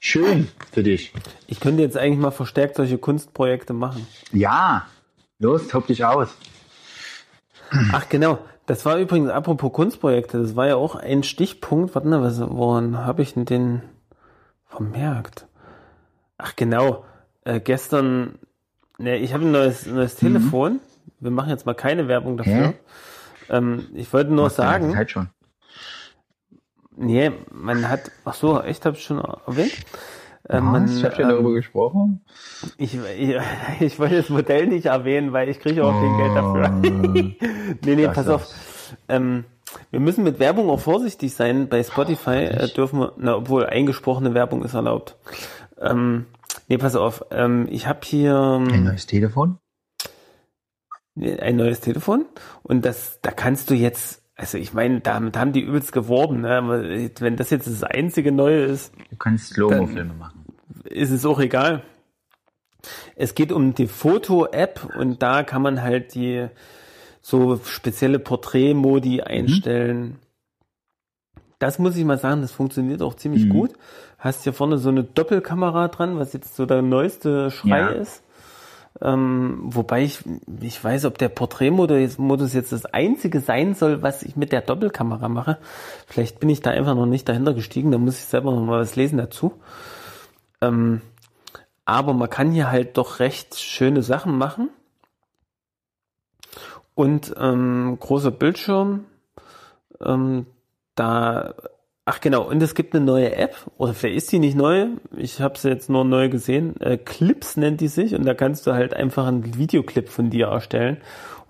Schön 0.00 0.48
für 0.72 0.82
dich. 0.82 1.12
Ich 1.46 1.58
könnte 1.60 1.82
jetzt 1.82 1.96
eigentlich 1.96 2.18
mal 2.18 2.30
verstärkt 2.30 2.76
solche 2.76 2.98
Kunstprojekte 2.98 3.72
machen. 3.72 4.06
Ja, 4.32 4.86
los, 5.38 5.68
tob 5.68 5.86
dich 5.86 6.04
aus. 6.04 6.28
Ach 7.92 8.08
genau, 8.08 8.38
das 8.66 8.84
war 8.84 8.98
übrigens, 8.98 9.30
apropos 9.30 9.72
Kunstprojekte, 9.72 10.40
das 10.40 10.54
war 10.54 10.66
ja 10.68 10.76
auch 10.76 10.94
ein 10.94 11.22
Stichpunkt. 11.22 11.94
Warte 11.94 12.06
mal, 12.08 12.22
was, 12.22 12.40
woran 12.40 12.98
habe 12.98 13.22
ich 13.22 13.34
denn 13.34 13.44
den 13.46 13.82
vermerkt? 14.66 15.46
Ach 16.38 16.54
genau, 16.56 17.04
äh, 17.44 17.60
gestern, 17.60 18.38
ne, 18.98 19.16
ich 19.16 19.32
habe 19.32 19.44
ein 19.44 19.52
neues, 19.52 19.86
neues 19.86 20.16
Telefon. 20.16 20.80
Wir 21.20 21.30
machen 21.30 21.50
jetzt 21.50 21.66
mal 21.66 21.74
keine 21.74 22.08
Werbung 22.08 22.36
dafür. 22.36 22.68
Mhm. 22.68 22.74
Ähm, 23.48 23.86
ich 23.94 24.12
wollte 24.12 24.32
nur 24.32 24.44
ganze 24.44 24.56
sagen, 24.56 24.92
Zeit 24.92 25.10
schon. 25.10 25.28
nee, 26.96 27.30
man 27.50 27.88
hat, 27.88 28.10
ach 28.24 28.34
so, 28.34 28.60
echt, 28.60 28.84
habe 28.84 28.96
ich 28.96 29.04
schon 29.04 29.18
erwähnt. 29.18 29.72
Äh, 30.48 30.60
man, 30.60 30.86
ich 30.86 31.04
habe 31.04 31.16
ja 31.20 31.28
darüber 31.28 31.48
ähm, 31.48 31.54
gesprochen. 31.56 32.24
ich, 32.76 32.96
ich, 33.18 33.36
ich 33.80 33.98
wollte 33.98 34.16
das 34.16 34.28
Modell 34.28 34.66
nicht 34.66 34.86
erwähnen, 34.86 35.32
weil 35.32 35.48
ich 35.48 35.58
kriege 35.60 35.84
auch 35.84 35.92
kein 35.92 36.16
Geld 36.18 36.36
dafür. 36.36 36.68
nee, 37.84 37.94
nee, 37.96 38.04
Das 38.04 38.14
pass 38.14 38.28
auf. 38.28 38.54
Ähm, 39.08 39.44
Wir 39.90 40.00
müssen 40.00 40.24
mit 40.24 40.38
Werbung 40.38 40.70
auch 40.70 40.80
vorsichtig 40.80 41.34
sein. 41.34 41.68
Bei 41.68 41.82
Spotify 41.82 42.44
äh, 42.44 42.68
dürfen 42.72 43.00
wir, 43.00 43.12
na, 43.16 43.36
obwohl 43.36 43.66
eingesprochene 43.66 44.32
Werbung 44.34 44.62
ist 44.64 44.74
erlaubt. 44.74 45.16
Ähm, 45.80 46.26
nee, 46.68 46.78
pass 46.78 46.96
auf. 46.96 47.24
Ähm, 47.30 47.66
ich 47.70 47.86
habe 47.86 48.00
hier 48.04 48.34
Ein 48.36 48.72
ähm, 48.74 48.84
neues 48.84 49.06
Telefon? 49.06 49.58
ein 51.18 51.56
neues 51.56 51.80
Telefon 51.80 52.26
und 52.62 52.84
das, 52.84 53.20
da 53.22 53.30
kannst 53.30 53.70
du 53.70 53.74
jetzt, 53.74 54.22
also 54.34 54.58
ich 54.58 54.74
meine, 54.74 55.00
damit 55.00 55.36
haben 55.38 55.52
die 55.52 55.62
übelst 55.62 55.92
geworben. 55.92 56.42
Ne? 56.42 56.50
Aber 56.58 56.82
wenn 56.82 57.36
das 57.36 57.48
jetzt 57.48 57.66
das 57.66 57.82
einzige 57.84 58.32
Neue 58.32 58.64
ist, 58.64 58.92
Du 59.10 59.16
kannst 59.16 59.54
Slow-Mo-Filme 59.54 60.12
machen. 60.12 60.44
ist 60.84 61.10
es 61.10 61.24
auch 61.24 61.40
egal. 61.40 61.82
Es 63.16 63.34
geht 63.34 63.50
um 63.50 63.74
die 63.74 63.86
Foto-App 63.86 64.94
und 64.98 65.22
da 65.22 65.42
kann 65.42 65.62
man 65.62 65.82
halt 65.82 66.14
die 66.14 66.48
so 67.28 67.58
spezielle 67.64 68.20
Porträtmodi 68.20 69.20
einstellen. 69.20 70.20
Das 71.58 71.80
muss 71.80 71.96
ich 71.96 72.04
mal 72.04 72.18
sagen, 72.18 72.40
das 72.40 72.52
funktioniert 72.52 73.02
auch 73.02 73.14
ziemlich 73.14 73.48
gut. 73.48 73.72
Hast 74.16 74.44
hier 74.44 74.52
vorne 74.52 74.78
so 74.78 74.90
eine 74.90 75.02
Doppelkamera 75.02 75.88
dran, 75.88 76.20
was 76.20 76.34
jetzt 76.34 76.54
so 76.54 76.66
der 76.66 76.82
neueste 76.82 77.50
Schrei 77.50 77.80
Ja. 77.80 77.88
ist. 77.88 78.22
Ähm, 79.02 79.58
wobei 79.64 80.04
ich, 80.04 80.20
ich 80.60 80.82
weiß, 80.82 81.04
ob 81.06 81.18
der 81.18 81.28
Porträtmodus 81.28 82.18
Modus 82.18 82.54
jetzt 82.54 82.70
das 82.70 82.86
einzige 82.86 83.40
sein 83.40 83.74
soll, 83.74 84.02
was 84.02 84.22
ich 84.22 84.36
mit 84.36 84.52
der 84.52 84.60
Doppelkamera 84.60 85.28
mache. 85.28 85.58
Vielleicht 86.06 86.38
bin 86.38 86.48
ich 86.48 86.60
da 86.60 86.70
einfach 86.70 86.94
noch 86.94 87.06
nicht 87.06 87.28
dahinter 87.28 87.54
gestiegen, 87.54 87.90
da 87.90 87.98
muss 87.98 88.18
ich 88.18 88.26
selber 88.26 88.52
noch 88.52 88.62
mal 88.64 88.80
was 88.80 88.94
lesen 88.94 89.18
dazu. 89.18 89.52
Ähm, 90.60 91.00
aber 91.84 92.12
man 92.14 92.30
kann 92.30 92.52
hier 92.52 92.70
halt 92.70 92.96
doch 92.96 93.18
recht 93.18 93.58
schöne 93.58 94.04
Sachen 94.04 94.38
machen. 94.38 94.70
Und 96.96 97.32
ähm, 97.38 97.98
großer 98.00 98.32
Bildschirm. 98.32 99.04
Ähm, 100.04 100.46
da, 100.94 101.54
ach 102.06 102.20
genau, 102.20 102.48
und 102.48 102.62
es 102.62 102.74
gibt 102.74 102.94
eine 102.94 103.04
neue 103.04 103.36
App, 103.36 103.54
oder 103.76 103.94
vielleicht 103.94 104.16
ist 104.16 104.32
die 104.32 104.38
nicht 104.38 104.56
neu, 104.56 104.88
ich 105.14 105.40
habe 105.40 105.58
sie 105.58 105.68
jetzt 105.68 105.90
nur 105.90 106.04
neu 106.04 106.30
gesehen, 106.30 106.80
äh, 106.80 106.96
Clips 106.96 107.56
nennt 107.58 107.82
die 107.82 107.88
sich, 107.88 108.14
und 108.14 108.24
da 108.24 108.32
kannst 108.32 108.66
du 108.66 108.72
halt 108.72 108.94
einfach 108.94 109.26
einen 109.26 109.58
Videoclip 109.58 110.08
von 110.08 110.30
dir 110.30 110.46
erstellen 110.46 110.96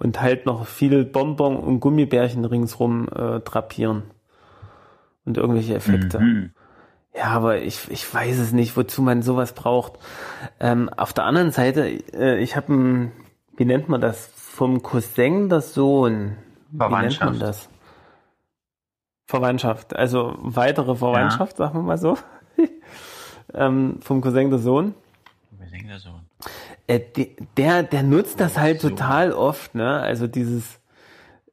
und 0.00 0.20
halt 0.20 0.46
noch 0.46 0.66
viel 0.66 1.04
Bonbon 1.04 1.56
und 1.56 1.80
Gummibärchen 1.80 2.44
ringsrum 2.44 3.08
äh, 3.08 3.40
drapieren. 3.40 4.02
Und 5.24 5.38
irgendwelche 5.38 5.74
Effekte. 5.74 6.20
Mhm. 6.20 6.50
Ja, 7.16 7.26
aber 7.26 7.62
ich, 7.62 7.88
ich 7.90 8.12
weiß 8.12 8.38
es 8.38 8.52
nicht, 8.52 8.76
wozu 8.76 9.00
man 9.00 9.22
sowas 9.22 9.54
braucht. 9.54 9.94
Ähm, 10.60 10.88
auf 10.88 11.12
der 11.12 11.24
anderen 11.24 11.50
Seite, 11.50 11.86
äh, 12.12 12.38
ich 12.40 12.56
habe 12.56 12.72
ein, 12.72 13.12
wie 13.56 13.64
nennt 13.64 13.88
man 13.88 14.00
das? 14.00 14.30
Vom 14.56 14.82
Cousin 14.82 15.50
der 15.50 15.60
Sohn. 15.60 16.38
Wie 16.70 16.78
nennt 16.78 16.78
man 16.78 17.10
Verwandtschaft. 17.10 17.42
das? 17.42 17.68
Verwandtschaft, 19.26 19.94
also 19.94 20.34
weitere 20.38 20.94
Verwandtschaft, 20.96 21.58
sagen 21.58 21.74
wir 21.80 21.82
mal 21.82 21.98
so. 21.98 22.16
ähm, 23.54 23.98
vom 24.00 24.22
Cousin 24.22 24.48
der 24.48 24.58
Sohn. 24.58 24.94
Wir 25.50 25.66
denken 25.70 25.88
da 25.90 25.98
so. 25.98 26.08
Äh, 26.86 27.00
de- 27.00 27.36
der, 27.58 27.82
der 27.82 28.02
nutzt 28.02 28.40
das 28.40 28.56
halt 28.58 28.80
total 28.80 29.32
oft, 29.32 29.74
ne? 29.74 30.00
Also 30.00 30.26
dieses 30.26 30.80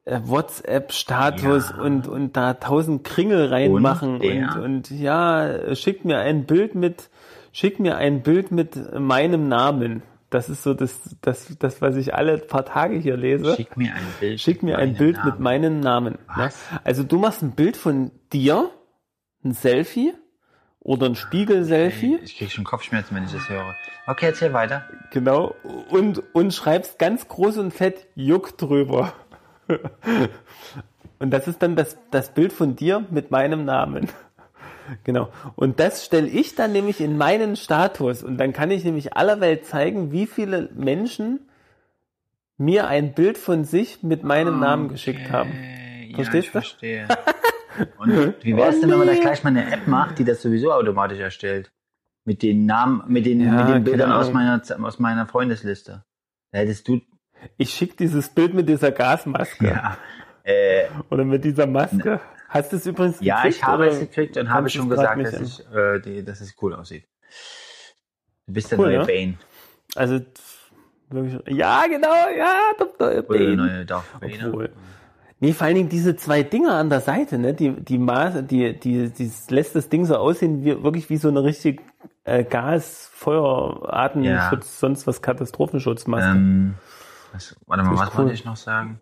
äh, 0.06 0.20
WhatsApp-Status 0.24 1.74
Ja. 1.76 1.82
und, 1.82 2.08
und 2.08 2.36
da 2.38 2.54
tausend 2.54 3.04
Kringel 3.04 3.48
reinmachen 3.48 4.14
Und 4.14 4.22
der? 4.22 4.54
und, 4.54 4.62
und 4.62 4.90
ja, 4.90 5.46
äh, 5.46 5.76
schickt 5.76 6.06
mir 6.06 6.20
ein 6.20 6.46
Bild 6.46 6.74
mit, 6.74 7.10
schickt 7.52 7.80
mir 7.80 7.98
ein 7.98 8.22
Bild 8.22 8.50
mit 8.50 8.98
meinem 8.98 9.48
Namen. 9.48 10.02
Das 10.34 10.48
ist 10.48 10.64
so 10.64 10.74
das, 10.74 11.16
das, 11.20 11.56
das, 11.60 11.80
was 11.80 11.94
ich 11.94 12.12
alle 12.12 12.38
paar 12.38 12.64
Tage 12.64 12.96
hier 12.96 13.16
lese. 13.16 13.54
Schick 13.54 13.76
mir 13.76 13.94
ein 13.94 14.02
Bild. 14.18 14.40
Schick 14.40 14.64
mir 14.64 14.78
ein 14.78 14.88
mit 14.88 14.98
Bild 14.98 15.16
meinem 15.18 15.26
mit 15.26 15.38
meinem 15.38 15.78
Namen. 15.78 16.18
Ne? 16.36 16.50
Also 16.82 17.04
du 17.04 17.20
machst 17.20 17.42
ein 17.42 17.52
Bild 17.52 17.76
von 17.76 18.10
dir, 18.32 18.72
ein 19.44 19.52
Selfie 19.52 20.12
oder 20.80 21.06
ein 21.06 21.14
Spiegel-Selfie. 21.14 22.18
Ich 22.24 22.36
krieg 22.36 22.50
schon 22.50 22.64
Kopfschmerzen, 22.64 23.14
wenn 23.14 23.22
ich 23.22 23.30
das 23.30 23.48
höre. 23.48 23.76
Okay, 24.08 24.26
erzähl 24.26 24.52
weiter. 24.52 24.82
Genau. 25.12 25.54
Und, 25.90 26.20
und 26.34 26.52
schreibst 26.52 26.98
ganz 26.98 27.28
groß 27.28 27.58
und 27.58 27.70
fett 27.70 28.08
Juck 28.16 28.58
drüber. 28.58 29.12
und 31.20 31.30
das 31.30 31.46
ist 31.46 31.62
dann 31.62 31.76
das, 31.76 31.96
das 32.10 32.34
Bild 32.34 32.52
von 32.52 32.74
dir 32.74 33.06
mit 33.08 33.30
meinem 33.30 33.64
Namen. 33.64 34.08
Genau. 35.04 35.30
Und 35.56 35.80
das 35.80 36.04
stelle 36.04 36.28
ich 36.28 36.54
dann 36.54 36.72
nämlich 36.72 37.00
in 37.00 37.16
meinen 37.16 37.56
Status. 37.56 38.22
Und 38.22 38.38
dann 38.38 38.52
kann 38.52 38.70
ich 38.70 38.84
nämlich 38.84 39.16
aller 39.16 39.40
Welt 39.40 39.64
zeigen, 39.66 40.12
wie 40.12 40.26
viele 40.26 40.68
Menschen 40.74 41.40
mir 42.58 42.86
ein 42.86 43.14
Bild 43.14 43.38
von 43.38 43.64
sich 43.64 44.02
mit 44.02 44.22
meinem 44.22 44.60
Namen 44.60 44.88
geschickt 44.88 45.30
haben. 45.30 45.52
Ja, 46.08 46.16
Verstehst 46.16 46.46
ich 46.46 46.52
du? 46.52 46.52
verstehe. 46.52 47.08
Und 47.98 48.34
wie 48.44 48.56
wär's 48.56 48.80
denn, 48.80 48.90
wenn 48.90 48.98
man 48.98 49.08
da 49.08 49.14
gleich 49.14 49.42
mal 49.42 49.50
eine 49.50 49.72
App 49.72 49.88
macht, 49.88 50.18
die 50.20 50.24
das 50.24 50.40
sowieso 50.42 50.72
automatisch 50.72 51.18
erstellt? 51.18 51.72
Mit 52.24 52.42
den 52.42 52.66
Namen, 52.66 53.02
mit 53.08 53.26
den, 53.26 53.40
Ja, 53.40 53.64
mit 53.64 53.74
den 53.74 53.84
Bildern 53.84 54.12
aus 54.12 54.32
meiner, 54.32 54.62
aus 54.82 54.98
meiner 55.00 55.26
Freundesliste. 55.26 56.04
Da 56.52 56.58
hättest 56.60 56.86
du, 56.86 57.00
Ich 57.56 57.70
schicke 57.74 57.96
dieses 57.96 58.28
Bild 58.28 58.54
mit 58.54 58.68
dieser 58.68 58.92
Gasmaske. 58.92 59.66
ja, 59.66 59.98
äh, 60.44 60.84
Oder 61.10 61.24
mit 61.24 61.42
dieser 61.44 61.66
Maske. 61.66 62.20
Hast 62.54 62.70
du 62.70 62.76
es 62.76 62.86
übrigens 62.86 63.18
ja, 63.20 63.36
gekriegt? 63.36 63.56
ich 63.56 63.64
habe 63.64 63.86
es 63.88 63.98
gekriegt 63.98 64.36
und 64.36 64.48
habe 64.48 64.70
schon 64.70 64.88
gesagt, 64.88 65.20
dass, 65.20 65.40
ich, 65.40 65.66
äh, 65.74 65.98
die, 65.98 66.24
dass 66.24 66.40
es 66.40 66.54
cool 66.62 66.72
aussieht. 66.72 67.04
Du 68.46 68.52
bist 68.52 68.70
der 68.70 68.78
Cool, 68.78 68.86
neue 68.86 68.96
ja? 68.98 69.04
Bane. 69.04 69.34
Also, 69.96 70.20
wirklich, 71.08 71.58
ja, 71.58 71.84
genau, 71.88 72.14
ja, 72.36 72.60
der, 72.78 72.86
der 72.86 73.06
Oder 73.06 73.14
der 73.14 73.22
Bane. 73.22 73.56
neue 73.56 73.84
Darth 73.84 74.04
Vader. 74.20 74.48
Obwohl. 74.48 74.72
Nee, 75.40 75.52
vor 75.52 75.66
allen 75.66 75.74
Dingen 75.74 75.88
diese 75.88 76.14
zwei 76.14 76.44
Dinger 76.44 76.74
an 76.74 76.90
der 76.90 77.00
Seite, 77.00 77.38
ne, 77.38 77.54
die, 77.54 77.72
die 77.72 77.98
Maße, 77.98 78.44
die, 78.44 78.78
die, 78.78 79.10
die 79.10 79.32
lässt 79.48 79.74
das 79.74 79.88
Ding 79.88 80.04
so 80.04 80.16
aussehen, 80.16 80.64
wie, 80.64 80.80
wirklich 80.84 81.10
wie 81.10 81.16
so 81.16 81.28
eine 81.28 81.42
richtig 81.42 81.82
äh, 82.22 82.44
Gas, 82.44 83.10
Feuer, 83.12 83.92
Atemschutz, 83.92 84.78
sonst 84.78 85.08
was 85.08 85.22
Katastrophenschutzmaske. 85.22 86.30
Ähm, 86.30 86.74
was, 87.32 87.56
warte 87.66 87.82
mal, 87.82 87.96
was 87.98 88.10
cool. 88.10 88.18
wollte 88.18 88.34
ich 88.34 88.44
noch 88.44 88.56
sagen? 88.56 89.00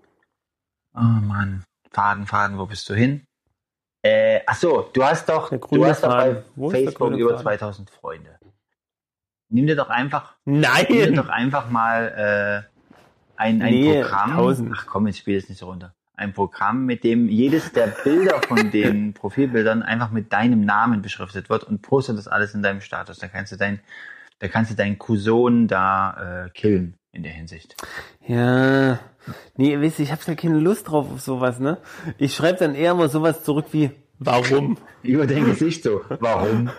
Oh 0.94 1.00
Mann, 1.00 1.64
Faden, 1.90 2.26
Faden, 2.26 2.58
wo 2.58 2.64
bist 2.64 2.88
du 2.88 2.94
hin? 2.94 3.26
Äh, 4.02 4.40
ach 4.46 4.56
so, 4.56 4.90
du 4.92 5.04
hast 5.04 5.28
doch, 5.28 5.50
du 5.50 5.86
hast 5.86 6.02
doch 6.02 6.10
bei 6.10 6.42
Facebook 6.70 7.12
über 7.12 7.30
Faden? 7.38 7.42
2000 7.42 7.90
Freunde. 7.90 8.38
Nimm 9.48 9.66
dir 9.66 9.76
doch 9.76 9.90
einfach, 9.90 10.34
nimm 10.44 10.62
dir 10.62 10.68
Nein! 10.68 11.14
doch 11.14 11.28
einfach 11.28 11.70
mal 11.70 12.66
äh, 12.66 12.80
ein, 13.36 13.62
ein 13.62 13.70
Nee, 13.70 14.02
Programm. 14.02 14.30
1000. 14.32 14.72
Ach 14.74 14.86
komm, 14.86 15.06
jetzt 15.06 15.18
spiel 15.18 15.36
es 15.36 15.48
nicht 15.48 15.58
so 15.58 15.66
runter. 15.66 15.94
Ein 16.14 16.32
Programm, 16.32 16.84
mit 16.84 17.04
dem 17.04 17.28
jedes 17.28 17.72
der 17.72 17.88
Bilder 17.88 18.40
von 18.42 18.70
den 18.72 19.14
Profilbildern 19.14 19.82
einfach 19.82 20.10
mit 20.10 20.32
deinem 20.32 20.64
Namen 20.64 21.02
beschriftet 21.02 21.48
wird 21.48 21.64
und 21.64 21.82
postet 21.82 22.18
das 22.18 22.26
alles 22.26 22.54
in 22.54 22.62
deinem 22.62 22.80
Status. 22.80 23.18
Da 23.18 23.28
kannst 23.28 23.52
du 23.52 23.56
dein, 23.56 23.80
da 24.40 24.48
kannst 24.48 24.72
du 24.72 24.74
deinen 24.74 24.98
Cousin 24.98 25.68
da 25.68 26.46
äh, 26.46 26.50
killen 26.50 26.98
in 27.12 27.22
der 27.22 27.32
Hinsicht. 27.32 27.76
Ja, 28.26 28.98
nee, 29.56 29.78
weißt 29.80 29.98
du, 29.98 30.02
ich 30.02 30.12
habe 30.12 30.22
ja 30.26 30.34
keine 30.34 30.58
Lust 30.58 30.88
drauf 30.90 31.06
auf 31.12 31.20
sowas, 31.20 31.58
ne? 31.60 31.78
Ich 32.18 32.34
schreibe 32.34 32.58
dann 32.58 32.74
eher 32.74 32.94
mal 32.94 33.08
sowas 33.10 33.44
zurück 33.44 33.66
wie, 33.72 33.90
warum? 34.18 34.78
Über 35.02 35.26
dein 35.26 35.44
Gesicht 35.44 35.82
so. 35.82 36.00
Warum? 36.20 36.70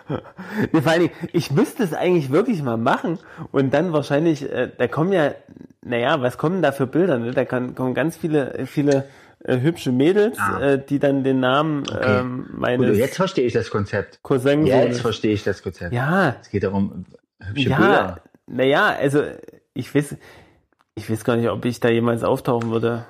Nee, 0.72 0.82
vor 0.82 0.92
allen 0.92 1.02
Dingen, 1.02 1.14
ich 1.34 1.52
müsste 1.52 1.84
es 1.84 1.94
eigentlich 1.94 2.32
wirklich 2.32 2.64
mal 2.64 2.78
machen 2.78 3.20
und 3.52 3.74
dann 3.74 3.94
wahrscheinlich, 3.94 4.50
äh, 4.52 4.72
da 4.78 4.88
kommen 4.88 5.12
ja, 5.14 5.34
naja, 5.82 6.22
was 6.22 6.38
kommen 6.38 6.62
da 6.62 6.72
für 6.72 6.88
Bilder, 6.88 7.20
ne? 7.20 7.32
Da 7.32 7.46
kann, 7.46 7.76
kommen 7.76 7.94
ganz 7.94 8.16
viele, 8.18 8.66
viele 8.66 9.08
äh, 9.44 9.60
hübsche 9.60 9.92
Mädels, 9.92 10.38
Ah. 10.40 10.60
äh, 10.62 10.84
die 10.84 10.98
dann 11.00 11.24
den 11.24 11.42
Namen 11.42 11.84
Okay. 11.88 12.20
ähm, 12.22 12.46
Gut, 12.50 12.60
meines 12.60 12.98
jetzt 12.98 13.18
verstehe 13.18 13.46
ich 13.46 13.54
das 13.54 13.70
Konzept. 13.70 14.20
Cousins. 14.24 14.68
Jetzt 14.68 15.02
verstehe 15.02 15.34
ich 15.34 15.44
das 15.44 15.62
Konzept. 15.62 15.94
ja, 15.94 16.38
Es 16.42 16.50
geht 16.50 16.64
darum, 16.64 17.06
hübsche 17.40 17.70
ja, 17.70 17.78
Bilder. 17.78 18.22
naja, 18.48 18.96
also 18.98 19.22
ich 19.74 19.94
weiß, 19.94 20.16
ich 20.96 21.10
weiß 21.10 21.24
gar 21.24 21.36
nicht, 21.36 21.50
ob 21.50 21.66
ich 21.66 21.80
da 21.80 21.90
jemals 21.90 22.24
auftauchen 22.24 22.70
würde 22.72 23.06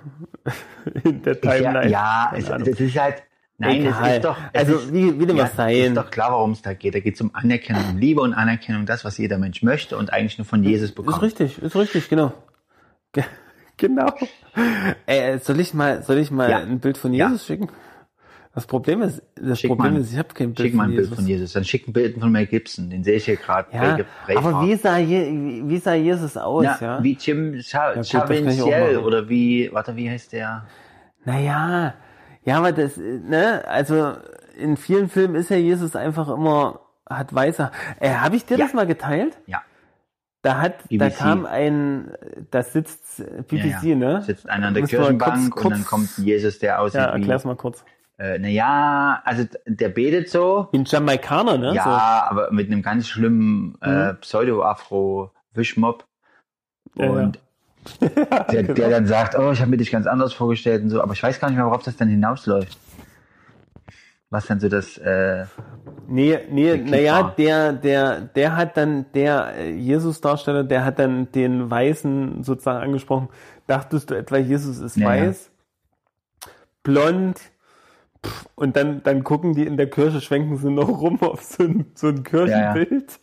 in 1.04 1.22
der 1.24 1.34
Ist 1.34 1.42
Timeline. 1.42 1.90
ja, 1.90 2.32
ja 2.32 2.34
es, 2.36 2.46
das 2.46 2.80
ist 2.80 2.98
halt, 3.00 3.24
nein, 3.58 3.82
Egal. 3.82 4.10
es 4.10 4.16
ist 4.18 4.26
doch, 4.26 4.38
es 4.54 4.60
Also, 4.62 4.76
ist, 4.80 4.94
wie- 4.94 5.20
wie 5.20 5.26
dem 5.26 5.38
ja, 5.38 5.44
was 5.44 5.56
sein. 5.56 5.76
Ist 5.76 5.98
doch 5.98 6.10
klar, 6.10 6.32
worum 6.32 6.52
es 6.52 6.62
da 6.62 6.74
geht. 6.74 6.96
Da 6.96 7.00
geht 7.00 7.16
es 7.16 7.22
um 7.22 7.32
Anerkennung, 7.34 7.84
um 7.92 7.98
Liebe 7.98 8.22
und 8.22 8.34
Anerkennung, 8.34 8.86
das, 8.86 9.04
was 9.06 9.18
jeder 9.18 9.38
Mensch 9.38 9.62
möchte 9.64 9.98
und 9.98 10.12
eigentlich 10.14 10.38
nur 10.38 10.46
von 10.46 10.64
Jesus 10.64 10.90
Ist 10.90 10.96
bekommt. 10.96 11.22
richtig, 11.22 11.62
ist 11.62 11.76
richtig, 11.76 12.10
genau. 12.10 12.34
Ge- 13.12 13.24
Genau. 13.78 14.14
Äh, 15.08 15.40
soll 15.40 15.60
ich 15.60 15.74
mal, 15.74 16.04
soll 16.04 16.20
ich 16.20 16.30
mal 16.30 16.48
Ja. 16.50 16.60
ein 16.60 16.80
Bild 16.80 16.96
von. 16.98 17.12
Jesus 17.12 17.46
schicken? 17.46 17.70
Das 18.56 18.68
Problem 18.68 19.02
ist, 19.02 19.22
das 19.36 19.60
Schick 19.60 19.70
Problem 19.70 19.94
mal- 19.94 20.02
ist, 20.02 20.12
ich 20.14 20.18
habe 20.20 20.28
kein 20.34 20.54
Bild 20.54 20.60
Schick 20.68 20.76
mal 20.76 20.84
von 20.84 20.92
ein 20.92 20.96
Bild 20.96 21.06
Jesus. 21.06 21.16
von 21.18 21.28
Jesus. 21.28 21.54
Dann 21.54 21.64
schick 21.66 21.88
ein 21.88 21.94
Bild 21.94 22.20
von 22.20 22.32
Mel 22.32 22.46
Gibson. 22.46 22.90
Den 22.90 23.04
sehe 23.04 23.16
ich 23.16 23.26
hier 23.26 23.36
gerade. 23.36 23.68
Ja, 23.76 23.98
aber 24.38 24.62
wie 24.62 24.76
sah, 24.76 24.98
Je, 24.98 25.64
wie 25.66 25.78
sah 25.80 25.96
Jesus 25.96 26.38
aus, 26.38 26.64
ja, 26.64 26.78
ja? 26.80 27.04
wie 27.04 27.14
Jim 27.20 27.60
Cha 27.62 27.90
gut, 27.94 27.98
das 27.98 28.10
kann 28.12 28.22
ich 28.22 28.24
auch 28.24 28.28
Chavinciel 28.28 28.94
machen. 28.94 29.06
oder 29.06 29.28
wie, 29.28 29.70
warte, 29.74 29.96
wie 29.96 30.08
heißt 30.10 30.34
der? 30.34 30.68
Naja, 31.26 31.96
ja, 32.44 32.58
aber 32.58 32.72
das, 32.74 32.98
ne, 32.98 33.64
also 33.68 34.14
in 34.58 34.78
vielen 34.78 35.10
Filmen 35.10 35.34
ist 35.36 35.50
ja 35.50 35.58
Jesus 35.58 35.96
einfach 35.96 36.30
immer, 36.30 36.80
hat 37.10 37.34
weißer. 37.34 37.72
Äh, 38.00 38.12
habe 38.12 38.36
ich 38.36 38.46
dir 38.46 38.58
Ja. 38.58 38.66
das 38.66 38.74
mal 38.76 38.86
geteilt? 38.86 39.38
Ja. 39.48 39.62
da 40.44 40.60
hat, 40.60 40.74
da 40.84 40.88
BBC. 40.90 41.16
kam 41.18 41.46
ein, 41.46 42.12
da 42.52 42.62
sitzt 42.64 43.24
BBC, 43.48 43.64
Ja, 43.84 43.90
ja. 43.90 43.96
ne? 43.96 44.22
Sitzt 44.24 44.48
einer 44.50 44.68
an 44.68 44.74
der 44.74 44.84
Kirchenbank 44.84 45.52
kurz- 45.52 45.64
und 45.66 45.72
dann 45.72 45.86
kurz- 45.86 45.90
kommt 45.90 46.18
Jesus, 46.18 46.60
der 46.60 46.82
aussieht 46.82 47.00
Ja, 47.00 47.06
erklär's 47.08 47.46
mal 47.46 47.56
kurz. 47.56 47.86
Äh, 48.18 48.38
naja, 48.40 49.22
also 49.26 49.46
der 49.66 49.90
betet 49.90 50.30
so, 50.30 50.70
ein 50.74 50.86
Jamaikaner, 50.86 51.58
ne? 51.58 51.74
ja, 51.74 52.28
aber 52.30 52.52
mit 52.52 52.68
einem 52.68 52.82
ganz 52.84 53.08
schlimmen 53.08 53.76
äh, 53.82 54.14
Mhm. 54.14 54.18
Pseudo-Afro-Wischmob. 54.22 56.06
Ja, 56.96 57.06
ja. 57.06 57.12
Und 57.12 57.40
der, 58.52 58.64
der 58.64 58.90
dann 58.90 59.08
sagt, 59.08 59.38
oh, 59.38 59.52
ich 59.52 59.60
habe 59.60 59.72
mir 59.72 59.78
dich 59.78 59.92
ganz 59.92 60.06
anders 60.08 60.34
vorgestellt 60.34 60.84
und 60.84 60.90
so, 60.90 61.02
aber 61.02 61.14
ich 61.14 61.24
weiß 61.24 61.40
gar 61.40 61.50
nicht 61.50 61.58
mehr, 61.58 61.66
worauf 61.66 61.84
das 61.84 61.98
dann 61.98 62.08
hinausläuft. 62.08 62.78
Was 64.30 64.48
dann 64.48 64.60
so 64.60 64.70
das, 64.70 64.98
äh, 64.98 65.46
So. 65.46 65.64
Nee, 66.08 66.40
nee, 66.50 66.78
Der 66.78 66.86
naja, 66.86 67.34
der, 67.38 67.74
der, 67.74 68.22
der 68.22 68.56
hat 68.56 68.78
dann, 68.78 69.06
der 69.14 69.56
äh, 69.58 69.72
Jesus-Darsteller, 69.72 70.64
der 70.64 70.86
hat 70.86 71.00
dann 71.00 71.32
den 71.32 71.70
Weißen 71.70 72.44
sozusagen 72.44 72.84
angesprochen. 72.84 73.30
Dachtest 73.68 74.10
du 74.10 74.16
etwa, 74.16 74.38
Jesus 74.38 74.80
ist 74.80 74.98
ja. 74.98 75.08
weiß? 75.08 75.52
Blond? 76.84 77.40
Pff, 78.26 78.46
Und 78.56 78.76
dann, 78.76 79.04
dann 79.04 79.24
gucken 79.24 79.54
die 79.54 79.66
in 79.66 79.78
der 79.78 79.90
Kirche, 79.90 80.22
schwenken 80.22 80.58
sie 80.58 80.72
noch 80.72 80.88
rum 80.88 81.22
auf 81.22 81.42
so 81.42 81.64
ein, 81.64 81.86
so 81.96 82.08
ein 82.08 82.24
Kirchenbild, 82.24 83.20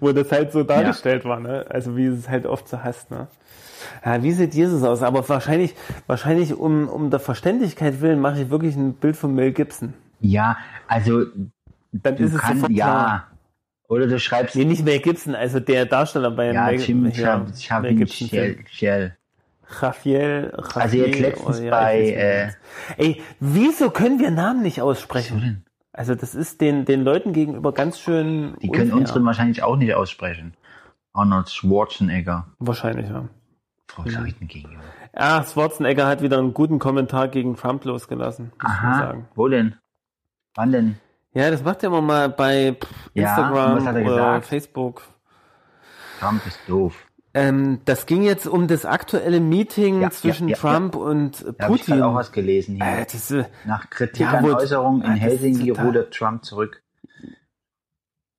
wo 0.00 0.12
das 0.12 0.30
halt 0.32 0.52
so 0.52 0.62
dargestellt 0.62 1.24
war, 1.24 1.40
ne? 1.40 1.66
Also 1.70 1.96
wie 1.96 2.06
es 2.06 2.28
halt 2.28 2.46
oft 2.46 2.68
so 2.68 2.82
hast, 2.82 3.10
ne? 3.10 3.28
Ja, 4.04 4.22
wie 4.22 4.32
sieht 4.32 4.54
Jesus 4.54 4.82
aus? 4.82 5.02
Aber 5.02 5.28
wahrscheinlich, 5.28 5.74
wahrscheinlich 6.06 6.54
um, 6.54 6.88
um 6.88 7.10
der 7.10 7.20
Verständlichkeit 7.20 8.00
willen 8.00 8.20
mache 8.20 8.42
ich 8.42 8.50
wirklich 8.50 8.76
ein 8.76 8.94
Bild 8.94 9.16
von 9.16 9.34
Mel 9.34 9.52
Gibson. 9.52 9.94
ja, 10.20 10.58
also 10.88 11.24
Dann 11.92 12.16
du 12.16 12.24
ist 12.24 12.34
es 12.34 12.40
klar. 12.40 12.70
ja, 12.70 13.26
oder 13.88 14.06
du 14.06 14.18
schreibst, 14.20 14.56
Nee, 14.56 14.64
nicht 14.66 14.84
Mel 14.84 15.00
Gibson, 15.00 15.34
also 15.34 15.60
der 15.60 15.86
Darsteller 15.86 16.30
bei 16.30 16.52
ja, 16.52 16.66
Mel, 16.66 16.80
Jim 16.80 17.06
hier, 17.06 17.46
Mel 17.80 17.94
Gibson. 17.94 18.28
Shell, 18.28 18.58
Shell. 18.70 19.17
Raphael, 19.68 20.50
Raphael. 20.54 20.82
Also 20.82 20.96
jetzt 20.96 21.18
letztens 21.20 21.60
ja, 21.60 21.70
bei, 21.70 22.00
äh. 22.10 22.50
Ey, 22.96 23.22
wieso 23.40 23.90
können 23.90 24.18
wir 24.18 24.30
Namen 24.30 24.62
nicht 24.62 24.80
aussprechen? 24.80 25.40
denn? 25.40 25.64
Also 25.92 26.14
das 26.14 26.34
ist 26.34 26.60
den, 26.60 26.84
den 26.84 27.02
Leuten 27.02 27.32
gegenüber 27.32 27.72
ganz 27.72 27.98
schön 27.98 28.56
Die 28.62 28.68
können 28.70 28.90
unfair. 28.92 28.98
unseren 29.00 29.24
wahrscheinlich 29.26 29.62
auch 29.62 29.76
nicht 29.76 29.94
aussprechen. 29.94 30.54
Arnold 31.12 31.50
Schwarzenegger. 31.50 32.46
Wahrscheinlich, 32.58 33.08
ja. 33.08 33.24
Leuten 34.04 34.46
gegenüber. 34.46 34.82
Ah, 35.12 35.42
Schwarzenegger 35.42 36.06
hat 36.06 36.22
wieder 36.22 36.38
einen 36.38 36.54
guten 36.54 36.78
Kommentar 36.78 37.26
gegen 37.28 37.56
Trump 37.56 37.84
losgelassen, 37.84 38.52
Aha, 38.58 38.98
sagen. 39.00 39.28
wo 39.34 39.48
denn? 39.48 39.74
Wann 40.54 40.70
denn? 40.70 40.98
Ja, 41.32 41.50
das 41.50 41.64
macht 41.64 41.82
er 41.82 41.88
immer 41.88 42.00
mal 42.02 42.28
bei 42.28 42.76
Ja, 43.14 43.22
Instagram 43.28 43.78
er 43.86 43.92
oder 43.92 44.02
gesagt? 44.02 44.46
Facebook. 44.46 45.02
Trump 46.20 46.46
ist 46.46 46.60
doof. 46.68 47.07
Ähm, 47.34 47.80
das 47.84 48.06
ging 48.06 48.22
jetzt 48.22 48.46
um 48.46 48.68
das 48.68 48.84
aktuelle 48.86 49.40
Meeting 49.40 50.00
Ja, 50.00 50.10
zwischen 50.10 50.48
ja, 50.48 50.56
ja, 50.56 50.60
Trump 50.60 50.96
und 50.96 51.44
Da 51.58 51.64
habe 51.66 51.76
ich 51.76 51.84
Putin. 51.86 52.02
auch 52.02 52.14
was 52.14 52.32
gelesen 52.32 52.76
hier. 52.76 52.84
äh, 52.84 53.04
das, 53.04 53.30
äh, 53.30 53.44
Nach 53.64 53.90
Kritik 53.90 54.26
an 54.26 54.44
Äußerungen 54.44 55.02
in 55.02 55.12
ist 55.12 55.20
Helsinki 55.20 55.70
rudert 55.70 56.14
Trump 56.14 56.44
zurück. 56.44 56.82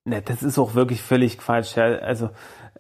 Ne, 0.06 0.22
das 0.22 0.42
ist 0.44 0.58
auch 0.58 0.74
wirklich 0.76 1.02
völlig 1.02 1.38
Quatsch. 1.38 1.78
Also 1.78 2.32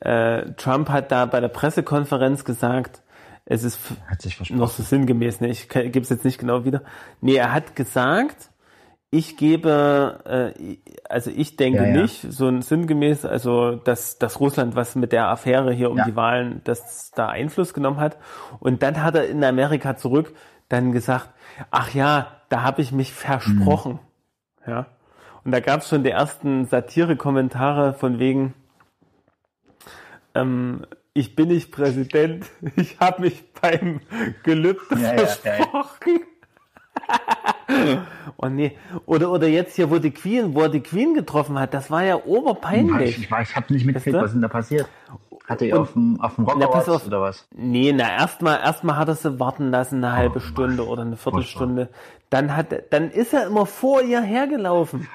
äh, 0.01 0.51
Trump 0.53 0.89
hat 0.89 1.11
da 1.11 1.25
bei 1.25 1.39
der 1.39 1.49
Pressekonferenz 1.49 2.43
gesagt, 2.43 3.03
es 3.45 3.63
ist 3.63 3.79
noch 4.49 4.69
so 4.69 4.83
sinngemäß, 4.83 5.41
ne? 5.41 5.49
ich 5.49 5.69
gebe 5.69 5.99
es 5.99 6.09
jetzt 6.09 6.25
nicht 6.25 6.39
genau 6.39 6.65
wieder. 6.65 6.83
Nee, 7.21 7.35
er 7.35 7.51
hat 7.53 7.75
gesagt, 7.75 8.51
ich 9.11 9.37
gebe, 9.37 10.53
äh, 10.55 10.77
also 11.09 11.31
ich 11.31 11.55
denke 11.55 11.79
Ja, 11.81 11.87
ja. 11.87 12.01
nicht, 12.01 12.21
so 12.31 12.47
ein 12.47 12.61
sinngemäß, 12.61 13.25
also 13.25 13.75
dass, 13.75 14.19
dass 14.19 14.39
Russland 14.39 14.75
was 14.75 14.95
mit 14.95 15.11
der 15.11 15.29
Affäre 15.29 15.73
hier 15.73 15.89
um 15.89 15.97
Ja. 15.97 16.05
die 16.05 16.15
Wahlen, 16.15 16.61
dass 16.63 17.09
da 17.11 17.27
Einfluss 17.29 17.73
genommen 17.73 17.99
hat. 17.99 18.17
Und 18.59 18.83
dann 18.83 19.01
hat 19.03 19.15
er 19.15 19.27
in 19.27 19.43
Amerika 19.43 19.97
zurück 19.97 20.33
dann 20.67 20.91
gesagt, 20.91 21.29
ach 21.71 21.93
ja, 21.95 22.27
da 22.49 22.61
habe 22.61 22.81
ich 22.83 22.91
mich 22.91 23.13
versprochen. 23.13 23.99
Mhm. 24.65 24.71
Ja. 24.71 24.85
Und 25.43 25.51
da 25.53 25.59
gab 25.59 25.81
es 25.81 25.89
schon 25.89 26.03
die 26.03 26.11
ersten 26.11 26.65
Satire-Kommentare 26.65 27.93
von 27.93 28.19
wegen, 28.19 28.53
ähm, 30.35 30.85
ich 31.13 31.35
bin 31.35 31.47
nicht 31.47 31.71
Präsident, 31.71 32.45
ich 32.75 32.99
habe 32.99 33.21
mich 33.21 33.43
beim 33.53 34.01
Gelübde 34.43 34.95
versprochen. 34.97 36.19
oh 38.37 38.47
nee. 38.47 38.77
Oder, 39.05 39.31
oder 39.31 39.47
jetzt 39.47 39.75
hier, 39.75 39.89
wo 39.91 39.97
die 39.99 40.11
Queen, 40.11 40.53
wo 40.55 40.61
er 40.61 40.69
die 40.69 40.81
Queen 40.81 41.13
getroffen 41.13 41.59
hat, 41.59 41.73
das 41.73 41.89
war 41.91 42.03
ja 42.03 42.17
Ich, 42.17 42.25
oberpeinlich. 42.25 43.17
ich, 43.17 43.29
ich 43.31 43.55
habe 43.55 43.73
nicht 43.73 43.85
mitgekriegt, 43.85 44.15
Weißt 44.15 44.21
du? 44.21 44.25
was 44.25 44.31
denn 44.31 44.41
da 44.41 44.47
passiert. 44.47 44.87
Hatte 45.47 45.65
ich 45.65 45.73
Und- 45.73 45.79
auf 45.79 45.93
dem, 45.93 46.21
auf 46.21 46.35
dem 46.35 46.45
Rock 46.45 46.57
Na, 46.59 46.67
pass 46.67 46.87
auf. 46.89 47.07
oder 47.07 47.21
was? 47.21 47.47
Nee, 47.55 47.91
na 47.95 48.09
erstmal 48.11 48.59
erstmal 48.59 48.97
hat 48.97 49.07
er 49.07 49.15
sie 49.15 49.39
warten 49.39 49.71
lassen, 49.71 50.03
eine 50.03 50.15
halbe 50.15 50.39
Stunde 50.41 50.85
oder 50.87 51.01
eine 51.03 51.17
Viertelstunde. 51.17 51.89
Dann 52.29 52.55
hat 52.55 52.67
dann 52.91 53.09
ist 53.09 53.33
er 53.33 53.47
immer 53.47 53.65
vor 53.65 54.01
ihr 54.03 54.21
hergelaufen. 54.21 55.07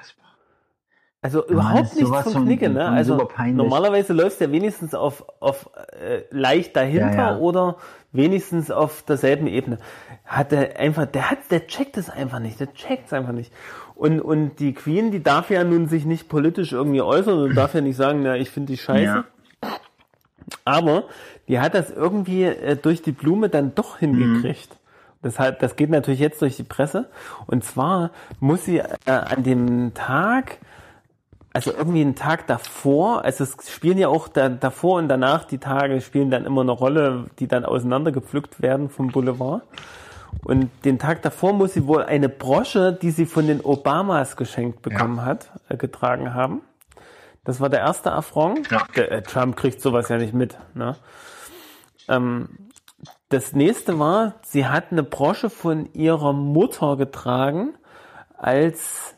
Also 1.22 1.46
überhaupt 1.46 1.84
ist 1.92 2.00
nichts 2.00 2.32
von- 2.32 2.44
Knicke, 2.44 2.68
ne? 2.68 2.86
Also 2.86 3.28
normalerweise 3.52 4.12
läufst 4.12 4.40
du 4.40 4.44
ja 4.46 4.52
wenigstens 4.52 4.94
auf 4.94 5.24
auf 5.40 5.70
äh, 5.98 6.22
leicht 6.30 6.76
dahinter 6.76 7.12
Ja, 7.16 7.30
ja. 7.32 7.38
oder 7.38 7.76
wenigstens 8.12 8.70
auf 8.70 9.02
derselben 9.04 9.46
Ebene. 9.46 9.78
Hat 10.24 10.52
er 10.52 10.78
einfach, 10.80 11.06
der 11.06 11.30
hat, 11.30 11.38
der 11.50 11.66
checkt 11.66 11.96
es 11.96 12.08
einfach 12.08 12.38
nicht, 12.38 12.58
der 12.58 12.72
checkt 12.72 13.06
es 13.06 13.12
einfach 13.12 13.32
nicht. 13.32 13.52
Und 13.94 14.20
und 14.20 14.56
die 14.56 14.72
Queen, 14.72 15.10
die 15.10 15.22
darf 15.22 15.50
ja 15.50 15.64
nun 15.64 15.86
sich 15.88 16.04
nicht 16.04 16.28
politisch 16.28 16.72
irgendwie 16.72 17.02
äußern 17.02 17.42
und 17.42 17.54
darf 17.54 17.74
ja 17.74 17.80
nicht 17.80 17.96
sagen, 17.96 18.22
na 18.22 18.36
ich 18.36 18.50
finde 18.50 18.72
die 18.72 18.78
scheiße. 18.78 19.04
Ja. 19.04 19.24
Aber 20.64 21.04
die 21.48 21.60
hat 21.60 21.74
das 21.74 21.90
irgendwie 21.90 22.44
äh, 22.44 22.76
durch 22.76 23.02
die 23.02 23.12
Blume 23.12 23.48
dann 23.48 23.74
doch 23.74 23.98
hingekriegt. 23.98 24.76
Das, 25.22 25.38
hat, 25.38 25.62
das 25.62 25.76
geht 25.76 25.90
natürlich 25.90 26.20
jetzt 26.20 26.42
durch 26.42 26.56
die 26.56 26.64
Presse. 26.64 27.08
Und 27.46 27.64
zwar 27.64 28.10
muss 28.40 28.64
sie 28.64 28.78
äh, 28.78 28.90
an 29.06 29.42
dem 29.42 29.94
Tag, 29.94 30.58
also 31.52 31.72
irgendwie 31.72 32.02
einen 32.02 32.14
Tag 32.14 32.46
davor, 32.46 33.24
also 33.24 33.44
es 33.44 33.56
spielen 33.70 33.98
ja 33.98 34.08
auch 34.08 34.28
da, 34.28 34.48
davor 34.48 34.98
und 34.98 35.08
danach, 35.08 35.44
die 35.44 35.58
Tage 35.58 36.00
spielen 36.00 36.30
dann 36.30 36.44
immer 36.44 36.62
eine 36.62 36.72
Rolle, 36.72 37.26
die 37.38 37.48
dann 37.48 37.64
auseinandergepflückt 37.64 38.60
werden 38.60 38.90
vom 38.90 39.08
Boulevard. 39.08 39.62
Und 40.42 40.70
den 40.84 40.98
Tag 40.98 41.22
davor 41.22 41.52
muss 41.52 41.74
sie 41.74 41.86
wohl 41.86 42.02
eine 42.02 42.28
Brosche, 42.28 42.92
die 42.92 43.10
sie 43.10 43.26
von 43.26 43.46
den 43.46 43.60
Obamas 43.60 44.36
geschenkt 44.36 44.82
bekommen 44.82 45.24
hat, 45.24 45.50
äh, 45.68 45.76
getragen 45.76 46.34
haben. 46.34 46.62
Das 47.44 47.60
war 47.60 47.68
der 47.68 47.80
erste 47.80 48.12
Affront. 48.12 48.70
Ja. 48.70 48.86
Der, 48.96 49.12
äh, 49.12 49.22
Trump 49.22 49.56
kriegt 49.56 49.80
sowas 49.80 50.08
ja 50.08 50.16
nicht 50.16 50.34
mit. 50.34 50.58
Ne? 50.74 50.96
Ähm, 52.08 52.48
das 53.28 53.52
nächste 53.52 53.98
war, 53.98 54.34
sie 54.42 54.66
hat 54.66 54.92
eine 54.92 55.02
Brosche 55.02 55.50
von 55.50 55.92
ihrer 55.92 56.32
Mutter 56.32 56.96
getragen, 56.96 57.74
als, 58.36 59.14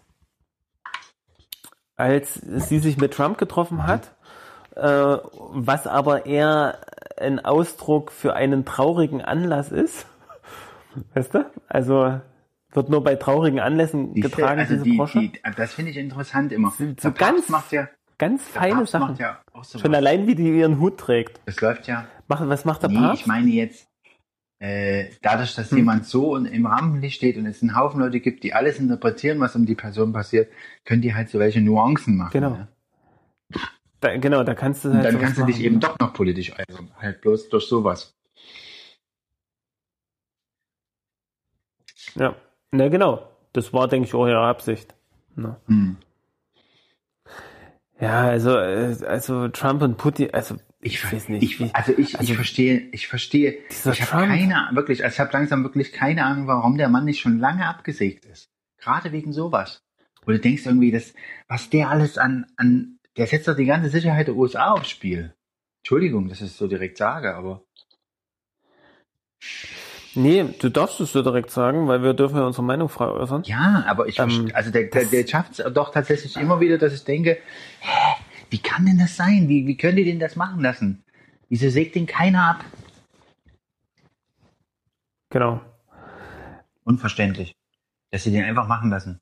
als 1.97 2.35
sie 2.35 2.79
sich 2.79 2.97
mit 2.97 3.15
Trump 3.15 3.39
getroffen 3.39 3.87
hat, 3.87 4.15
äh, 4.75 5.19
was 5.53 5.87
aber 5.87 6.27
eher 6.27 6.79
ein 7.19 7.45
Ausdruck 7.45 8.13
für 8.13 8.35
einen 8.35 8.65
traurigen 8.65 9.23
Anlass 9.23 9.73
ist. 9.73 10.07
Weißt 11.15 11.35
du? 11.35 11.51
Also 11.69 12.21
wird 12.73 12.89
nur 12.91 13.03
bei 13.03 13.17
traurigen 13.17 13.61
Anlässen 13.61 14.15
Die, 14.15 14.21
getragen, 14.21 14.61
also 14.61 14.75
diese 14.75 14.85
die, 14.85 14.97
Brosche. 14.97 15.19
die, 15.21 15.33
das 15.57 15.73
finde 15.75 15.91
ich 15.93 15.97
interessant 15.97 16.53
immer. 16.53 16.73
So 17.01 17.13
ganz 17.13 17.49
macht 17.49 17.73
ja, 17.73 17.89
Ganz 18.19 18.43
feine 18.45 18.77
Papst 18.77 18.93
Sachen. 18.93 19.09
macht 19.09 19.21
ja 19.21 19.41
auch 19.53 19.65
so 19.65 19.79
Schon 19.79 19.95
allein, 19.95 20.27
wie 20.27 20.35
die 20.35 20.49
ihren 20.59 20.81
Hut 20.81 20.99
trägt. 20.99 21.41
Das 21.47 21.61
läuft 21.61 21.87
ja. 21.87 22.07
Mach, 22.29 22.47
was 22.49 22.65
macht 22.65 22.83
der 22.83 22.89
Nee, 22.91 22.97
Papst? 22.99 23.21
ich 23.23 23.27
meine 23.27 23.51
jetzt, 23.51 23.89
äh, 24.59 25.11
dadurch, 25.23 25.55
dass 25.55 25.71
Hm. 25.71 25.79
jemand 25.79 26.07
so 26.07 26.35
im 26.37 26.67
Rampenlicht 26.67 27.17
steht 27.17 27.37
und 27.37 27.45
es 27.47 27.61
einen 27.63 27.77
Haufen 27.77 28.01
Leute 28.01 28.21
gibt, 28.21 28.43
die 28.43 28.55
alles 28.55 28.79
interpretieren, 28.79 29.39
was 29.41 29.55
um 29.55 29.67
die 29.67 29.75
Person 29.75 30.13
passiert, 30.15 30.51
können 30.87 31.03
die 31.03 31.15
halt 31.15 31.29
so 31.29 31.39
welche 31.39 31.61
Nuancen 31.61 32.17
machen. 32.17 32.31
Genau. 32.33 32.51
Ne? 32.51 32.69
da, 34.01 34.17
genau, 34.17 34.45
da 34.45 34.55
kannst 34.55 34.85
du 34.85 34.89
Und 34.89 34.97
halt 34.97 35.07
dann 35.07 35.21
kannst 35.21 35.39
du 35.39 35.45
dich 35.45 35.57
machen. 35.57 35.65
eben 35.67 35.81
doch 35.81 35.99
noch 35.99 36.13
politisch 36.15 36.53
äußern. 36.53 36.91
Halt 36.99 37.21
bloß 37.21 37.51
durch 37.51 37.67
sowas. 37.67 38.16
Ja, 42.17 42.35
na 42.73 42.89
genau. 42.89 43.29
Das 43.53 43.73
war, 43.73 43.89
denke 43.89 44.09
ich, 44.09 44.15
auch 44.15 44.27
ihre 44.27 44.47
Absicht. 44.47 44.95
Ne? 45.35 45.57
Hm. 45.67 45.97
Ja, 48.01 48.29
also, 48.29 48.57
äh, 48.59 48.95
also 49.07 49.49
Trump 49.49 49.83
und 49.83 49.97
Putin, 49.97 50.29
also 50.33 50.57
Ich, 50.81 50.95
ich 50.95 51.13
weiß 51.13 51.29
nicht. 51.31 51.43
Ich, 51.43 51.75
also 51.75 51.93
ich, 51.97 52.19
also 52.19 52.31
ich 52.31 52.37
verstehe, 52.37 52.89
ich 52.93 53.09
verstehe, 53.09 53.59
ich 53.71 54.13
habe 54.13 54.27
keine, 54.27 54.69
wirklich, 54.73 55.03
also 55.03 55.15
ich 55.15 55.21
habe 55.21 55.33
langsam 55.33 55.63
wirklich 55.63 55.93
keine 55.93 56.25
Ahnung, 56.25 56.47
warum 56.47 56.77
der 56.77 56.89
Mann 56.89 57.07
nicht 57.07 57.21
schon 57.21 57.39
lange 57.39 57.67
abgesägt 57.67 58.27
ist. 58.27 58.51
Gerade 58.79 59.13
wegen 59.13 59.33
sowas. 59.33 59.83
Wo 60.25 60.33
du 60.33 60.39
denkst 60.39 60.67
irgendwie, 60.67 60.91
dass, 60.91 61.15
was 61.49 61.71
der 61.71 61.89
alles 61.89 62.19
an, 62.19 62.47
an, 62.57 62.99
der 63.17 63.27
setzt 63.27 63.49
doch 63.49 63.57
die 63.57 63.65
ganze 63.65 63.89
Sicherheit 63.89 64.27
der 64.27 64.37
USA 64.37 64.73
aufs 64.73 64.91
Spiel. 64.91 65.35
Entschuldigung, 65.79 66.29
dass 66.29 66.41
ich 66.41 66.49
es 66.49 66.59
so 66.59 66.67
direkt 66.67 66.99
sage, 66.99 67.35
aber 67.35 67.63
nee, 70.17 70.45
du 70.61 70.69
darfst 70.71 71.01
es 71.01 71.13
so 71.13 71.23
direkt 71.23 71.51
sagen, 71.51 71.87
weil 71.89 72.03
wir 72.03 72.15
dürfen 72.15 72.37
ja 72.37 72.45
unsere 72.47 72.65
Meinung 72.65 72.89
frei 72.89 73.07
äußern. 73.07 73.45
ja, 73.45 73.85
aber 73.87 74.07
ich, 74.09 74.19
Ähm, 74.19 74.51
also 74.55 74.71
der, 74.71 74.85
der, 74.85 75.05
der 75.07 75.27
schafft 75.27 75.59
es 75.59 75.73
doch 75.73 75.93
tatsächlich 75.93 76.37
immer 76.37 76.61
wieder, 76.61 76.79
dass 76.79 76.93
ich 76.93 77.05
denke, 77.05 77.39
hä, 77.81 78.15
Wie 78.51 78.59
kann 78.59 78.87
denn 78.87 78.99
das 78.99 79.17
sein? 79.17 79.49
Wie, 79.49 79.67
wie 79.67 79.77
könnt 79.77 79.99
ihr 79.99 80.05
den 80.05 80.21
das 80.21 80.37
machen 80.37 80.61
lassen? 80.61 81.05
Wieso 81.49 81.69
sägt 81.71 81.95
den 81.97 82.07
keiner 82.07 82.51
ab? 82.51 82.65
Genau. 85.31 85.61
Unverständlich. 86.85 87.55
Dass 88.11 88.23
sie 88.25 88.31
den 88.31 88.45
einfach 88.45 88.69
machen 88.69 88.91
lassen. 88.91 89.21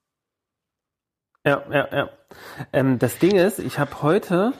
Ja, 1.46 1.62
ja, 1.70 1.88
ja. 1.92 2.10
Ähm, 2.72 2.98
das 2.98 3.18
Ding 3.18 3.36
ist, 3.36 3.58
ich 3.58 3.78
habe 3.78 4.02
heute, 4.02 4.52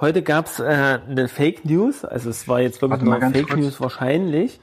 heute 0.00 0.22
gab's 0.22 0.60
äh, 0.60 1.00
eine 1.08 1.28
Fake 1.28 1.64
News, 1.64 2.04
also 2.04 2.30
es 2.30 2.46
war 2.48 2.60
jetzt 2.60 2.82
wirklich 2.82 3.02
mal 3.02 3.18
nur 3.20 3.30
Fake 3.30 3.48
kurz. 3.48 3.60
News 3.60 3.80
wahrscheinlich. 3.80 4.60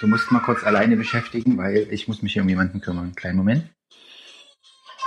Du 0.00 0.06
musst 0.06 0.30
mal 0.30 0.40
kurz 0.40 0.64
alleine 0.64 0.96
beschäftigen, 0.96 1.56
weil 1.56 1.86
ich 1.90 2.08
muss 2.08 2.22
mich 2.22 2.32
hier 2.32 2.42
um 2.42 2.48
jemanden 2.48 2.80
kümmern. 2.80 3.14
Kleinen 3.14 3.36
Moment. 3.36 3.64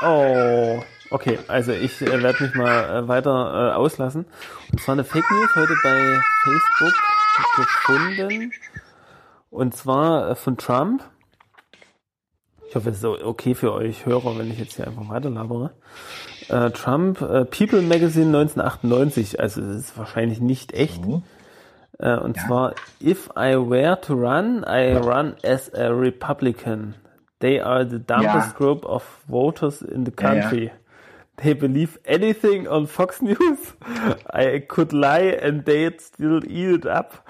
Oh, 0.01 0.83
okay, 1.09 1.39
also 1.47 1.71
ich 1.71 2.01
äh, 2.01 2.21
werde 2.21 2.43
mich 2.43 2.53
mal 2.55 3.03
äh, 3.03 3.07
weiter 3.07 3.71
äh, 3.71 3.75
auslassen. 3.75 4.25
Und 4.71 4.81
zwar 4.81 4.93
eine 4.93 5.03
Fake 5.03 5.29
News 5.29 5.55
heute 5.55 5.73
bei 5.83 6.19
Facebook 6.43 6.93
gefunden. 7.55 8.51
Und 9.49 9.75
zwar 9.75 10.31
äh, 10.31 10.35
von 10.35 10.57
Trump. 10.57 11.03
Ich 12.69 12.75
hoffe, 12.75 12.89
es 12.89 12.97
ist 12.97 13.05
okay 13.05 13.55
für 13.55 13.73
euch 13.73 14.05
Hörer, 14.05 14.37
wenn 14.37 14.51
ich 14.51 14.59
jetzt 14.59 14.75
hier 14.75 14.87
einfach 14.87 15.07
weiterlabere. 15.09 15.73
Äh, 16.49 16.71
Trump, 16.71 17.21
äh, 17.21 17.45
People 17.45 17.81
Magazine 17.81 18.27
1998, 18.27 19.39
also 19.39 19.61
es 19.61 19.77
ist 19.77 19.97
wahrscheinlich 19.97 20.41
nicht 20.41 20.73
echt. 20.73 21.03
So. 21.03 21.23
Äh, 21.99 22.17
und 22.17 22.37
Ja. 22.37 22.43
zwar, 22.47 22.75
if 23.01 23.29
I 23.35 23.55
were 23.55 23.99
to 24.01 24.13
run, 24.13 24.63
I 24.67 24.93
run 24.95 25.35
as 25.43 25.73
a 25.73 25.87
Republican. 25.89 26.95
They 27.39 27.59
are 27.61 27.87
the 27.87 27.99
dumbest 27.99 28.51
Ja. 28.51 28.53
group 28.57 28.85
of 28.85 29.03
voters 29.27 29.81
in 29.81 30.05
the 30.05 30.11
Ja, 30.19 30.33
ja. 30.33 30.41
country. 30.41 30.71
They 31.37 31.53
believe 31.53 31.99
anything 32.07 32.67
on 32.67 32.87
Fox 32.87 33.21
News. 33.21 33.75
I 34.33 34.59
could 34.59 34.91
lie 34.91 35.37
and 35.39 35.65
they'd 35.65 36.01
still 36.01 36.43
eat 36.45 36.77
it 36.79 36.85
up. 36.87 37.23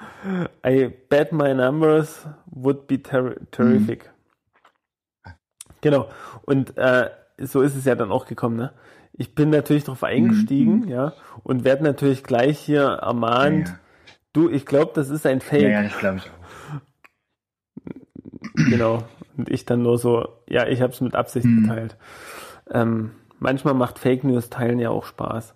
I 0.65 0.93
bet 1.09 1.33
my 1.33 1.53
numbers 1.53 2.25
would 2.45 2.87
be 2.87 3.01
ter 3.03 3.35
terrific. 3.51 4.05
Mhm. 5.25 5.31
Genau. 5.81 6.07
Und 6.45 6.77
äh, 6.77 7.09
so 7.37 7.61
ist 7.61 7.75
es 7.75 7.85
ja 7.85 7.95
dann 7.95 8.11
auch 8.11 8.25
gekommen. 8.27 8.55
Ne? 8.55 8.71
Ich 9.13 9.35
bin 9.35 9.49
natürlich 9.49 9.83
darauf 9.83 10.03
eingestiegen, 10.03 10.87
ja, 10.87 11.13
und 11.43 11.63
werde 11.65 11.83
natürlich 11.83 12.23
gleich 12.23 12.59
hier 12.59 12.83
ermahnt. 13.01 13.67
Mhm. 13.69 13.73
Ja, 13.73 13.79
Du, 14.37 14.49
ich 14.49 14.67
glaube, 14.67 14.91
das 14.93 15.09
ist 15.09 15.25
ein 15.25 15.41
Fake. 15.41 15.63
ja, 15.63 15.69
ja 15.69 15.81
das 15.83 15.97
glaube 15.97 16.17
ich 16.17 16.25
auch. 16.29 16.37
Genau. 18.69 19.03
Und 19.35 19.49
ich 19.49 19.65
dann 19.65 19.81
nur 19.81 19.97
so, 19.97 20.27
ja, 20.47 20.67
ich 20.67 20.81
habe 20.81 20.93
es 20.93 21.01
mit 21.01 21.15
Absicht 21.15 21.45
Mhm. 21.47 21.63
geteilt. 21.63 21.97
Ähm, 22.69 23.13
manchmal 23.39 23.73
macht 23.73 23.97
Fake 23.97 24.23
News 24.23 24.51
teilen 24.51 24.77
ja 24.77 24.91
auch 24.91 25.05
Spaß. 25.05 25.55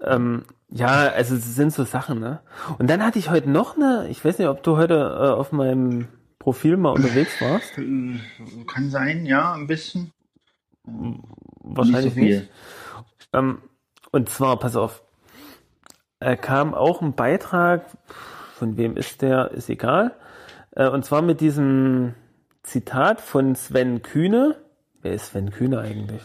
Ähm, 0.00 0.42
ja, 0.68 1.08
also 1.08 1.36
es 1.36 1.54
sind 1.54 1.72
so 1.72 1.84
Sachen, 1.84 2.18
ne? 2.18 2.40
Und 2.78 2.90
dann 2.90 3.04
hatte 3.04 3.20
ich 3.20 3.30
heute 3.30 3.48
noch 3.48 3.76
eine, 3.76 4.08
ich 4.08 4.24
weiß 4.24 4.38
nicht, 4.38 4.48
ob 4.48 4.64
du 4.64 4.76
heute 4.76 4.94
äh, 4.94 5.28
auf 5.30 5.52
meinem 5.52 6.08
Profil 6.40 6.76
mal 6.76 6.90
unterwegs 6.90 7.40
warst. 7.40 7.74
Kann 7.74 8.90
sein, 8.90 9.24
ja, 9.24 9.52
ein 9.52 9.68
bisschen. 9.68 10.10
Wahrscheinlich 10.82 12.16
nicht 12.16 12.24
nicht. 12.24 12.38
so 12.38 12.40
viel. 12.40 12.48
Ähm, 13.34 13.58
und 14.10 14.28
zwar, 14.28 14.58
pass 14.58 14.74
auf, 14.74 15.04
äh, 16.20 16.36
kam 16.36 16.74
auch 16.74 17.02
ein 17.02 17.14
Beitrag, 17.14 17.82
von 18.54 18.76
wem 18.76 18.96
ist 18.96 19.22
der, 19.22 19.50
ist 19.52 19.68
egal. 19.68 20.12
Äh, 20.72 20.88
und 20.88 21.04
zwar 21.04 21.22
mit 21.22 21.40
diesem 21.40 22.14
Zitat 22.62 23.20
von 23.20 23.54
Sven 23.54 24.02
Kühne. 24.02 24.56
Wer 25.02 25.12
ist 25.12 25.26
Sven 25.26 25.50
Kühne 25.50 25.80
eigentlich? 25.80 26.22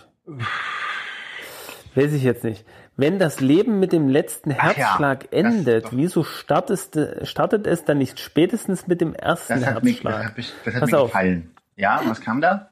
Weiß 1.95 2.13
ich 2.13 2.23
jetzt 2.23 2.43
nicht. 2.43 2.65
Wenn 2.97 3.19
das 3.19 3.39
Leben 3.41 3.80
mit 3.80 3.91
dem 3.93 4.07
letzten 4.09 4.51
ja, 4.51 4.57
Herzschlag 4.57 5.30
das 5.31 5.39
endet, 5.39 5.85
doch. 5.85 5.91
wieso 5.93 6.23
startest, 6.23 6.97
startet 7.23 7.65
es 7.68 7.84
dann 7.85 7.97
nicht 7.97 8.19
spätestens 8.19 8.88
mit 8.88 9.01
dem 9.01 9.13
ersten 9.13 9.59
Das 9.61 9.65
hat, 9.65 9.84
mich, 9.84 10.01
das 10.01 10.11
Herzschlag? 10.11 10.26
hat, 10.30 10.38
mich, 10.38 10.53
das 10.65 10.73
hat 10.76 10.81
Pass 10.81 10.93
auf. 10.93 11.09
gefallen. 11.09 11.51
Ja, 11.76 12.01
was 12.05 12.22
kam 12.22 12.41
da? 12.41 12.69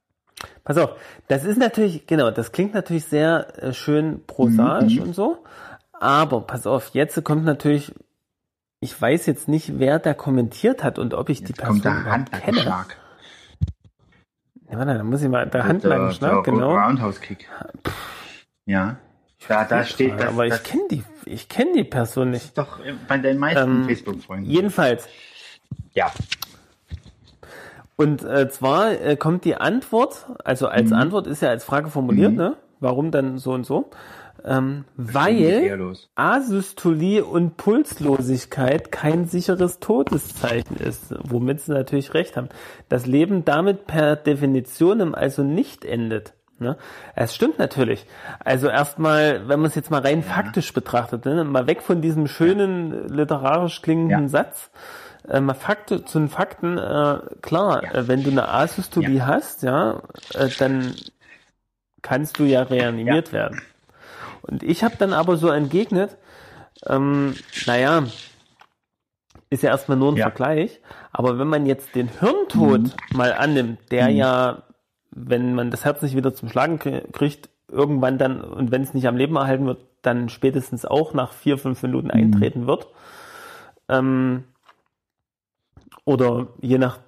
Pass 0.64 0.78
auf, 0.78 0.92
das 1.28 1.44
ist 1.44 1.58
natürlich, 1.58 2.06
genau, 2.08 2.32
das 2.32 2.52
klingt 2.52 2.74
natürlich 2.74 3.06
sehr 3.06 3.48
äh, 3.62 3.74
schön 3.74 4.24
prosaisch 4.26 4.96
Mhm, 4.96 5.02
und 5.02 5.14
so, 5.16 5.44
aber 6.00 6.42
pass 6.42 6.66
auf, 6.68 6.90
jetzt 6.94 7.24
kommt 7.24 7.46
natürlich, 7.46 7.94
ich 8.80 9.00
weiß 9.00 9.26
jetzt 9.26 9.48
nicht, 9.48 9.80
wer 9.80 10.00
da 10.00 10.14
kommentiert 10.14 10.84
hat 10.84 11.00
und 11.00 11.14
ob 11.14 11.30
ich 11.30 11.40
die 11.44 11.50
Jetzt 11.50 11.58
Person 11.62 11.82
kommt 11.82 12.32
der. 12.32 12.46
Handschlag. 12.46 12.98
Ja, 14.72 14.78
warte, 14.78 14.94
da 14.96 15.04
muss 15.04 15.22
ich 15.22 15.30
mal, 15.30 15.48
der 15.48 15.64
Handlangenschlag, 15.66 16.44
der 16.44 16.54
genau. 16.54 16.76
Roundhouse-Kick. 16.76 17.48
Ja. 18.66 18.98
Da, 19.48 19.64
da 19.64 19.84
steht 19.86 20.20
das. 20.20 20.28
aber 20.28 20.46
ich 20.46 20.52
das 20.54 20.64
kenne 20.64 20.84
die, 20.92 21.04
ich 21.26 21.48
kenne 21.50 21.72
die 21.74 21.84
Person 21.86 22.32
nicht. 22.32 22.58
doch 22.58 22.80
bei 23.08 23.18
den 23.18 23.38
meisten 23.38 23.82
Ähm, 23.82 23.86
Facebook-Freunden. 23.86 24.50
Jedenfalls, 24.50 25.08
Ja. 25.94 26.12
Und 27.96 28.24
äh, 28.24 28.48
zwar 28.50 28.92
äh, 28.92 29.16
kommt 29.18 29.44
die 29.44 29.56
Antwort, 29.56 30.26
also 30.46 30.68
als 30.68 30.90
Mhm. 30.92 30.96
Antwort 30.98 31.28
ist 31.28 31.42
ja 31.42 31.50
als 31.50 31.64
Frage 31.66 31.90
formuliert, 31.90 32.34
ne? 32.34 32.56
Warum 32.80 33.12
dann 33.12 33.38
so 33.40 33.52
und 33.52 33.66
so? 33.66 33.90
Ähm, 34.46 34.86
weil. 34.96 35.98
Asystolie 36.16 37.24
und 37.24 37.58
Pulslosigkeit 37.58 38.92
kein 38.92 39.26
sicheres 39.26 39.80
Todeszeichen 39.80 40.78
ist, 40.78 41.14
womit 41.24 41.62
sie 41.62 41.72
natürlich 41.74 42.14
recht 42.14 42.38
haben. 42.38 42.50
Das 42.88 43.06
Leben 43.06 43.46
damit 43.46 43.88
per 43.88 44.16
Definition 44.16 45.16
also 45.16 45.44
nicht 45.44 45.86
endet. 45.86 46.34
Ne? 46.60 46.78
Es 47.16 47.36
stimmt 47.36 47.58
natürlich. 47.58 48.06
Also 48.44 48.68
erstmal, 48.68 49.48
wenn 49.48 49.60
man 49.62 49.68
es 49.70 49.76
jetzt 49.76 49.92
mal 49.92 50.02
rein 50.02 50.24
faktisch 50.24 50.74
betrachtet, 50.74 51.26
ne? 51.26 51.44
mal 51.44 51.68
weg 51.68 51.82
von 51.82 52.02
diesem 52.02 52.28
schönen 52.28 53.08
literarisch 53.08 53.82
klingenden 53.82 54.24
Ja. 54.24 54.28
Satz, 54.28 54.70
äh, 55.28 55.40
mal 55.40 55.54
Fakte, 55.54 56.04
zu 56.04 56.20
den 56.20 56.28
Fakten, 56.30 56.78
äh, 56.78 57.20
klar, 57.42 57.84
Ja. 57.84 57.92
äh, 57.94 58.08
wenn 58.08 58.24
du 58.24 58.32
eine 58.32 58.50
Asystolie 58.50 59.26
hast, 59.26 59.64
ja, 59.64 60.02
äh, 60.34 60.50
dann 60.60 60.94
kannst 62.02 62.40
du 62.40 62.44
ja 62.44 62.64
reanimiert 62.64 63.32
werden. 63.32 63.62
Und 64.50 64.64
ich 64.64 64.84
habe 64.84 64.96
dann 64.98 65.14
aber 65.14 65.38
so 65.38 65.50
entgegnet, 65.50 66.18
ähm, 66.88 67.36
naja, 67.66 68.04
ist 69.50 69.64
ja 69.64 69.70
erstmal 69.70 69.98
nur 69.98 70.12
ein 70.12 70.18
Ja. 70.18 70.26
Vergleich, 70.26 70.80
aber 71.12 71.38
wenn 71.40 71.48
man 71.48 71.66
jetzt 71.66 71.96
den 71.96 72.08
Hirntod 72.08 72.82
Mhm. 72.82 72.92
mal 73.18 73.34
annimmt, 73.34 73.80
der 73.92 74.10
ja, 74.10 74.64
wenn 75.12 75.56
man 75.56 75.72
das 75.72 75.86
Herz 75.86 76.02
nicht 76.02 76.16
wieder 76.16 76.34
zum 76.34 76.50
Schlagen 76.50 76.78
krie- 76.80 77.12
kriegt, 77.12 77.50
irgendwann 77.68 78.18
dann, 78.18 78.42
und 78.42 78.72
wenn 78.72 78.82
es 78.82 78.94
nicht 78.94 79.08
am 79.08 79.18
Leben 79.18 79.36
erhalten 79.36 79.66
wird, 79.66 79.80
dann 80.02 80.30
spätestens 80.30 80.86
auch 80.86 81.14
nach 81.14 81.34
vier, 81.34 81.58
fünf 81.58 81.82
Minuten 81.84 82.08
Mhm. 82.08 82.14
eintreten 82.14 82.68
wird. 82.68 82.88
Ähm, 83.88 84.46
oder 86.06 86.48
je 86.62 86.78
nach 86.78 87.00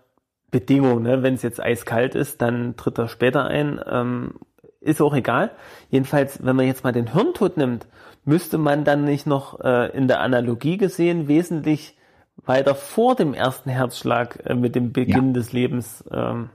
Bedingung, 0.52 1.02
ne, 1.04 1.24
wenn 1.24 1.36
es 1.36 1.42
jetzt 1.44 1.62
eiskalt 1.62 2.14
ist, 2.14 2.42
dann 2.42 2.76
tritt 2.76 2.98
er 2.98 3.08
später 3.08 3.46
ein. 3.46 3.80
Ähm, 3.90 4.34
ist 4.82 5.02
auch 5.02 5.14
egal. 5.14 5.52
Jedenfalls, 5.90 6.44
wenn 6.44 6.56
man 6.56 6.66
jetzt 6.66 6.84
mal 6.84 6.92
den 6.92 7.14
Hirntod 7.14 7.56
nimmt, 7.58 7.88
müsste 8.26 8.58
man 8.58 8.84
dann 8.84 9.06
nicht 9.06 9.26
noch 9.26 9.60
äh, 9.62 9.96
in 9.96 10.08
der 10.08 10.20
Analogie 10.20 10.78
gesehen 10.78 11.28
wesentlich 11.28 11.98
weiter 12.46 12.76
vor 12.76 13.16
dem 13.16 13.34
ersten 13.34 13.70
Herzschlag 13.70 14.40
äh, 14.46 14.56
mit 14.56 14.76
dem 14.76 14.92
Beginn 14.92 15.34
des 15.34 15.54
Lebens 15.54 16.04
ähm, 16.12 16.50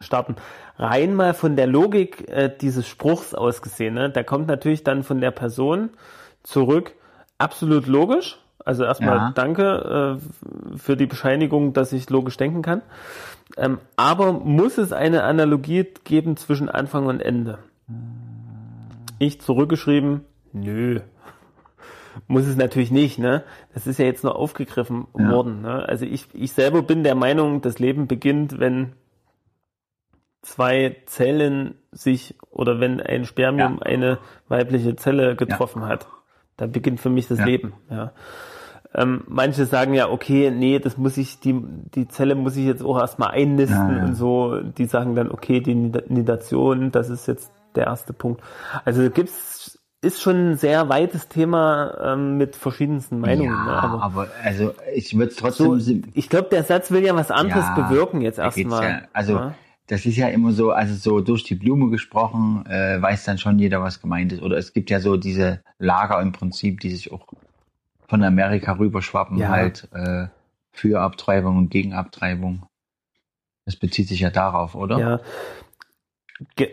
starten. 0.00 0.36
Rein 0.78 1.14
mal 1.14 1.34
von 1.34 1.56
der 1.56 1.66
Logik 1.66 2.28
äh, 2.28 2.50
dieses 2.60 2.88
Spruchs 2.88 3.34
aus 3.34 3.62
gesehen. 3.62 3.94
Ne? 3.94 4.10
Der 4.10 4.24
kommt 4.24 4.46
natürlich 4.48 4.82
dann 4.82 5.02
von 5.02 5.20
der 5.20 5.30
Person 5.30 5.90
zurück. 6.42 6.92
Absolut 7.38 7.86
logisch. 7.86 8.38
Also 8.64 8.84
erstmal 8.84 9.16
Ja. 9.16 9.32
danke 9.34 10.18
äh, 10.18 10.78
für 10.78 10.96
die 10.96 11.06
Bescheinigung, 11.06 11.74
dass 11.74 11.92
ich 11.92 12.08
logisch 12.08 12.36
denken 12.36 12.62
kann. 12.62 12.82
Ähm, 13.56 13.78
aber 13.96 14.32
muss 14.32 14.78
es 14.78 14.92
eine 14.92 15.22
Analogie 15.22 15.86
geben 16.04 16.36
zwischen 16.36 16.68
Anfang 16.68 17.06
und 17.06 17.20
Ende? 17.20 17.58
Ich 19.18 19.40
zurückgeschrieben, 19.40 20.22
nö. 20.52 21.00
Muss 22.26 22.46
es 22.46 22.56
natürlich 22.56 22.90
nicht, 22.90 23.18
ne? 23.18 23.42
Das 23.74 23.86
ist 23.86 23.98
ja 23.98 24.04
jetzt 24.04 24.22
nur 24.24 24.36
aufgegriffen 24.36 25.06
Ja. 25.18 25.30
worden. 25.30 25.62
Ne? 25.62 25.86
Also 25.88 26.04
ich, 26.04 26.26
ich 26.32 26.52
selber 26.52 26.82
bin 26.82 27.02
der 27.04 27.14
Meinung, 27.16 27.60
das 27.60 27.78
Leben 27.78 28.06
beginnt, 28.06 28.58
wenn 28.60 28.92
zwei 30.42 30.96
Zellen 31.06 31.74
sich 31.90 32.36
oder 32.50 32.78
wenn 32.80 33.00
ein 33.00 33.24
Spermium 33.24 33.76
Ja. 33.78 33.82
eine 33.82 34.18
weibliche 34.48 34.94
Zelle 34.96 35.36
getroffen 35.36 35.84
hat. 35.86 36.06
Da 36.56 36.66
beginnt 36.66 37.00
für 37.00 37.10
mich 37.10 37.26
das 37.28 37.38
Ja. 37.40 37.46
Leben. 37.46 37.72
Ja. 37.90 38.12
Ähm, 38.96 39.24
manche 39.26 39.66
sagen 39.66 39.92
ja, 39.94 40.08
okay, 40.08 40.50
nee, 40.50 40.78
das 40.78 40.96
muss 40.96 41.16
ich, 41.16 41.40
die, 41.40 41.60
die 41.94 42.06
Zelle 42.08 42.34
muss 42.36 42.56
ich 42.56 42.64
jetzt 42.64 42.84
auch 42.84 42.98
erstmal 42.98 43.30
einnisten 43.32 43.90
Ja, 43.90 43.96
ja. 43.98 44.04
und 44.04 44.14
so. 44.14 44.60
Die 44.60 44.84
sagen 44.86 45.14
dann, 45.16 45.30
okay, 45.30 45.60
die 45.60 45.74
Nid- 45.74 46.10
Nidation, 46.10 46.92
das 46.92 47.08
ist 47.10 47.26
jetzt 47.26 47.50
der 47.74 47.86
erste 47.86 48.12
Punkt. 48.12 48.40
Also 48.84 49.10
gibt's, 49.10 49.78
ist 50.00 50.22
schon 50.22 50.50
ein 50.52 50.56
sehr 50.58 50.88
weites 50.88 51.28
Thema 51.28 52.12
ähm, 52.12 52.36
mit 52.36 52.54
verschiedensten 52.56 53.18
Meinungen. 53.20 53.50
ja, 53.50 53.64
ne? 53.64 53.82
Aber 53.82 54.02
aber 54.02 54.28
also 54.44 54.74
ich 54.94 55.16
würde 55.16 55.30
es 55.30 55.36
trotzdem. 55.36 55.80
so, 55.80 55.94
ich 56.14 56.28
glaube, 56.28 56.48
der 56.50 56.62
Satz 56.62 56.90
will 56.90 57.02
ja 57.04 57.16
was 57.16 57.30
anderes 57.30 57.64
bewirken 57.74 58.20
jetzt 58.20 58.38
erstmal. 58.38 59.08
Also 59.12 59.32
Ja? 59.32 59.54
das 59.88 60.06
ist 60.06 60.16
ja 60.16 60.28
immer 60.28 60.52
so, 60.52 60.70
also 60.70 60.94
so 60.94 61.20
durch 61.20 61.42
die 61.42 61.54
Blume 61.56 61.90
gesprochen, 61.90 62.64
äh, 62.68 63.00
weiß 63.02 63.24
dann 63.24 63.38
schon 63.38 63.58
jeder, 63.58 63.82
was 63.82 64.00
gemeint 64.00 64.32
ist. 64.32 64.42
Oder 64.42 64.56
es 64.58 64.72
gibt 64.72 64.90
ja 64.90 65.00
so 65.00 65.16
diese 65.16 65.62
Lager 65.78 66.20
im 66.20 66.32
Prinzip, 66.32 66.80
die 66.80 66.90
sich 66.90 67.10
auch 67.10 67.26
von 68.08 68.22
Amerika 68.22 68.72
rüberschwappen, 68.78 69.38
Ja. 69.38 69.48
halt 69.48 69.88
äh, 69.92 70.26
für 70.72 71.00
Abtreibung 71.00 71.56
und 71.56 71.70
gegen 71.70 71.92
Abtreibung. 71.94 72.66
Das 73.66 73.76
bezieht 73.76 74.08
sich 74.08 74.20
ja 74.20 74.30
darauf, 74.30 74.74
oder? 74.74 74.98
Ja. 74.98 75.20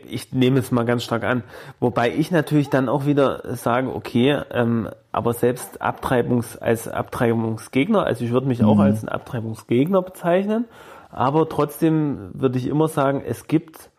Ich 0.07 0.33
nehme 0.33 0.59
es 0.59 0.71
mal 0.71 0.85
ganz 0.85 1.03
stark 1.03 1.23
an. 1.23 1.43
Wobei 1.79 2.11
ich 2.13 2.31
natürlich 2.31 2.69
dann 2.69 2.89
auch 2.89 3.05
wieder 3.05 3.55
sage, 3.55 3.93
okay, 3.93 4.41
ähm, 4.51 4.89
aber 5.11 5.33
selbst 5.33 5.81
Abtreibungs, 5.81 6.57
als 6.57 6.87
Abtreibungsgegner, 6.87 8.03
also 8.03 8.25
ich 8.25 8.31
würde 8.31 8.47
mich 8.47 8.63
auch 8.63 8.75
Mhm. 8.75 8.81
als 8.81 8.99
einen 9.01 9.09
Abtreibungsgegner 9.09 10.01
bezeichnen, 10.01 10.65
aber 11.11 11.47
trotzdem 11.47 12.31
würde 12.33 12.57
ich 12.57 12.65
immer 12.67 12.87
sagen, 12.87 13.21
es 13.23 13.47
gibt, 13.47 13.91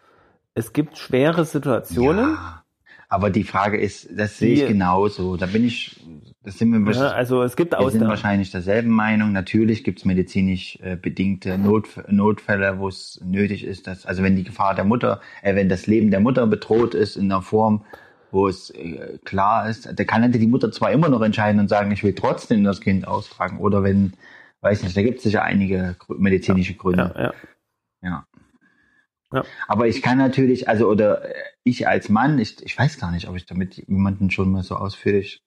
es 0.55 0.73
gibt 0.73 0.99
schwere 0.99 1.45
Situationen. 1.45 2.33
Ja. 2.33 2.65
Aber 3.09 3.31
die 3.31 3.45
Frage 3.45 3.79
ist, 3.81 4.09
das 4.19 4.39
sehe 4.39 4.55
ich 4.55 4.67
genauso. 4.67 5.37
Da 5.37 5.47
bin 5.47 5.65
ich, 5.65 6.01
das 6.45 6.59
sind 6.59 6.71
wir, 6.71 6.93
Ja, 6.93 7.09
also 7.11 7.43
es 7.43 7.55
gibt 7.55 7.73
wir 7.73 7.91
sind 7.91 8.07
wahrscheinlich 8.07 8.51
derselben 8.51 8.91
Meinung. 8.91 9.31
Natürlich 9.33 9.85
gibt 9.85 10.01
es 10.01 10.05
medizinisch 10.05 10.77
äh, 10.83 10.97
bedingte 10.97 11.57
Not, 11.57 11.89
Notfälle, 12.09 12.79
wo 12.79 12.89
es 12.89 13.21
nötig 13.25 13.65
ist, 13.65 13.87
dass, 13.87 14.07
also 14.07 14.25
wenn 14.25 14.35
die 14.35 14.43
Gefahr 14.43 14.75
der 14.75 14.85
Mutter, 14.85 15.21
äh, 15.43 15.55
wenn 15.55 15.69
das 15.69 15.87
Leben 15.87 16.11
der 16.11 16.19
Mutter 16.19 16.47
bedroht 16.49 16.95
ist 16.95 17.17
in 17.17 17.31
einer 17.31 17.43
Form, 17.43 17.85
wo 18.33 18.49
es 18.49 18.71
äh, 18.71 19.19
klar 19.25 19.69
ist, 19.69 19.89
da 19.95 20.05
kann 20.05 20.23
halt 20.23 20.35
die 20.35 20.47
Mutter 20.49 20.73
zwar 20.73 20.91
immer 20.91 21.09
noch 21.09 21.23
entscheiden 21.23 21.61
und 21.61 21.69
sagen, 21.69 21.93
ich 21.93 22.03
will 22.03 22.15
trotzdem 22.15 22.65
das 22.65 22.81
Kind 22.81 23.07
austragen. 23.07 23.59
Oder 23.59 23.85
wenn, 23.85 24.15
weiß 24.63 24.83
nicht, 24.83 24.97
da 24.97 25.03
gibt 25.03 25.19
es 25.19 25.23
sicher 25.23 25.45
einige 25.45 25.95
medizinische 26.09 26.75
Gründe. 26.75 27.13
Ja, 27.15 27.23
ja. 27.23 27.35
Ja. 28.03 28.27
Ja. 29.33 29.45
Aber 29.69 29.87
ich 29.87 30.03
kann 30.03 30.19
natürlich, 30.19 30.69
also 30.69 30.89
oder 30.89 31.25
äh, 31.25 31.35
ich 31.63 31.87
als 31.87 32.09
Mann, 32.09 32.41
ich, 32.41 32.61
ich 32.65 32.77
weiß 32.77 32.99
gar 32.99 33.13
nicht, 33.13 33.29
ob 33.29 33.37
ich 33.37 33.47
damit 33.47 33.77
jemanden 33.77 34.31
schon 34.31 34.51
mal 34.51 34.63
so 34.65 34.75
ausführlich 34.75 35.41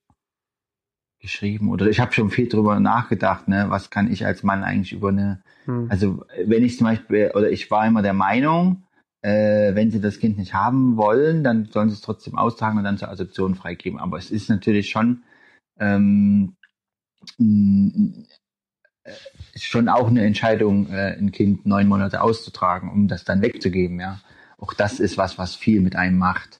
geschrieben 1.25 1.69
oder 1.69 1.87
ich 1.87 1.99
habe 1.99 2.13
schon 2.13 2.29
viel 2.29 2.47
drüber 2.47 2.79
nachgedacht, 2.79 3.47
ne, 3.47 3.65
was 3.69 3.89
kann 3.89 4.11
ich 4.11 4.25
als 4.25 4.43
Mann 4.43 4.63
eigentlich 4.63 4.93
über 4.93 5.09
eine, 5.09 5.41
Hm. 5.65 5.87
also 5.89 6.25
wenn 6.45 6.63
ich 6.63 6.77
zum 6.77 6.85
Beispiel, 6.85 7.31
oder 7.33 7.49
ich 7.49 7.69
war 7.71 7.85
immer 7.85 8.01
der 8.01 8.13
Meinung, 8.13 8.83
äh, 9.21 9.73
wenn 9.73 9.91
sie 9.91 9.99
das 9.99 10.19
Kind 10.19 10.37
nicht 10.37 10.53
haben 10.53 10.97
wollen, 10.97 11.43
dann 11.43 11.65
sollen 11.65 11.89
sie 11.89 11.95
es 11.95 12.01
trotzdem 12.01 12.37
austragen 12.37 12.77
und 12.77 12.83
dann 12.83 12.97
zur 12.97 13.09
Adoption 13.09 13.55
freigeben. 13.55 13.99
Aber 13.99 14.17
es 14.17 14.29
ist 14.31 14.49
natürlich 14.49 14.89
schon 14.89 15.23
ähm, 15.79 16.55
äh, 17.39 19.11
schon 19.55 19.89
auch 19.89 20.07
eine 20.07 20.25
Entscheidung, 20.25 20.89
äh, 20.89 21.17
ein 21.17 21.31
Kind 21.31 21.65
neun 21.65 21.87
Monate 21.87 22.21
auszutragen, 22.21 22.91
um 22.91 23.07
das 23.07 23.23
dann 23.23 23.41
wegzugeben, 23.41 23.99
ja. 23.99 24.19
Auch 24.57 24.73
das 24.73 24.99
ist 24.99 25.17
was, 25.17 25.37
was 25.37 25.55
viel 25.55 25.81
mit 25.81 25.95
einem 25.95 26.17
macht. 26.17 26.59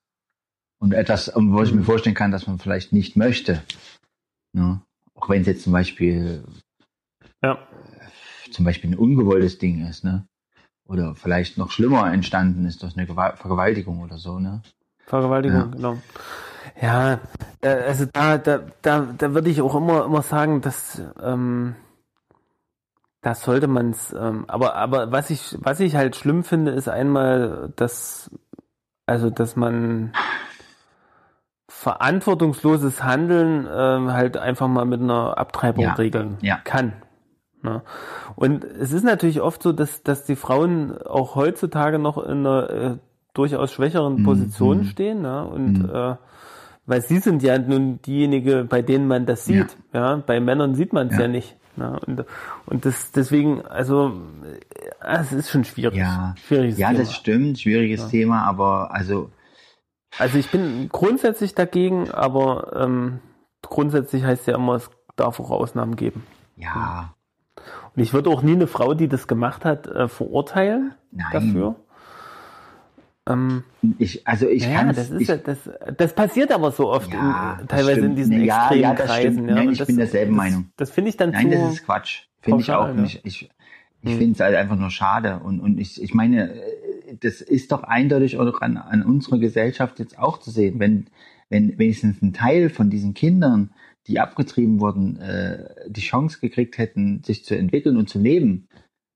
Und 0.79 0.93
etwas, 0.93 1.31
wo 1.33 1.63
ich 1.63 1.73
mir 1.73 1.83
vorstellen 1.83 2.15
kann, 2.15 2.31
dass 2.31 2.47
man 2.47 2.59
vielleicht 2.59 2.91
nicht 2.91 3.15
möchte. 3.15 3.63
Ne? 4.55 4.81
Auch 5.15 5.29
wenn 5.29 5.41
es 5.41 5.47
jetzt 5.47 5.63
zum 5.63 5.73
Beispiel, 5.73 6.43
ja. 7.43 7.57
zum 8.51 8.65
Beispiel 8.65 8.91
ein 8.91 8.97
ungewolltes 8.97 9.57
Ding 9.57 9.85
ist, 9.85 10.03
ne? 10.03 10.25
Oder 10.87 11.15
vielleicht 11.15 11.57
noch 11.57 11.71
schlimmer 11.71 12.11
entstanden 12.13 12.65
ist 12.65 12.81
durch 12.83 12.95
eine 12.95 13.05
Gewalt 13.05 13.37
Vergewaltigung 13.37 14.01
oder 14.01 14.17
so, 14.17 14.39
ne? 14.39 14.61
Vergewaltigung, 15.05 15.57
Ja. 15.57 15.65
genau. 15.65 15.97
Ja, 16.81 17.19
da, 17.61 17.73
also 17.73 18.05
da, 18.05 18.37
da, 18.37 18.61
da, 18.81 19.13
da 19.17 19.33
würde 19.33 19.49
ich 19.49 19.61
auch 19.61 19.75
immer, 19.75 20.05
immer 20.05 20.21
sagen, 20.21 20.61
dass 20.61 21.01
ähm, 21.21 21.75
das 23.21 23.41
sollte 23.41 23.67
man 23.67 23.89
es, 23.89 24.13
ähm, 24.13 24.45
aber, 24.47 24.75
aber 24.75 25.11
was 25.11 25.29
ich, 25.31 25.57
was 25.59 25.79
ich 25.79 25.95
halt 25.95 26.15
schlimm 26.15 26.43
finde, 26.43 26.71
ist 26.71 26.87
einmal, 26.87 27.73
dass, 27.75 28.31
also 29.05 29.29
dass 29.29 29.55
man 29.55 30.13
verantwortungsloses 31.85 33.03
Handeln 33.03 33.67
ähm, 33.71 34.11
halt 34.11 34.37
einfach 34.37 34.67
mal 34.67 34.85
mit 34.85 35.01
einer 35.01 35.37
Abtreibung 35.37 35.83
Ja, 35.83 35.93
regeln 35.93 36.37
ja. 36.41 36.57
kann. 36.63 36.93
Ne? 37.61 37.83
Und 38.35 38.63
es 38.63 38.91
ist 38.91 39.03
natürlich 39.03 39.39
oft 39.39 39.61
so, 39.61 39.71
dass, 39.71 40.01
dass 40.01 40.25
die 40.25 40.35
Frauen 40.35 40.97
auch 41.03 41.35
heutzutage 41.35 41.99
noch 41.99 42.17
in 42.17 42.39
einer 42.39 42.69
äh, 42.71 42.97
durchaus 43.35 43.71
schwächeren 43.71 44.15
Mhm. 44.21 44.23
Position 44.23 44.85
stehen. 44.85 45.21
Ne? 45.21 45.45
Und 45.45 45.83
Mhm. 45.83 45.89
äh, 45.93 46.15
weil 46.87 47.01
sie 47.01 47.19
sind 47.19 47.43
ja 47.43 47.57
nun 47.59 48.01
diejenige, 48.01 48.63
bei 48.67 48.81
denen 48.81 49.07
man 49.07 49.27
das 49.27 49.45
sieht. 49.45 49.77
Ja, 49.93 50.15
bei 50.25 50.39
Männern 50.39 50.73
sieht 50.73 50.91
man 50.91 51.07
es 51.09 51.15
ja. 51.17 51.21
Ja. 51.21 51.27
nicht. 51.27 51.55
Ne? 51.77 51.99
Und, 52.07 52.25
und 52.65 52.85
das 52.85 53.11
deswegen, 53.11 53.63
also 53.63 54.11
äh, 55.03 55.17
es 55.19 55.31
ist 55.33 55.49
schon 55.51 55.65
schwierig. 55.65 55.99
Ja, 55.99 56.33
Schwieriges 56.47 56.79
ja, 56.79 56.87
Thema. 56.87 56.99
das 56.99 57.13
stimmt, 57.13 57.59
schwieriges 57.59 58.01
Ja. 58.01 58.07
Thema, 58.09 58.43
aber 58.43 58.89
also 58.91 59.29
Also 60.17 60.37
ich 60.37 60.49
bin 60.49 60.89
grundsätzlich 60.89 61.55
dagegen, 61.55 62.09
aber 62.11 62.71
ähm, 62.81 63.19
grundsätzlich 63.61 64.23
heißt 64.23 64.47
ja 64.47 64.55
immer, 64.55 64.75
es 64.75 64.89
darf 65.15 65.39
auch 65.39 65.51
Ausnahmen 65.51 65.95
geben. 65.95 66.23
ja, 66.57 67.13
Und 67.95 68.01
ich 68.01 68.13
würde 68.13 68.29
auch 68.29 68.41
nie 68.41 68.53
eine 68.53 68.67
Frau, 68.67 68.93
die 68.93 69.07
das 69.07 69.27
gemacht 69.27 69.65
hat, 69.65 69.87
äh, 69.87 70.07
verurteilen 70.07 70.93
nein. 71.11 71.27
dafür. 71.31 71.75
Ähm, 73.27 73.63
Ich, 73.97 74.25
also 74.27 74.47
ich 74.47 74.63
ja, 74.67 74.75
kann 74.77 74.93
das 74.93 75.09
ist 75.09 75.27
ja, 75.27 75.37
das, 75.37 75.57
das 75.97 76.13
passiert 76.13 76.51
aber 76.51 76.71
so 76.71 76.89
oft, 76.91 77.11
Ja, 77.11 77.57
in, 77.59 77.67
teilweise 77.67 77.91
in 77.91 77.97
stimmt. 78.03 78.17
diesen 78.19 78.43
Ja, 78.43 78.57
extremen 78.57 78.81
ja, 78.81 78.93
das 78.93 79.05
Kreisen. 79.07 79.31
stimmt. 79.33 79.49
Ja, 79.49 79.55
Nein, 79.55 79.69
ich 79.71 79.77
das, 79.79 79.87
bin 79.87 79.97
derselben 79.97 80.31
das, 80.33 80.37
Meinung. 80.45 80.69
Das 80.77 80.91
finde 80.91 81.09
ich 81.09 81.17
dann 81.17 81.31
Nein, 81.31 81.51
zu. 81.51 81.57
das 81.57 81.73
ist 81.73 81.85
Quatsch. 81.85 82.23
Finde 82.41 82.61
ich 82.61 82.71
auch 82.71 82.93
nicht. 82.93 83.21
Ich, 83.23 83.49
ich 84.01 84.11
Hm. 84.11 84.17
finde 84.19 84.33
es 84.33 84.39
halt 84.39 84.55
einfach 84.55 84.75
nur 84.75 84.91
schade. 84.91 85.39
Und, 85.43 85.59
und 85.59 85.79
ich, 85.79 85.99
ich 86.01 86.13
meine, 86.13 86.53
äh, 86.53 86.84
das 87.19 87.41
ist 87.41 87.71
doch 87.71 87.83
eindeutig 87.83 88.37
auch 88.37 88.61
an, 88.61 88.77
an 88.77 89.03
unserer 89.03 89.39
Gesellschaft 89.39 89.99
jetzt 89.99 90.17
auch 90.19 90.39
zu 90.39 90.51
sehen. 90.51 90.79
Wenn, 90.79 91.07
wenn 91.49 91.77
wenigstens 91.77 92.21
ein 92.21 92.33
Teil 92.33 92.69
von 92.69 92.89
diesen 92.89 93.13
Kindern, 93.13 93.71
die 94.07 94.19
abgetrieben 94.19 94.79
wurden, 94.79 95.17
äh, 95.17 95.69
die 95.87 96.01
Chance 96.01 96.39
gekriegt 96.39 96.77
hätten, 96.77 97.23
sich 97.23 97.43
zu 97.45 97.57
entwickeln 97.57 97.97
und 97.97 98.09
zu 98.09 98.19
leben, 98.19 98.67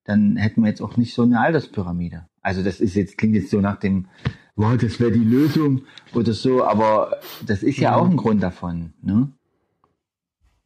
dann 0.05 0.37
hätten 0.37 0.61
wir 0.61 0.69
jetzt 0.69 0.81
auch 0.81 0.97
nicht 0.97 1.13
so 1.13 1.23
eine 1.23 1.39
Alterspyramide. 1.39 2.25
Also 2.41 2.63
das 2.63 2.79
ist 2.79 2.95
jetzt, 2.95 3.17
klingt 3.17 3.35
jetzt 3.35 3.51
so 3.51 3.61
nach 3.61 3.77
dem, 3.79 4.07
wow, 4.55 4.75
das 4.77 4.99
wäre 4.99 5.11
die 5.11 5.23
Lösung 5.23 5.83
oder 6.15 6.33
so, 6.33 6.63
aber 6.63 7.17
das 7.45 7.63
ist 7.63 7.77
ja 7.77 7.91
Mhm. 7.91 7.97
auch 7.97 8.09
ein 8.09 8.17
Grund 8.17 8.41
davon, 8.41 8.93
ne? 9.01 9.31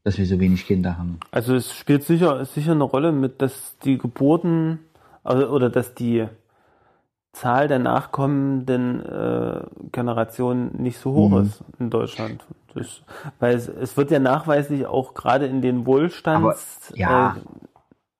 Dass 0.05 0.18
wir 0.18 0.26
so 0.26 0.39
wenig 0.39 0.65
Kinder 0.65 0.97
haben. 0.97 1.19
Also 1.31 1.55
es 1.55 1.73
spielt 1.73 2.03
sicher, 2.03 2.43
sicher 2.45 2.73
eine 2.73 2.84
Rolle 2.84 3.11
mit, 3.11 3.41
dass 3.41 3.77
die 3.80 3.97
Geburten 3.97 4.80
also, 5.23 5.47
oder 5.49 5.69
dass 5.69 5.93
die 5.95 6.26
Zahl 7.34 7.68
der 7.68 7.80
nachkommenden 7.80 9.05
äh, 9.05 9.61
Generationen 9.91 10.72
nicht 10.81 10.97
so 10.99 11.14
hoch 11.14 11.30
Mhm. 11.31 11.41
ist 11.41 11.64
in 11.80 11.89
Deutschland. 11.89 12.45
Das, 12.76 13.01
weil 13.39 13.55
es, 13.55 13.68
es 13.68 13.97
wird 13.97 14.11
ja 14.11 14.19
nachweislich 14.19 14.85
auch 14.85 15.14
gerade 15.14 15.45
in 15.47 15.61
den 15.61 15.85
Wohlstands 15.85 16.91
Aber, 16.91 16.97
ja. 16.97 17.35
äh, 17.38 17.39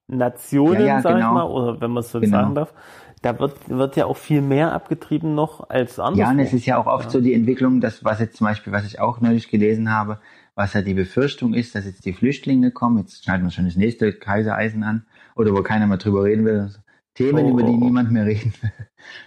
Nationen, 0.08 0.82
Ja, 0.82 0.86
ja, 0.98 1.02
sag 1.02 1.12
ich 1.12 1.18
genau. 1.22 1.34
mal, 1.34 1.44
oder 1.46 1.82
wenn 1.82 1.92
man 1.92 2.02
es 2.02 2.12
so 2.12 2.20
Genau. 2.20 2.38
sagen 2.38 2.56
darf, 2.56 2.74
da 3.22 3.40
wird, 3.40 3.70
wird 3.70 3.96
ja 3.96 4.06
auch 4.06 4.18
viel 4.18 4.42
mehr 4.42 4.74
abgetrieben 4.74 5.34
noch 5.34 5.70
als 5.70 5.98
anderswo. 6.00 6.22
Ja, 6.24 6.32
und 6.32 6.40
es 6.40 6.54
ist 6.54 6.66
ja 6.66 6.78
auch 6.78 6.88
oft 6.88 7.10
so 7.10 7.22
die 7.22 7.34
Entwicklung, 7.34 7.80
dass 7.82 8.04
was 8.04 8.20
jetzt 8.20 8.36
zum 8.38 8.46
Beispiel, 8.48 8.74
was 8.74 8.86
ich 8.86 9.00
auch 9.00 9.22
neulich 9.22 9.48
gelesen 9.50 9.92
habe, 9.92 10.20
was 10.56 10.74
ja 10.74 10.82
die 10.82 10.94
Befürchtung 10.94 11.54
ist, 11.54 11.74
dass 11.74 11.86
jetzt 11.86 12.06
die 12.06 12.14
Flüchtlinge 12.14 12.72
kommen, 12.72 12.98
jetzt 12.98 13.24
schalten 13.24 13.46
wir 13.46 13.52
schon 13.52 13.66
das 13.66 13.76
nächste 13.78 14.12
Kaisereisen 14.14 14.84
an, 14.84 15.06
oder 15.36 15.52
wo 15.54 15.64
keiner 15.64 15.88
mehr 15.88 15.98
drüber 15.98 16.24
reden 16.26 16.46
will. 16.46 16.70
Themen, 17.16 17.46
Oh, 17.46 17.50
über 17.52 17.64
die 17.64 17.72
oh, 17.72 17.76
oh. 17.76 17.86
niemand 17.86 18.12
mehr 18.12 18.26
reden 18.26 18.54
will. 18.62 18.72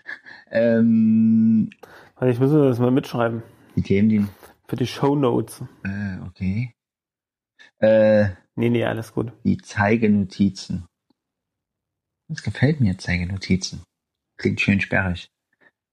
ähm, 0.50 1.70
ich 2.22 2.40
muss 2.40 2.50
das 2.50 2.78
mal 2.78 2.90
mitschreiben. 2.90 3.42
die 3.76 3.82
Themen, 3.82 4.08
die, 4.08 4.26
Für 4.68 4.76
die 4.76 4.86
Show 4.86 5.14
Notes. 5.14 5.62
äh, 5.84 6.18
okay. 6.26 6.74
Äh, 7.78 8.30
Nee, 8.58 8.70
nee, 8.70 8.84
alles 8.84 9.12
gut. 9.12 9.32
die 9.44 9.58
Zeigenotizen. 9.58 10.86
Das 12.28 12.42
gefällt 12.42 12.80
mir, 12.80 12.96
Zeigenotizen. 12.98 13.82
Klingt 14.38 14.60
schön 14.60 14.80
sperrig. 14.80 15.28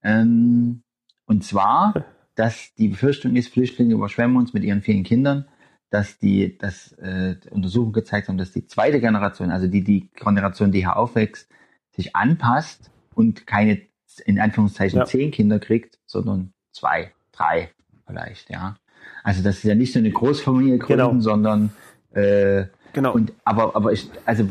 Ähm, 0.02 0.82
und 1.26 1.44
zwar, 1.44 1.94
dass 2.36 2.74
die 2.76 2.88
Befürchtung 2.88 3.36
ist, 3.36 3.50
Flüchtlinge 3.50 3.94
überschwemmen 3.94 4.38
uns 4.38 4.54
mit 4.54 4.64
ihren 4.64 4.82
vielen 4.82 5.04
Kindern, 5.04 5.48
dass 5.92 6.18
die, 6.18 6.58
dass 6.58 6.94
äh, 6.94 7.36
Untersuchungen 7.52 7.94
gezeigt 7.94 8.30
haben, 8.30 8.38
dass 8.38 8.52
die 8.52 8.66
zweite 8.66 9.00
Generation, 9.00 9.52
also 9.52 9.68
die, 9.68 9.84
die 9.84 10.10
Generation, 10.16 10.72
die 10.72 10.80
hier 10.80 10.96
aufwächst, 10.98 11.50
sich 11.96 12.16
anpasst 12.16 12.92
und 13.16 13.46
keine, 13.48 13.82
in 14.26 14.40
Anführungszeichen, 14.40 15.00
Ja. 15.00 15.06
zehn 15.06 15.32
Kinder 15.32 15.60
kriegt, 15.60 16.00
sondern 16.06 16.54
zwei, 16.72 17.12
drei 17.32 17.70
vielleicht, 18.08 18.50
ja. 18.50 18.76
Also 19.24 19.44
das 19.44 19.58
ist 19.58 19.64
ja 19.64 19.76
nicht 19.76 19.94
so 19.94 20.00
eine 20.00 20.12
Großfamilie 20.12 20.78
gründen, 20.78 21.08
Genau. 21.10 21.20
sondern 21.20 21.72
äh, 22.12 22.66
Genau. 22.94 23.14
und 23.14 23.34
aber 23.44 23.76
aber 23.76 23.92
ich 23.92 24.10
also 24.26 24.48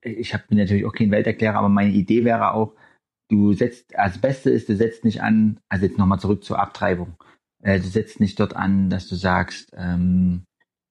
ich 0.00 0.32
habe 0.34 0.44
natürlich 0.50 0.86
auch 0.86 0.92
kein 0.94 1.10
Welterklärer, 1.10 1.56
aber 1.56 1.68
meine 1.68 1.90
Idee 1.92 2.24
wäre 2.24 2.52
auch, 2.52 2.72
du 3.28 3.52
setzt 3.52 3.92
das 3.92 4.18
Beste 4.18 4.50
ist, 4.50 4.68
du 4.68 4.76
setzt 4.76 5.04
nicht 5.04 5.22
an, 5.22 5.60
also 5.68 5.84
jetzt 5.86 5.98
nochmal 5.98 6.18
zurück 6.20 6.42
zur 6.44 6.58
Abtreibung. 6.58 7.16
Äh, 7.62 7.78
du 7.80 7.86
setzt 7.86 8.18
nicht 8.20 8.40
dort 8.40 8.56
an, 8.56 8.88
dass 8.90 9.08
du 9.08 9.14
sagst, 9.14 9.72
ähm, 9.76 10.44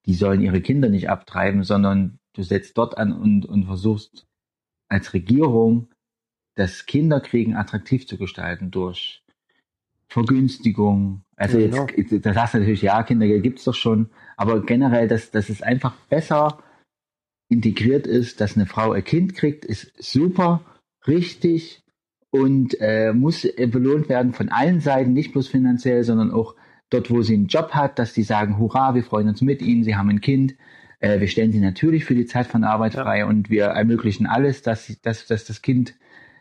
die 0.06 0.14
sollen 0.14 0.42
ihre 0.42 0.62
Kinder 0.62 0.90
nicht 0.90 1.10
abtreiben, 1.10 1.64
sondern 1.64 2.20
du 2.34 2.44
setzt 2.44 2.78
dort 2.78 2.98
an 2.98 3.14
und 3.14 3.46
und 3.48 3.66
versuchst 3.66 4.28
als 4.90 5.14
Regierung 5.14 5.90
das 6.56 6.86
Kinderkriegen 6.86 7.56
attraktiv 7.56 8.08
zu 8.08 8.18
gestalten 8.18 8.72
durch 8.72 9.24
Vergünstigung. 10.08 11.24
Also 11.36 11.58
Genau. 11.58 11.88
jetzt, 11.96 12.26
da 12.26 12.34
sagst 12.34 12.54
du 12.54 12.60
natürlich, 12.60 12.82
ja, 12.82 13.04
Kindergeld 13.04 13.44
gibt's 13.44 13.66
doch 13.66 13.74
schon, 13.74 14.10
aber 14.38 14.62
generell, 14.66 15.08
dass, 15.08 15.32
dass 15.32 15.50
es 15.50 15.62
einfach 15.62 15.96
besser 16.10 16.60
integriert 17.50 18.08
ist, 18.08 18.42
dass 18.42 18.56
eine 18.56 18.66
Frau 18.66 18.92
ein 18.92 19.04
Kind 19.04 19.36
kriegt, 19.36 19.66
ist 19.66 19.92
super, 20.02 20.62
richtig 21.08 21.84
und 22.32 22.78
äh, 22.80 23.14
muss 23.14 23.46
äh, 23.46 23.68
belohnt 23.68 24.10
werden 24.10 24.34
von 24.34 24.50
allen 24.50 24.80
Seiten, 24.80 25.14
nicht 25.14 25.34
bloß 25.34 25.48
finanziell, 25.48 26.04
sondern 26.04 26.32
auch 26.32 26.56
dort, 26.90 27.10
wo 27.10 27.22
sie 27.22 27.34
einen 27.34 27.48
Job 27.48 27.72
hat, 27.72 28.00
dass 28.00 28.14
die 28.14 28.24
sagen, 28.24 28.58
hurra, 28.58 28.96
wir 28.96 29.04
freuen 29.04 29.28
uns 29.28 29.42
mit 29.42 29.62
ihnen, 29.62 29.84
sie 29.84 29.96
haben 29.96 30.10
ein 30.10 30.22
Kind, 30.22 30.56
äh, 31.00 31.20
wir 31.20 31.28
stellen 31.28 31.52
sie 31.52 31.60
natürlich 31.60 32.06
für 32.06 32.16
die 32.16 32.26
Zeit 32.26 32.48
von 32.48 32.64
Arbeit 32.64 32.94
Ja. 32.96 33.04
frei 33.04 33.26
und 33.26 33.50
wir 33.50 33.66
ermöglichen 33.66 34.26
alles, 34.28 34.62
dass, 34.62 34.86
sie- 34.86 34.98
dass, 35.02 35.26
dass 35.28 35.46
das 35.46 35.62
Kind, 35.62 35.94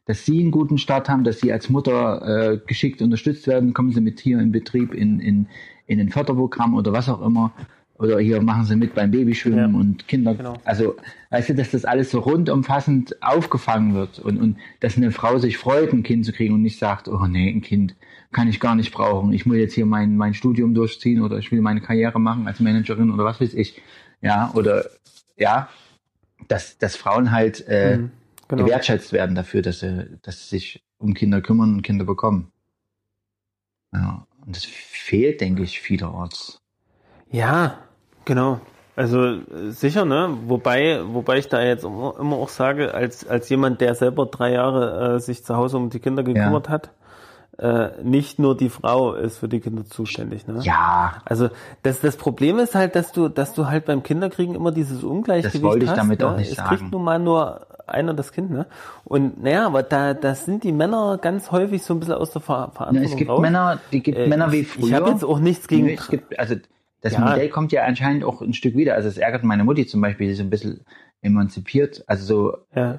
dass 0.07 0.25
sie 0.25 0.41
einen 0.41 0.51
guten 0.51 0.79
Start 0.79 1.09
haben, 1.09 1.25
dass 1.25 1.41
sie 1.41 1.53
als 1.53 1.71
Mutter 1.71 2.53
äh, 2.53 2.59
geschickt 2.67 3.01
unterstützt 3.03 3.47
werden, 3.47 3.73
kommen 3.75 3.91
sie 3.93 4.01
mit 4.01 4.21
hier 4.21 4.39
in 4.39 4.53
Betrieb, 4.53 4.93
in, 4.95 5.21
in, 5.21 5.47
in 5.87 6.01
ein 6.01 6.09
Förderprogramm 6.11 6.75
oder 6.75 6.93
was 6.93 7.09
auch 7.09 7.25
immer. 7.25 7.53
Oder 7.97 8.19
hier 8.19 8.43
machen 8.43 8.65
sie 8.65 8.75
mit 8.75 8.93
beim 8.95 9.13
Babyschwimmen 9.13 9.73
Ja. 9.73 9.79
und 9.81 10.09
Kinder. 10.09 10.35
Genau. 10.35 10.55
Also, 10.65 10.97
weißt 11.31 11.51
du, 11.51 11.55
dass 11.55 11.71
das 11.71 11.85
alles 11.85 12.11
so 12.11 12.19
rundumfassend 12.19 13.23
aufgefangen 13.23 13.95
wird 13.95 14.19
und, 14.19 14.41
und 14.41 14.57
dass 14.81 14.97
eine 14.97 15.13
Frau 15.13 15.39
sich 15.39 15.59
freut, 15.59 15.93
ein 15.93 16.03
Kind 16.03 16.25
zu 16.27 16.33
kriegen 16.33 16.55
und 16.55 16.63
nicht 16.63 16.79
sagt, 16.81 17.07
oh 17.09 17.27
nee, 17.27 17.49
ein 17.49 17.61
Kind 17.63 17.95
kann 18.33 18.49
ich 18.49 18.59
gar 18.59 18.75
nicht 18.75 18.93
brauchen. 18.93 19.33
Ich 19.33 19.47
will 19.49 19.61
jetzt 19.61 19.75
hier 19.75 19.87
mein, 19.87 20.17
mein 20.17 20.35
Studium 20.35 20.75
durchziehen 20.75 21.23
oder 21.23 21.39
ich 21.39 21.53
will 21.53 21.61
meine 21.61 21.81
Karriere 21.81 22.21
machen 22.21 22.49
als 22.49 22.59
Managerin 22.59 23.13
oder 23.13 23.25
was 23.25 23.41
weiß 23.41 23.55
ich. 23.55 23.81
Ja, 24.25 24.51
oder 24.55 24.87
ja, 25.37 25.69
dass, 26.49 26.79
dass 26.79 26.97
Frauen 26.97 27.31
halt 27.31 27.67
äh, 27.69 27.99
Mhm, 27.99 28.11
genau. 28.49 28.65
gewertschätzt 28.65 29.13
werden 29.13 29.35
dafür, 29.35 29.63
dass 29.63 29.81
sie, 29.81 30.19
dass 30.23 30.41
sie 30.41 30.57
sich 30.57 30.85
um 30.99 31.15
Kinder 31.15 31.41
kümmern 31.43 31.75
und 31.75 31.83
Kinder 31.83 32.05
bekommen. 32.05 32.51
Ja, 33.93 34.27
und 34.47 34.57
das 34.57 34.65
fehlt, 34.65 35.41
denke 35.41 35.63
ich, 35.63 35.81
vielerorts. 35.81 36.61
Ja, 37.31 37.79
genau. 38.25 38.61
Also 38.97 39.41
sicher, 39.71 40.05
ne? 40.05 40.39
Wobei, 40.47 41.01
wobei 41.05 41.39
ich 41.39 41.49
da 41.49 41.61
jetzt 41.63 41.85
immer, 41.85 42.15
immer 42.19 42.37
auch 42.37 42.49
sage, 42.49 42.95
als 42.95 43.27
als 43.27 43.49
jemand, 43.49 43.81
der 43.81 43.95
selber 43.95 44.27
drei 44.27 44.53
Jahre 44.53 45.17
äh, 45.17 45.21
sich 45.21 45.45
zu 45.45 45.57
Hause 45.57 45.77
um 45.79 45.91
die 45.91 45.99
Kinder 45.99 46.23
gekümmert 46.23 46.69
hat, 46.69 46.93
äh, 47.59 47.89
nicht 48.03 48.39
nur 48.39 48.57
die 48.57 48.69
Frau 48.69 49.15
ist 49.15 49.39
für 49.39 49.49
die 49.49 49.61
Kinder 49.61 49.85
zuständig, 49.85 50.47
ne? 50.47 50.59
Ja, 50.63 51.23
Also 51.25 51.51
das, 51.83 52.01
das 52.01 52.17
Problem 52.17 52.59
ist 52.59 52.75
halt, 52.75 52.97
dass 52.97 53.13
du, 53.13 53.29
dass 53.29 53.55
du 53.55 53.67
halt 53.69 53.85
beim 53.85 54.03
Kinderkriegen 54.03 54.55
immer 54.55 54.73
dieses 54.73 55.05
Ungleichgewicht 55.05 55.55
Das 55.57 55.63
wollte 55.63 55.85
ich 55.85 55.91
hast. 55.91 55.99
damit 55.99 56.21
ne? 56.21 56.29
auch 56.29 56.37
nicht 56.37 56.51
es 56.51 56.57
sagen. 56.57 56.77
kriegt 56.77 56.91
nun 56.93 57.05
mal 57.05 57.19
nur 57.19 57.67
einer 57.87 58.15
das 58.15 58.33
Kind, 58.33 58.51
ne? 58.51 58.67
Und 59.05 59.43
naja, 59.43 59.67
aber 59.67 59.83
da, 59.83 60.15
das 60.15 60.47
sind 60.47 60.65
die 60.65 60.73
Männer 60.73 61.19
ganz 61.21 61.51
häufig 61.53 61.83
so 61.83 61.95
ein 61.95 62.01
bisschen 62.01 62.15
aus 62.15 62.31
der 62.33 62.41
Ver 62.41 62.71
Verantwortung 62.75 63.13
es 63.13 63.17
gibt 63.17 63.31
raus. 63.31 63.41
Männer, 63.41 63.79
die 63.93 64.03
gibt 64.03 64.19
Äh, 64.19 64.27
Männer 64.27 64.51
wie 64.53 64.65
früher. 64.65 64.87
Ich 64.87 64.95
habe 64.95 65.11
jetzt 65.11 65.25
auch 65.25 65.39
nichts 65.39 65.69
gegen. 65.69 65.89
Es 65.91 66.09
gibt, 66.09 66.39
also 66.39 66.55
das 67.03 67.13
Ja. 67.13 67.21
Modell 67.21 67.51
kommt 67.51 67.71
ja 67.73 67.85
anscheinend 67.85 68.25
auch 68.25 68.41
ein 68.41 68.55
Stück 68.55 68.75
wieder. 68.75 68.95
Also 68.95 69.09
es 69.09 69.19
ärgert 69.19 69.45
meine 69.45 69.63
Mutti 69.65 69.87
zum 69.87 70.01
Beispiel, 70.01 70.27
die 70.29 70.33
ist 70.33 70.39
so 70.39 70.45
ein 70.45 70.51
bisschen 70.51 70.81
emanzipiert. 71.21 72.03
Also 72.07 72.25
so, 72.25 72.57
ja, 72.75 72.95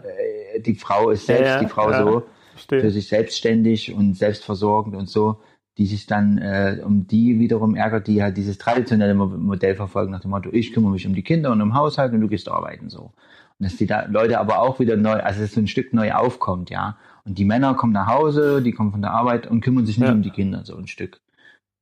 äh, 0.53 0.59
die 0.61 0.75
Frau 0.75 1.09
ist 1.09 1.27
Ja, 1.27 1.35
selbst 1.37 1.53
ja, 1.55 1.59
die 1.59 1.67
Frau 1.67 1.89
ja. 1.91 2.03
so 2.03 2.23
verstehe. 2.55 2.81
für 2.81 2.91
sich 2.91 3.07
selbstständig 3.07 3.93
und 3.93 4.15
selbstversorgend 4.15 4.95
und 4.95 5.09
so, 5.09 5.41
die 5.77 5.85
sich 5.85 6.05
dann 6.05 6.37
äh, 6.37 6.79
um 6.83 7.05
die 7.05 7.37
wiederum 7.39 7.75
ärgert, 7.75 8.07
die 8.07 8.23
halt 8.23 8.37
dieses 8.37 8.57
traditionelle 8.57 9.13
Mo- 9.13 9.27
Modell 9.27 9.75
verfolgen 9.75 10.11
nach 10.11 10.21
dem 10.21 10.31
Motto, 10.31 10.49
ich 10.51 10.71
kümmere 10.73 10.91
mich 10.93 11.05
um 11.05 11.13
die 11.13 11.23
Kinder 11.23 11.51
und 11.51 11.61
um 11.61 11.73
Haushalt 11.73 12.13
und 12.13 12.21
du 12.21 12.27
gehst 12.27 12.47
arbeiten 12.49 12.89
so. 12.89 13.11
Und 13.57 13.65
dass 13.65 13.75
die 13.75 13.85
da 13.85 14.05
Leute 14.05 14.39
aber 14.39 14.59
auch 14.61 14.79
wieder 14.79 14.95
neu, 14.97 15.19
also 15.19 15.41
dass 15.41 15.51
so 15.53 15.59
ein 15.59 15.67
Stück 15.67 15.93
neu 15.93 16.11
aufkommt, 16.13 16.69
ja. 16.69 16.97
Und 17.25 17.37
die 17.37 17.45
Männer 17.45 17.73
kommen 17.73 17.93
nach 17.93 18.07
Hause, 18.07 18.61
die 18.61 18.71
kommen 18.71 18.91
von 18.91 19.01
der 19.01 19.11
Arbeit 19.11 19.47
und 19.47 19.61
kümmern 19.61 19.85
sich 19.85 19.97
nicht 19.97 20.07
Ja. 20.07 20.13
um 20.13 20.21
die 20.21 20.29
Kinder, 20.31 20.63
so 20.63 20.77
ein 20.77 20.87
Stück. 20.87 21.19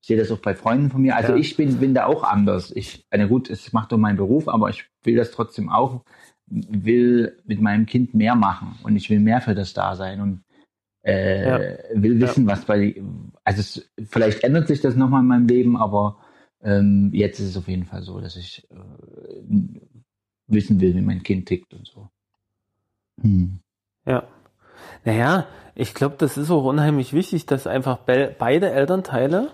Ich 0.01 0.07
sehe 0.07 0.17
das 0.17 0.31
auch 0.31 0.39
bei 0.39 0.55
Freunden 0.55 0.89
von 0.89 1.01
mir. 1.01 1.15
Also 1.15 1.33
Ja. 1.33 1.37
ich 1.37 1.55
bin, 1.55 1.77
bin 1.77 1.93
da 1.93 2.05
auch 2.05 2.23
anders. 2.23 2.71
Ich, 2.75 3.05
na 3.11 3.25
gut, 3.25 3.49
es 3.49 3.73
macht 3.73 3.91
doch 3.91 3.97
meinen 3.97 4.17
Beruf, 4.17 4.47
aber 4.49 4.69
ich 4.69 4.85
will 5.03 5.15
das 5.15 5.31
trotzdem 5.31 5.69
auch, 5.69 6.01
will 6.47 7.37
mit 7.45 7.61
meinem 7.61 7.85
Kind 7.85 8.13
mehr 8.13 8.35
machen 8.35 8.75
und 8.83 8.95
ich 8.95 9.09
will 9.09 9.19
mehr 9.19 9.41
für 9.41 9.55
das 9.55 9.73
da 9.73 9.95
sein 9.95 10.19
und 10.21 10.43
äh, 11.03 11.47
Ja. 11.47 11.59
will 11.93 12.19
wissen, 12.19 12.47
was 12.47 12.65
bei, 12.65 13.01
also 13.43 13.59
es, 13.59 13.89
vielleicht 14.09 14.43
ändert 14.43 14.67
sich 14.67 14.81
das 14.81 14.95
nochmal 14.95 15.21
in 15.21 15.27
meinem 15.27 15.47
Leben, 15.47 15.77
aber 15.77 16.17
ähm, 16.61 17.11
jetzt 17.13 17.39
ist 17.39 17.49
es 17.49 17.57
auf 17.57 17.67
jeden 17.67 17.85
Fall 17.85 18.03
so, 18.03 18.19
dass 18.21 18.35
ich 18.37 18.67
äh, 18.71 18.75
wissen 20.47 20.79
will, 20.79 20.95
wie 20.95 21.01
mein 21.01 21.23
Kind 21.23 21.47
tickt 21.47 21.73
und 21.73 21.87
so. 21.87 22.09
Hm. 23.21 23.59
Ja. 24.05 24.23
Naja, 25.05 25.45
ich 25.75 25.93
glaube, 25.93 26.15
das 26.17 26.37
ist 26.37 26.51
auch 26.51 26.65
unheimlich 26.65 27.13
wichtig, 27.13 27.45
dass 27.45 27.67
einfach 27.67 27.97
be 27.99 28.33
beide 28.37 28.71
Elternteile 28.71 29.49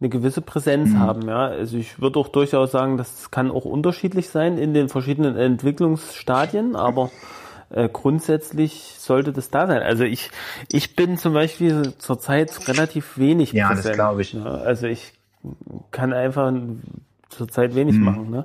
eine 0.00 0.08
gewisse 0.08 0.40
Präsenz 0.40 0.90
Mhm. 0.90 0.98
haben. 0.98 1.28
Ja, 1.28 1.46
also 1.46 1.76
ich 1.76 2.00
würde 2.00 2.18
auch 2.18 2.28
durchaus 2.28 2.72
sagen, 2.72 2.96
das 2.96 3.30
kann 3.30 3.50
auch 3.50 3.64
unterschiedlich 3.64 4.28
sein 4.28 4.58
in 4.58 4.74
den 4.74 4.88
verschiedenen 4.88 5.36
Entwicklungsstadien, 5.36 6.76
aber 6.76 7.10
äh, 7.70 7.88
grundsätzlich 7.92 8.94
sollte 8.98 9.32
das 9.32 9.50
da 9.50 9.66
sein. 9.66 9.82
Also 9.82 10.04
ich, 10.04 10.30
ich 10.70 10.96
bin 10.96 11.18
zum 11.18 11.34
Beispiel 11.34 11.92
zurzeit 11.98 12.68
relativ 12.68 13.18
wenig 13.18 13.52
Ja, 13.52 13.68
das 13.70 13.78
präsent. 13.78 13.96
glaub 13.96 14.18
ich. 14.18 14.34
Ne? 14.34 14.44
Also 14.46 14.86
ich 14.86 15.12
kann 15.90 16.12
einfach 16.12 16.52
zurzeit 17.28 17.74
wenig 17.74 17.96
Mhm. 17.96 18.04
machen. 18.04 18.30
Ne? 18.30 18.44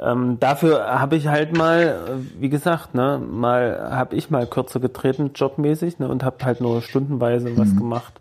Ähm, 0.00 0.38
dafür 0.40 1.00
habe 1.00 1.16
ich 1.16 1.28
halt 1.28 1.56
mal, 1.56 1.82
äh, 2.08 2.40
wie 2.40 2.48
gesagt, 2.50 2.94
ne, 2.94 3.18
mal 3.18 3.88
habe 3.92 4.14
ich 4.16 4.28
mal 4.30 4.46
kürzer 4.46 4.78
getreten, 4.78 5.30
jobmäßig, 5.34 5.98
ne, 6.00 6.08
und 6.08 6.22
habe 6.22 6.44
halt 6.44 6.60
nur 6.60 6.82
stundenweise 6.82 7.56
was 7.56 7.74
gemacht. 7.76 8.12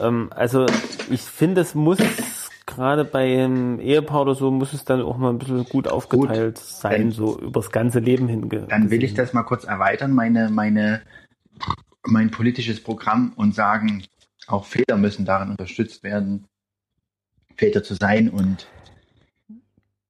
Ähm, 0.00 0.30
also 0.34 0.66
ich 1.10 1.20
finde, 1.22 1.60
es 1.60 1.74
muss 1.76 1.98
gerade 2.66 3.04
beim 3.04 3.80
Ehepaar 3.80 4.22
oder 4.22 4.34
so 4.34 4.50
muss 4.50 4.72
es 4.72 4.84
dann 4.84 5.02
auch 5.02 5.16
mal 5.16 5.30
ein 5.30 5.38
bisschen 5.38 5.64
gut 5.64 5.88
aufgeteilt 5.88 6.58
sein, 6.58 7.00
Dann- 7.02 7.10
so 7.10 7.38
übers 7.38 7.70
ganze 7.70 7.98
Leben 7.98 8.28
hinge. 8.28 8.66
Dann 8.68 8.90
will 8.90 9.02
ich 9.02 9.14
das 9.14 9.32
mal 9.32 9.42
kurz 9.42 9.64
erweitern, 9.64 10.12
meine, 10.12 10.50
meine, 10.50 11.02
mein 12.04 12.30
politisches 12.30 12.82
Programm 12.82 13.32
und 13.36 13.54
sagen, 13.54 14.04
auch 14.46 14.64
Väter 14.64 14.96
müssen 14.96 15.24
darin 15.24 15.50
unterstützt 15.50 16.02
werden, 16.02 16.46
Väter 17.56 17.82
zu 17.82 17.94
sein 17.94 18.28
und 18.28 18.66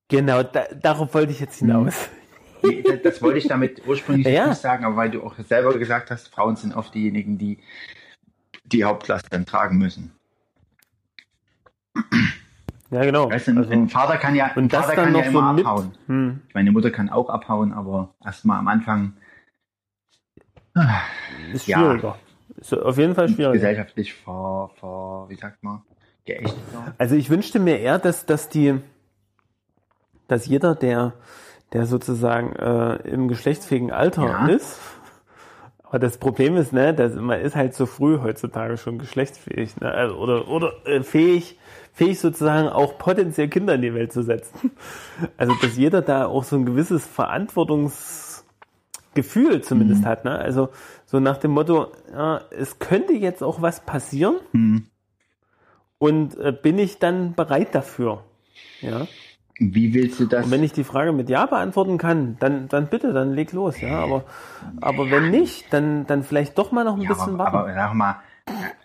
Genau, 0.08 0.42
da, 0.42 0.64
darauf 0.80 1.14
wollte 1.14 1.32
ich 1.32 1.40
jetzt 1.40 1.58
hinaus. 1.58 2.10
Nee, 2.62 2.82
das, 2.82 3.02
das 3.02 3.22
wollte 3.22 3.38
ich 3.38 3.48
damit 3.48 3.82
ursprünglich 3.86 4.26
Ja. 4.32 4.48
nicht 4.48 4.60
sagen, 4.60 4.84
aber 4.84 4.96
weil 4.96 5.10
du 5.10 5.22
auch 5.22 5.34
selber 5.38 5.76
gesagt 5.78 6.10
hast, 6.10 6.28
Frauen 6.28 6.56
sind 6.56 6.74
oft 6.74 6.94
diejenigen, 6.94 7.38
die 7.38 7.58
die 8.64 8.84
Hauptlast 8.84 9.26
dann 9.30 9.46
tragen 9.46 9.78
müssen. 9.78 10.12
Ja, 12.92 13.02
genau. 13.04 13.30
Weißt 13.30 13.48
du, 13.48 13.52
ein, 13.52 13.58
Also, 13.58 13.72
ein 13.72 13.88
Vater 13.88 14.18
kann 14.18 14.34
ja, 14.34 14.50
und 14.54 14.70
Vater 14.70 14.94
kann 14.94 15.14
ja 15.14 15.24
so 15.24 15.38
immer 15.38 15.52
mit. 15.54 15.64
abhauen. 15.64 15.92
Hm, 16.06 16.40
Meine 16.52 16.72
Mutter 16.72 16.90
kann 16.90 17.08
auch 17.08 17.30
abhauen, 17.30 17.72
aber 17.72 18.10
erstmal 18.24 18.58
am 18.58 18.68
Anfang 18.68 19.14
ah, 20.74 21.00
ist 21.54 21.66
Ja. 21.66 21.78
schwieriger. 21.78 22.18
Ist 22.56 22.74
auf 22.74 22.98
jeden 22.98 23.14
Fall 23.14 23.28
schwieriger. 23.28 23.54
gesellschaftlich 23.54 24.12
vor, 24.12 24.70
vor, 24.78 25.28
wie 25.30 25.36
sagt 25.36 25.62
man, 25.64 25.80
geächtet. 26.26 26.62
Also 26.98 27.14
ich 27.14 27.30
wünschte 27.30 27.58
mir 27.58 27.78
eher, 27.80 27.98
dass, 27.98 28.26
dass 28.26 28.50
die, 28.50 28.78
dass 30.28 30.44
jeder, 30.46 30.74
der, 30.74 31.14
der 31.72 31.86
sozusagen 31.86 32.54
äh, 32.56 32.96
im 33.08 33.28
geschlechtsfähigen 33.28 33.90
Alter 33.90 34.22
Ja. 34.22 34.46
ist, 34.48 34.78
aber 35.82 35.98
das 35.98 36.18
Problem 36.18 36.56
ist, 36.56 36.74
ne, 36.74 36.92
dass 36.92 37.14
man 37.14 37.40
ist 37.40 37.56
halt 37.56 37.74
so 37.74 37.86
früh 37.86 38.18
heutzutage 38.20 38.76
schon 38.76 38.98
geschlechtsfähig, 38.98 39.80
ne, 39.80 39.90
also, 39.90 40.16
oder 40.16 40.48
oder 40.48 40.72
äh, 40.86 41.02
fähig, 41.02 41.58
fähig 41.92 42.20
sozusagen 42.20 42.68
auch 42.68 42.98
potenziell 42.98 43.48
Kinder 43.48 43.74
in 43.74 43.82
die 43.82 43.94
Welt 43.94 44.12
zu 44.12 44.22
setzen. 44.22 44.70
Also 45.36 45.54
dass 45.60 45.76
jeder 45.76 46.02
da 46.02 46.26
auch 46.26 46.44
so 46.44 46.56
ein 46.56 46.64
gewisses 46.64 47.04
Verantwortungsgefühl 47.06 49.62
zumindest 49.62 50.04
hat, 50.04 50.24
ne? 50.24 50.38
Also 50.38 50.70
so 51.04 51.20
nach 51.20 51.36
dem 51.36 51.52
Motto, 51.52 51.92
ja, 52.12 52.40
es 52.50 52.78
könnte 52.78 53.12
jetzt 53.12 53.42
auch 53.42 53.60
was 53.60 53.84
passieren. 53.84 54.36
Hm. 54.52 54.86
Und 55.98 56.38
äh, 56.38 56.52
bin 56.52 56.78
ich 56.78 56.98
dann 56.98 57.34
bereit 57.34 57.74
dafür? 57.74 58.24
Ja. 58.80 59.06
Wie 59.58 59.94
willst 59.94 60.18
du 60.18 60.26
das? 60.26 60.46
Und 60.46 60.50
wenn 60.50 60.64
ich 60.64 60.72
die 60.72 60.84
Frage 60.84 61.12
mit 61.12 61.28
Ja 61.28 61.46
beantworten 61.46 61.98
kann, 61.98 62.36
dann, 62.40 62.68
dann 62.68 62.88
bitte, 62.88 63.12
dann 63.12 63.34
leg 63.34 63.52
los, 63.52 63.80
ja. 63.80 64.00
Aber, 64.00 64.24
aber 64.80 65.10
wenn 65.10 65.30
nicht, 65.30 65.72
dann, 65.72 66.06
dann 66.06 66.24
vielleicht 66.24 66.58
doch 66.58 66.72
mal 66.72 66.84
noch 66.84 66.96
ein 66.96 67.02
ja, 67.02 67.10
bisschen 67.10 67.34
aber, 67.34 67.38
warten. 67.38 67.56
aber 67.56 67.74
sag 67.74 67.94
mal, 67.94 68.16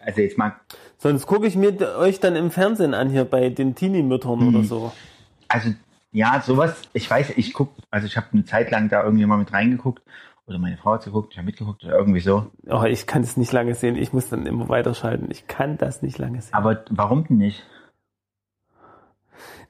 also 0.05 0.21
jetzt 0.21 0.37
mal, 0.37 0.55
Sonst 0.97 1.27
gucke 1.27 1.45
ich 1.47 1.55
mir 1.55 1.95
euch 1.97 2.19
dann 2.19 2.35
im 2.35 2.49
Fernsehen 2.51 2.93
an 2.93 3.09
hier 3.09 3.25
bei 3.25 3.49
den 3.49 3.75
Teenie-Müttern 3.75 4.39
Mhm. 4.39 4.47
oder 4.55 4.63
so. 4.63 4.91
also 5.47 5.69
ja, 6.11 6.41
sowas, 6.43 6.75
ich 6.93 7.09
weiß, 7.09 7.33
ich 7.37 7.53
guck, 7.53 7.69
also 7.91 8.07
ich 8.07 8.17
habe 8.17 8.27
eine 8.33 8.45
Zeit 8.45 8.71
lang 8.71 8.89
da 8.89 9.03
irgendwie 9.03 9.25
mal 9.25 9.37
mit 9.37 9.53
reingeguckt 9.53 10.01
oder 10.47 10.57
meine 10.57 10.77
Frau 10.77 10.93
hat 10.93 11.03
geguckt, 11.05 11.33
ich 11.33 11.37
habe 11.37 11.45
mitgeguckt 11.45 11.83
oder 11.83 11.93
irgendwie 11.95 12.21
so. 12.21 12.47
Oh, 12.69 12.83
ich 12.83 13.05
kann 13.05 13.21
es 13.21 13.37
nicht 13.37 13.51
lange 13.51 13.75
sehen. 13.75 13.95
Ich 13.97 14.13
muss 14.13 14.29
dann 14.29 14.45
immer 14.47 14.69
weiterschalten. 14.69 15.29
Ich 15.29 15.47
kann 15.47 15.77
das 15.77 16.01
nicht 16.01 16.17
lange 16.17 16.41
sehen. 16.41 16.53
Aber 16.53 16.83
warum 16.89 17.27
denn 17.27 17.37
nicht? 17.37 17.63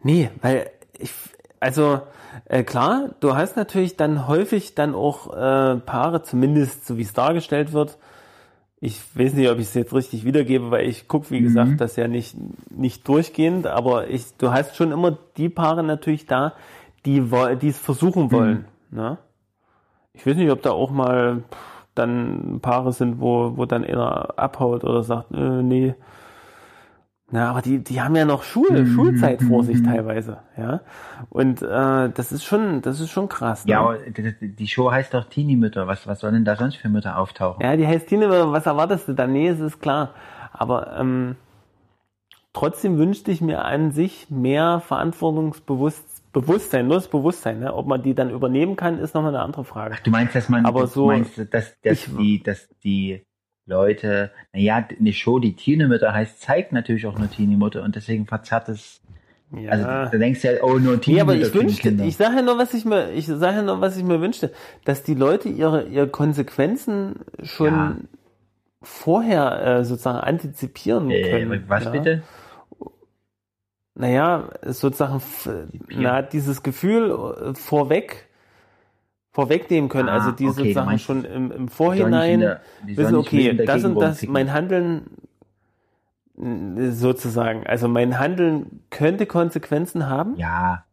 Nee, 0.04 0.30
weil 0.42 0.70
ich, 0.98 1.12
Also 1.60 2.02
äh, 2.46 2.64
klar, 2.64 3.10
du 3.20 3.36
hast 3.36 3.58
natürlich 3.58 3.98
dann 3.98 4.28
häufig 4.28 4.76
dann 4.76 4.94
auch 4.94 5.34
äh, 5.36 5.78
Paare, 5.80 6.22
zumindest 6.22 6.86
so 6.86 6.98
wie 6.98 7.02
es 7.02 7.14
dargestellt 7.14 7.74
wird. 7.74 7.98
Ich 8.80 9.02
weiß 9.18 9.34
nicht, 9.34 9.50
ob 9.50 9.58
ich 9.58 9.66
es 9.66 9.74
jetzt 9.74 9.94
richtig 9.94 10.24
wiedergebe, 10.24 10.70
weil 10.70 10.88
ich 10.88 11.08
gucke, 11.08 11.32
wie 11.32 11.42
gesagt, 11.42 11.82
das 11.82 11.96
ja 11.96 12.08
nicht, 12.08 12.36
nicht 12.70 13.08
durchgehend, 13.08 13.66
aber 13.66 14.08
ich, 14.08 14.38
du 14.38 14.52
hast 14.52 14.76
schon 14.76 14.92
immer 14.92 15.18
die 15.38 15.50
Paare 15.50 15.84
natürlich 15.84 16.28
da, 16.28 16.54
die 17.04 17.20
es 17.64 17.80
versuchen 17.80 18.32
wollen. 18.32 18.66
Ne? 18.92 19.18
Ich 20.14 20.26
weiß 20.26 20.36
nicht, 20.36 20.52
ob 20.52 20.62
da 20.62 20.72
auch 20.72 20.92
mal 20.92 21.44
dann 21.96 22.60
Paare 22.62 22.94
sind, 22.94 23.20
wo, 23.20 23.58
wo 23.58 23.66
dann 23.66 23.84
einer 23.84 24.38
abhaut 24.38 24.84
oder 24.84 25.04
sagt, 25.04 25.32
äh, 25.32 25.64
nee. 25.64 25.96
Na, 27.30 27.50
aber 27.50 27.62
die, 27.62 27.80
die 27.84 28.02
haben 28.02 28.16
ja 28.16 28.24
noch 28.24 28.44
Schule, 28.44 28.88
Schulzeit 28.88 29.42
vor 29.42 29.66
sich 29.66 29.84
teilweise, 29.84 30.38
ja. 30.58 30.80
Und 31.30 31.62
äh, 31.62 32.10
das 32.10 32.32
ist 32.32 32.46
schon, 32.46 32.82
das 32.82 33.02
ist 33.02 33.10
schon 33.12 33.28
krass. 33.28 33.66
Ne? 33.66 33.74
Ja, 33.74 33.82
aber 33.82 33.98
die 33.98 34.68
Show 34.68 34.90
heißt 34.92 35.14
doch 35.14 35.26
Teenie-Mütter. 35.26 35.88
Was, 35.88 36.08
was 36.08 36.22
sollen 36.22 36.36
denn 36.36 36.46
da 36.46 36.56
sonst 36.56 36.78
für 36.78 36.88
Mütter 36.88 37.18
auftauchen? 37.18 37.62
Ja, 37.62 37.76
die 37.76 37.86
heißt 37.86 38.08
Tine, 38.08 38.30
was 38.30 38.66
erwartest 38.66 39.10
du 39.10 39.14
da? 39.14 39.28
Nee, 39.28 39.50
es 39.50 39.60
ist 39.60 39.82
klar. 39.82 40.12
Aber 40.54 40.98
ähm, 40.98 41.36
trotzdem 42.54 42.98
wünschte 42.98 43.30
ich 43.32 43.42
mir 43.42 43.66
an 43.66 43.92
sich 43.92 44.30
mehr 44.30 44.80
Verantwortungsbewusstsein, 44.80 46.88
nur 46.88 46.96
das 46.96 47.10
Bewusstsein. 47.10 47.60
Ne? 47.60 47.74
Ob 47.74 47.88
man 47.88 48.04
die 48.04 48.16
dann 48.16 48.30
übernehmen 48.30 48.78
kann, 48.78 49.00
ist 49.00 49.14
nochmal 49.16 49.36
eine 49.36 49.44
andere 49.44 49.66
Frage. 49.66 49.98
Du 50.02 50.12
meinst, 50.12 50.34
dass 50.34 50.48
man, 50.48 50.66
Aber 50.66 50.82
du 50.82 50.88
so- 50.88 51.08
meinst, 51.08 51.38
dass, 51.38 51.76
dass 51.82 52.08
Ich- 52.08 52.16
die, 52.16 52.42
dass 52.42 52.70
die 52.86 53.26
Leute, 53.68 54.32
naja, 54.54 54.88
eine 55.00 55.14
Show, 55.14 55.40
die 55.40 55.56
Teenie-Mütter 55.56 56.14
heißt, 56.14 56.42
zeigt 56.42 56.72
natürlich 56.72 57.06
auch 57.06 57.18
nur 57.18 57.30
Teenie-Mutter 57.30 57.84
und 57.84 57.96
deswegen 57.96 58.26
verzerrt 58.26 58.70
es, 58.70 59.02
Ja. 59.52 59.70
also 59.72 59.86
da 59.86 60.10
denkst 60.18 60.42
du 60.42 60.54
ja, 60.54 60.64
oh, 60.64 60.80
nur 60.80 60.94
Nee, 60.94 61.00
Teenie-Mütter 61.00 61.22
aber 61.22 61.36
ich 61.36 61.54
wünschte, 61.54 61.90
ich 62.04 62.18
sage 62.18 62.38
ja 62.38 62.42
nur, 62.42 62.58
was 62.58 62.74
ich 62.74 62.86
mir, 62.86 63.12
ich 63.12 63.28
sage 63.28 63.58
ja 63.58 63.62
nur, 63.62 63.82
was 63.82 63.98
ich 63.98 64.04
mir 64.04 64.22
wünschte, 64.22 64.52
dass 64.86 65.04
die 65.04 65.16
Leute 65.16 65.50
ihre, 65.50 65.84
ihre 65.88 66.08
Konsequenzen 66.08 67.20
schon 67.44 67.74
Ja. 67.74 67.96
vorher 68.82 69.62
äh, 69.80 69.86
sozusagen 69.86 70.20
antizipieren 70.20 71.10
können. 71.10 71.52
äh, 71.52 71.62
was 71.70 71.84
ja? 71.86 71.90
bitte? 71.92 72.24
Naja, 73.96 74.50
sozusagen, 74.64 75.22
na, 75.90 76.22
dieses 76.22 76.62
Gefühl 76.62 77.10
äh, 77.12 77.56
vorweg, 77.56 78.27
vorwegnehmen 79.38 79.88
können, 79.88 80.10
Ah, 80.10 80.14
also 80.18 80.32
die 80.32 80.48
okay, 80.48 80.58
sozusagen 80.62 80.86
meinst, 80.88 81.04
schon 81.06 81.24
im, 81.24 81.52
im 81.52 81.68
Vorhinein 81.68 82.34
in 82.34 82.40
der- 82.40 82.62
wissen, 82.86 83.16
okay, 83.18 83.54
das 83.54 83.86
und 83.86 84.02
das, 84.02 84.26
mein 84.26 84.52
Handeln 84.52 85.06
äh, 86.42 86.90
sozusagen, 86.90 87.68
also 87.68 87.88
mein 87.88 88.18
Handeln 88.18 88.82
könnte 88.90 89.28
Konsequenzen 89.28 90.10
haben. 90.10 90.34
Ja, 90.38 90.86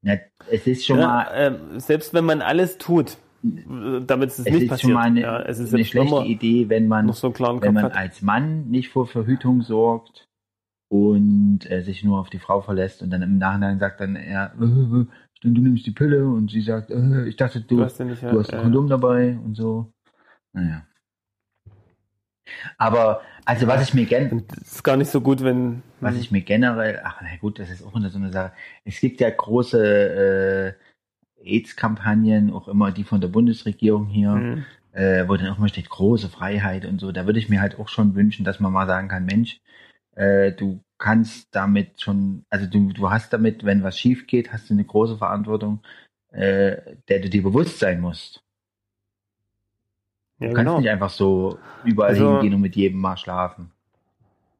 na, 0.00 0.14
es 0.50 0.66
ist 0.66 0.86
schon 0.86 0.98
Ja, 0.98 1.08
mal, 1.08 1.26
ähm, 1.34 1.78
selbst 1.78 2.14
wenn 2.14 2.24
man 2.24 2.40
alles 2.40 2.78
tut, 2.78 3.18
äh, 3.44 4.00
damit 4.06 4.30
es 4.30 4.38
es 4.38 4.46
nicht 4.46 4.62
ist 4.62 4.68
passiert. 4.70 4.80
schon 4.80 4.92
mal 4.94 5.02
eine, 5.02 5.20
ja, 5.20 5.42
es 5.42 5.58
ist 5.58 5.74
eine 5.74 5.84
schlechte 5.84 6.24
Idee, 6.24 6.70
wenn 6.70 6.88
man, 6.88 7.12
so 7.12 7.34
wenn 7.34 7.74
man 7.74 7.84
hat. 7.84 7.96
als 7.96 8.22
Mann 8.22 8.70
nicht 8.70 8.88
vor 8.88 9.06
Verhütung 9.06 9.60
sorgt 9.60 10.24
und 10.88 11.70
äh, 11.70 11.82
sich 11.82 12.02
nur 12.02 12.18
auf 12.18 12.30
die 12.30 12.38
Frau 12.38 12.62
verlässt 12.62 13.02
und 13.02 13.10
dann 13.10 13.20
im 13.20 13.36
Nachhinein 13.36 13.78
sagt 13.78 14.00
dann 14.00 14.16
er, 14.16 14.54
äh, 15.44 15.48
du 15.48 15.60
nimmst 15.60 15.86
die 15.86 15.90
Pille 15.92 16.26
und 16.26 16.50
sie 16.50 16.62
sagt, 16.62 16.90
äh, 16.90 17.26
ich 17.26 17.36
dachte, 17.36 17.60
du, 17.60 17.76
Du 17.76 17.84
hast 17.84 18.00
nicht, 18.00 18.22
du 18.22 18.38
hast 18.38 18.52
ein 18.52 18.58
äh, 18.58 18.62
Kondom 18.62 18.88
dabei 18.88 19.38
und 19.38 19.54
so. 19.54 19.92
Naja. 20.52 20.86
Aber, 22.78 23.20
also 23.44 23.66
was 23.66 23.82
ich 23.82 23.94
mir 23.94 24.06
gen 24.06 24.30
Und 24.30 24.52
es 24.52 24.72
ist 24.72 24.82
gar 24.82 24.96
nicht 24.96 25.10
so 25.10 25.20
gut, 25.20 25.42
wenn 25.44 25.82
was 26.00 26.16
ich 26.16 26.30
mir 26.30 26.40
generell, 26.40 27.00
ach 27.04 27.20
na 27.22 27.36
gut, 27.40 27.58
das 27.58 27.70
ist 27.70 27.84
auch 27.84 27.92
so 27.92 27.98
eine 28.18 28.32
Sache. 28.32 28.52
Es 28.84 29.00
gibt 29.00 29.20
ja 29.20 29.30
große 29.30 30.74
äh, 31.38 31.44
AIDS-Kampagnen, 31.44 32.50
auch 32.52 32.68
immer 32.68 32.90
die 32.90 33.04
von 33.04 33.20
der 33.20 33.28
Bundesregierung 33.28 34.06
hier, 34.06 34.30
Mhm. 34.30 34.64
äh, 34.92 35.28
wo 35.28 35.36
dann 35.36 35.48
auch 35.48 35.58
immer 35.58 35.68
steht 35.68 35.88
große 35.88 36.28
Freiheit 36.28 36.84
und 36.84 37.00
so. 37.00 37.12
Da 37.12 37.26
würde 37.26 37.38
ich 37.38 37.48
mir 37.48 37.60
halt 37.60 37.78
auch 37.78 37.88
schon 37.88 38.14
wünschen, 38.14 38.44
dass 38.44 38.60
man 38.60 38.72
mal 38.72 38.86
sagen 38.86 39.08
kann, 39.08 39.26
Mensch, 39.26 39.60
äh, 40.16 40.52
du 40.52 40.80
kannst 41.00 41.48
damit 41.54 42.00
schon, 42.00 42.44
also 42.50 42.66
du, 42.66 42.92
du 42.92 43.10
hast 43.10 43.32
damit, 43.32 43.64
wenn 43.64 43.82
was 43.82 43.98
schief 43.98 44.26
geht, 44.28 44.52
hast 44.52 44.68
du 44.70 44.74
eine 44.74 44.84
große 44.84 45.16
Verantwortung, 45.18 45.80
äh, 46.30 46.76
der 47.08 47.18
du 47.20 47.28
dir 47.28 47.42
bewusst 47.42 47.78
sein 47.80 48.00
musst. 48.00 48.44
ja, 50.38 50.48
Du 50.48 50.54
kannst 50.54 50.68
genau. 50.68 50.78
nicht 50.78 50.90
einfach 50.90 51.10
so 51.10 51.58
überall 51.84 52.10
Also- 52.10 52.34
hingehen 52.34 52.54
und 52.54 52.60
mit 52.60 52.76
jedem 52.76 53.00
mal 53.00 53.16
schlafen. 53.16 53.72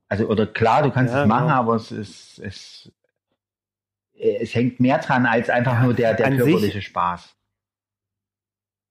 Also, 0.08 0.26
oder 0.26 0.46
klar, 0.46 0.82
du 0.82 0.90
kannst 0.90 1.14
Ja, 1.14 1.22
es 1.22 1.28
machen, 1.28 1.46
genau. 1.48 1.58
aber 1.60 1.76
es 1.76 1.92
ist, 1.92 2.38
es, 2.40 2.90
es 4.18 4.54
hängt 4.56 4.80
mehr 4.80 4.98
dran 4.98 5.24
als 5.24 5.48
einfach 5.48 5.80
nur 5.82 5.94
der, 5.94 6.14
der 6.14 6.30
körperliche 6.36 6.72
sich- 6.78 6.86
Spaß. 6.86 7.36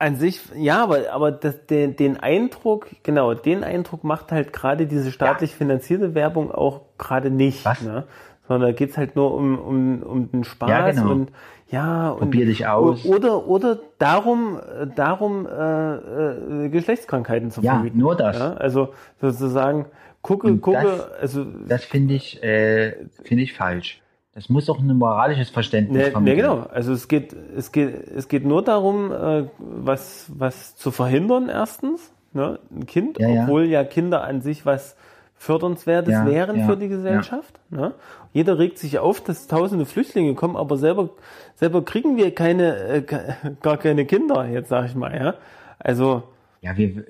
An 0.01 0.15
sich, 0.15 0.41
ja, 0.55 0.81
aber, 0.81 1.11
aber 1.11 1.31
das, 1.33 1.65
den, 1.65 1.97
den 1.97 2.17
Eindruck, 2.17 2.87
genau, 3.03 3.33
den 3.33 3.65
Eindruck 3.65 4.05
macht 4.05 4.31
halt 4.31 4.53
gerade 4.53 4.87
diese 4.87 5.11
staatlich 5.11 5.53
finanzierte 5.53 6.15
Werbung 6.15 6.51
auch 6.51 6.81
gerade 6.97 7.29
nicht. 7.29 7.65
Was? 7.65 7.81
Ne? 7.81 8.05
Sondern 8.47 8.69
da 8.71 8.75
geht's 8.75 8.97
halt 8.97 9.17
nur 9.17 9.33
um, 9.35 9.59
um, 9.59 10.01
um 10.03 10.31
den 10.31 10.43
Spaß 10.45 10.69
Ja, 10.69 10.89
genau. 10.89 11.11
und 11.11 11.31
ja, 11.69 12.09
und 12.11 12.19
Probier 12.19 12.45
dich 12.45 12.65
aus. 12.65 13.03
Oder, 13.05 13.45
oder 13.45 13.77
darum, 13.99 14.57
äh, 14.57 14.87
darum 14.95 15.45
äh, 15.45 15.95
äh, 16.65 16.69
Geschlechtskrankheiten 16.69 17.51
zu 17.51 17.61
Ja, 17.61 17.73
verhüten. 17.75 17.99
nur 17.99 18.15
das. 18.15 18.39
Ja? 18.39 18.53
Also 18.53 18.93
sozusagen, 19.21 19.85
gucke, 20.21 20.47
Und 20.47 20.61
gucke, 20.61 20.81
das- 20.81 21.11
also 21.21 21.45
Das 21.67 21.83
finde 21.83 22.13
ich, 22.15 22.41
äh, 22.41 22.95
finde 23.23 23.43
ich 23.43 23.53
falsch. 23.53 24.01
Das 24.39 24.47
muss 24.47 24.69
auch 24.69 24.79
ein 24.79 24.87
moralisches 24.97 25.49
Verständnis 25.49 25.97
Ne, 25.97 26.03
ne, 26.05 26.11
vermitteln. 26.11 26.37
genau. 26.37 26.59
Also 26.71 26.93
es 26.93 27.09
geht, 27.09 27.33
es 27.33 27.73
geht, 27.73 27.93
es 28.07 28.29
geht 28.29 28.45
nur 28.45 28.63
darum, 28.63 29.11
äh, 29.11 29.43
was, 29.57 30.31
was 30.33 30.77
zu 30.77 30.91
verhindern 30.91 31.49
erstens, 31.49 32.13
ne? 32.31 32.57
ein 32.71 32.85
Kind, 32.85 33.19
Ja, 33.19 33.27
ja. 33.27 33.43
obwohl 33.43 33.65
ja 33.65 33.83
Kinder 33.83 34.23
an 34.23 34.39
sich 34.39 34.65
was 34.65 34.95
fördernswertes 35.35 36.13
Ja, 36.13 36.25
wären 36.25 36.59
ja, 36.59 36.65
für 36.67 36.77
die 36.77 36.87
Gesellschaft. 36.87 37.59
Ne? 37.69 37.93
Jeder 38.31 38.57
regt 38.59 38.77
sich 38.77 38.99
auf, 38.99 39.19
dass 39.21 39.47
tausende 39.47 39.85
Flüchtlinge 39.85 40.35
kommen, 40.35 40.55
aber 40.55 40.77
selber, 40.77 41.09
selber 41.55 41.83
kriegen 41.83 42.15
wir 42.15 42.33
keine, 42.33 42.77
äh, 42.77 43.01
gar 43.61 43.75
keine 43.77 44.05
Kinder, 44.05 44.45
jetzt 44.47 44.69
sag 44.69 44.85
ich 44.85 44.95
mal, 44.95 45.13
ja. 45.13 45.33
Also, 45.79 46.23
Ja, 46.61 46.77
wir, 46.77 47.03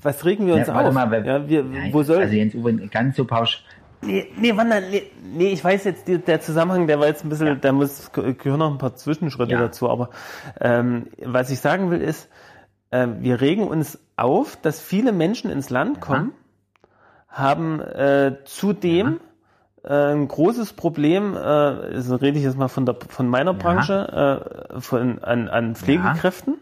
was 0.00 0.24
regen 0.24 0.46
wir 0.46 0.54
uns 0.54 0.68
ja, 0.68 0.74
warte 0.74 0.88
auf? 0.90 0.94
mal, 0.94 1.10
wer, 1.10 1.24
ja, 1.24 1.48
wir, 1.48 1.64
Nein, 1.64 1.92
wo 1.92 2.04
soll, 2.04 2.18
also 2.22 2.34
Jens 2.34 2.54
Uwe, 2.54 2.74
ganz 2.88 3.16
so 3.16 3.24
pausch, 3.24 3.64
Nee, 4.04 4.26
nee, 4.36 4.56
Wanda, 4.56 4.80
nee, 4.80 5.10
nee, 5.22 5.52
ich 5.52 5.62
weiß 5.62 5.84
jetzt, 5.84 6.08
der 6.08 6.40
Zusammenhang, 6.40 6.88
der 6.88 6.98
war 6.98 7.06
jetzt 7.06 7.24
ein 7.24 7.28
bisschen, 7.28 7.60
da 7.60 7.70
muss, 7.72 8.10
gehören 8.12 8.58
noch 8.58 8.70
ein 8.72 8.78
paar 8.78 8.96
Zwischenschritte 8.96 9.52
Ja. 9.52 9.60
dazu, 9.60 9.88
aber 9.88 10.10
ähm, 10.60 11.06
was 11.24 11.50
ich 11.50 11.60
sagen 11.60 11.90
will 11.90 12.00
ist, 12.00 12.28
äh, 12.90 13.06
wir 13.20 13.40
regen 13.40 13.66
uns 13.68 14.00
auf, 14.16 14.56
dass 14.60 14.80
viele 14.80 15.12
Menschen 15.12 15.50
ins 15.50 15.70
Land 15.70 16.00
kommen, 16.00 16.32
haben 17.28 17.80
äh, 17.80 18.38
zudem 18.44 19.20
äh, 19.84 20.12
ein 20.12 20.26
großes 20.26 20.72
Problem, 20.72 21.34
äh, 21.36 21.38
also 21.38 22.16
rede 22.16 22.38
ich 22.38 22.44
jetzt 22.44 22.58
mal 22.58 22.68
von, 22.68 22.84
der, 22.86 22.96
von 23.08 23.28
meiner 23.28 23.54
Branche, 23.54 24.68
äh, 24.74 24.80
von, 24.80 25.20
an, 25.22 25.48
an 25.48 25.76
Pflegekräften, 25.76 26.56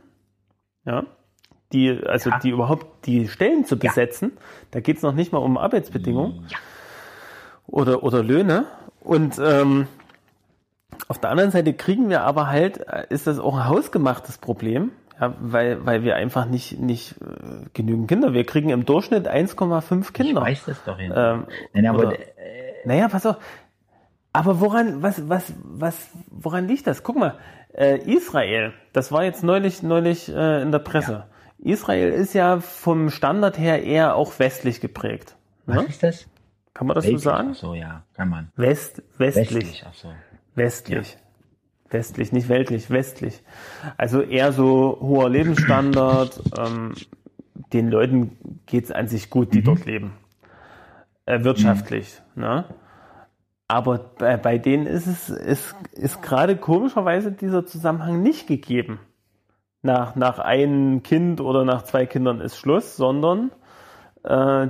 ja. 0.85 1.05
die, 1.73 2.01
also 2.07 2.31
Ja. 2.31 2.39
die 2.39 2.51
überhaupt 2.51 3.07
die 3.07 3.29
Stellen 3.29 3.65
zu 3.65 3.79
besetzen, 3.79 4.33
da 4.73 4.81
geht 4.81 4.99
es 4.99 5.03
noch 5.03 5.15
nicht 5.15 5.33
mal 5.33 5.39
um 5.39 5.57
Arbeitsbedingungen 5.57 6.47
oder, 7.71 8.03
oder 8.03 8.23
Löhne. 8.23 8.65
Und 9.03 9.39
ähm, 9.43 9.87
auf 11.09 11.19
der 11.19 11.31
anderen 11.31 11.51
Seite 11.51 11.73
kriegen 11.75 12.09
wir 12.11 12.23
aber 12.23 12.49
halt, 12.49 12.87
äh, 12.89 13.07
ist 13.09 13.27
das 13.27 13.39
auch 13.39 13.57
ein 13.57 13.69
hausgemachtes 13.69 14.39
Problem, 14.39 14.91
ja, 15.21 15.35
weil, 15.41 15.85
weil 15.87 16.03
wir 16.03 16.17
einfach 16.17 16.47
nicht, 16.47 16.79
nicht 16.81 17.17
äh, 17.21 17.67
genügend 17.75 18.09
Kinder. 18.09 18.33
Wir 18.33 18.45
kriegen 18.45 18.71
im 18.71 18.85
Durchschnitt 18.85 19.29
1,5 19.29 20.01
ich 20.03 20.13
Kinder. 20.13 20.41
weiß 20.43 20.65
das 20.67 20.83
doch. 20.85 20.99
Ähm, 20.99 21.47
Nein, 21.73 21.87
aber 21.87 22.09
oder- 22.09 22.17
Naja, 22.85 23.09
pass 23.09 23.27
auf. 23.27 23.37
Aber 24.33 24.61
woran, 24.61 25.03
was, 25.03 25.29
was, 25.29 25.53
was, 25.65 25.97
woran 26.31 26.69
liegt 26.69 26.87
das? 26.87 27.03
Guck 27.03 27.17
mal, 27.17 27.35
äh, 27.77 27.99
Israel, 27.99 28.73
das 28.93 29.11
war 29.11 29.25
jetzt 29.25 29.43
neulich, 29.43 29.83
neulich 29.83 30.29
äh, 30.29 30.63
in 30.63 30.71
der 30.71 30.79
Presse. 30.79 31.25
Israel 31.59 32.11
ist 32.13 32.33
ja 32.33 32.61
vom 32.61 33.11
Standard 33.11 33.59
her 33.59 33.83
eher 33.83 34.15
auch 34.15 34.39
westlich 34.39 34.81
geprägt. 34.81 35.35
was 35.67 35.77
Ne? 35.77 35.89
ist 35.89 36.03
das? 36.03 36.27
Kann 36.75 36.87
man 36.87 36.95
das 36.95 37.05
so 37.05 37.09
Weltlich? 37.09 37.25
sagen? 37.25 37.49
Ach 37.53 37.57
so, 37.57 37.75
ja, 37.75 38.05
kann 38.15 38.29
man. 38.29 38.53
West, 38.57 39.03
westlich. 39.19 39.55
Westlich, 39.55 39.85
ach 39.89 39.95
so. 39.95 40.09
Westlich. 40.55 41.19
Westlich, 41.89 42.33
nicht 42.33 42.49
weltlich, 42.49 42.91
westlich. 42.91 43.43
Also 43.97 44.23
eher 44.23 44.53
so 44.53 44.99
hoher 45.01 45.29
Lebensstandard. 45.29 46.41
ähm, 46.59 46.95
den 47.73 47.91
Leuten 47.91 48.39
geht's 48.67 48.91
an 48.93 49.09
sich 49.09 49.31
gut, 49.31 49.53
die 49.55 49.63
dort 49.63 49.87
leben. 49.87 50.13
Äh, 51.27 51.45
wirtschaftlich. 51.45 52.21
Ne? 52.35 52.65
Aber 53.69 53.99
bei, 54.19 54.37
bei 54.37 54.59
denen 54.59 54.87
ist 54.87 55.07
es 55.07 55.31
ist, 55.31 55.77
ist 55.93 56.23
gerade 56.23 56.57
komischerweise 56.57 57.31
dieser 57.31 57.67
Zusammenhang 57.67 58.23
nicht 58.23 58.47
gegeben. 58.47 58.99
Nach, 59.83 60.15
nach 60.17 60.39
einem 60.39 61.03
Kind 61.03 61.41
oder 61.41 61.65
nach 61.65 61.83
zwei 61.83 62.05
Kindern 62.05 62.41
ist 62.41 62.57
Schluss, 62.57 62.97
sondern 62.97 63.51
äh, 64.25 64.69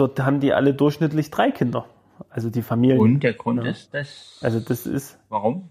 dort 0.00 0.20
haben 0.20 0.40
die 0.40 0.52
alle 0.52 0.74
durchschnittlich 0.74 1.30
drei 1.30 1.50
Kinder. 1.50 1.86
Also 2.30 2.50
die 2.50 2.62
Familien. 2.62 2.98
Und 3.00 3.20
der 3.20 3.34
Grund 3.34 3.62
Ja. 3.62 3.70
ist, 3.70 3.94
dass, 3.94 4.38
Also 4.42 4.60
das 4.60 4.86
ist, 4.86 5.18
warum? 5.28 5.70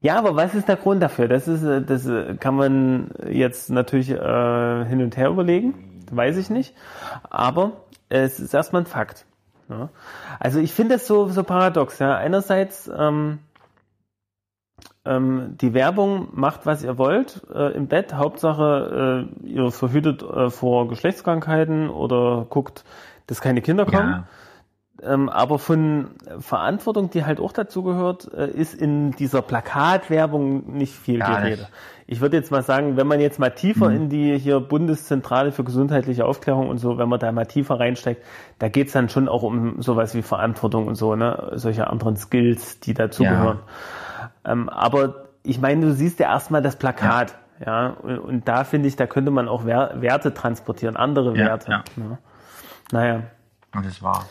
Ja, 0.00 0.16
aber 0.18 0.34
was 0.34 0.54
ist 0.54 0.66
der 0.68 0.76
Grund 0.76 1.02
dafür? 1.02 1.28
Das 1.28 1.46
ist, 1.46 1.62
äh, 1.62 1.82
das 1.82 2.06
äh, 2.06 2.34
kann 2.36 2.54
man 2.56 3.10
jetzt 3.28 3.70
natürlich 3.70 4.10
äh, 4.10 4.84
hin 4.86 5.02
und 5.02 5.16
her 5.16 5.28
überlegen, 5.28 6.02
weiß 6.10 6.36
ich 6.38 6.48
nicht. 6.50 6.74
Aber 7.28 7.72
es 8.08 8.40
ist 8.40 8.54
erstmal 8.54 8.82
ein 8.82 8.86
Fakt. 8.86 9.26
Ja. 9.68 9.90
Also 10.40 10.58
ich 10.58 10.72
finde 10.72 10.94
das 10.96 11.06
so, 11.06 11.28
so 11.28 11.44
paradox. 11.44 11.98
Ja. 11.98 12.16
Einerseits 12.16 12.90
ähm, 12.96 13.38
ähm, 15.04 15.56
die 15.60 15.72
Werbung 15.74 16.28
macht, 16.32 16.66
was 16.66 16.82
ihr 16.84 16.98
wollt 16.98 17.42
äh, 17.54 17.72
im 17.72 17.86
Bett. 17.86 18.14
Hauptsache, 18.14 19.28
äh, 19.42 19.46
ihr 19.46 19.70
verhütet 19.70 20.22
äh, 20.22 20.50
vor 20.50 20.88
Geschlechtskrankheiten 20.88 21.88
oder 21.88 22.46
guckt, 22.48 22.84
dass 23.26 23.40
keine 23.40 23.62
Kinder 23.62 23.86
kommen. 23.86 24.10
Ja. 24.10 24.24
Ähm, 25.02 25.30
aber 25.30 25.58
von 25.58 26.10
Verantwortung, 26.40 27.08
die 27.08 27.24
halt 27.24 27.40
auch 27.40 27.52
dazu 27.52 27.82
gehört, 27.82 28.30
äh, 28.34 28.50
ist 28.50 28.74
in 28.74 29.12
dieser 29.12 29.40
Plakatwerbung 29.40 30.76
nicht 30.76 30.94
viel 30.94 31.20
Gar 31.20 31.40
die 31.40 31.48
nicht. 31.48 31.58
Rede. 31.60 31.68
Ich 32.06 32.20
würde 32.20 32.36
jetzt 32.36 32.50
mal 32.50 32.62
sagen, 32.62 32.98
wenn 32.98 33.06
man 33.06 33.18
jetzt 33.20 33.38
mal 33.38 33.48
tiefer 33.50 33.88
Mhm. 33.88 33.96
in 33.96 34.08
die 34.10 34.38
hier 34.38 34.60
Bundeszentrale 34.60 35.52
für 35.52 35.64
gesundheitliche 35.64 36.26
Aufklärung 36.26 36.68
und 36.68 36.76
so, 36.78 36.98
wenn 36.98 37.08
man 37.08 37.18
da 37.18 37.32
mal 37.32 37.46
tiefer 37.46 37.80
reinsteigt, 37.80 38.22
da 38.58 38.68
geht's 38.68 38.92
dann 38.92 39.08
schon 39.08 39.28
auch 39.28 39.42
um 39.42 39.80
sowas 39.80 40.14
wie 40.14 40.20
Verantwortung 40.22 40.86
und 40.86 40.96
so, 40.96 41.16
ne? 41.16 41.52
Solche 41.54 41.88
anderen 41.88 42.16
Skills, 42.16 42.80
die 42.80 42.92
dazugehören. 42.92 43.60
Ähm, 44.44 44.68
aber 44.68 45.28
ich 45.42 45.60
meine, 45.60 45.86
du 45.86 45.92
siehst 45.92 46.18
ja 46.20 46.30
erstmal 46.30 46.62
das 46.62 46.76
Plakat, 46.76 47.36
ja, 47.64 47.88
und, 47.88 48.18
und 48.18 48.48
da 48.48 48.64
finde 48.64 48.88
ich, 48.88 48.96
da 48.96 49.06
könnte 49.06 49.30
man 49.30 49.48
auch 49.48 49.64
Wer 49.66 50.00
Werte 50.00 50.32
transportieren, 50.34 50.96
andere 50.96 51.36
Ja, 51.36 51.46
Werte. 51.46 51.70
ja. 51.70 51.84
Ne? 51.96 52.18
Naja. 52.92 53.22
Und 53.74 53.86
das 53.86 54.02
war. 54.02 54.26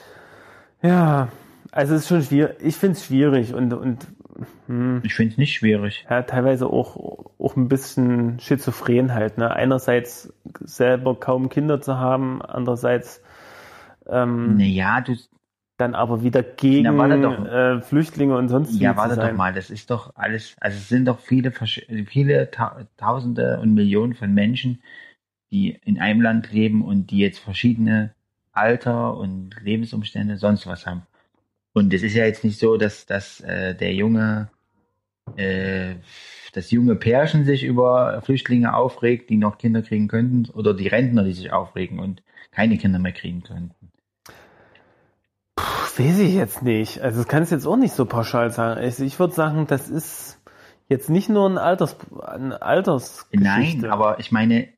Ja, 0.82 1.28
also 1.72 1.94
es 1.96 2.02
ist 2.02 2.08
schon 2.08 2.24
schwierig. 2.24 2.56
Ich 2.62 2.76
finde 2.76 2.94
es 2.98 3.06
schwierig 3.06 3.54
und, 3.54 3.74
und 3.74 4.08
Ich 5.04 5.14
finde 5.14 5.32
es 5.34 5.38
nicht 5.38 5.54
schwierig. 5.54 6.06
ja, 6.10 6.24
teilweise 6.24 6.68
auch, 6.68 6.96
auch 7.40 7.56
ein 7.56 7.68
bisschen 7.68 8.40
schizophren 8.40 9.14
halt. 9.14 9.38
Ne? 9.38 9.52
Einerseits 9.52 10.34
selber 10.62 11.16
kaum 11.20 11.50
Kinder 11.50 11.82
zu 11.82 11.98
haben, 11.98 12.42
andererseits 12.42 13.22
ähm, 14.08 14.58
Naja, 14.58 15.02
du, 15.02 15.16
dann 15.80 15.96
aber 15.96 16.24
wieder 16.24 16.44
gegen 16.44 16.98
warte 16.98 17.22
doch. 17.22 17.46
äh, 17.46 17.82
Flüchtlinge 17.82 18.38
und 18.38 18.50
sonst 18.50 18.80
ja, 18.80 18.98
warte 18.98 19.16
doch 19.16 19.34
mal, 19.34 19.54
das 19.54 19.70
ist 19.70 19.90
doch 19.90 20.16
alles, 20.16 20.56
also 20.60 20.78
es 20.78 20.90
sind 20.90 21.06
doch 21.06 21.20
viele, 21.20 21.52
viele 21.52 22.52
Ta 22.52 22.86
Tausende 22.98 23.60
und 23.60 23.74
Millionen 23.74 24.14
von 24.14 24.34
Menschen, 24.34 24.82
die 25.52 25.80
in 25.86 26.00
einem 26.00 26.22
Land 26.22 26.52
leben 26.52 26.84
und 26.84 27.12
die 27.12 27.20
jetzt 27.20 27.40
verschiedene 27.40 28.14
Alter 28.52 29.18
und 29.18 29.56
Lebensumstände, 29.64 30.38
sonst 30.38 30.68
was 30.68 30.86
haben. 30.86 31.04
Und 31.74 31.94
es 31.94 32.04
ist 32.04 32.16
ja 32.16 32.26
jetzt 32.26 32.44
nicht 32.44 32.60
so, 32.60 32.78
dass, 32.78 33.06
dass 33.06 33.42
äh, 33.42 33.76
der 33.76 33.94
junge, 33.94 34.50
äh, 35.38 35.96
das 36.54 36.72
junge 36.72 36.96
Pärchen 36.96 37.46
sich 37.46 37.64
über 37.64 38.22
Flüchtlinge 38.22 38.74
aufregt, 38.76 39.30
die 39.30 39.38
noch 39.38 39.58
Kinder 39.58 39.82
kriegen 39.82 40.08
könnten, 40.08 40.50
oder 40.52 40.74
die 40.74 40.88
Rentner, 40.88 41.24
die 41.24 41.34
sich 41.34 41.52
aufregen 41.52 42.00
und 42.00 42.22
keine 42.52 42.78
Kinder 42.78 43.00
mehr 43.00 43.12
kriegen 43.12 43.44
könnten. 43.44 43.89
Weiß 46.00 46.20
ich 46.20 46.34
jetzt 46.34 46.64
nicht. 46.64 47.02
Also 47.02 47.20
das 47.20 47.28
kannst 47.28 47.52
du 47.52 47.56
jetzt 47.56 47.66
auch 47.66 47.78
nicht 47.78 47.94
so 47.94 48.06
pauschal 48.06 48.52
sagen. 48.52 48.80
Also 48.80 49.04
ich 49.04 49.20
würde 49.20 49.34
sagen, 49.34 49.68
das 49.68 49.90
ist 49.90 50.40
jetzt 50.88 51.10
nicht 51.10 51.30
nur 51.30 51.48
ein 51.50 51.58
Alters, 51.58 51.98
eine 52.26 52.62
Altersgeschichte. 52.62 53.38
Nein, 53.44 53.92
aber 53.92 54.20
ich 54.20 54.32
meine, 54.32 54.70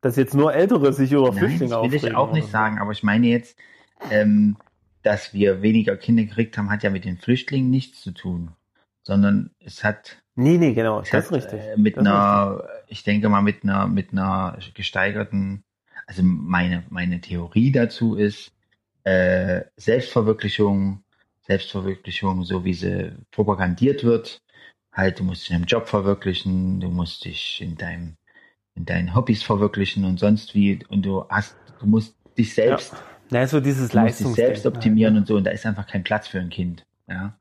dass 0.00 0.16
jetzt 0.16 0.34
nur 0.34 0.52
Ältere 0.54 0.92
sich 0.92 1.12
über 1.12 1.32
Nein, 1.32 1.38
Flüchtlinge 1.38 1.74
das 1.74 1.90
will 1.90 1.94
ich 1.94 2.12
aufregen 2.12 2.16
auch 2.16 2.32
nicht 2.32 2.46
so. 2.46 2.50
sagen, 2.50 2.78
aber 2.78 2.92
ich 2.92 3.02
meine 3.02 3.26
jetzt, 3.28 3.56
ähm, 4.10 4.56
dass 5.02 5.32
wir 5.32 5.62
weniger 5.62 5.96
Kinder 5.96 6.24
gekriegt 6.24 6.58
haben, 6.58 6.70
hat 6.70 6.82
ja 6.82 6.90
mit 6.90 7.04
den 7.04 7.18
Flüchtlingen 7.18 7.70
nichts 7.70 8.00
zu 8.02 8.12
tun, 8.12 8.50
sondern 9.02 9.50
es 9.60 9.84
hat, 9.84 10.22
Nee, 10.36 10.58
nee, 10.58 10.74
genau, 10.74 11.00
es 11.00 11.10
das 11.10 11.12
hat 11.12 11.24
ist 11.26 11.32
richtig. 11.32 11.60
Äh, 11.60 11.76
mit 11.76 11.96
Das 11.96 12.00
einer, 12.06 12.64
ich 12.88 13.04
denke 13.04 13.28
mal 13.28 13.42
mit 13.42 13.62
einer, 13.62 13.86
mit 13.86 14.12
einer 14.12 14.58
gesteigerten, 14.74 15.62
also 16.06 16.22
meine, 16.24 16.84
meine 16.90 17.20
Theorie 17.20 17.70
dazu 17.70 18.16
ist, 18.16 18.53
äh, 19.04 19.62
Selbstverwirklichung, 19.76 21.02
Selbstverwirklichung, 21.42 22.44
so 22.44 22.64
wie 22.64 22.74
sie 22.74 23.12
propagandiert 23.30 24.02
wird, 24.04 24.42
halt, 24.92 25.18
du 25.18 25.24
musst 25.24 25.42
dich 25.42 25.50
in 25.50 25.56
deinem 25.58 25.66
Job 25.66 25.88
verwirklichen, 25.88 26.80
du 26.80 26.88
musst 26.88 27.24
dich 27.24 27.60
in 27.60 27.76
deinem, 27.76 28.16
in 28.74 28.84
deinen 28.86 29.14
Hobbys 29.14 29.42
verwirklichen 29.42 30.04
und 30.04 30.18
sonst 30.18 30.54
wie, 30.54 30.80
und 30.88 31.04
du 31.04 31.24
hast, 31.28 31.54
du 31.80 31.86
musst 31.86 32.16
dich 32.36 32.54
selbst 32.54 32.92
Ja. 32.92 32.98
Na, 33.30 33.46
so 33.46 33.60
dieses 33.60 33.88
Du 33.90 33.98
musst 34.00 34.20
dich 34.20 34.28
selbst 34.34 34.66
optimieren 34.66 35.16
und 35.16 35.26
so, 35.26 35.36
und 35.36 35.44
da 35.44 35.50
ist 35.50 35.66
einfach 35.66 35.86
kein 35.86 36.04
Platz 36.04 36.28
für 36.28 36.40
ein 36.40 36.50
Kind. 36.50 36.84
Ja. 37.08 37.36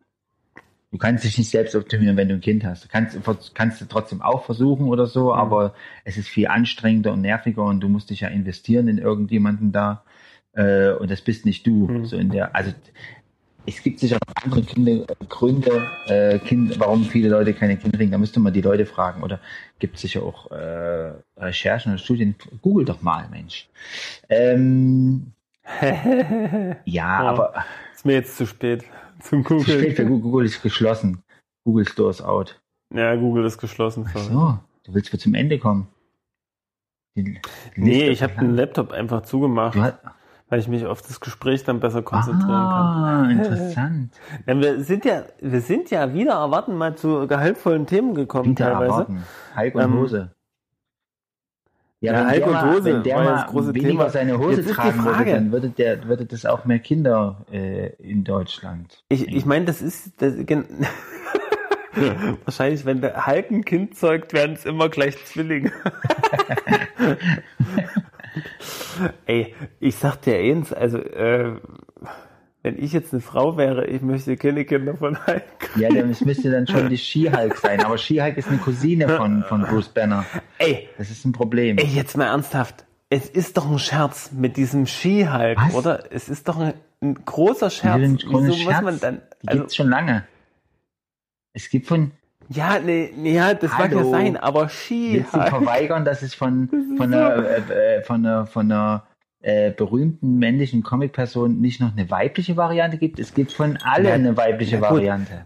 Du 0.92 0.98
kannst 0.98 1.24
dich 1.24 1.38
nicht 1.38 1.50
selbst 1.50 1.76
optimieren, 1.76 2.18
wenn 2.18 2.30
du 2.30 2.36
ein 2.36 2.42
Kind 2.42 2.64
hast. 2.64 2.84
Du 2.86 2.88
kannst, 2.88 3.20
kannst 3.56 3.82
du 3.82 3.86
trotzdem 3.86 4.22
auch 4.22 4.46
versuchen 4.46 4.88
oder 4.88 5.08
so, 5.08 5.34
Mhm. 5.34 5.40
aber 5.40 5.74
es 6.04 6.18
ist 6.18 6.28
viel 6.30 6.48
anstrengender 6.48 7.14
und 7.14 7.22
nerviger 7.22 7.64
und 7.64 7.80
du 7.80 7.90
musst 7.90 8.12
dich 8.12 8.22
ja 8.22 8.28
investieren 8.28 8.88
in 8.88 8.98
irgendjemanden 9.00 9.72
da. 9.72 10.04
Äh, 10.54 10.92
und 10.94 11.10
das 11.12 11.22
bist 11.22 11.46
nicht 11.46 11.66
du. 11.66 11.88
Mhm. 11.88 12.06
So 12.06 12.18
in 12.18 12.30
der, 12.30 12.56
also 12.56 12.72
es 13.66 13.82
gibt 13.82 14.00
sicher 14.00 14.18
noch 14.28 14.44
andere 14.44 14.62
Kinder, 14.64 15.06
Gründe, 15.30 15.88
äh, 16.08 16.38
kind, 16.40 16.80
warum 16.80 17.06
viele 17.06 17.30
Leute 17.30 17.54
keine 17.54 17.78
Kinder 17.78 17.98
kriegen. 17.98 18.12
Da 18.12 18.18
müsste 18.18 18.40
man 18.40 18.54
die 18.54 18.62
Leute 18.62 18.86
fragen. 18.86 19.24
Oder 19.24 19.40
gibt 19.80 19.96
es 19.96 20.02
sicher 20.02 20.22
auch 20.24 20.52
äh, 20.52 21.14
Recherchen 21.38 21.94
oder 21.94 22.00
Studien. 22.00 22.36
Google 22.62 22.86
doch 22.86 23.02
mal, 23.02 23.28
Mensch. 23.30 23.70
Ähm, 24.30 25.32
ja, 26.86 27.24
Oh. 27.24 27.28
aber 27.28 27.54
ist 27.94 28.06
mir 28.06 28.14
jetzt 28.14 28.36
zu 28.38 28.46
spät 28.46 28.84
zum 29.22 29.46
zu 29.46 29.60
spät 29.62 29.96
für 29.96 30.04
Google. 30.04 30.06
Google, 30.06 30.22
Google 30.22 30.46
ist 30.46 30.62
geschlossen. 30.62 31.24
Google 31.64 31.88
Store 31.88 32.10
ist 32.10 32.22
out. 32.22 32.60
Ja, 32.94 33.16
Google 33.16 33.46
ist 33.46 33.58
geschlossen. 33.58 34.06
Ach 34.14 34.18
so, 34.20 34.60
du 34.84 34.94
willst 34.94 35.14
wohl 35.14 35.20
zum 35.22 35.34
Ende 35.36 35.58
kommen. 35.58 35.88
Nee, 37.76 38.10
ich 38.10 38.22
habe 38.22 38.34
den. 38.34 38.56
Laptop 38.56 38.92
einfach 38.92 39.22
zugemacht, 39.24 39.76
Du 39.76 39.82
hast, 39.82 39.96
weil 40.54 40.60
ich 40.60 40.68
mich 40.68 40.86
auf 40.86 41.02
das 41.02 41.20
Gespräch 41.20 41.64
dann 41.64 41.80
besser 41.80 42.04
konzentrieren 42.04 42.52
ah, 42.52 43.28
interessant. 43.28 43.74
kann. 43.74 44.12
Ja, 44.46 44.62
wir 44.62 44.84
sind 44.84 45.04
ja, 45.04 45.24
wir 45.42 45.62
sind 45.62 45.90
ja 45.90 46.14
wieder 46.14 46.34
erwarten 46.34 46.76
mal 46.76 46.96
zu 46.96 47.26
gehaltvollen 47.26 47.88
Themen 47.88 48.14
gekommen 48.14 48.52
Wieder 48.52 48.66
teilweise. 48.66 48.92
erwarten. 48.92 49.24
Hulk 49.58 49.74
und 49.74 49.82
Ähm, 49.82 49.94
Hose. 49.96 50.32
ja, 52.02 52.14
wenn 52.14 52.30
Hulk 52.30 52.36
der 52.36 52.48
und 52.48 52.62
Hose 52.62 52.84
wenn 52.84 53.02
der 53.02 53.18
ja 53.18 53.24
mal 53.24 53.32
das 53.32 53.48
große 53.48 53.74
weniger 53.74 53.90
Thema. 53.90 54.10
seine 54.12 54.38
Hose 54.38 54.62
Jetzt 54.62 54.76
tragen 54.76 55.04
würde, 55.04 55.26
dann 55.26 55.52
würde 55.52 55.70
der, 55.70 56.08
würde 56.08 56.26
das 56.28 56.46
auch 56.46 56.66
mehr 56.66 56.78
Kinder 56.78 57.44
äh, 57.52 57.88
in 57.96 58.24
Deutschland. 58.24 59.04
Ich, 59.10 59.28
ich 59.28 59.48
meine, 59.48 59.66
das 59.66 59.82
ist 59.82 60.22
das, 60.22 60.36
wahrscheinlich, 62.46 62.86
wenn 62.86 63.02
der 63.02 63.26
Hulk 63.26 63.50
ein 63.50 63.66
Kind 63.66 63.98
zeugt, 63.98 64.34
werden 64.34 64.54
es 64.54 64.66
immer 64.66 64.90
gleich 64.90 65.18
Zwillinge. 65.26 65.72
Ey, 69.26 69.54
ich 69.80 69.96
sag 69.96 70.18
dir 70.22 70.36
eins, 70.38 70.72
also 70.74 70.98
äh, 71.00 71.56
wenn 72.62 72.82
ich 72.82 72.94
jetzt 72.94 73.12
eine 73.14 73.22
Frau 73.22 73.58
wäre, 73.58 73.86
ich 73.88 74.02
möchte 74.02 74.38
keine 74.38 74.64
Kinder 74.66 74.96
von 74.96 75.26
Hulk. 75.28 75.44
Ja, 75.76 75.90
dann, 75.90 76.10
es 76.10 76.22
müsste 76.22 76.50
dann 76.52 76.66
schon 76.68 76.90
die 76.90 76.98
She-Hulk 76.98 77.58
sein. 77.58 77.84
Aber 77.84 77.98
She-Hulk 77.98 78.38
ist 78.38 78.48
eine 78.48 78.58
Cousine 78.58 79.10
von, 79.10 79.44
von 79.44 79.64
Bruce 79.64 79.90
Banner. 79.90 80.26
Ey, 80.60 80.88
Das 80.98 81.10
ist 81.10 81.26
ein 81.26 81.34
Problem. 81.34 81.78
ey, 81.78 81.86
jetzt 81.88 82.16
mal 82.16 82.28
ernsthaft. 82.28 82.86
Es 83.10 83.30
ist 83.30 83.58
doch 83.58 83.70
ein 83.70 83.80
Scherz 83.80 84.32
mit 84.32 84.56
diesem 84.58 84.88
Ski-Hulk, 84.88 85.60
oder? 85.76 86.12
Es 86.12 86.30
ist 86.30 86.48
doch 86.48 86.58
ein, 86.58 86.74
ein 87.02 87.14
großer 87.26 87.70
Scherz. 87.70 88.00
Wieso 88.00 88.08
ein 88.12 88.18
Wieso 88.18 88.30
großer 88.32 88.48
muss 88.48 88.58
Scherz? 88.62 88.82
man 88.84 89.00
dann? 89.00 89.22
Also, 89.46 89.60
gibt's 89.60 89.76
schon 89.76 89.90
lange. 89.90 90.26
Es 91.52 91.70
gibt 91.70 91.86
von, 91.88 92.12
ja, 92.50 92.80
nee, 92.80 93.12
nee, 93.16 93.34
ja, 93.34 93.54
das 93.54 93.72
mag 93.72 93.92
ja 93.92 94.00
Hallo. 94.00 94.12
sein, 94.12 94.38
aber 94.38 94.64
willst 94.64 94.90
du 94.92 94.94
Ski-Hulk. 94.96 95.50
verweigern, 95.50 96.06
dass 96.06 96.22
es 96.22 96.34
von, 96.36 96.70
von 96.98 97.14
einer, 97.14 97.36
äh, 97.70 97.98
äh, 97.98 98.04
von 98.04 98.26
einer, 98.26 98.46
von 98.46 98.72
einer 98.72 99.04
äh, 99.42 99.72
berühmten 99.72 100.38
männlichen 100.38 100.84
Comicperson 100.84 101.60
nicht 101.60 101.82
noch 101.82 101.92
eine 101.96 102.10
weibliche 102.10 102.58
Variante 102.58 102.98
gibt? 102.98 103.20
Es 103.20 103.34
gibt 103.34 103.52
von 103.52 103.78
alle 103.84 104.10
Na- 104.10 104.16
eine 104.16 104.38
weibliche 104.38 104.78
na. 104.78 104.90
Variante. 104.90 105.46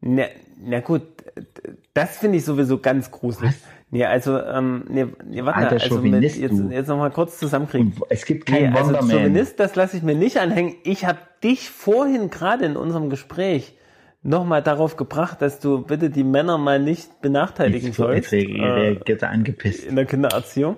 Na, 0.00 0.24
na 0.64 0.80
gut, 0.80 1.02
das 1.94 2.18
finde 2.18 2.38
ich 2.38 2.44
sowieso 2.44 2.78
ganz 2.78 3.10
gruselig. 3.10 3.54
Nee, 3.90 4.04
also, 4.04 4.40
ähm, 4.40 4.84
nee, 4.88 5.06
nee 5.24 5.44
warte 5.44 5.60
mal, 5.60 5.68
Alter 5.68 5.82
also 5.84 6.00
mit, 6.02 6.22
jetzt, 6.22 6.38
jetzt 6.38 6.88
nochmal 6.88 7.10
kurz 7.12 7.38
zusammenkriegen. 7.38 7.92
Und 7.92 8.02
es 8.10 8.24
gibt 8.24 8.48
Nee, 8.50 8.62
keinen 8.62 8.76
also 8.76 8.88
Wonderman. 8.88 9.10
Chauvinist, 9.10 9.60
das 9.60 9.76
lasse 9.76 9.96
ich 9.96 10.02
mir 10.02 10.16
nicht 10.16 10.38
anhängen. 10.38 10.74
Ich 10.82 11.04
habe 11.04 11.18
dich 11.44 11.70
vorhin 11.70 12.28
gerade 12.30 12.64
in 12.64 12.76
unserem 12.76 13.10
Gespräch 13.10 13.76
nochmal 14.26 14.62
darauf 14.62 14.96
gebracht, 14.96 15.40
dass 15.40 15.60
du 15.60 15.82
bitte 15.82 16.10
die 16.10 16.24
Männer 16.24 16.58
mal 16.58 16.78
nicht 16.80 17.20
benachteiligen 17.22 17.88
Jetzt 17.88 17.96
sollst 17.96 18.32
re- 18.32 18.36
äh, 18.38 19.00
er 19.06 19.30
angepisst. 19.30 19.84
in 19.84 19.96
der 19.96 20.04
Kindererziehung. 20.06 20.76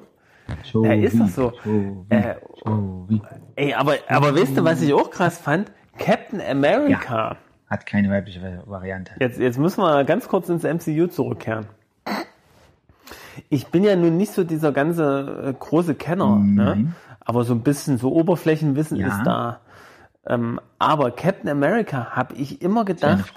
So 0.65 0.85
Ja, 0.85 0.93
ist 0.95 1.19
doch 1.21 1.29
so. 1.29 1.53
so 1.65 2.07
Äh, 2.09 2.35
so. 2.65 3.09
Ey, 3.57 3.75
aber, 3.75 3.95
aber 4.09 4.35
weißt 4.35 4.57
du, 4.57 4.65
was 4.65 4.81
ich 4.83 4.95
auch 4.95 5.11
krass 5.11 5.39
fand? 5.39 5.71
Captain 5.99 6.41
America. 6.41 7.37
Hat 7.69 7.85
keine 7.85 8.09
weibliche 8.11 8.63
Variante. 8.67 9.13
Jetzt, 9.21 9.39
jetzt 9.39 9.59
müssen 9.59 9.83
wir 9.83 10.05
ganz 10.05 10.27
kurz 10.29 10.49
ins 10.49 10.63
MCU 10.63 11.07
zurückkehren. 11.09 11.67
Ich 13.51 13.69
bin 13.69 13.85
ja 13.85 13.95
nun 13.97 14.17
nicht 14.17 14.33
so 14.33 14.45
dieser 14.45 14.73
ganze 14.73 15.45
äh, 15.49 15.53
große 15.59 15.95
Kenner, 15.95 16.37
ne? 16.39 16.93
Aber 17.21 17.45
so 17.45 17.53
ein 17.55 17.61
bisschen 17.61 17.99
so 17.99 18.13
Oberflächenwissen 18.13 18.97
Ja. 18.97 19.09
ist 19.09 19.23
da. 19.25 19.61
Ähm, 20.29 20.61
aber 20.79 21.11
Captain 21.11 21.49
America 21.49 22.11
habe 22.11 22.35
ich 22.35 22.61
immer 22.63 22.85
gedacht. 22.85 23.33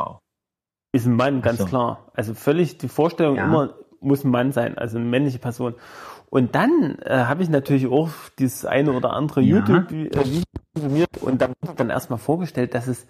Ist 0.91 1.05
ein 1.05 1.15
Mann, 1.15 1.41
ganz 1.41 1.59
so. 1.59 1.65
klar. 1.65 2.11
Also 2.13 2.33
völlig 2.33 2.77
die 2.77 2.89
Vorstellung 2.89 3.37
Ja. 3.37 3.45
immer 3.45 3.73
muss 4.01 4.23
ein 4.25 4.31
Mann 4.31 4.51
sein, 4.51 4.77
also 4.77 4.97
eine 4.97 5.07
männliche 5.07 5.39
Person. 5.39 5.75
Und 6.29 6.53
dann 6.55 6.97
äh, 6.99 7.25
habe 7.25 7.43
ich 7.43 7.49
natürlich 7.49 7.87
auch 7.87 8.09
dieses 8.39 8.65
eine 8.65 8.91
oder 8.91 9.13
andere 9.13 9.41
Ja. 9.41 9.57
YouTube-Video 9.59 10.23
konsumiert 10.73 11.17
und 11.21 11.41
dann 11.41 11.53
wurde 11.61 11.75
dann 11.77 11.89
erstmal 11.89 12.19
vorgestellt, 12.19 12.73
dass 12.73 12.87
es 12.87 13.05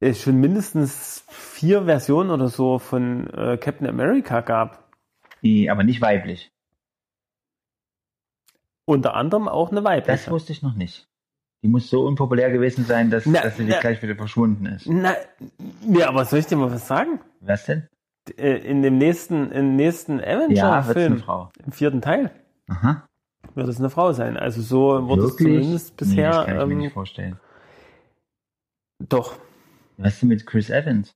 äh, 0.00 0.12
schon 0.14 0.36
mindestens 0.40 1.24
vier 1.28 1.84
Versionen 1.84 2.30
oder 2.30 2.48
so 2.48 2.78
von 2.78 3.26
äh, 3.30 3.56
Captain 3.58 3.86
America 3.86 4.40
gab. 4.40 4.90
Die, 5.42 5.70
aber 5.70 5.82
nicht 5.84 6.00
weiblich. 6.02 6.50
Unter 8.84 9.14
anderem 9.14 9.48
auch 9.48 9.70
eine 9.70 9.80
Das 9.80 9.90
weibliche. 9.90 10.30
wusste 10.30 10.52
ich 10.52 10.62
noch 10.62 10.74
nicht. 10.74 11.08
Die 11.62 11.68
muss 11.68 11.88
so 11.88 12.04
unpopulär 12.06 12.50
gewesen 12.50 12.84
sein, 12.84 13.08
dass, 13.10 13.24
Na, 13.24 13.40
dass 13.42 13.56
sie 13.56 13.64
na. 13.64 13.78
gleich 13.80 14.02
wieder 14.02 14.16
verschwunden 14.16 14.66
ist. 14.66 14.86
Na, 14.88 15.14
ja, 15.88 16.08
aber 16.08 16.24
soll 16.24 16.40
ich 16.40 16.46
dir 16.46 16.56
mal 16.56 16.72
was 16.72 16.88
sagen? 16.88 17.20
Was 17.40 17.66
denn? 17.66 17.86
Äh, 18.36 18.56
In 18.68 18.82
dem 18.82 18.98
nächsten, 18.98 19.50
im 19.52 19.76
nächsten 19.76 20.18
Ja, 20.18 20.24
Avenger-Film, 20.78 21.18
Frau. 21.18 21.52
im 21.64 21.70
vierten 21.72 22.00
Teil, 22.02 22.30
Aha. 22.68 23.06
wird 23.54 23.68
es 23.68 23.78
eine 23.78 23.90
Frau 23.90 24.12
sein. 24.12 24.36
Also 24.36 24.60
so 24.60 25.06
wurde 25.06 25.24
es 25.26 25.36
zumindest 25.36 25.90
Nee, 25.90 25.96
bisher. 25.98 26.30
das 26.30 26.46
kann 26.46 26.56
ich 26.60 26.66
mir 26.66 26.72
ähm, 26.72 26.78
nicht 26.78 26.92
vorstellen. 26.94 27.38
doch. 28.98 29.38
Was 29.98 30.14
ist 30.14 30.22
denn 30.22 30.30
mit 30.30 30.46
Chris 30.46 30.68
Evans? 30.70 31.12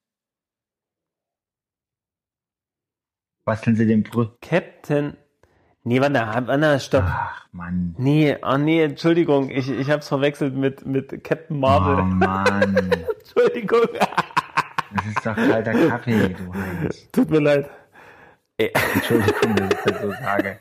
Basteln 3.44 3.74
sie 3.76 3.86
den 3.86 4.02
Brü... 4.02 4.26
Captain. 4.42 5.16
Nee, 5.88 6.00
warte, 6.00 6.20
Anna, 6.20 6.80
stopp. 6.80 7.04
Ach, 7.06 7.46
Mann. 7.52 7.94
Nee, 7.96 8.36
oh 8.42 8.58
nee, 8.58 8.82
Entschuldigung, 8.82 9.50
ich, 9.50 9.70
ich 9.70 9.88
hab's 9.88 10.08
verwechselt 10.08 10.54
mit, 10.56 10.84
mit 10.84 11.22
Captain 11.22 11.60
Marvel. 11.60 11.98
Oh, 12.00 12.02
Mann. 12.02 12.76
Entschuldigung, 13.20 13.82
Das 13.94 15.06
ist 15.06 15.24
doch 15.24 15.36
kalter 15.36 15.72
Kaffee, 15.88 16.30
du 16.30 16.52
Heinz. 16.54 17.08
tut 17.12 17.30
mir 17.30 17.38
leid. 17.40 17.70
Entschuldigung, 18.58 19.54
dass 19.56 19.68
ich 19.70 19.84
das 19.84 20.02
so 20.02 20.10
sage. 20.10 20.58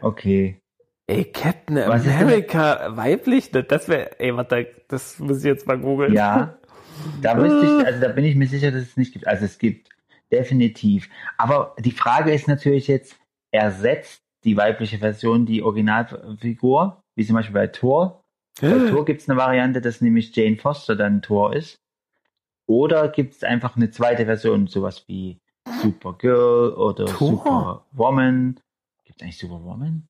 Okay. 0.00 0.60
Ey, 1.06 1.24
Captain 1.26 1.76
Was 1.76 2.06
America 2.08 2.96
weiblich? 2.96 3.50
Das- 3.52 3.66
Das 3.68 3.88
wäre, 3.88 4.18
ey, 4.18 4.36
warte, 4.36 4.66
das 4.88 5.18
muss 5.20 5.38
ich 5.38 5.44
jetzt 5.44 5.66
mal 5.68 5.78
googeln. 5.78 6.12
Ja, 6.12 6.56
da 7.22 7.36
wüsste 7.38 7.64
ich, 7.64 7.86
also 7.86 8.00
da 8.00 8.08
bin 8.08 8.24
ich 8.24 8.34
mir 8.34 8.48
sicher, 8.48 8.72
dass 8.72 8.82
es 8.82 8.96
nicht 8.96 9.12
gibt. 9.12 9.26
Also 9.28 9.44
es 9.44 9.58
gibt 9.58 9.88
definitiv. 10.32 11.08
Aber 11.36 11.74
die 11.78 11.92
Frage 11.92 12.32
ist 12.32 12.48
natürlich 12.48 12.88
jetzt, 12.88 13.16
ersetzt 13.50 14.22
die 14.44 14.56
weibliche 14.56 14.98
Version 14.98 15.46
die 15.46 15.62
Originalfigur, 15.62 17.02
wie 17.14 17.24
zum 17.24 17.36
Beispiel 17.36 17.54
bei 17.54 17.66
Thor? 17.66 18.24
Bei 18.60 18.90
Thor 18.90 19.04
gibt 19.04 19.20
es 19.20 19.28
eine 19.28 19.38
Variante, 19.38 19.80
dass 19.80 20.00
nämlich 20.00 20.34
Jane 20.34 20.56
Foster 20.56 20.96
dann 20.96 21.22
Thor 21.22 21.54
ist. 21.54 21.76
Oder 22.66 23.08
gibt 23.08 23.34
es 23.34 23.44
einfach 23.44 23.76
eine 23.76 23.90
zweite 23.90 24.24
Version, 24.24 24.66
sowas 24.66 25.04
wie 25.06 25.38
Supergirl 25.82 26.72
oder 26.74 27.06
Thor? 27.06 27.28
Superwoman? 27.28 28.60
Gibt 29.04 29.20
es 29.20 29.22
eigentlich 29.22 29.38
Superwoman? 29.38 30.08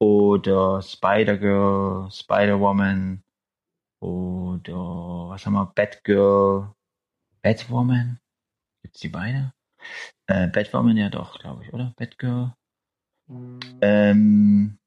Oder 0.00 0.82
Spider-Girl, 0.82 2.10
Spider-Woman 2.10 3.22
oder 4.00 5.28
was 5.28 5.44
haben 5.44 5.54
wir? 5.54 5.72
Batgirl, 5.74 6.72
Batwoman? 7.42 8.20
Gibt's 8.88 9.00
die 9.00 9.08
beide? 9.10 9.52
Äh, 10.28 10.48
Batwoman 10.48 10.96
ja 10.96 11.10
doch, 11.10 11.38
glaube 11.38 11.62
ich, 11.62 11.74
oder? 11.74 11.92
Batgirl. 11.98 12.54
Ähm, 13.82 14.78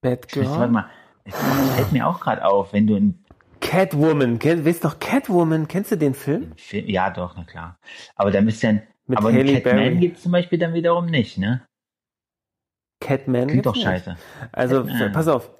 Batgirl. 0.00 0.46
warte 0.46 0.72
mal, 0.72 0.88
es 1.24 1.34
fällt 1.74 1.90
mir 1.90 2.06
auch 2.06 2.20
gerade 2.20 2.44
auf, 2.44 2.72
wenn 2.72 2.86
du 2.86 2.94
ein 2.94 3.24
Catwoman, 3.60 4.38
kenn, 4.38 4.64
weißt 4.64 4.84
doch 4.84 5.00
Catwoman, 5.00 5.66
kennst 5.66 5.90
du 5.90 5.96
den 5.96 6.14
Film? 6.14 6.52
Film, 6.56 6.86
ja 6.88 7.10
doch, 7.10 7.36
na 7.36 7.42
klar. 7.42 7.80
Aber 8.14 8.30
da 8.30 8.40
müsste 8.40 8.68
dann, 8.68 8.82
Mit 9.08 9.18
aber 9.18 9.30
einen 9.30 9.44
Catman 9.44 9.76
Berry. 9.76 9.96
gibt's 9.96 10.22
zum 10.22 10.30
Beispiel 10.30 10.60
dann 10.60 10.74
wiederum 10.74 11.06
nicht, 11.06 11.38
ne? 11.38 11.66
Catman 13.00 13.48
Klingt 13.48 13.66
doch 13.66 13.74
nicht. 13.74 13.82
scheiße. 13.82 14.16
Also, 14.52 14.84
Catman. 14.84 15.12
pass 15.12 15.26
auf. 15.26 15.50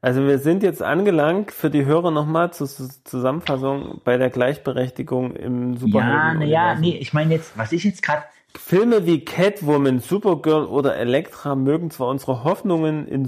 Also 0.00 0.26
wir 0.26 0.38
sind 0.38 0.62
jetzt 0.62 0.82
angelangt 0.82 1.50
für 1.52 1.70
die 1.70 1.84
Hörer 1.84 2.10
nochmal 2.10 2.52
zur 2.52 2.66
Zus- 2.66 3.02
Zusammenfassung 3.04 4.00
bei 4.04 4.16
der 4.16 4.30
Gleichberechtigung 4.30 5.34
im 5.36 5.72
Ja, 5.74 5.78
Superhelden. 5.78 6.42
ja, 6.42 6.74
nee, 6.74 6.96
ich 6.96 7.12
meine 7.12 7.34
jetzt, 7.34 7.56
was 7.56 7.72
ich 7.72 7.84
jetzt 7.84 8.02
gerade, 8.02 8.22
Filme 8.54 9.06
wie 9.06 9.24
Catwoman, 9.24 10.00
Supergirl 10.00 10.66
oder 10.66 10.96
Elektra 10.96 11.54
mögen 11.54 11.90
zwar 11.90 12.08
unsere 12.08 12.44
Hoffnungen 12.44 13.06
in 13.08 13.24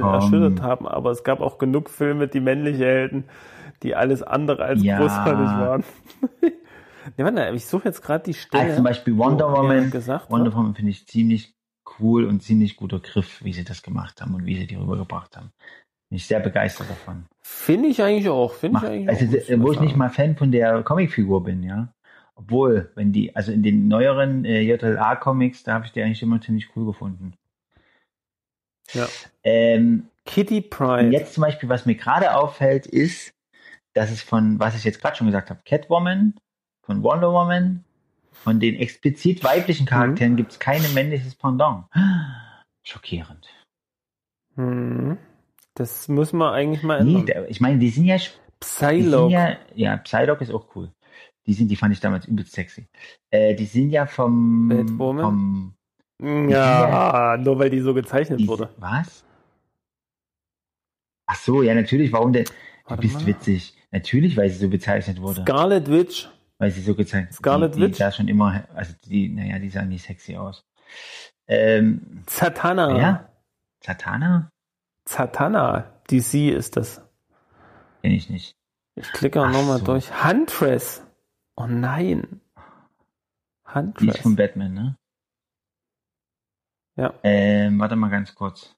komm. 0.00 0.14
erschüttert 0.14 0.62
haben, 0.62 0.86
aber 0.86 1.10
es 1.10 1.24
gab 1.24 1.40
auch 1.40 1.58
genug 1.58 1.90
Filme, 1.90 2.28
die 2.28 2.40
männliche 2.40 2.84
Helden, 2.84 3.24
die 3.82 3.94
alles 3.96 4.22
andere 4.22 4.64
als 4.64 4.82
Ja. 4.82 4.98
großartig 4.98 5.58
waren. 5.58 5.84
nee, 7.16 7.24
warte, 7.24 7.50
ich 7.54 7.66
suche 7.66 7.86
jetzt 7.88 8.02
gerade 8.02 8.24
die 8.24 8.34
Stelle. 8.34 8.64
als 8.64 8.74
zum 8.76 8.84
Beispiel 8.84 9.16
Wonder 9.18 9.50
Woman, 9.50 9.90
gesagt 9.90 10.30
Wonder. 10.30 10.54
Woman 10.54 10.74
finde 10.74 10.92
ich 10.92 11.06
ziemlich 11.08 11.54
cool 11.98 12.24
und 12.24 12.42
ziemlich 12.42 12.76
guter 12.76 13.00
Griff, 13.00 13.42
wie 13.44 13.52
sie 13.52 13.64
das 13.64 13.82
gemacht 13.82 14.22
haben 14.22 14.34
und 14.34 14.46
wie 14.46 14.56
sie 14.56 14.66
die 14.68 14.76
rübergebracht 14.76 15.36
haben. 15.36 15.50
Bin 16.12 16.18
ich 16.18 16.26
sehr 16.26 16.40
begeistert 16.40 16.90
davon. 16.90 17.24
Finde 17.40 17.88
ich 17.88 18.02
eigentlich 18.02 18.28
auch. 18.28 18.52
Finde 18.52 18.80
ich 18.82 18.86
eigentlich 18.86 19.08
also, 19.08 19.54
auch. 19.54 19.66
wo 19.66 19.72
ich 19.72 19.80
nicht 19.80 19.96
mal 19.96 20.10
Fan 20.10 20.36
von 20.36 20.52
der 20.52 20.82
Comicfigur 20.82 21.42
bin, 21.42 21.62
ja. 21.62 21.88
Obwohl, 22.34 22.92
wenn 22.96 23.14
die, 23.14 23.34
also 23.34 23.50
in 23.50 23.62
den 23.62 23.88
neueren 23.88 24.44
äh, 24.44 24.60
JLA-Comics, 24.60 25.62
da 25.62 25.72
habe 25.72 25.86
ich 25.86 25.92
die 25.92 26.02
eigentlich 26.02 26.20
immer 26.20 26.38
ziemlich 26.38 26.68
cool 26.76 26.84
gefunden. 26.84 27.32
Ja. 28.92 29.08
Ähm, 29.42 30.08
Kitty 30.26 30.58
und 30.58 30.68
Pride. 30.68 31.08
jetzt 31.08 31.32
zum 31.32 31.44
Beispiel, 31.44 31.70
was 31.70 31.86
mir 31.86 31.94
gerade 31.94 32.36
auffällt, 32.36 32.84
ist, 32.84 33.32
dass 33.94 34.10
es 34.10 34.20
von, 34.20 34.60
was 34.60 34.76
ich 34.76 34.84
jetzt 34.84 35.00
gerade 35.00 35.16
schon 35.16 35.28
gesagt 35.28 35.48
habe, 35.48 35.62
Catwoman, 35.64 36.34
von 36.82 37.02
Wonder 37.02 37.32
Woman, 37.32 37.84
von 38.32 38.60
den 38.60 38.74
explizit 38.74 39.42
weiblichen 39.44 39.86
Charakteren 39.86 40.36
gibt 40.36 40.52
es 40.52 40.58
keine 40.58 40.90
männliches 40.90 41.36
Pendant. 41.36 41.86
Schockierend. 42.82 43.48
Hm. 44.56 45.16
Das 45.74 46.08
muss 46.08 46.32
man 46.32 46.52
eigentlich 46.52 46.82
mal 46.82 47.02
Nee, 47.04 47.10
ändern. 47.20 47.26
der, 47.26 47.50
ich 47.50 47.60
meine, 47.60 47.78
die 47.78 47.90
sind 47.90 48.04
ja 48.04 48.16
Die 48.16 48.28
Psylocke. 48.60 49.32
ja, 49.32 49.56
ja, 49.74 49.96
Psylocke 49.98 50.44
ist 50.44 50.52
auch 50.52 50.74
cool. 50.76 50.92
Die 51.46 51.54
sind, 51.54 51.68
die 51.68 51.76
fand 51.76 51.92
ich 51.92 52.00
damals 52.00 52.26
übelst 52.26 52.52
sexy. 52.52 52.86
Äh, 53.30 53.54
die 53.54 53.64
sind 53.64 53.90
ja 53.90 54.06
vom, 54.06 54.68
Batwoman? 54.68 55.74
vom 56.20 56.48
Ja, 56.48 57.36
nur 57.40 57.58
weil 57.58 57.70
die 57.70 57.80
so 57.80 57.94
gezeichnet 57.94 58.38
die, 58.38 58.46
wurde. 58.46 58.72
was? 58.76 59.24
Ach 61.26 61.36
so, 61.36 61.62
ja, 61.62 61.74
natürlich. 61.74 62.12
Warum 62.12 62.32
denn? 62.32 62.44
Du 62.88 62.96
bist 62.96 63.14
mal. 63.14 63.26
witzig. 63.26 63.74
Natürlich, 63.90 64.36
weil 64.36 64.48
sie 64.50 64.58
so 64.58 64.68
bezeichnet 64.68 65.20
wurde. 65.20 65.42
Scarlet 65.42 65.88
Witch. 65.90 66.28
weil 66.58 66.70
sie 66.70 66.80
so 66.82 66.94
gezeichnet 66.94 67.32
Scarlet 67.34 67.74
die, 67.74 67.80
die 67.80 67.86
Witch? 67.86 67.98
sah 67.98 68.12
schon 68.12 68.28
immer, 68.28 68.64
also 68.74 68.92
die, 69.06 69.28
naja, 69.28 69.58
die 69.58 69.68
sah 69.70 69.82
nicht 69.82 70.04
sexy 70.04 70.36
aus. 70.36 70.64
Ähm, 71.48 72.22
Zatanna. 72.26 72.98
ja? 72.98 73.28
Satana? 73.84 74.51
Zatanna. 75.12 75.84
DC 76.10 76.48
ist 76.50 76.76
das. 76.76 77.02
Kenn 78.02 78.12
ich 78.12 78.30
nicht. 78.30 78.56
Ich 78.94 79.10
klicke 79.12 79.42
auch 79.42 79.50
nochmal 79.50 79.78
so. 79.78 79.84
durch. 79.84 80.24
Huntress. 80.24 81.02
Oh 81.56 81.66
nein. 81.66 82.40
Die 83.66 83.68
ist 83.68 83.74
Huntress. 83.74 84.18
von 84.20 84.36
Batman, 84.36 84.72
ne? 84.74 84.96
Ja. 86.96 87.12
Ähm, 87.22 87.78
warte 87.78 87.96
mal 87.96 88.08
ganz 88.08 88.34
kurz. 88.34 88.74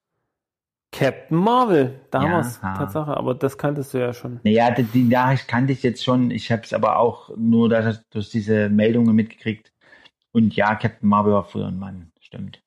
Captain 0.92 1.36
Marvel. 1.38 2.00
Da 2.10 2.20
haben 2.22 2.30
Ja. 2.30 2.74
Tatsache. 2.76 3.16
Aber 3.16 3.34
das 3.34 3.56
kanntest 3.58 3.94
du 3.94 3.98
ja 3.98 4.12
schon. 4.12 4.40
Naja, 4.44 4.70
die, 4.72 4.84
die 4.84 5.04
Nachricht 5.04 5.46
kannte 5.48 5.72
ich 5.72 5.82
jetzt 5.82 6.04
schon. 6.04 6.30
Ich 6.30 6.50
habe 6.52 6.62
es 6.62 6.72
aber 6.72 6.98
auch 6.98 7.30
nur 7.36 7.68
durch, 7.68 7.98
durch 8.10 8.30
diese 8.30 8.68
Meldungen 8.68 9.14
mitgekriegt. 9.14 9.72
Und 10.32 10.54
ja, 10.56 10.74
Captain 10.74 11.08
Marvel 11.08 11.32
war 11.32 11.44
früher 11.44 11.68
ein 11.68 11.78
Mann. 11.78 12.12
Stimmt. 12.20 12.60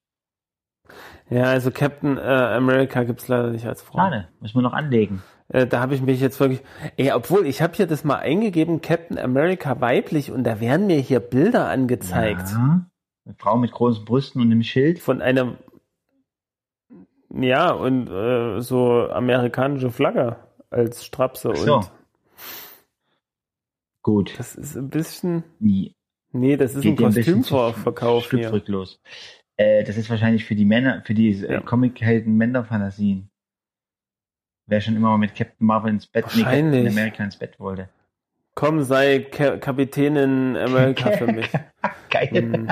Ja, 1.30 1.44
also 1.44 1.72
Captain 1.72 2.18
äh, 2.18 2.22
America 2.22 3.04
gibt's 3.04 3.28
leider 3.28 3.50
nicht 3.50 3.66
als 3.66 3.82
Frau. 3.82 3.98
Schade. 4.00 4.28
Müssen 4.40 4.56
wir 4.56 4.62
noch 4.62 4.74
anlegen. 4.74 5.22
Äh, 5.50 5.68
da 5.68 5.80
habe 5.80 5.96
ich 5.96 6.02
mich 6.02 6.20
jetzt 6.20 6.40
wirklich. 6.40 6.62
Ey, 6.98 7.12
obwohl, 7.12 7.46
ich 7.46 7.62
habe 7.62 7.74
hier 7.76 7.88
das 7.88 8.04
mal 8.04 8.18
eingegeben, 8.18 8.82
Captain 8.82 9.18
America 9.18 9.80
weiblich, 9.82 10.32
und 10.32 10.44
da 10.44 10.60
werden 10.60 10.88
mir 10.88 11.00
hier 11.00 11.20
Bilder 11.20 11.68
angezeigt. 11.70 12.50
Ja. 12.52 12.86
Eine 13.26 13.36
Frau 13.38 13.58
mit 13.58 13.72
großen 13.72 14.06
Brüsten 14.06 14.42
und 14.42 14.52
einem 14.52 14.64
Schild. 14.64 15.00
Von 15.00 15.22
einer. 15.22 15.58
Ja, 17.30 17.72
und 17.72 18.10
äh, 18.10 18.62
so 18.62 19.10
amerikanische 19.10 19.92
Flagge 19.92 20.38
als 20.70 21.06
Strapse. 21.06 21.52
Ach 21.54 21.58
so. 21.58 21.76
Und 21.76 21.90
Gut. 24.02 24.40
das 24.40 24.56
ist 24.56 24.78
ein 24.78 24.90
bisschen. 24.90 25.44
Nie. 25.60 25.94
Nee, 26.32 26.56
das 26.56 26.76
ist 26.76 26.86
ein 26.86 26.96
Geht 26.96 27.06
ein 27.06 27.14
Kostümverkauf 27.14 28.30
hier. 28.30 28.50
schlüpfrig 28.50 28.70
Äh, 29.58 29.84
das 29.84 29.98
ist 29.98 30.10
wahrscheinlich 30.10 30.46
für 30.46 30.56
die 30.56 30.66
Männer, 30.66 31.02
für 31.06 31.14
die 31.14 31.32
Ja. 31.32 31.50
äh, 31.60 31.62
Comic-Helden 31.62 32.36
Männerfantasien. 32.38 33.30
Wer 34.68 34.82
schon 34.82 34.96
immer 34.96 35.10
mal 35.10 35.18
mit 35.18 35.34
Captain 35.36 35.66
Marvel 35.66 35.92
ins 35.92 36.08
Bett, 36.08 36.26
nee. 36.36 36.44
Captain 36.44 36.88
America 36.88 37.24
ins 37.24 37.38
Bett 37.38 37.60
wollte. 37.60 37.90
Komm, 38.54 38.82
sei 38.84 39.20
Ka 39.20 39.58
Kapitänin 39.58 40.58
America 40.58 41.12
für 41.12 41.28
mich. 41.28 41.50
Geil. 42.10 42.30
Hm. 42.32 42.68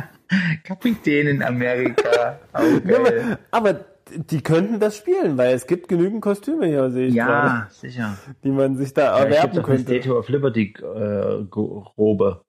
Kapitän 0.64 1.28
in 1.28 1.44
Amerika. 1.44 2.40
Auch 2.54 2.64
Ja, 2.86 3.38
aber, 3.52 3.86
die 4.10 4.42
könnten 4.42 4.80
das 4.80 4.98
spielen, 4.98 5.38
weil 5.38 5.54
es 5.54 5.68
gibt 5.68 5.88
genügend 5.88 6.22
Kostüme 6.22 6.66
hier, 6.68 6.90
sehe 6.92 7.08
ich 7.08 7.14
Ja, 7.16 7.26
gerade, 7.28 7.72
sicher. 7.72 8.18
die 8.44 8.50
man 8.50 8.76
sich 8.76 8.94
da 8.94 9.18
Ja, 9.20 9.24
erwerben 9.26 9.62
könnte. 9.64 9.94
Statue 9.96 10.18
of 10.18 10.28
Liberty 10.30 10.74
äh, 10.82 10.86
Robe. 11.56 12.42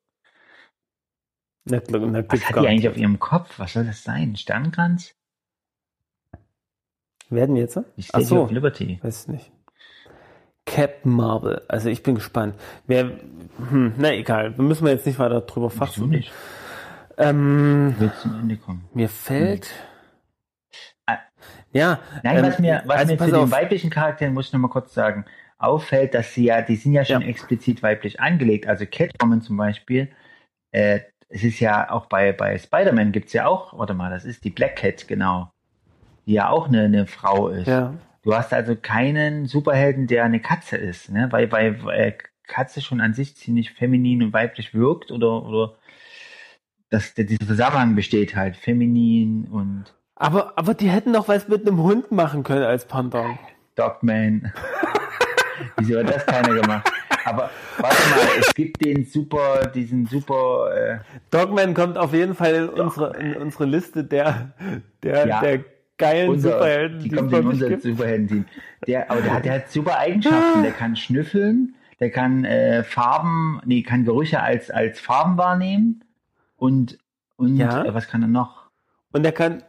Na, 1.68 1.80
na, 1.88 2.24
Was 2.28 2.44
hat 2.48 2.56
die 2.56 2.60
eigentlich 2.60 2.82
nicht. 2.82 2.88
auf 2.88 2.96
ihrem 2.96 3.18
Kopf? 3.18 3.58
Was 3.58 3.72
soll 3.72 3.84
das 3.84 4.02
sein? 4.04 4.30
Ein 4.32 4.36
Sternkranz? 4.36 5.14
Werden 7.28 7.56
jetzt? 7.56 7.76
Die 7.96 8.06
Ach 8.12 8.20
so, 8.20 8.42
of 8.44 8.50
Liberty. 8.52 9.00
weiß 9.02 9.28
nicht. 9.28 9.50
Captain 10.64 11.12
Marvel. 11.12 11.62
Also 11.68 11.88
ich 11.88 12.02
bin 12.02 12.14
gespannt. 12.16 12.54
Wer, 12.86 13.10
hm, 13.70 13.94
na 13.96 14.12
egal, 14.12 14.56
wir 14.56 14.64
müssen 14.64 14.84
wir 14.84 14.92
jetzt 14.92 15.06
nicht 15.06 15.18
weiter 15.18 15.40
drüber 15.40 15.70
fassen. 15.70 16.08
nicht? 16.08 16.32
Ähm, 17.18 17.94
Will 17.98 18.12
zum 18.20 18.34
Ende 18.38 18.56
kommen. 18.56 18.84
mir 18.92 19.08
fällt. 19.08 19.70
Ah. 21.06 21.18
Ja. 21.72 22.00
Nein, 22.22 22.38
ähm, 22.38 22.44
was 22.44 22.58
mir, 22.58 22.82
was 22.86 22.96
also 22.98 23.12
mir 23.12 23.18
zu 23.18 23.24
den 23.26 23.34
auf. 23.36 23.50
weiblichen 23.50 23.90
Charakteren, 23.90 24.34
muss 24.34 24.46
ich 24.48 24.52
noch 24.52 24.60
mal 24.60 24.68
kurz 24.68 24.92
sagen, 24.94 25.24
auffällt, 25.58 26.14
dass 26.14 26.34
sie 26.34 26.44
ja, 26.44 26.62
die 26.62 26.76
sind 26.76 26.92
ja 26.92 27.04
schon 27.04 27.22
Ja. 27.22 27.28
explizit 27.28 27.82
weiblich 27.82 28.20
angelegt. 28.20 28.66
Also 28.66 28.84
Catwoman 28.86 29.40
zum 29.42 29.56
Beispiel, 29.56 30.10
äh, 30.72 31.00
es 31.28 31.44
ist 31.44 31.60
ja 31.60 31.90
auch 31.90 32.06
bei, 32.06 32.32
bei 32.32 32.56
Spider-Man 32.56 33.12
gibt's 33.12 33.32
ja 33.32 33.46
auch, 33.46 33.76
warte 33.78 33.94
mal, 33.94 34.10
das 34.10 34.24
ist 34.24 34.44
die 34.44 34.50
Black 34.50 34.76
Cat, 34.76 35.08
genau. 35.08 35.50
Die 36.26 36.34
ja 36.34 36.48
auch 36.48 36.68
eine, 36.68 36.84
eine 36.84 37.06
Frau 37.06 37.48
ist. 37.48 37.66
Ja. 37.66 37.94
Du 38.22 38.34
hast 38.34 38.52
also 38.52 38.74
keinen 38.74 39.46
Superhelden, 39.46 40.06
der 40.06 40.24
eine 40.24 40.40
Katze 40.40 40.76
ist, 40.76 41.10
ne? 41.10 41.28
Weil, 41.30 41.50
weil 41.52 41.78
äh, 41.90 42.12
Katze 42.46 42.80
schon 42.80 43.00
an 43.00 43.14
sich 43.14 43.36
ziemlich 43.36 43.72
feminin 43.72 44.22
und 44.22 44.32
weiblich 44.32 44.74
wirkt 44.74 45.10
oder, 45.10 45.44
oder 45.44 45.76
dass 46.90 47.14
der, 47.14 47.24
dieser 47.24 47.46
Zusammenhang 47.46 47.94
besteht 47.94 48.36
halt, 48.36 48.56
feminin 48.56 49.46
und 49.50 49.84
Aber, 50.14 50.56
aber 50.56 50.74
die 50.74 50.90
hätten 50.90 51.12
doch 51.12 51.28
was 51.28 51.48
mit 51.48 51.66
einem 51.66 51.82
Hund 51.82 52.12
machen 52.12 52.42
können 52.42 52.64
als 52.64 52.86
Pendant. 52.86 53.38
Dogman. 53.74 54.52
Wieso 55.78 55.98
hat 55.98 56.08
das 56.08 56.26
keiner 56.26 56.54
gemacht? 56.54 56.90
Aber 57.24 57.50
warte 57.78 57.96
mal, 58.10 58.18
es 58.38 58.54
gibt 58.54 58.84
den 58.84 59.04
super, 59.04 59.66
diesen 59.74 60.06
super, 60.06 60.70
äh, 60.74 60.98
Dogman 61.30 61.74
kommt 61.74 61.98
auf 61.98 62.12
jeden 62.12 62.34
Fall 62.34 62.54
in 62.54 62.68
unsere, 62.68 63.16
in 63.16 63.34
unsere 63.36 63.64
Liste 63.64 64.04
der, 64.04 64.52
der, 65.02 65.26
Ja. 65.26 65.40
der 65.40 65.64
geilen 65.98 66.30
unser, 66.30 66.52
Superhelden, 66.52 66.98
die 67.00 67.08
es 67.10 67.16
kommt 67.16 67.32
in 67.32 67.46
unser. 67.46 67.80
Superhelden-Team. 67.80 68.44
Der, 68.86 69.10
aber 69.10 69.20
der 69.22 69.34
hat, 69.34 69.44
der 69.44 69.52
hat 69.54 69.70
super 69.70 69.98
Eigenschaften. 69.98 70.62
Der 70.62 70.72
kann 70.72 70.94
schnüffeln, 70.94 71.74
der 71.98 72.10
kann 72.10 72.44
äh, 72.44 72.84
Farben, 72.84 73.60
nee, 73.64 73.82
kann 73.82 74.04
Gerüche 74.04 74.40
als, 74.40 74.70
als 74.70 75.00
Farben 75.00 75.36
wahrnehmen 75.36 76.04
und, 76.56 76.98
und 77.36 77.56
Ja. 77.56 77.84
äh, 77.84 77.94
was 77.94 78.06
kann 78.08 78.22
er 78.22 78.28
noch? 78.28 78.66
Und 79.12 79.24
er 79.24 79.32
kann, 79.32 79.62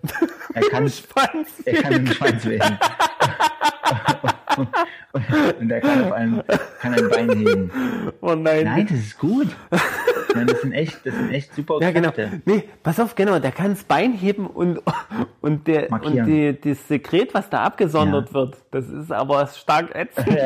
Er 0.53 0.61
kann, 0.69 0.91
er 1.65 1.73
kann 1.81 1.91
den 1.93 2.07
Schwanz 2.07 2.45
wählen. 2.45 2.77
und 5.59 5.71
er 5.71 5.81
kann 5.81 6.03
auf 6.05 6.11
einem, 6.11 6.43
kann 6.79 6.93
ein 6.93 7.09
Bein 7.09 7.29
heben. 7.31 7.71
Oh 8.21 8.35
nein. 8.35 8.65
Nein, 8.65 8.87
das 8.89 8.99
ist 8.99 9.17
gut. 9.17 9.55
Nein, 10.35 10.47
das 10.47 10.61
sind 10.61 10.73
echt, 10.73 11.05
das 11.05 11.13
sind 11.15 11.31
echt 11.31 11.53
super 11.53 11.79
Ja, 11.81 11.91
genau. 11.91 12.11
Kräfte. 12.11 12.41
Nee, 12.45 12.63
pass 12.83 12.99
auf, 12.99 13.15
genau, 13.15 13.39
der 13.39 13.51
kann 13.51 13.71
das 13.71 13.83
Bein 13.83 14.13
heben 14.13 14.47
und, 14.47 14.81
und, 15.41 15.67
der, 15.67 15.91
und 15.91 16.27
die, 16.27 16.59
das 16.59 16.87
Sekret, 16.87 17.33
was 17.33 17.49
da 17.49 17.63
abgesondert 17.63 18.29
Ja. 18.29 18.33
wird, 18.33 18.57
das 18.71 18.87
ist 18.89 19.11
aber 19.11 19.47
stark 19.47 19.95
ätzend. 19.95 20.27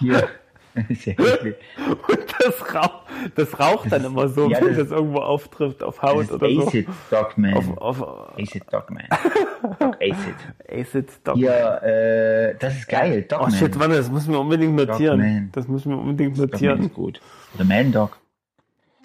Hier. 0.00 0.28
Ja 1.04 1.12
eklig. 1.12 1.54
Und 1.86 2.34
das, 2.40 2.74
Rauch, 2.74 3.02
das 3.36 3.60
raucht 3.60 3.92
dann 3.92 4.04
immer 4.04 4.28
so, 4.28 4.48
ja, 4.50 4.60
wenn 4.60 4.68
das- 4.68 4.88
das 4.88 4.90
irgendwo 4.90 5.18
auftrifft 5.20 5.82
auf 5.82 6.00
Das 6.00 6.10
Haut 6.10 6.22
ist 6.24 6.32
oder 6.32 6.50
so. 6.50 6.66
Acid 6.66 6.88
Dogman. 7.10 7.54
Auf, 7.54 7.78
auf 7.78 8.38
Acid 8.38 8.64
Dogman. 8.72 9.04
Dog 9.78 9.96
Acid. 10.00 10.34
Acid 10.68 11.08
Dog. 11.24 11.36
Hier, 11.36 11.82
äh, 11.82 12.56
das 12.58 12.74
ist 12.78 12.88
geil. 12.88 13.24
Oh 13.26 13.28
Dogman. 13.34 13.50
shit, 13.52 13.78
warte, 13.78 13.94
das 13.94 14.10
müssen 14.10 14.32
wir 14.32 14.40
unbedingt 14.40 14.74
notieren. 14.74 15.18
Dogman. 15.20 15.48
Das 15.52 15.68
müssen 15.68 15.90
wir 15.90 15.98
unbedingt 15.98 16.36
Dogman 16.36 16.50
notieren. 16.50 16.80
ist 16.82 16.94
gut. 16.94 17.20
Oder 17.54 17.64
Man 17.64 17.92
Dog. 17.92 18.18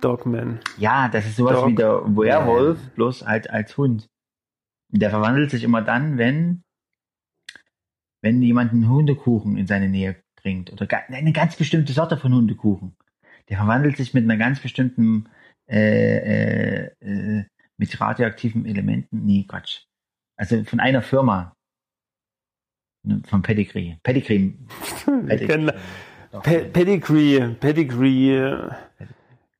Dogman. 0.02 0.60
Ja, 0.78 1.08
das 1.10 1.26
ist 1.26 1.36
sowas 1.36 1.58
Dog- 1.60 1.68
wie 1.70 1.76
der 1.76 2.02
Werwolf, 2.06 2.80
bloß 2.96 3.26
halt 3.28 3.50
als 3.50 3.78
Hund. 3.78 4.08
Der 4.92 5.10
verwandelt 5.12 5.52
sich 5.52 5.64
immer 5.64 5.82
dann, 5.84 6.18
wenn, 6.18 6.64
wenn 8.22 8.42
jemand 8.42 8.72
einen 8.72 8.90
Hundekuchen 8.90 9.56
in 9.58 9.68
seine 9.68 9.88
Nähe 9.88 10.16
bringt. 10.42 10.72
Oder 10.72 10.88
eine 11.10 11.32
ganz 11.34 11.56
bestimmte 11.56 11.94
Sorte 11.94 12.18
von 12.18 12.34
Hundekuchen. 12.34 12.96
Der 13.50 13.58
verwandelt 13.58 13.98
sich 13.98 14.14
mit 14.14 14.24
einer 14.24 14.38
ganz 14.38 14.60
bestimmten, 14.60 15.30
äh, 15.70 16.18
äh, 16.18 16.92
äh, 17.02 17.46
mit 17.78 18.00
radioaktiven 18.00 18.66
Elementen. 18.66 19.26
Nee, 19.26 19.46
Quatsch. 19.48 19.84
Also 20.36 20.64
von 20.64 20.80
einer 20.80 21.02
Firma. 21.02 21.54
Ne, 23.04 23.22
Von 23.26 23.42
Pedigree. 23.42 23.98
Pedigree. 24.04 24.54
Kennen 25.28 25.72
Doch. 26.32 26.44
Pe 26.44 26.66
Pedigree. 26.66 27.56
Pedigree. 27.60 28.70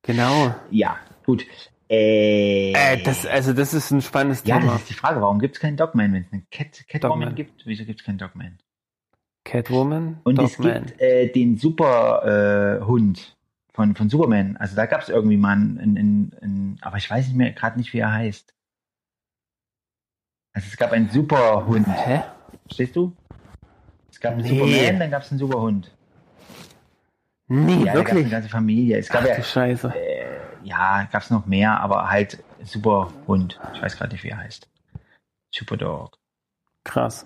Genau. 0.02 0.54
Ja, 0.70 0.98
gut. 1.24 1.46
Äh, 1.88 2.72
Äh, 2.72 3.02
das, 3.02 3.26
also 3.26 3.52
das 3.52 3.74
ist 3.74 3.90
ein 3.90 4.00
spannendes 4.02 4.42
ja, 4.44 4.58
Thema. 4.58 4.72
das 4.72 4.82
ist 4.82 4.90
die 4.90 4.94
Frage. 4.94 5.20
Warum 5.20 5.40
gibt 5.40 5.56
es 5.56 5.60
keinen 5.60 5.76
Dogman, 5.76 6.12
wenn 6.12 6.22
es 6.22 6.32
einen 6.32 6.46
Cat, 6.50 6.86
Catwoman 6.88 7.20
Dogman. 7.20 7.34
gibt? 7.34 7.66
Wieso 7.66 7.84
gibt 7.84 8.00
es 8.00 8.06
keinen 8.06 8.18
Dogman? 8.18 8.58
Catwoman, 9.44 10.20
Und 10.24 10.36
Dogman. 10.38 10.84
es 10.84 10.86
gibt 10.90 11.00
äh, 11.00 11.28
den 11.32 11.56
Superhund 11.56 13.18
äh, 13.18 13.72
von, 13.74 13.94
von 13.96 14.10
Superman. 14.10 14.56
Also 14.58 14.76
da 14.76 14.86
gab 14.86 15.00
es 15.02 15.08
irgendwie 15.08 15.36
mal 15.36 15.52
einen, 15.52 15.78
einen, 15.80 16.34
einen, 16.40 16.78
aber 16.82 16.98
ich 16.98 17.10
weiß 17.10 17.26
nicht 17.28 17.36
mehr 17.36 17.52
gerade 17.52 17.78
nicht, 17.78 17.92
wie 17.92 17.98
er 18.00 18.12
heißt. 18.12 18.54
Also 20.52 20.66
es 20.70 20.76
gab 20.76 20.92
einen 20.92 21.08
Superhund. 21.10 21.86
Hä? 21.88 22.22
Verstehst 22.66 22.96
du? 22.96 23.16
Es 24.10 24.20
gab 24.20 24.32
einen 24.34 24.42
Nee. 24.42 24.48
Superman, 24.58 24.98
dann 25.00 25.10
gab 25.10 25.22
es 25.22 25.30
einen 25.30 25.38
Superhund. 25.38 25.94
Nee, 27.48 27.72
Ja, 27.72 27.78
es 27.78 27.88
eine 27.88 27.94
wirklich. 27.94 28.30
ganze 28.30 28.48
Familie. 28.48 28.98
Es 28.98 29.08
gab 29.08 29.22
Ach 29.22 29.28
ja, 29.28 29.42
Scheiße. 29.42 29.92
äh, 29.94 30.26
ja, 30.62 31.08
gab 31.10 31.22
es 31.22 31.30
noch 31.30 31.46
mehr, 31.46 31.80
aber 31.80 32.10
halt 32.10 32.42
Superhund. 32.62 33.58
Ich 33.74 33.82
weiß 33.82 33.96
gerade 33.96 34.12
nicht, 34.12 34.22
wie 34.24 34.28
er 34.28 34.38
heißt. 34.38 34.68
Superdog. 35.54 36.16
Krass. 36.84 37.24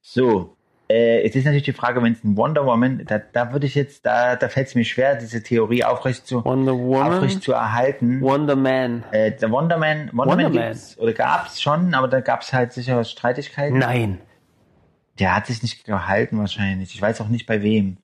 So, 0.00 0.56
äh, 0.90 1.22
jetzt 1.22 1.36
ist 1.36 1.44
natürlich 1.44 1.62
die 1.62 1.72
Frage, 1.72 2.02
wenn 2.02 2.12
es 2.14 2.24
ein 2.24 2.36
Wonder 2.36 2.66
Woman, 2.66 3.04
da, 3.06 3.18
da 3.18 3.52
würde 3.52 3.66
ich 3.66 3.76
jetzt, 3.76 4.04
da, 4.04 4.34
da 4.34 4.48
fällt 4.48 4.66
es 4.66 4.74
mir 4.74 4.84
schwer, 4.84 5.14
diese 5.14 5.40
Theorie 5.40 5.84
aufrecht 5.84 6.26
zu, 6.26 6.44
Wonder 6.44 6.76
Woman, 6.76 7.12
aufrecht 7.12 7.42
zu 7.42 7.52
erhalten. 7.52 8.20
Wonder 8.20 8.56
Man. 8.56 9.04
Äh, 9.12 9.30
der 9.32 9.52
Wonder 9.52 9.78
Man, 9.78 10.10
Wonder, 10.12 10.32
Wonder 10.32 10.48
Man 10.48 10.52
Man. 10.52 10.78
oder 10.98 11.12
gab's 11.12 11.62
schon, 11.62 11.94
aber 11.94 12.08
da 12.08 12.20
gab's 12.20 12.52
halt 12.52 12.72
sicher 12.72 13.04
Streitigkeiten. 13.04 13.78
Nein. 13.78 14.20
Der 15.20 15.36
hat 15.36 15.46
sich 15.46 15.62
nicht 15.62 15.84
gehalten 15.84 16.38
wahrscheinlich. 16.38 16.92
Ich 16.94 17.00
weiß 17.00 17.20
auch 17.20 17.28
nicht 17.28 17.46
bei 17.46 17.62
wem. 17.62 17.98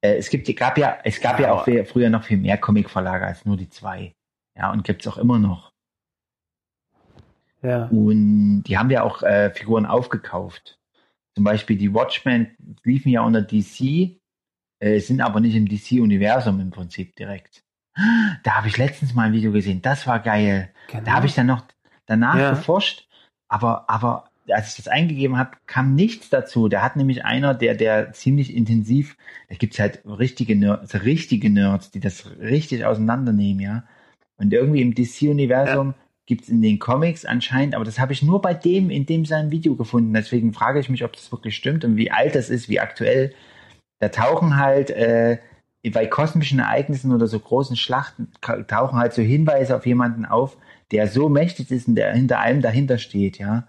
Äh, 0.00 0.16
es 0.16 0.28
gibt, 0.28 0.54
gab 0.56 0.76
ja, 0.76 0.98
es 1.04 1.20
gab 1.20 1.38
ja, 1.38 1.46
Ja, 1.46 1.52
auch 1.52 1.64
viel, 1.64 1.84
früher 1.84 2.10
noch 2.10 2.24
viel 2.24 2.38
mehr 2.38 2.58
Comicverlage 2.58 3.26
als 3.26 3.44
nur 3.44 3.56
die 3.56 3.68
zwei. 3.68 4.12
Ja, 4.56 4.72
und 4.72 4.82
gibt's 4.82 5.06
auch 5.06 5.18
immer 5.18 5.38
noch. 5.38 5.70
Ja. 7.62 7.84
Und 7.86 8.64
die 8.64 8.76
haben 8.76 8.90
ja 8.90 9.02
auch 9.04 9.22
äh, 9.22 9.50
Figuren 9.50 9.86
aufgekauft. 9.86 10.78
Zum 11.34 11.44
Beispiel 11.44 11.76
die 11.76 11.92
Watchmen 11.92 12.54
liefen 12.84 13.08
ja 13.10 13.22
unter 13.22 13.42
DC, 13.42 14.18
äh, 14.80 14.98
sind 15.00 15.20
aber 15.20 15.40
nicht 15.40 15.54
im 15.54 15.68
DC-Universum 15.68 16.60
im 16.60 16.70
Prinzip 16.70 17.16
direkt. 17.16 17.62
Da 18.42 18.56
habe 18.56 18.68
ich 18.68 18.76
letztens 18.76 19.14
mal 19.14 19.24
ein 19.28 19.32
Video 19.32 19.52
gesehen, 19.52 19.82
das 19.82 20.06
war 20.06 20.20
geil. 20.20 20.70
Genau. 20.88 21.04
Da 21.04 21.12
habe 21.12 21.26
ich 21.26 21.34
dann 21.34 21.46
noch 21.46 21.64
danach 22.06 22.38
Ja. 22.38 22.50
geforscht, 22.50 23.08
aber, 23.48 23.88
aber 23.88 24.30
als 24.48 24.70
ich 24.70 24.76
das 24.84 24.88
eingegeben 24.88 25.38
habe, 25.38 25.56
kam 25.66 25.94
nichts 25.94 26.28
dazu. 26.28 26.68
Da 26.68 26.82
hat 26.82 26.96
nämlich 26.96 27.24
einer, 27.24 27.54
der, 27.54 27.74
der 27.74 28.12
ziemlich 28.12 28.54
intensiv, 28.54 29.16
da 29.48 29.54
gibt's 29.54 29.78
halt 29.78 30.02
richtige 30.04 30.54
Nerds, 30.56 30.94
richtige 31.02 31.50
Nerds, 31.50 31.90
die 31.90 32.00
das 32.00 32.30
richtig 32.40 32.84
auseinandernehmen, 32.84 33.60
ja. 33.60 33.84
Und 34.36 34.52
irgendwie 34.52 34.82
im 34.82 34.94
DC-Universum 34.94 35.94
gibt's 36.26 36.48
in 36.48 36.62
den 36.62 36.78
Comics 36.78 37.24
anscheinend, 37.24 37.74
aber 37.74 37.84
das 37.84 37.98
habe 37.98 38.12
ich 38.12 38.22
nur 38.22 38.40
bei 38.40 38.54
dem, 38.54 38.90
in 38.90 39.06
dem 39.06 39.24
seinem 39.24 39.50
Video 39.50 39.76
gefunden. 39.76 40.14
Deswegen 40.14 40.52
frage 40.52 40.80
ich 40.80 40.88
mich, 40.88 41.04
ob 41.04 41.12
das 41.12 41.30
wirklich 41.30 41.56
stimmt 41.56 41.84
und 41.84 41.96
wie 41.96 42.10
alt 42.10 42.34
das 42.34 42.50
ist, 42.50 42.68
wie 42.68 42.80
aktuell. 42.80 43.34
Da 44.00 44.08
tauchen 44.08 44.56
halt 44.56 44.90
äh, 44.90 45.38
bei 45.92 46.06
kosmischen 46.06 46.60
Ereignissen 46.60 47.12
oder 47.12 47.26
so 47.26 47.38
großen 47.38 47.76
Schlachten 47.76 48.32
tauchen 48.40 48.98
halt 48.98 49.12
so 49.12 49.22
Hinweise 49.22 49.76
auf 49.76 49.86
jemanden 49.86 50.24
auf, 50.24 50.56
der 50.90 51.08
so 51.08 51.28
mächtig 51.28 51.70
ist 51.70 51.88
und 51.88 51.96
der 51.96 52.12
hinter 52.14 52.40
allem 52.40 52.62
dahinter 52.62 52.98
steht, 52.98 53.38
ja. 53.38 53.68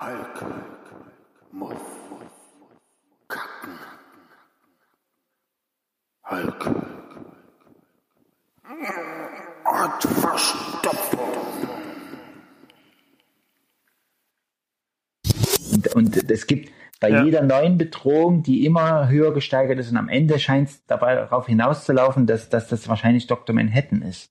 Hulk 0.00 0.46
muss 1.52 1.76
kacken. 3.28 3.78
Verstopfung. 8.70 9.19
Und, 15.72 15.94
und 15.94 16.30
es 16.30 16.46
gibt 16.46 16.70
bei 17.00 17.08
Ja. 17.10 17.24
jeder 17.24 17.42
neuen 17.42 17.78
Bedrohung, 17.78 18.42
die 18.42 18.66
immer 18.66 19.08
höher 19.08 19.32
gesteigert 19.32 19.78
ist 19.78 19.90
und 19.90 19.96
am 19.96 20.08
Ende 20.08 20.38
scheint 20.38 20.68
es 20.68 20.84
dabei 20.86 21.14
darauf 21.14 21.46
hinauszulaufen, 21.46 22.26
dass, 22.26 22.48
dass 22.50 22.68
das 22.68 22.88
wahrscheinlich 22.88 23.26
Dr. 23.26 23.54
Manhattan 23.54 24.02
ist. 24.02 24.30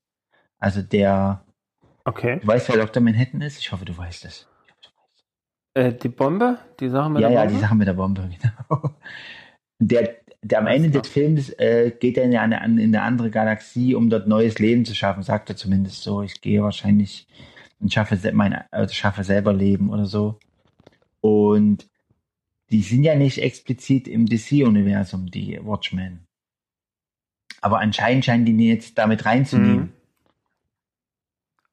Also 0.60 0.82
der, 0.82 1.44
Okay. 2.06 2.40
Du 2.40 2.48
weißt, 2.48 2.70
wer 2.70 2.78
Dr. 2.78 3.04
Manhattan 3.04 3.42
ist? 3.42 3.60
Ich 3.60 3.72
hoffe, 3.72 3.86
du 3.86 3.96
weißt 3.98 4.26
es. 4.26 4.48
Äh, 5.76 5.94
die 5.94 6.10
Bombe? 6.10 6.58
Die 6.80 6.90
Sache 6.90 7.10
mit 7.10 7.22
Ja, 7.22 7.30
der 7.30 7.36
ja, 7.38 7.42
Bombe? 7.44 7.54
die 7.56 7.62
Sache 7.62 7.76
mit 7.76 7.88
der 7.88 7.94
Bombe, 7.94 8.30
genau. 8.70 8.96
Der, 9.80 10.16
der 10.42 10.60
am 10.60 10.68
Ende 10.68 10.90
des 10.90 11.08
Films 11.08 11.50
äh, 11.58 11.92
geht 12.00 12.18
er 12.18 12.24
in 12.24 12.36
eine, 12.36 12.64
in 12.66 12.96
eine 12.96 13.02
andere 13.02 13.30
Galaxie, 13.30 13.94
um 13.96 14.10
dort 14.10 14.28
neues 14.28 14.58
Leben 14.60 14.86
zu 14.86 14.96
schaffen, 14.96 15.24
sagt 15.24 15.50
er 15.50 15.56
zumindest 15.56 16.04
so. 16.04 16.22
Ich 16.22 16.40
gehe 16.42 16.64
wahrscheinlich 16.64 17.28
und 17.80 17.94
schaffe, 17.94 18.18
mein, 18.34 18.54
also 18.72 18.94
schaffe 18.94 19.24
selber 19.24 19.54
Leben 19.54 19.90
oder 19.90 20.06
so. 20.06 20.40
Und 21.22 21.90
die 22.70 22.82
sind 22.82 23.04
ja 23.04 23.16
nicht 23.16 23.40
explizit 23.40 24.08
im 24.08 24.26
DC-Universum, 24.26 25.32
die 25.32 25.60
Watchmen. 25.64 26.26
Aber 27.62 27.80
anscheinend 27.80 28.26
scheinen 28.26 28.46
die 28.46 28.68
jetzt 28.68 28.98
damit 28.98 29.26
reinzunehmen. 29.26 29.80
Mhm. 29.80 29.94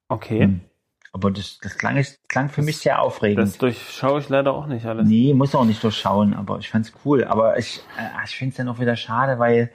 Okay. 0.09 0.43
Hm. 0.43 0.61
Aber 1.17 1.31
das, 1.31 1.59
das, 1.63 1.79
klang, 1.79 1.97
das 1.97 2.19
klang 2.29 2.51
für 2.51 2.61
mich 2.61 2.77
sehr 2.77 3.01
aufregend. 3.01 3.39
Das 3.39 3.57
durchschaue 3.57 4.21
ich 4.21 4.29
leider 4.29 4.53
auch 4.53 4.67
nicht 4.67 4.85
alles. 4.85 5.09
Nee, 5.09 5.33
muss 5.33 5.55
auch 5.55 5.65
nicht 5.65 5.83
durchschauen, 5.83 6.35
aber 6.35 6.59
ich 6.59 6.69
fand's 6.69 6.93
cool. 7.07 7.25
Aber 7.25 7.59
ich, 7.59 7.81
äh, 7.99 8.25
ich 8.27 8.37
finde 8.37 8.51
es 8.51 8.57
dann 8.59 8.69
auch 8.69 8.81
wieder 8.81 8.97
schade, 8.97 9.39
weil 9.39 9.71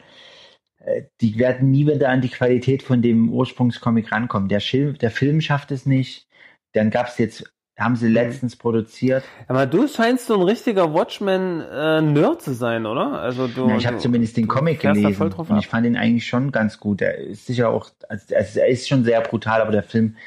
äh, 0.85 1.01
die 1.19 1.39
werden 1.39 1.71
nie 1.71 1.87
wieder 1.87 2.09
an 2.09 2.21
die 2.21 2.29
Qualität 2.29 2.83
von 2.83 3.01
dem 3.01 3.31
Ursprungscomic 3.31 4.11
rankommen. 4.11 4.49
Der, 4.49 4.59
Schil 4.59 4.93
der 4.93 5.09
Film 5.09 5.41
schafft 5.41 5.71
es 5.71 5.87
nicht. 5.87 6.27
Dann 6.73 6.91
gab's 6.91 7.17
jetzt, 7.17 7.51
haben 7.75 7.93
Mhm. 7.93 7.97
sie 7.97 8.09
letztens 8.09 8.55
produziert. 8.55 9.23
Aber 9.47 9.65
du 9.65 9.87
scheinst 9.87 10.27
so 10.27 10.35
ein 10.35 10.43
richtiger 10.43 10.93
Watchmen-Nerd 10.93 12.39
zu 12.39 12.53
sein, 12.53 12.85
oder? 12.85 13.19
Also 13.19 13.47
du. 13.47 13.67
Ja, 13.67 13.77
ich 13.77 13.87
habe 13.87 13.97
zumindest 13.97 14.37
den 14.37 14.47
Comic 14.47 14.81
gelesen 14.81 15.33
und 15.33 15.57
ich 15.57 15.65
fand 15.67 15.87
ihn 15.87 15.97
eigentlich 15.97 16.27
schon 16.27 16.51
ganz 16.51 16.79
gut. 16.79 17.01
Er 17.01 17.17
ist 17.17 17.47
sicher 17.47 17.69
auch, 17.69 17.89
also, 18.09 18.35
also 18.35 18.59
er 18.59 18.67
ist 18.67 18.87
schon 18.87 19.03
sehr 19.03 19.21
brutal, 19.21 19.59
aber 19.61 19.71
der 19.71 19.81
Film 19.81 20.17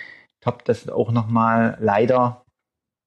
toppt 0.44 0.68
das 0.68 0.88
auch 0.88 1.10
nochmal 1.10 1.76
leider, 1.80 2.44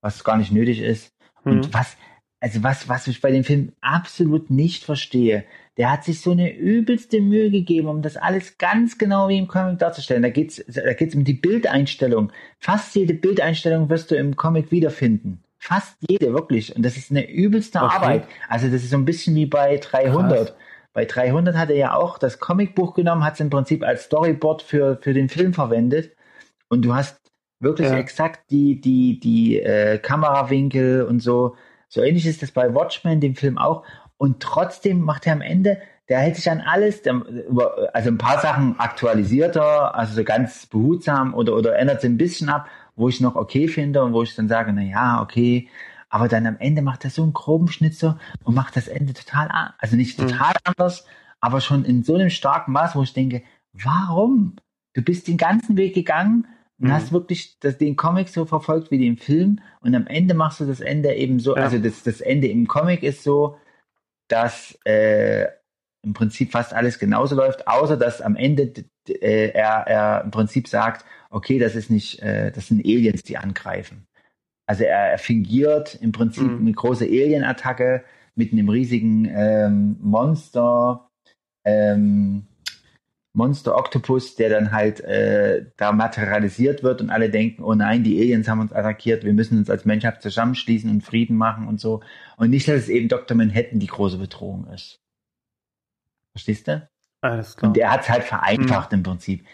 was 0.02 0.24
gar 0.24 0.38
nicht 0.38 0.52
nötig 0.52 0.82
ist. 0.82 1.14
Mhm. 1.44 1.52
Und 1.52 1.74
was, 1.74 1.96
also 2.40 2.64
was, 2.64 2.90
was 2.90 3.08
ich 3.08 3.22
bei 3.22 3.32
dem 3.32 3.44
Film 3.44 3.74
absolut 3.82 4.50
nicht 4.50 4.84
verstehe, 4.84 5.46
der 5.78 5.92
hat 5.92 6.04
sich 6.04 6.22
so 6.22 6.32
eine 6.32 6.56
übelste 6.56 7.22
Mühe 7.22 7.52
gegeben, 7.52 7.88
um 7.88 8.02
das 8.02 8.18
alles 8.18 8.58
ganz 8.58 8.98
genau 8.98 9.30
wie 9.30 9.38
im 9.38 9.48
Comic 9.48 9.78
darzustellen. 9.78 10.24
Da 10.24 10.30
geht's, 10.30 10.64
da 10.68 10.94
geht's 10.94 11.16
um 11.16 11.24
die 11.24 11.34
Bildeinstellung. 11.34 12.32
Fast 12.60 12.96
jede 12.96 13.14
Bildeinstellung 13.14 13.90
wirst 13.90 14.10
du 14.10 14.16
im 14.16 14.36
Comic 14.36 14.72
wiederfinden. 14.72 15.44
Fast 15.60 15.98
jede, 16.08 16.34
wirklich. 16.34 16.76
Und 16.76 16.84
das 16.84 16.98
ist 16.98 17.12
eine 17.12 17.30
übelste 17.30 17.80
Okay. 17.80 17.96
Arbeit. 17.96 18.28
Also 18.48 18.68
das 18.68 18.84
ist 18.84 18.90
so 18.90 18.98
ein 18.98 19.06
bisschen 19.06 19.36
wie 19.36 19.46
bei 19.46 19.78
300. 19.78 20.48
Krass. 20.48 20.56
Bei 20.94 21.06
300 21.06 21.56
hat 21.56 21.70
er 21.70 21.76
ja 21.76 21.94
auch 21.94 22.18
das 22.18 22.40
Comicbuch 22.40 22.96
genommen, 22.96 23.24
hat 23.24 23.36
es 23.36 23.40
im 23.40 23.52
Prinzip 23.52 23.84
als 23.84 24.06
Storyboard 24.06 24.64
für, 24.64 24.98
für 25.00 25.14
den 25.14 25.30
Film 25.30 25.54
verwendet. 25.54 26.16
Und 26.70 26.84
du 26.84 26.96
hast 26.96 27.20
wirklich 27.60 27.90
Ja. 27.90 27.98
exakt 27.98 28.52
die, 28.52 28.80
die, 28.82 29.20
die 29.20 29.60
äh, 29.60 29.98
Kamerawinkel 29.98 31.04
und 31.04 31.20
so. 31.22 31.56
So 31.90 32.02
ähnlich 32.02 32.26
ist 32.26 32.42
das 32.42 32.52
bei 32.52 32.74
Watchmen, 32.74 33.22
dem 33.22 33.36
Film 33.36 33.58
auch. 33.58 33.84
Und 34.18 34.42
trotzdem 34.42 35.02
macht 35.02 35.28
er 35.28 35.34
am 35.34 35.42
Ende, 35.42 35.80
der 36.10 36.20
hält 36.20 36.36
sich 36.36 36.50
an 36.50 36.62
alles, 36.62 37.02
der, 37.02 37.22
also 37.94 38.10
ein 38.10 38.18
paar 38.18 38.40
Sachen 38.42 38.80
aktualisierter, 38.80 39.94
also 39.96 40.16
so 40.16 40.24
ganz 40.24 40.66
behutsam 40.66 41.34
oder, 41.34 41.56
oder 41.56 41.78
ändert 41.78 42.02
sie 42.02 42.08
ein 42.08 42.18
bisschen 42.18 42.50
ab, 42.50 42.68
wo 42.96 43.10
ich 43.10 43.22
noch 43.22 43.36
okay 43.36 43.68
finde 43.68 44.04
und 44.04 44.14
wo 44.14 44.24
ich 44.24 44.36
dann 44.36 44.48
sage, 44.48 44.72
na 44.74 44.82
ja, 44.82 45.22
okay. 45.22 45.70
Aber 46.10 46.28
dann 46.30 46.48
am 46.48 46.58
Ende 46.60 46.82
macht 46.82 47.04
er 47.04 47.10
so 47.10 47.24
einen 47.24 47.34
groben 47.34 47.68
Schnitzer 47.68 48.18
und 48.44 48.56
macht 48.56 48.76
das 48.78 48.88
Ende 48.88 49.14
total, 49.14 49.50
an, 49.50 49.74
also 49.80 49.96
nicht 49.98 50.18
Mhm. 50.18 50.28
total 50.28 50.54
anders, 50.64 51.06
aber 51.42 51.60
schon 51.62 51.84
in 51.86 52.04
so 52.04 52.16
einem 52.16 52.30
starken 52.30 52.72
Maß, 52.72 52.96
wo 52.96 53.04
ich 53.04 53.14
denke, 53.14 53.44
warum? 53.74 54.56
Du 54.94 55.02
bist 55.02 55.28
den 55.28 55.38
ganzen 55.38 55.78
Weg 55.78 55.94
gegangen 55.94 56.48
und 56.82 56.90
Mhm. 56.90 56.94
hast 56.94 57.12
wirklich 57.12 57.60
das, 57.60 57.78
den 57.78 57.96
Comic 57.96 58.30
so 58.30 58.46
verfolgt 58.46 58.92
wie 58.92 59.00
den 59.00 59.18
Film 59.18 59.60
und 59.82 59.96
am 59.96 60.08
Ende 60.08 60.34
machst 60.34 60.60
du 60.60 60.66
das 60.66 60.80
Ende 60.80 61.14
eben 61.14 61.40
so, 61.40 61.56
Ja. 61.56 61.64
also 61.64 61.80
das, 61.80 62.04
das 62.04 62.22
Ende 62.22 62.48
im 62.48 62.68
Comic 62.68 63.04
ist 63.04 63.24
so, 63.24 63.58
dass 64.30 64.78
äh, 64.86 65.46
im 66.04 66.14
Prinzip 66.14 66.52
fast 66.52 66.74
alles 66.74 67.00
genauso 67.00 67.36
läuft, 67.36 67.68
außer 67.68 67.98
dass 67.98 68.22
am 68.22 68.36
Ende 68.36 68.74
äh, 69.10 69.50
er, 69.50 69.88
er 69.88 70.24
im 70.24 70.32
Prinzip 70.32 70.68
sagt, 70.68 71.06
okay, 71.30 71.60
das 71.60 71.76
ist 71.76 71.90
nicht, 71.90 72.22
äh, 72.22 72.52
das 72.52 72.68
sind 72.68 72.86
Aliens, 72.86 73.24
die 73.24 73.38
angreifen. 73.38 74.08
Also 74.68 74.84
er, 74.84 75.12
er 75.12 75.18
fingiert 75.18 75.96
im 75.96 76.12
Prinzip 76.12 76.60
Mhm. 76.60 76.60
eine 76.60 76.74
große 76.74 77.06
Alien-Attacke 77.06 78.04
mit 78.36 78.52
einem 78.52 78.70
riesigen 78.70 79.26
ähm, 79.34 79.98
Monster, 80.02 81.10
ähm, 81.66 82.48
Monster 83.38 83.78
Octopus, 83.78 84.36
der 84.36 84.50
dann 84.50 84.72
halt 84.72 85.00
äh, 85.02 85.68
da 85.78 85.92
materialisiert 85.92 86.82
wird 86.82 87.02
und 87.02 87.12
alle 87.12 87.30
denken, 87.30 87.64
oh 87.64 87.76
nein, 87.76 88.04
die 88.04 88.20
Aliens 88.20 88.48
haben 88.48 88.62
uns 88.62 88.74
attackiert, 88.74 89.24
wir 89.24 89.34
müssen 89.34 89.60
uns 89.60 89.70
als 89.70 89.86
Menschheit 89.86 90.24
zusammenschließen 90.24 90.90
und 90.90 91.02
Frieden 91.04 91.38
machen 91.38 91.68
und 91.68 91.80
so. 91.80 92.02
Und 92.38 92.50
nicht, 92.50 92.68
dass 92.68 92.76
es 92.78 92.90
eben 92.90 93.10
Dr. 93.10 93.38
Manhattan 93.38 93.80
die 93.80 93.86
große 93.88 94.18
Bedrohung 94.18 94.66
ist. 94.74 95.00
Verstehst 96.34 96.68
du? 96.68 96.90
Alles 97.22 97.56
klar. 97.56 97.70
Und 97.70 97.78
er 97.78 97.92
hat 97.92 98.02
es 98.02 98.10
halt 98.10 98.24
vereinfacht 98.24 98.92
im 98.94 99.04
Prinzip. 99.04 99.46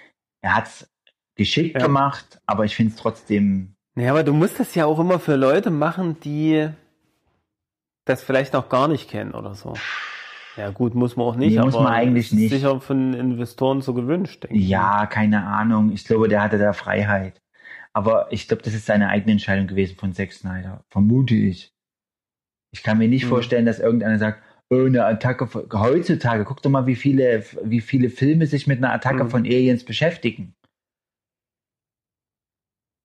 Er 0.42 0.56
hat 0.56 0.68
es 0.68 0.90
geschickt 1.36 1.76
Ja. 1.76 1.86
gemacht, 1.86 2.40
aber 2.46 2.64
ich 2.64 2.78
finde 2.78 2.94
es 2.94 2.98
trotzdem. 2.98 3.76
Ja, 3.98 4.12
aber 4.12 4.24
du 4.24 4.32
musst 4.34 4.62
das 4.62 4.76
ja 4.76 4.86
auch 4.86 5.00
immer 5.00 5.20
für 5.20 5.36
Leute 5.36 5.72
machen, 5.72 6.22
die 6.22 6.70
das 8.06 8.24
vielleicht 8.24 8.54
noch 8.54 8.70
gar 8.70 8.88
nicht 8.88 9.10
kennen 9.10 9.34
oder 9.34 9.56
so. 9.56 9.74
Ja, 10.56 10.70
gut, 10.70 10.94
muss 10.94 11.16
man 11.16 11.26
auch 11.26 11.36
nicht, 11.36 11.54
Nee, 11.54 11.60
aber 11.60 11.68
muss 11.68 11.80
man 11.80 11.88
eigentlich 11.94 12.28
ist 12.28 12.34
nicht. 12.34 12.52
sicher 12.52 12.80
von 12.80 13.14
Investoren 13.14 13.82
so 13.82 13.94
gewünscht, 13.94 14.44
denke 14.44 14.56
ich. 14.58 14.70
Ja, 14.70 15.06
keine 15.08 15.46
Ahnung. 15.46 15.92
Ich 15.92 16.06
glaube, 16.06 16.28
der 16.28 16.42
hatte 16.44 16.58
da 16.58 16.74
Freiheit. 16.74 17.42
Aber 17.92 18.32
ich 18.32 18.48
glaube, 18.48 18.64
das 18.64 18.74
ist 18.74 18.86
seine 18.86 19.10
eigene 19.10 19.34
Entscheidung 19.34 19.68
gewesen 19.68 19.96
von 19.98 20.14
Zack 20.14 20.32
Snyder. 20.34 20.84
Vermute 20.90 21.36
ich. 21.36 21.74
Ich 22.72 22.84
kann 22.84 22.98
mir 22.98 23.08
nicht 23.08 23.26
Mhm. 23.26 23.30
vorstellen, 23.30 23.66
dass 23.66 23.80
irgendeiner 23.80 24.18
sagt, 24.18 24.44
oh, 24.70 24.86
eine 24.86 25.06
Attacke 25.06 25.48
von, 25.48 25.68
heutzutage, 25.74 26.44
guck 26.46 26.62
doch 26.62 26.72
mal, 26.72 26.88
wie 26.88 26.96
viele, 26.96 27.44
wie 27.64 27.82
viele 27.82 28.10
Filme 28.10 28.48
sich 28.48 28.66
mit 28.68 28.80
einer 28.80 28.94
Attacke 28.94 29.26
Mhm. 29.26 29.30
von 29.30 29.42
Aliens 29.46 29.84
beschäftigen. 29.86 30.56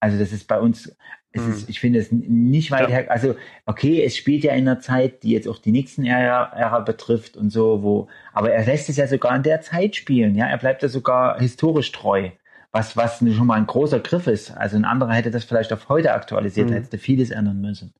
Also 0.00 0.18
das 0.18 0.32
ist 0.32 0.46
bei 0.46 0.60
uns, 0.60 0.94
es 1.38 1.46
Mhm. 1.46 1.52
ist, 1.52 1.68
ich 1.70 1.80
finde 1.80 1.98
es 1.98 2.12
nicht 2.12 2.70
weit 2.70 2.82
Ja. 2.90 2.96
her. 2.96 3.10
Also 3.10 3.34
okay, 3.66 4.04
es 4.04 4.16
spielt 4.16 4.44
ja 4.44 4.52
in 4.52 4.68
einer 4.68 4.80
Zeit, 4.80 5.22
die 5.22 5.30
jetzt 5.30 5.48
auch 5.48 5.58
die 5.58 5.72
Nixon-Ära 5.72 6.52
Ära 6.54 6.80
betrifft 6.80 7.36
und 7.36 7.50
so, 7.50 7.82
wo, 7.82 8.08
aber 8.32 8.52
er 8.52 8.64
lässt 8.66 8.88
es 8.88 8.96
ja 8.96 9.06
sogar 9.06 9.34
in 9.36 9.42
der 9.42 9.60
Zeit 9.60 9.96
spielen. 9.96 10.34
Ja, 10.34 10.46
er 10.46 10.58
bleibt 10.58 10.82
ja 10.82 10.88
sogar 10.88 11.38
historisch 11.38 11.92
treu, 11.92 12.30
was 12.72 12.96
was 12.96 13.18
schon 13.18 13.46
mal 13.46 13.54
ein 13.54 13.66
großer 13.66 14.00
Griff 14.00 14.26
ist. 14.26 14.50
Also 14.56 14.76
ein 14.76 14.84
anderer 14.84 15.12
hätte 15.14 15.30
das 15.30 15.44
vielleicht 15.44 15.72
auf 15.72 15.88
heute 15.88 16.12
aktualisiert, 16.12 16.70
Mhm. 16.70 16.74
hätte 16.74 16.98
vieles 16.98 17.30
ändern 17.30 17.60
müssen. 17.60 17.92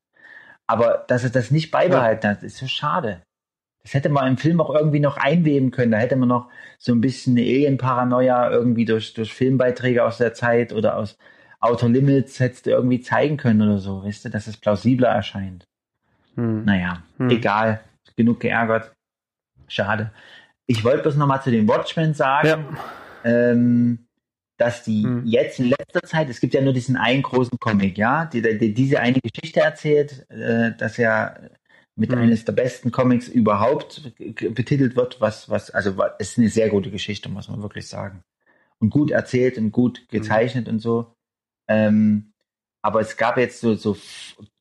Aber 0.67 1.05
dass 1.07 1.23
er 1.23 1.31
das 1.31 1.49
nicht 1.51 1.71
beibehalten 1.71 2.27
hat, 2.29 2.43
ist 2.43 2.57
so 2.57 2.67
schade. 2.67 3.21
Das 3.81 3.93
hätte 3.93 4.09
man 4.09 4.27
im 4.27 4.37
Film 4.37 4.59
auch 4.61 4.75
irgendwie 4.75 4.99
noch 4.99 5.17
einweben 5.17 5.71
können. 5.71 5.91
Da 5.93 5.97
hätte 5.97 6.15
man 6.17 6.27
noch 6.29 6.49
so 6.77 6.91
ein 6.91 7.01
bisschen 7.01 7.35
eine 7.37 7.47
Alien-Paranoia 7.47 8.51
irgendwie 8.51 8.85
durch, 8.85 9.13
durch 9.13 9.33
Filmbeiträge 9.33 10.03
aus 10.03 10.17
der 10.17 10.33
Zeit 10.33 10.73
oder 10.73 10.97
aus 10.97 11.17
Outer 11.59 11.89
Limits 11.89 12.39
hättest 12.39 12.65
du 12.65 12.69
irgendwie 12.71 13.01
zeigen 13.01 13.37
können 13.37 13.61
oder 13.61 13.79
so, 13.79 14.03
weißt 14.03 14.25
du, 14.25 14.29
dass 14.29 14.47
es 14.47 14.57
plausibler 14.57 15.09
erscheint. 15.09 15.65
Hm. 16.35 16.63
Naja, 16.65 17.03
Hm. 17.17 17.29
egal. 17.29 17.81
Genug 18.15 18.39
geärgert. 18.39 18.93
Schade. 19.67 20.11
Ich 20.67 20.83
wollte 20.83 21.03
bloß 21.03 21.15
nochmal 21.15 21.41
zu 21.41 21.51
den 21.51 21.67
Watchmen 21.67 22.13
sagen, 22.13 22.47
Ja. 22.47 22.59
ähm, 23.23 24.07
dass 24.57 24.83
die 24.83 25.03
Hm. 25.03 25.25
jetzt 25.25 25.59
in 25.59 25.69
letzter 25.69 26.01
Zeit, 26.03 26.29
es 26.29 26.39
gibt 26.39 26.53
ja 26.53 26.61
nur 26.61 26.73
diesen 26.73 26.95
einen 26.97 27.21
großen 27.23 27.57
Comic, 27.59 27.97
ja, 27.97 28.25
die, 28.25 28.41
die 28.41 28.73
diese 28.73 28.99
eine 28.99 29.19
Geschichte 29.19 29.61
erzählt, 29.61 30.29
äh, 30.29 30.71
dass 30.77 30.97
ja 30.97 31.35
mit 31.95 32.11
Hm. 32.11 32.19
eines 32.19 32.45
der 32.45 32.53
besten 32.53 32.91
Comics 32.91 33.27
überhaupt 33.27 34.13
betitelt 34.17 34.95
wird, 34.95 35.19
was, 35.21 35.49
was, 35.49 35.71
also 35.71 35.95
es 36.19 36.31
ist 36.31 36.37
eine 36.39 36.49
sehr 36.49 36.69
gute 36.69 36.91
Geschichte, 36.91 37.29
muss 37.29 37.49
man 37.49 37.61
wirklich 37.61 37.87
sagen. 37.87 38.21
Und 38.79 38.89
gut 38.91 39.11
erzählt 39.11 39.57
und 39.57 39.71
gut 39.71 40.07
gezeichnet 40.09 40.69
und 40.69 40.79
so. 40.79 41.13
Ähm, 41.69 42.33
aber 42.81 42.99
es 42.99 43.15
gab 43.15 43.37
jetzt 43.37 43.61
so, 43.61 43.75
so 43.75 43.95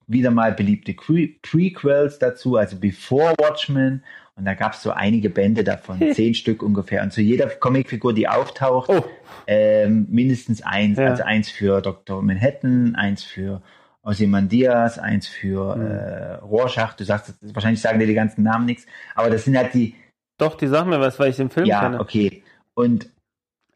wieder 0.06 0.30
mal 0.30 0.52
beliebte 0.52 0.94
Pre 0.94 1.28
Prequels 1.42 2.18
dazu, 2.20 2.56
also 2.56 2.76
Before 2.78 3.34
Watchmen. 3.40 4.04
Und 4.36 4.44
da 4.44 4.54
gab 4.54 4.74
es 4.74 4.82
so 4.82 4.92
einige 4.92 5.30
Bände 5.30 5.64
davon, 5.64 6.00
zehn 6.14 6.34
Stück 6.34 6.62
ungefähr. 6.62 7.02
Und 7.02 7.12
zu 7.12 7.20
jeder 7.20 7.48
Comicfigur, 7.48 8.14
die 8.14 8.28
auftaucht, 8.28 8.88
Oh, 8.88 9.04
ähm, 9.48 10.06
mindestens 10.10 10.62
eins. 10.62 10.96
Ja. 10.98 11.06
Also 11.10 11.24
eins 11.24 11.50
für 11.50 11.80
Dr. 11.80 12.22
Manhattan, 12.22 12.94
eins 12.94 13.24
für 13.24 13.62
Ozymandias, 14.02 14.98
eins 14.98 15.26
für 15.26 15.76
Mhm. 15.76 15.86
äh, 15.86 16.34
Rorschach. 16.36 16.94
Du 16.94 17.04
sagst, 17.04 17.34
wahrscheinlich 17.54 17.80
sagen 17.80 17.98
dir 17.98 18.06
die 18.06 18.14
ganzen 18.14 18.42
Namen 18.42 18.66
nichts. 18.66 18.86
Aber 19.14 19.28
das 19.30 19.44
sind 19.44 19.56
halt 19.56 19.74
die, 19.74 19.94
doch, 20.38 20.54
die 20.56 20.68
sagen 20.68 20.90
mir 20.90 21.00
was, 21.00 21.18
weil 21.18 21.30
ich 21.30 21.36
den 21.36 21.50
Film 21.50 21.66
ja, 21.66 21.80
kenne. 21.80 22.00
okay. 22.00 22.42
Und 22.74 23.08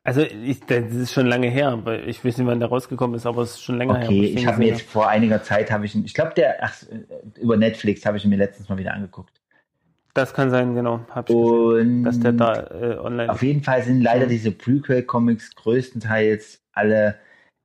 Also, 0.04 0.22
ich, 0.22 0.60
das 0.60 0.92
ist 0.92 1.12
schon 1.12 1.26
lange 1.26 1.48
her, 1.48 1.78
weil 1.84 2.08
ich 2.08 2.24
weiß 2.24 2.38
nicht, 2.38 2.46
wann 2.46 2.58
der 2.58 2.68
rausgekommen 2.68 3.16
ist, 3.16 3.24
aber 3.24 3.42
es 3.42 3.52
ist 3.52 3.62
schon 3.62 3.78
länger 3.78 3.98
her. 3.98 4.08
wo 4.08 4.12
okay, 4.12 4.24
ich 4.24 4.46
habe 4.46 4.58
mir 4.58 4.64
gesehen 4.64 4.78
jetzt 4.78 4.90
vor 4.90 5.08
einiger 5.08 5.42
Zeit, 5.42 5.70
habe 5.70 5.86
ich, 5.86 5.94
ich 5.94 6.14
glaube, 6.14 6.32
der, 6.34 6.56
ach, 6.60 6.74
äh, 6.82 7.40
über 7.40 7.56
Netflix 7.56 8.04
habe 8.04 8.16
ich 8.16 8.24
ihn 8.24 8.30
mir 8.30 8.36
letztens 8.36 8.68
mal 8.68 8.78
wieder 8.78 8.94
angeguckt. 8.94 9.40
Das 10.14 10.34
kann 10.34 10.50
sein, 10.50 10.74
genau. 10.74 11.00
Hab 11.10 11.30
ich 11.30 11.36
gesehen, 11.36 11.98
Und 11.98 12.04
dass 12.04 12.20
der 12.20 12.32
da 12.32 12.54
äh, 12.70 12.98
online 12.98 13.30
Auf 13.30 13.42
jeden 13.42 13.62
Fall 13.62 13.82
sind 13.82 14.02
leider 14.02 14.26
diese 14.26 14.50
Prequel-Comics 14.50 15.54
größtenteils 15.54 16.60
alle 16.72 17.16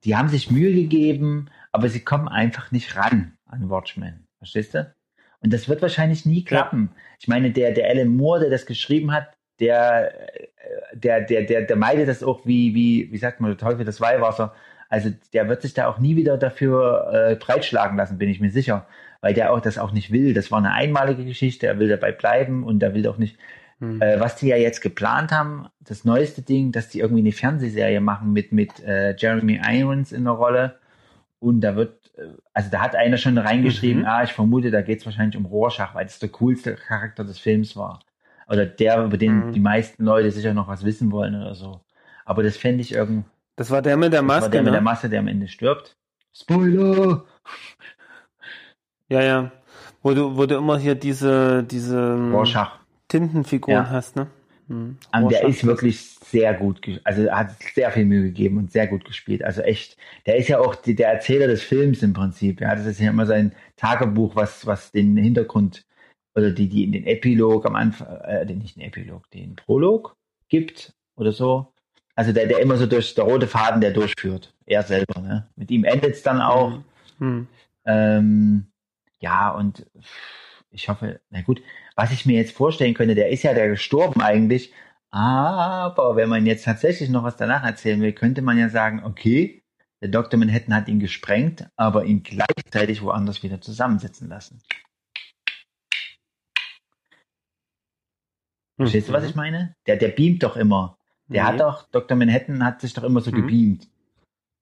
die 0.03 0.15
haben 0.15 0.29
sich 0.29 0.51
Mühe 0.51 0.73
gegeben, 0.73 1.49
aber 1.71 1.89
sie 1.89 1.99
kommen 1.99 2.27
einfach 2.27 2.71
nicht 2.71 2.95
ran 2.95 3.37
an 3.45 3.69
Watchmen. 3.69 4.27
Verstehst 4.37 4.73
du? 4.73 4.93
Und 5.41 5.53
das 5.53 5.69
wird 5.69 5.81
wahrscheinlich 5.81 6.25
nie 6.25 6.43
klappen. 6.43 6.91
Ich 7.19 7.27
meine, 7.27 7.51
der, 7.51 7.71
der 7.71 7.89
Alan 7.89 8.15
Moore, 8.15 8.41
der 8.41 8.49
das 8.49 8.65
geschrieben 8.65 9.11
hat, 9.11 9.36
der, 9.59 10.13
äh, 10.35 10.47
der, 10.93 11.21
der, 11.21 11.43
der, 11.43 11.61
der 11.63 11.75
meidet 11.75 12.07
das 12.07 12.23
auch 12.23 12.45
wie, 12.45 12.73
wie, 12.75 13.11
wie 13.11 13.17
sagt 13.17 13.39
man, 13.41 13.51
der 13.51 13.57
Teufel 13.57 13.85
das 13.85 14.01
Weihwasser. 14.01 14.53
Also 14.89 15.09
der 15.33 15.49
wird 15.49 15.61
sich 15.61 15.73
da 15.73 15.87
auch 15.87 15.99
nie 15.99 16.15
wieder 16.15 16.37
dafür 16.37 17.11
äh, 17.11 17.35
breitschlagen 17.35 17.97
lassen, 17.97 18.17
bin 18.17 18.29
ich 18.29 18.39
mir 18.39 18.51
sicher. 18.51 18.87
Weil 19.19 19.33
der 19.33 19.51
auch 19.51 19.59
das 19.59 19.79
auch 19.79 19.91
nicht 19.91 20.11
will. 20.11 20.33
Das 20.33 20.51
war 20.51 20.59
eine 20.59 20.73
einmalige 20.73 21.25
Geschichte, 21.25 21.65
er 21.67 21.79
will 21.79 21.89
dabei 21.89 22.11
bleiben 22.11 22.63
und 22.63 22.83
er 22.83 22.93
will 22.93 23.01
doch 23.01 23.17
nicht. 23.17 23.37
Hm. 23.79 24.01
Äh, 24.01 24.19
was 24.19 24.35
die 24.35 24.47
ja 24.47 24.57
jetzt 24.57 24.81
geplant 24.81 25.31
haben, 25.31 25.67
das 25.81 26.05
neueste 26.05 26.41
Ding, 26.41 26.71
dass 26.71 26.89
die 26.89 26.99
irgendwie 26.99 27.21
eine 27.21 27.31
Fernsehserie 27.31 27.99
machen 27.99 28.31
mit, 28.31 28.51
mit 28.51 28.79
äh, 28.83 29.15
Jeremy 29.17 29.59
Irons 29.67 30.11
in 30.11 30.23
der 30.23 30.33
Rolle. 30.33 30.77
Und 31.39 31.61
da 31.61 31.75
wird, 31.75 32.11
äh, 32.17 32.27
also 32.53 32.69
da 32.71 32.81
hat 32.81 32.95
einer 32.95 33.17
schon 33.17 33.37
reingeschrieben, 33.37 34.03
Mhm. 34.03 34.07
ah, 34.07 34.23
ich 34.23 34.33
vermute, 34.33 34.71
da 34.71 34.81
geht 34.81 34.99
es 34.99 35.05
wahrscheinlich 35.05 35.37
um 35.37 35.45
Rorschach, 35.45 35.95
weil 35.95 36.05
das 36.05 36.19
der 36.19 36.29
coolste 36.29 36.75
Charakter 36.75 37.23
des 37.23 37.39
Films 37.39 37.75
war. 37.75 37.99
Oder 38.49 38.65
der, 38.65 39.03
über 39.03 39.17
den 39.17 39.47
Mhm. 39.47 39.53
die 39.53 39.59
meisten 39.59 40.03
Leute 40.03 40.31
sicher 40.31 40.53
noch 40.53 40.67
was 40.67 40.85
wissen 40.85 41.11
wollen 41.11 41.35
oder 41.35 41.55
so. 41.55 41.81
Aber 42.25 42.43
das 42.43 42.57
fände 42.57 42.81
ich 42.81 42.93
irgendwie, 42.93 43.23
Das 43.55 43.71
war 43.71 43.81
der 43.81 43.97
mit 43.97 44.13
der 44.13 44.21
das 44.21 44.27
war 44.29 44.35
Maske, 44.41 44.51
der 44.51 44.63
mit 44.63 44.73
der 44.73 44.81
ne? 44.81 44.85
Masse, 44.85 45.09
der 45.09 45.19
am 45.19 45.27
Ende 45.27 45.47
stirbt. 45.47 45.95
Spoiler! 46.33 47.25
Ja, 49.09 49.21
ja. 49.21 49.51
Wo 50.01 50.13
du, 50.13 50.37
wo 50.37 50.45
du 50.45 50.55
immer 50.57 50.77
hier 50.77 50.95
diese, 50.95 51.63
diese 51.63 51.97
ähm, 51.97 52.33
Rorschach. 52.33 52.79
Tintenfiguren 53.07 53.85
Ja. 53.85 53.89
hast, 53.89 54.15
ne? 54.15 54.27
Hm. 54.67 54.97
Und 55.13 55.31
der 55.31 55.47
ist 55.47 55.65
wirklich 55.65 56.01
sehr 56.25 56.53
gut, 56.53 56.81
also 57.05 57.21
er 57.23 57.37
hat 57.37 57.51
sehr 57.73 57.89
viel 57.91 58.03
Mühe 58.03 58.23
gegeben 58.23 58.57
und 58.57 58.69
sehr 58.69 58.85
gut 58.87 59.05
gespielt. 59.05 59.41
Also 59.41 59.61
echt, 59.61 59.95
der 60.25 60.35
ist 60.35 60.49
ja 60.49 60.59
auch 60.59 60.75
die, 60.75 60.93
der 60.93 61.09
Erzähler 61.09 61.47
des 61.47 61.63
Films 61.63 62.03
im 62.03 62.11
Prinzip. 62.11 62.59
Ja, 62.59 62.75
das 62.75 62.85
ist 62.85 62.99
ja 62.99 63.09
immer 63.09 63.25
sein 63.25 63.53
Tagebuch, 63.77 64.35
was, 64.35 64.65
was 64.65 64.91
den 64.91 65.15
Hintergrund 65.15 65.85
oder 66.37 66.51
die, 66.51 66.69
die 66.69 66.83
in 66.83 66.91
den 66.91 67.07
Epilog 67.07 67.65
am 67.65 67.75
Anfang, 67.75 68.07
äh, 68.21 68.45
den, 68.45 68.59
nicht 68.59 68.75
den 68.75 68.83
Epilog, 68.83 69.29
den 69.31 69.55
Prolog 69.55 70.15
gibt 70.49 70.93
oder 71.15 71.31
so. 71.31 71.73
Also 72.15 72.31
der, 72.31 72.45
der 72.45 72.59
immer 72.59 72.77
so 72.77 72.85
durch 72.85 73.15
der 73.15 73.23
rote 73.23 73.47
Faden, 73.47 73.81
der 73.81 73.91
durchführt. 73.91 74.53
Er 74.67 74.83
selber, 74.83 75.19
ne? 75.19 75.49
Mit 75.55 75.71
ihm 75.71 75.83
endet 75.83 76.13
es 76.13 76.21
dann 76.21 76.41
auch. 76.41 76.79
Hm. 77.17 77.47
Ähm, 77.85 78.67
ja, 79.19 79.49
und 79.49 79.87
ich 80.69 80.89
hoffe, 80.89 81.19
na 81.31 81.41
gut, 81.41 81.61
was 81.95 82.11
ich 82.11 82.27
mir 82.27 82.37
jetzt 82.37 82.55
vorstellen 82.55 82.93
könnte, 82.93 83.15
der 83.15 83.29
ist 83.29 83.41
ja 83.41 83.55
der 83.55 83.69
gestorben 83.69 84.21
eigentlich, 84.21 84.71
aber 85.09 86.15
wenn 86.15 86.29
man 86.29 86.45
jetzt 86.45 86.65
tatsächlich 86.65 87.09
noch 87.09 87.23
was 87.23 87.37
danach 87.37 87.63
erzählen 87.63 88.01
will, 88.01 88.13
könnte 88.13 88.43
man 88.43 88.59
ja 88.59 88.69
sagen, 88.69 89.03
okay, 89.03 89.63
der 90.01 90.09
Dr. 90.09 90.39
Manhattan 90.39 90.75
hat 90.75 90.87
ihn 90.87 90.99
gesprengt, 90.99 91.67
aber 91.75 92.05
ihn 92.05 92.21
gleichzeitig 92.21 93.01
woanders 93.01 93.41
wieder 93.41 93.59
zusammensetzen 93.59 94.29
lassen. 94.29 94.61
Verstehst 98.77 99.09
du, 99.09 99.13
was 99.13 99.23
ich 99.25 99.35
meine? 99.35 99.75
Der, 99.87 99.97
der 99.97 100.09
beamt 100.09 100.43
doch 100.43 100.55
immer. 100.55 100.97
Der 101.29 101.43
Nee. 101.43 101.49
hat 101.49 101.59
doch, 101.59 101.89
Dr. 101.91 102.15
Manhattan 102.17 102.63
hat 102.63 102.81
sich 102.81 102.93
doch 102.93 103.03
immer 103.03 103.21
so 103.21 103.31
Mhm. 103.31 103.35
gebeamt. 103.35 103.87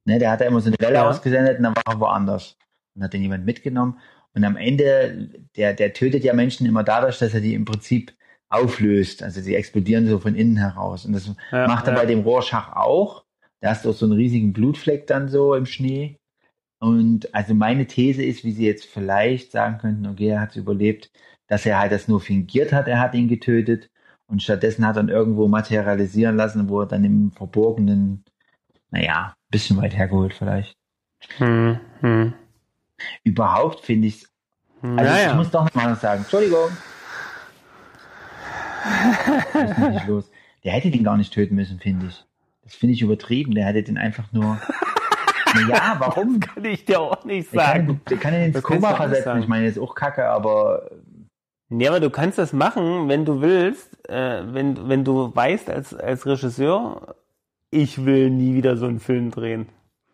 Ne, 0.05 0.19
der 0.19 0.31
hat 0.31 0.41
da 0.41 0.45
immer 0.45 0.61
so 0.61 0.67
eine 0.69 0.77
Welle 0.79 0.95
Ja. 0.95 1.09
ausgesendet 1.09 1.57
und 1.57 1.63
dann 1.63 1.75
war 1.75 1.83
er 1.87 1.99
woanders. 1.99 2.57
Und 2.95 3.03
hat 3.03 3.13
den 3.13 3.21
jemand 3.21 3.45
mitgenommen. 3.45 3.99
Und 4.33 4.43
am 4.43 4.55
Ende, 4.57 5.29
der, 5.55 5.73
der 5.73 5.93
tötet 5.93 6.23
ja 6.23 6.33
Menschen 6.33 6.65
immer 6.65 6.83
dadurch, 6.83 7.19
dass 7.19 7.33
er 7.33 7.41
die 7.41 7.53
im 7.53 7.65
Prinzip 7.65 8.13
auflöst. 8.49 9.23
Also 9.23 9.41
sie 9.41 9.55
explodieren 9.55 10.07
so 10.07 10.19
von 10.19 10.35
innen 10.35 10.57
heraus. 10.57 11.05
Und 11.05 11.13
das 11.13 11.27
Ja, 11.51 11.67
macht 11.67 11.87
er 11.87 11.93
ja. 11.93 11.99
bei 11.99 12.05
dem 12.05 12.21
Rorschach 12.21 12.73
auch. 12.75 13.25
Da 13.61 13.69
hast 13.71 13.85
du 13.85 13.89
auch 13.89 13.93
so 13.95 14.05
einen 14.05 14.13
riesigen 14.15 14.53
Blutfleck 14.53 15.07
dann 15.07 15.27
so 15.29 15.55
im 15.55 15.65
Schnee. 15.65 16.17
Und 16.79 17.33
also 17.33 17.53
meine 17.53 17.87
These 17.87 18.23
ist, 18.23 18.43
wie 18.43 18.51
sie 18.51 18.65
jetzt 18.65 18.85
vielleicht 18.85 19.51
sagen 19.51 19.77
könnten, 19.79 20.05
okay, 20.05 20.27
er 20.29 20.41
hat 20.41 20.51
es 20.51 20.57
überlebt, 20.57 21.09
dass 21.47 21.65
er 21.65 21.79
halt 21.79 21.91
das 21.91 22.07
nur 22.07 22.21
fingiert 22.21 22.73
hat, 22.73 22.87
er 22.87 22.99
hat 22.99 23.15
ihn 23.15 23.27
getötet. 23.27 23.89
Und 24.27 24.41
stattdessen 24.41 24.85
hat 24.85 24.95
er 24.97 25.03
ihn 25.03 25.09
irgendwo 25.09 25.47
materialisieren 25.47 26.35
lassen, 26.35 26.67
wo 26.69 26.81
er 26.81 26.87
dann 26.87 27.03
im 27.03 27.31
Verborgenen, 27.31 28.23
naja, 28.89 29.33
ein 29.35 29.51
bisschen 29.51 29.77
weit 29.77 29.95
hergeholt 29.95 30.33
vielleicht. 30.33 30.75
Hm. 31.37 31.79
Hm. 32.01 32.33
Überhaupt 33.23 33.81
finde 33.81 34.07
ich 34.07 34.25
Also 34.81 34.95
naja. 34.95 35.29
ich 35.31 35.35
muss 35.35 35.51
doch 35.51 35.65
noch 35.65 35.73
mal 35.75 35.91
was 35.91 36.01
sagen. 36.01 36.21
Entschuldigung. 36.21 36.69
Was 39.53 39.69
ist 39.69 39.77
denn 39.77 39.91
nicht 39.93 40.07
los? 40.07 40.31
Der 40.63 40.73
hätte 40.73 40.91
den 40.91 41.03
gar 41.03 41.17
nicht 41.17 41.33
töten 41.33 41.55
müssen, 41.55 41.79
finde 41.79 42.07
ich. 42.07 42.25
Das 42.63 42.73
finde 42.75 42.93
ich 42.93 43.01
übertrieben. 43.01 43.53
Der 43.53 43.65
hätte 43.65 43.83
den 43.83 43.97
einfach 43.97 44.31
nur. 44.31 44.59
Ja, 45.69 45.95
warum? 45.99 46.39
kann 46.39 46.65
ich 46.65 46.85
dir 46.85 46.99
auch 46.99 47.23
nicht 47.25 47.53
Der 47.53 47.61
kann, 47.63 47.71
sagen. 47.87 48.01
der 48.09 48.17
kann 48.17 48.33
ihn 48.33 48.41
ins 48.45 48.53
Das 48.55 48.63
Koma 48.63 48.95
versetzen. 48.95 49.23
sagen. 49.25 49.39
Ich 49.41 49.47
meine, 49.47 49.65
das 49.67 49.77
ist 49.77 49.81
auch 49.81 49.93
kacke, 49.95 50.27
aber 50.27 50.89
Ja, 51.69 51.89
aber 51.89 51.99
du 51.99 52.09
kannst 52.09 52.37
das 52.37 52.53
machen, 52.53 53.09
wenn 53.09 53.25
du 53.25 53.41
willst, 53.41 53.97
äh, 54.07 54.43
wenn, 54.53 54.87
wenn 54.87 55.03
du 55.03 55.35
weißt 55.35 55.69
als, 55.69 55.93
als 55.93 56.25
Regisseur, 56.25 57.15
ich 57.71 58.05
will 58.05 58.29
nie 58.29 58.53
wieder 58.53 58.77
so 58.77 58.85
einen 58.85 58.99
Film 58.99 59.31
drehen. 59.31 59.67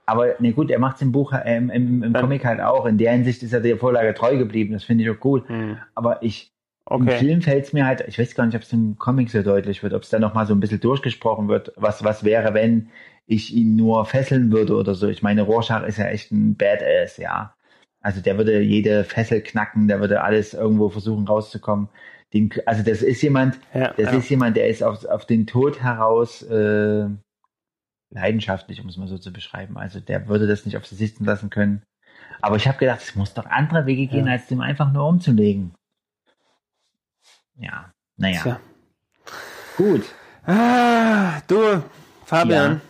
Aber 0.05 0.35
ne 0.39 0.53
gut, 0.53 0.71
er 0.71 0.79
macht 0.79 0.97
es 0.97 1.01
im 1.01 1.11
Buch, 1.11 1.33
äh, 1.33 1.57
im, 1.57 1.69
im, 1.69 2.03
im 2.03 2.13
Comic 2.13 2.45
halt 2.45 2.61
auch. 2.61 2.85
In 2.85 2.97
der 2.97 3.11
Hinsicht 3.11 3.43
ist 3.43 3.53
er 3.53 3.61
der 3.61 3.77
Vorlage 3.77 4.13
treu 4.13 4.37
geblieben. 4.37 4.73
Das 4.73 4.83
finde 4.83 5.03
ich 5.03 5.09
auch 5.09 5.19
gut. 5.19 5.47
Hm. 5.47 5.77
Aber 5.93 6.23
ich, 6.23 6.53
im 6.89 7.07
Okay. 7.07 7.19
Film 7.19 7.41
fällt 7.41 7.65
es 7.65 7.73
mir 7.73 7.85
halt, 7.85 8.03
ich 8.07 8.19
weiß 8.19 8.35
gar 8.35 8.45
nicht, 8.45 8.55
ob 8.55 8.63
es 8.63 8.73
im 8.73 8.97
Comic 8.97 9.29
so 9.29 9.41
deutlich 9.43 9.83
wird, 9.83 9.93
ob 9.93 10.03
es 10.03 10.09
da 10.09 10.19
nochmal 10.19 10.45
so 10.47 10.53
ein 10.53 10.59
bisschen 10.59 10.79
durchgesprochen 10.81 11.47
wird, 11.47 11.71
was, 11.77 12.03
was 12.03 12.23
wäre, 12.23 12.53
wenn 12.53 12.89
ich 13.27 13.53
ihn 13.53 13.75
nur 13.75 14.05
fesseln 14.05 14.51
würde 14.51 14.75
oder 14.75 14.95
so. 14.95 15.07
Ich 15.07 15.21
meine, 15.21 15.43
Rorschach 15.43 15.83
ist 15.83 15.97
ja 15.97 16.07
echt 16.07 16.31
ein 16.31 16.55
Badass, 16.57 17.17
ja. 17.17 17.53
Also 18.01 18.19
der 18.21 18.37
würde 18.37 18.59
jede 18.61 19.03
Fessel 19.03 19.41
knacken, 19.41 19.87
der 19.87 19.99
würde 19.99 20.21
alles 20.23 20.53
irgendwo 20.53 20.89
versuchen 20.89 21.27
rauszukommen. 21.27 21.89
Den, 22.33 22.49
also 22.65 22.81
das 22.83 23.01
ist 23.01 23.21
jemand, 23.21 23.59
Ja, 23.73 23.93
das 23.93 24.11
ja. 24.11 24.17
ist 24.17 24.29
jemand, 24.29 24.57
der 24.57 24.67
ist 24.69 24.81
auf, 24.83 25.05
auf 25.05 25.25
den 25.25 25.45
Tod 25.47 25.81
heraus 25.83 26.41
äh, 26.41 27.05
leidenschaftlich, 28.09 28.81
um 28.81 28.87
es 28.89 28.97
mal 28.97 29.07
so 29.07 29.17
zu 29.17 29.31
beschreiben. 29.31 29.77
Also 29.77 29.99
der 29.99 30.27
würde 30.27 30.47
das 30.47 30.65
nicht 30.65 30.77
auf 30.77 30.85
sich 30.87 30.97
sitzen 30.97 31.25
lassen 31.25 31.49
können. 31.49 31.83
Aber 32.41 32.55
ich 32.55 32.67
habe 32.67 32.77
gedacht, 32.79 33.01
es 33.01 33.15
muss 33.15 33.33
doch 33.33 33.45
andere 33.45 33.85
Wege 33.85 34.07
gehen, 34.07 34.25
Ja. 34.25 34.33
als 34.33 34.47
dem 34.47 34.61
einfach 34.61 34.91
nur 34.91 35.07
umzulegen. 35.07 35.73
Ja, 37.57 37.91
naja, 38.17 38.41
Tja. 38.41 38.59
gut. 39.77 40.03
Ah, 40.45 41.41
du, 41.47 41.83
Fabian, 42.25 42.81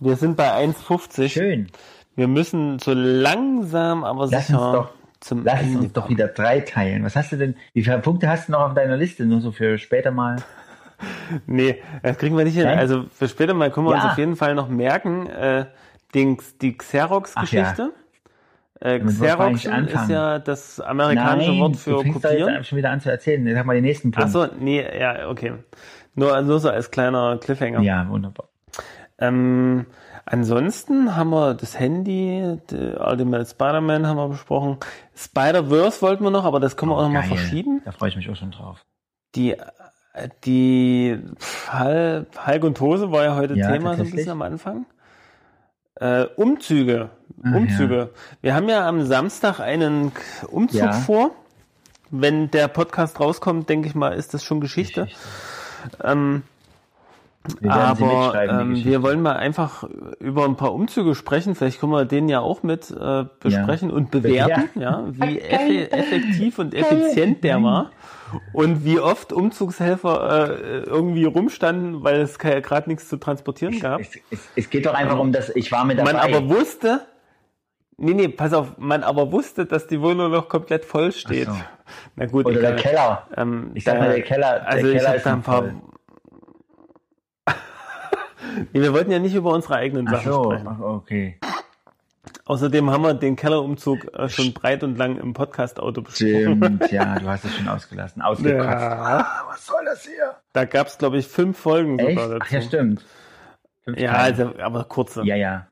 wir 0.00 0.16
sind 0.16 0.36
bei 0.36 0.52
1,50. 0.52 1.28
Schön. 1.30 1.70
Wir 2.18 2.26
müssen 2.28 2.78
so 2.80 2.92
langsam, 2.94 4.02
aber 4.02 4.26
Lass 4.26 4.48
sicher 4.48 4.60
uns 4.60 4.72
doch- 4.76 4.90
zum 5.20 5.44
Lass 5.44 5.60
Ende 5.62 5.78
uns 5.78 5.92
doch 5.92 6.02
kommen. 6.02 6.16
wieder 6.16 6.28
drei 6.28 6.60
teilen. 6.60 7.04
Was 7.04 7.14
hast 7.16 7.30
du 7.32 7.36
denn? 7.36 7.54
Wie 7.74 7.82
viele 7.84 7.98
Punkte 8.00 8.28
hast 8.28 8.48
du 8.48 8.52
noch 8.52 8.60
auf 8.60 8.74
deiner 8.74 8.96
Liste? 8.96 9.24
Nur 9.24 9.40
so 9.40 9.52
für 9.52 9.78
später 9.78 10.10
mal. 10.10 10.36
Nee, 11.46 11.80
das 12.02 12.18
kriegen 12.18 12.36
wir 12.36 12.42
nicht 12.44 12.56
hin. 12.56 12.64
Nein? 12.64 12.76
Also 12.80 13.04
für 13.12 13.28
später 13.28 13.54
mal 13.54 13.70
können 13.70 13.86
wir 13.86 13.94
uns 13.94 14.02
Ja. 14.02 14.10
auf 14.10 14.18
jeden 14.18 14.34
Fall 14.34 14.56
noch 14.56 14.68
merken, 14.68 15.28
äh, 15.28 15.66
den, 16.12 16.38
die 16.60 16.76
Xerox-Geschichte. 16.76 17.92
Äh, 18.80 18.98
Xeroxen 18.98 19.86
ist 19.86 20.08
ja 20.08 20.40
das 20.40 20.80
amerikanische 20.80 21.56
Wort 21.58 21.76
für 21.76 21.90
du 21.92 22.02
fängst 22.02 22.24
da 22.24 22.30
jetzt 22.32 22.40
kopieren. 22.40 22.64
schon 22.64 22.78
wieder 22.78 22.90
an 22.90 23.00
zu 23.00 23.12
erzählen. 23.12 23.46
Jetzt 23.46 23.56
haben 23.58 23.66
wir 23.68 23.74
den 23.74 23.84
nächsten 23.84 24.10
Punkt. 24.10 24.26
Ach 24.28 24.32
so, 24.32 24.46
nee, 24.58 24.84
ja, 24.98 25.28
okay. 25.28 25.52
Nur, 26.16 26.40
nur 26.42 26.58
so 26.58 26.68
als 26.68 26.90
kleiner 26.90 27.38
Cliffhanger. 27.38 27.80
Ja, 27.82 28.08
wunderbar. 28.08 28.48
Ähm, 29.20 29.86
ansonsten 30.26 31.16
haben 31.16 31.30
wir 31.30 31.54
das 31.54 31.78
Handy, 31.78 32.58
die 32.70 32.94
Ultimate 32.98 33.46
Spider-Man 33.46 34.06
haben 34.06 34.16
wir 34.16 34.28
besprochen. 34.28 34.78
Spider-Verse 35.16 36.00
wollten 36.02 36.24
wir 36.24 36.30
noch, 36.30 36.44
aber 36.44 36.60
das 36.60 36.76
können 36.76 36.92
wir 36.92 36.96
auch 36.98 37.02
noch 37.02 37.10
mal 37.10 37.20
Geil. 37.28 37.36
verschieben. 37.36 37.82
Da 37.84 37.92
freue 37.92 38.10
ich 38.10 38.16
mich 38.16 38.30
auch 38.30 38.36
schon 38.36 38.50
drauf. 38.52 38.84
Die, 39.34 39.56
die 40.44 41.18
Hal- 41.68 42.26
Hulk 42.46 42.64
und 42.64 42.80
Hose 42.80 43.10
war 43.12 43.24
ja 43.24 43.34
heute 43.36 43.54
Ja, 43.54 43.72
Thema 43.72 43.96
so 43.96 44.02
ein 44.04 44.10
bisschen 44.10 44.30
am 44.30 44.42
Anfang. 44.42 44.86
Äh, 45.96 46.26
Umzüge. 46.36 47.10
Ah, 47.42 47.56
Umzüge. 47.56 48.10
Wir 48.40 48.54
haben 48.54 48.68
ja 48.68 48.86
am 48.88 49.02
Samstag 49.04 49.58
einen 49.60 50.12
Umzug 50.48 50.80
Ja. 50.80 50.92
vor. 50.92 51.32
Wenn 52.10 52.50
der 52.52 52.68
Podcast 52.68 53.18
rauskommt, 53.20 53.68
denke 53.68 53.88
ich 53.88 53.94
mal, 53.94 54.10
ist 54.14 54.32
das 54.32 54.42
schon 54.44 54.60
Geschichte. 54.60 55.08
Ähm, 56.02 56.42
Wir 57.60 57.72
aber 57.72 58.34
ähm, 58.48 58.76
wir 58.76 59.02
wollen 59.02 59.22
mal 59.22 59.36
einfach 59.36 59.84
über 60.20 60.44
ein 60.44 60.56
paar 60.56 60.72
Umzüge 60.72 61.14
sprechen. 61.14 61.54
Vielleicht 61.54 61.80
können 61.80 61.92
wir 61.92 62.04
den 62.04 62.28
ja 62.28 62.40
auch 62.40 62.62
mit 62.62 62.90
äh, 62.90 63.24
besprechen 63.40 63.90
und 63.90 64.10
bewerten, 64.10 64.80
ja, 64.80 65.04
wie 65.10 65.40
effe 65.40 65.92
effektiv 65.92 66.58
und 66.58 66.74
effizient 66.74 67.44
der 67.44 67.62
war 67.62 67.90
und 68.52 68.84
wie 68.84 69.00
oft 69.00 69.32
Umzugshelfer 69.32 70.58
äh, 70.58 70.78
irgendwie 70.80 71.24
rumstanden, 71.24 72.04
weil 72.04 72.20
es 72.20 72.38
gerade 72.38 72.88
nichts 72.88 73.08
zu 73.08 73.16
transportieren 73.16 73.80
gab. 73.80 74.00
Es, 74.00 74.10
es, 74.30 74.48
es 74.54 74.70
geht 74.70 74.86
doch 74.86 74.94
einfach 74.94 75.18
um 75.18 75.32
das, 75.32 75.54
ich 75.54 75.72
war 75.72 75.84
mit 75.84 75.98
dabei. 75.98 76.12
Man 76.12 76.20
aber 76.20 76.48
wusste, 76.48 77.06
nee, 77.96 78.14
nee, 78.14 78.28
pass 78.28 78.52
auf, 78.52 78.76
man 78.78 79.02
aber 79.02 79.32
wusste, 79.32 79.66
dass 79.66 79.86
die 79.86 80.00
Wohnung 80.00 80.30
noch 80.30 80.48
komplett 80.48 80.84
voll 80.84 81.12
steht. 81.12 81.46
So. 81.46 81.56
Na 82.16 82.26
gut, 82.26 82.46
Oder 82.46 82.60
der 82.60 82.70
egal. 82.72 82.82
Keller. 82.82 83.26
Ähm, 83.36 83.70
Ich 83.74 83.84
sag 83.84 83.98
mal, 83.98 84.10
der 84.10 84.22
Keller, 84.22 84.60
der 84.60 84.68
also 84.68 84.86
ich 84.88 84.92
Keller 84.96 85.08
habe 85.08 85.16
ist 85.16 85.26
da 85.26 85.32
ein 85.32 85.42
paar. 85.42 85.62
voll. 85.62 85.74
Wir 88.72 88.92
wollten 88.92 89.10
ja 89.10 89.18
nicht 89.18 89.34
über 89.34 89.50
unsere 89.52 89.76
eigenen 89.76 90.06
Ach 90.08 90.12
Sachen 90.12 90.32
so, 90.32 90.44
sprechen. 90.44 90.68
ach, 90.68 90.80
okay. 90.80 91.38
Außerdem 92.44 92.90
haben 92.90 93.02
wir 93.02 93.14
den 93.14 93.36
Kellerumzug 93.36 94.12
äh, 94.14 94.28
schon 94.28 94.52
breit 94.54 94.82
und 94.82 94.96
lang 94.96 95.18
im 95.18 95.34
Podcast-Auto 95.34 96.02
besprochen. 96.02 96.56
Stimmt, 96.62 96.90
ja, 96.92 97.18
du 97.18 97.26
hast 97.28 97.44
es 97.44 97.54
schon 97.54 97.68
ausgelassen, 97.68 98.22
ausgekratzt. 98.22 98.82
Ja, 98.84 99.26
Was 99.50 99.66
soll 99.66 99.84
das 99.84 100.02
hier? 100.04 100.34
da 100.52 100.64
gab 100.64 100.86
es, 100.86 100.96
glaube 100.98 101.18
ich, 101.18 101.26
fünf 101.26 101.58
Folgen 101.58 101.98
Echt? 101.98 102.18
sogar 102.18 102.28
dazu. 102.38 102.42
Ach 102.46 102.50
ja, 102.50 102.62
stimmt. 102.62 103.04
Fünf 103.84 103.98
Ja, 103.98 104.12
also, 104.12 104.52
aber 104.62 104.84
kurze. 104.84 105.24
ja, 105.24 105.36
ja. 105.36 105.66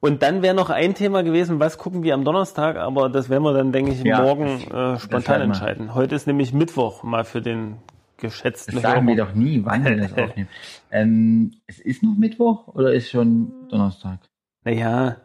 Und 0.00 0.22
dann 0.22 0.42
wäre 0.42 0.54
noch 0.54 0.70
ein 0.70 0.94
Thema 0.94 1.22
gewesen, 1.22 1.60
was 1.60 1.78
gucken 1.78 2.02
wir 2.02 2.14
am 2.14 2.24
Donnerstag, 2.24 2.76
aber 2.76 3.08
das 3.10 3.28
werden 3.28 3.42
wir 3.44 3.52
dann, 3.52 3.70
denke 3.70 3.92
ich, 3.92 4.02
Ja, 4.02 4.22
morgen 4.22 4.46
äh, 4.70 4.98
spontan 4.98 5.38
wir. 5.40 5.44
entscheiden. 5.44 5.94
Heute 5.94 6.14
ist 6.14 6.26
nämlich 6.26 6.52
Mittwoch, 6.52 7.02
mal 7.02 7.24
für 7.24 7.42
den 7.42 7.76
geschätzten 8.16 8.74
Das 8.74 8.82
sagen 8.82 9.06
wir 9.06 9.14
Hörer. 9.16 9.26
doch 9.26 9.34
nie, 9.34 9.60
wann 9.64 9.84
wir 9.84 9.96
das 9.96 10.12
aufnehmen. 10.16 10.48
Ähm, 10.90 11.52
es 11.66 11.78
ist 11.78 12.02
noch 12.02 12.16
Mittwoch 12.16 12.68
oder 12.68 12.92
ist 12.94 13.10
schon 13.10 13.52
Donnerstag? 13.68 14.18
Naja, 14.64 15.16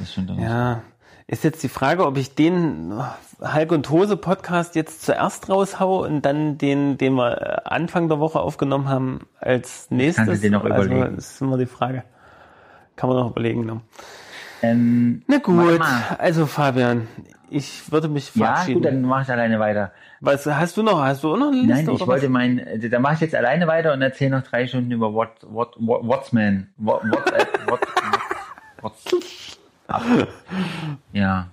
ist 0.00 0.14
schon 0.14 0.26
Donnerstag. 0.26 0.50
ja. 0.50 0.82
Ist 1.26 1.42
jetzt 1.42 1.62
die 1.62 1.70
Frage, 1.70 2.04
ob 2.04 2.18
ich 2.18 2.34
den 2.34 2.92
Hulk 3.40 3.72
und 3.72 3.88
Hose 3.88 4.18
Podcast 4.18 4.74
jetzt 4.74 5.00
zuerst 5.06 5.48
raushaue 5.48 6.06
und 6.06 6.20
dann 6.20 6.58
den, 6.58 6.98
den 6.98 7.14
wir 7.14 7.40
äh, 7.40 7.60
Anfang 7.64 8.08
der 8.08 8.20
Woche 8.20 8.40
aufgenommen 8.40 8.90
haben, 8.90 9.26
als 9.40 9.90
nächstes. 9.90 10.26
Kannst 10.26 10.42
du 10.42 10.48
dir 10.48 10.52
noch 10.52 10.64
also, 10.64 10.84
überlegen. 10.84 11.16
das 11.16 11.30
ist 11.32 11.40
immer 11.40 11.56
die 11.56 11.64
Frage. 11.64 12.04
Kann 12.96 13.08
man 13.08 13.18
noch 13.18 13.30
überlegen. 13.30 13.64
Ne? 13.64 13.80
Ähm, 14.60 15.22
Na 15.26 15.38
gut, 15.38 15.80
also 16.18 16.44
Fabian, 16.44 17.08
ich 17.48 17.90
würde 17.90 18.08
mich 18.08 18.34
Ja, 18.34 18.44
verabschieden. 18.46 18.74
gut, 18.74 18.84
dann 18.84 19.00
mach 19.02 19.22
ich 19.22 19.30
alleine 19.30 19.58
weiter. 19.58 19.92
Was 20.24 20.46
hast 20.46 20.76
du 20.76 20.82
noch? 20.82 21.02
Hast 21.02 21.22
du 21.22 21.34
auch 21.34 21.36
noch 21.36 21.48
eine 21.48 21.56
Liste? 21.56 21.72
Nein, 21.72 21.84
ich 21.84 22.00
oder 22.00 22.06
wollte 22.06 22.26
was? 22.26 22.30
mein, 22.30 22.58
äh, 22.58 22.88
da 22.88 22.98
mache 22.98 23.14
ich 23.14 23.20
jetzt 23.20 23.34
alleine 23.34 23.66
weiter 23.66 23.92
und 23.92 24.00
erzähle 24.00 24.38
noch 24.38 24.42
drei 24.42 24.66
Stunden 24.66 24.90
über 24.90 25.12
What, 25.12 25.30
What, 25.42 25.76
What, 25.78 26.06
Whatsman. 26.06 26.72
What, 26.76 27.02
WhatsApp, 27.04 27.70
What, 27.70 27.80
What's, 28.80 29.04
What's, 29.12 29.58
ja. 31.12 31.50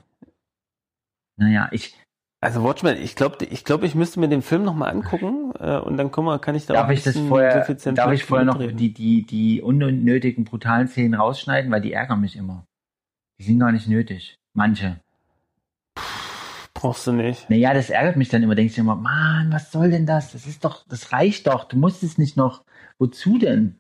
Naja, 1.38 1.70
ich, 1.72 1.96
Also 2.40 2.64
Watchmen, 2.64 2.98
ich 2.98 3.16
glaube, 3.16 3.44
ich, 3.46 3.66
glaub, 3.66 3.84
ich 3.84 3.94
müsste 3.94 4.20
mir 4.20 4.30
den 4.30 4.42
Film 4.42 4.64
nochmal 4.64 4.92
angucken 4.92 5.54
äh, 5.60 5.78
und 5.78 5.98
dann 5.98 6.12
guck 6.12 6.24
mal, 6.24 6.40
kann 6.40 6.56
ich 6.56 6.66
da 6.66 6.74
darf 6.74 6.88
ein 6.88 6.94
ich 6.94 7.04
das 7.04 7.14
bisschen 7.14 7.28
vorher, 7.28 7.66
darf 7.94 8.12
ich 8.12 8.24
vorher 8.24 8.46
noch 8.46 8.58
die, 8.58 8.94
die, 8.94 9.26
die 9.26 9.62
unnötigen, 9.62 10.46
brutalen 10.46 10.88
Szenen 10.88 11.14
rausschneiden, 11.14 11.70
weil 11.72 11.82
die 11.82 11.94
ärgern 11.94 12.22
mich 12.22 12.36
immer. 12.36 12.66
Die 13.40 13.44
sind 13.44 13.60
gar 13.60 13.72
nicht 13.72 13.88
nötig. 13.88 14.38
Manche. 14.54 15.00
Brauchst 16.82 17.06
du 17.06 17.12
nicht. 17.12 17.48
Naja, 17.48 17.76
das 17.76 17.92
ärgert 17.92 18.16
mich 18.16 18.30
dann 18.30 18.42
immer. 18.42 18.56
Denkst 18.56 18.74
du 18.74 18.82
immer, 18.82 18.96
Mann, 18.96 19.52
was 19.52 19.72
soll 19.72 19.92
denn 19.92 20.08
das? 20.08 20.32
Das 20.32 20.48
ist 20.48 20.66
doch, 20.66 20.84
das 20.88 21.12
reicht 21.12 21.46
doch. 21.46 21.66
Du 21.66 21.78
musst 21.78 22.02
es 22.02 22.18
nicht 22.18 22.38
noch. 22.38 22.64
Wozu 22.98 23.38
denn? 23.38 23.78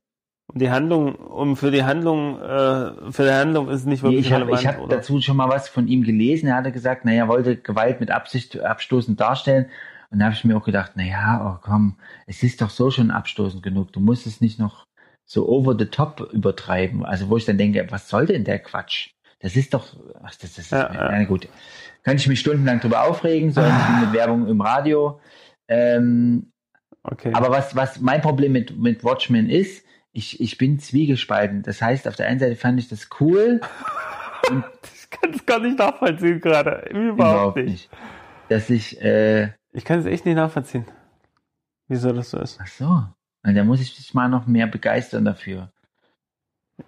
Um 0.53 0.60
die 0.60 0.69
Handlung, 0.69 1.15
um 1.15 1.57
für 1.57 1.72
die 1.72 1.84
Handlung, 1.84 2.40
äh, 2.40 3.11
für 3.11 3.23
die 3.23 3.32
Handlung 3.32 3.69
ist 3.69 3.82
es 3.82 3.86
nicht 3.86 4.03
Nee, 4.03 4.10
wirklich 4.10 4.28
ich 4.28 4.34
habe 4.34 4.44
relevant, 4.45 4.61
ich 4.61 4.68
hab 4.68 4.90
dazu 4.90 5.19
schon 5.19 5.38
mal 5.38 5.49
was 5.49 5.68
von 5.68 5.88
ihm 5.88 6.03
gelesen. 6.03 6.48
Er 6.48 6.57
hatte 6.57 6.72
gesagt, 6.72 7.03
naja, 7.03 7.28
wollte 7.28 7.57
Gewalt 7.57 8.02
mit 8.02 8.11
Absicht 8.11 8.60
abstoßend 8.60 9.19
darstellen. 9.19 9.68
Und 10.11 10.19
da 10.19 10.26
habe 10.26 10.36
ich 10.36 10.44
mir 10.44 10.56
auch 10.56 10.65
gedacht, 10.65 10.95
naja, 10.95 11.56
oh 11.56 11.60
komm, 11.64 11.98
es 12.28 12.44
ist 12.44 12.61
doch 12.61 12.69
so 12.69 12.91
schon 12.91 13.10
abstoßend 13.10 13.64
genug. 13.64 13.94
Du 13.94 13.99
musst 13.99 14.28
es 14.28 14.41
nicht 14.41 14.60
noch 14.60 14.86
so 15.26 15.48
over 15.48 15.76
the 15.76 15.86
top 15.86 16.30
übertreiben. 16.34 17.03
Also 17.03 17.30
wo 17.30 17.38
ich 17.38 17.45
dann 17.45 17.57
denke, 17.57 17.88
was 17.90 18.10
soll 18.10 18.28
denn 18.28 18.44
der 18.44 18.60
Quatsch? 18.60 19.10
Das 19.40 19.56
ist 19.56 19.73
doch, 19.73 19.95
ach, 20.22 20.36
das 20.36 20.60
ist, 20.60 20.72
ja, 20.72 20.94
ja. 20.94 21.23
gut. 21.23 21.48
Kann 22.03 22.15
ich 22.18 22.28
mich 22.28 22.40
stundenlang 22.40 22.80
drüber 22.80 23.03
aufregen, 23.03 23.52
so 23.52 23.61
wie 23.61 24.06
mit 24.06 24.14
Werbung 24.14 24.48
im 24.48 24.61
Radio. 24.61 25.19
Ähm, 25.68 26.48
Okay. 27.03 27.32
aber 27.34 27.49
was, 27.49 27.76
was 27.76 27.99
mein 27.99 28.22
Problem 28.22 28.52
mit, 28.52 28.78
mit 28.78 29.03
Watchmen 29.03 29.49
ist, 29.49 29.84
ich, 30.11 30.40
ich 30.40 30.60
bin 30.60 30.78
zwiegespalten. 30.78 31.64
Das 31.64 31.82
heißt, 31.82 32.07
auf 32.07 32.15
der 32.15 32.28
einen 32.28 32.40
Seite 32.40 32.56
fand 32.56 32.80
ich 32.80 32.90
das 32.90 33.10
cool, 33.19 33.60
ich 34.94 35.10
kann 35.10 35.34
es 35.34 35.45
gar 35.45 35.60
nicht 35.60 35.80
nachvollziehen 35.80 36.40
gerade. 36.40 36.88
Überhaupt, 36.91 37.57
nicht. 37.57 37.65
nicht. 37.68 37.90
Dass 38.49 38.69
ich, 38.69 39.02
äh, 39.02 39.53
Ich 39.72 39.84
kann 39.84 39.99
es 39.99 40.06
echt 40.06 40.26
nicht 40.26 40.36
nachvollziehen. 40.36 40.86
Wieso 41.88 42.11
das 42.14 42.30
so 42.30 42.40
ist. 42.40 42.60
ach 42.61 42.68
so, 42.68 43.03
da 43.44 43.64
muss 43.64 43.82
ich 43.82 43.95
dich 43.95 44.14
mal 44.14 44.30
noch 44.30 44.45
mehr 44.45 44.68
begeistern 44.68 45.26
dafür. 45.26 45.72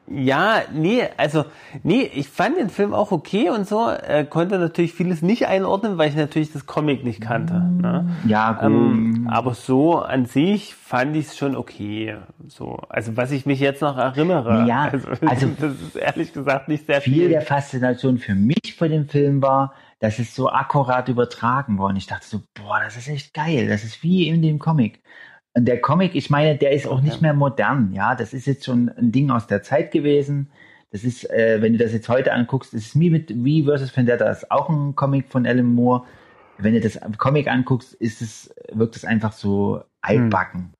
Ja, 0.07 0.61
nee, 0.73 1.03
also, 1.17 1.45
nee, 1.81 2.09
ich 2.13 2.27
fand 2.27 2.57
den 2.57 2.69
Film 2.69 2.93
auch 2.93 3.11
okay 3.11 3.49
und 3.49 3.67
so, 3.67 3.89
äh, 3.89 4.25
konnte 4.25 4.59
natürlich 4.59 4.93
vieles 4.93 5.21
nicht 5.21 5.47
einordnen, 5.47 5.97
weil 5.97 6.09
ich 6.09 6.15
natürlich 6.15 6.51
das 6.51 6.65
Comic 6.65 7.03
nicht 7.03 7.21
kannte. 7.21 7.59
Ne? 7.59 8.09
Ja, 8.27 8.51
gut. 8.53 8.63
Ähm, 8.63 9.27
aber 9.31 9.53
so 9.53 9.99
an 9.99 10.25
sich 10.25 10.75
fand 10.75 11.15
ich 11.15 11.27
es 11.27 11.37
schon 11.37 11.55
okay. 11.55 12.17
So, 12.47 12.79
also 12.89 13.17
was 13.17 13.31
ich 13.31 13.45
mich 13.45 13.59
jetzt 13.59 13.81
noch 13.81 13.97
erinnere. 13.97 14.65
Ja, 14.67 14.89
also, 14.91 15.07
also 15.25 15.47
das 15.59 15.73
ist 15.81 15.95
ehrlich 15.95 16.33
gesagt 16.33 16.67
nicht 16.67 16.85
sehr 16.85 17.01
viel 17.01 17.13
viel. 17.13 17.29
der 17.29 17.41
Faszination 17.41 18.17
für 18.17 18.35
mich 18.35 18.75
vor 18.77 18.89
dem 18.89 19.07
Film 19.07 19.41
war, 19.41 19.73
dass 19.99 20.19
es 20.19 20.35
so 20.35 20.49
akkurat 20.49 21.07
übertragen. 21.07 21.79
Und 21.79 21.95
ich 21.95 22.07
dachte 22.07 22.25
so, 22.27 22.41
boah, 22.53 22.81
das 22.83 22.97
ist 22.97 23.07
echt 23.07 23.33
geil. 23.33 23.67
Das 23.67 23.83
ist 23.83 24.03
wie 24.03 24.27
in 24.27 24.41
dem 24.41 24.59
Comic. 24.59 25.01
Und 25.55 25.65
der 25.65 25.79
Comic, 25.81 26.15
ich 26.15 26.29
meine, 26.29 26.57
der 26.57 26.71
ist 26.71 26.87
auch 26.87 27.01
nicht 27.01 27.21
mehr 27.21 27.33
modern. 27.33 27.91
Ja, 27.93 28.15
das 28.15 28.33
ist 28.33 28.47
jetzt 28.47 28.65
schon 28.65 28.89
ein 28.89 29.11
Ding 29.11 29.29
aus 29.29 29.45
der 29.45 29.61
Zeit 29.61 29.91
gewesen. 29.91 30.49
Das 30.91 31.03
ist, 31.03 31.29
äh, 31.29 31.61
wenn 31.61 31.73
du 31.73 31.79
das 31.79 31.93
jetzt 31.93 32.09
heute 32.09 32.33
anguckst, 32.33 32.73
ist 32.73 32.87
es 32.87 32.99
wie 32.99 33.09
mit 33.09 33.31
wie 33.43 33.63
versus 33.63 33.95
Vendetta, 33.95 34.29
ist 34.29 34.51
auch 34.51 34.69
ein 34.69 34.95
Comic 34.95 35.29
von 35.29 35.45
Alan 35.45 35.65
Moore. 35.65 36.03
Wenn 36.57 36.73
du 36.73 36.81
das 36.81 36.99
Comic 37.17 37.47
anguckst, 37.47 37.93
ist 37.93 38.21
es, 38.21 38.53
wirkt 38.71 38.95
es 38.95 39.05
einfach 39.05 39.31
so 39.31 39.83
altbacken. 40.01 40.73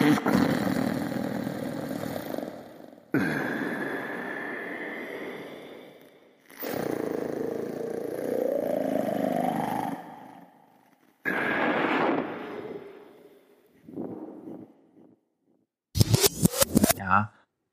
ja, 0.00 0.51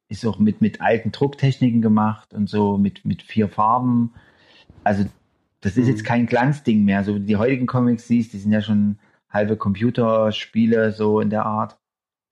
ist 0.10 0.26
auch 0.26 0.40
mit, 0.40 0.60
mit 0.62 0.82
alten 0.82 1.12
Drucktechniken 1.12 1.82
gemacht 1.82 2.34
und 2.34 2.50
so, 2.50 2.78
mit, 2.78 3.06
mit 3.06 3.22
vier 3.22 3.48
Farben. 3.48 4.14
Also, 4.84 5.06
das 5.62 5.78
ist 5.78 5.88
jetzt 5.88 6.04
kein 6.04 6.26
Glanzding 6.26 6.84
mehr. 6.84 7.04
So 7.04 7.20
die 7.20 7.38
heutigen 7.38 7.68
Comics 7.68 8.08
siehst, 8.08 8.34
die 8.34 8.38
sind 8.40 8.52
ja 8.52 8.62
schon 8.62 8.98
halbe 9.30 9.56
Computerspiele, 9.56 10.92
so 10.92 11.20
in 11.20 11.30
der 11.30 11.46
Art. 11.46 11.78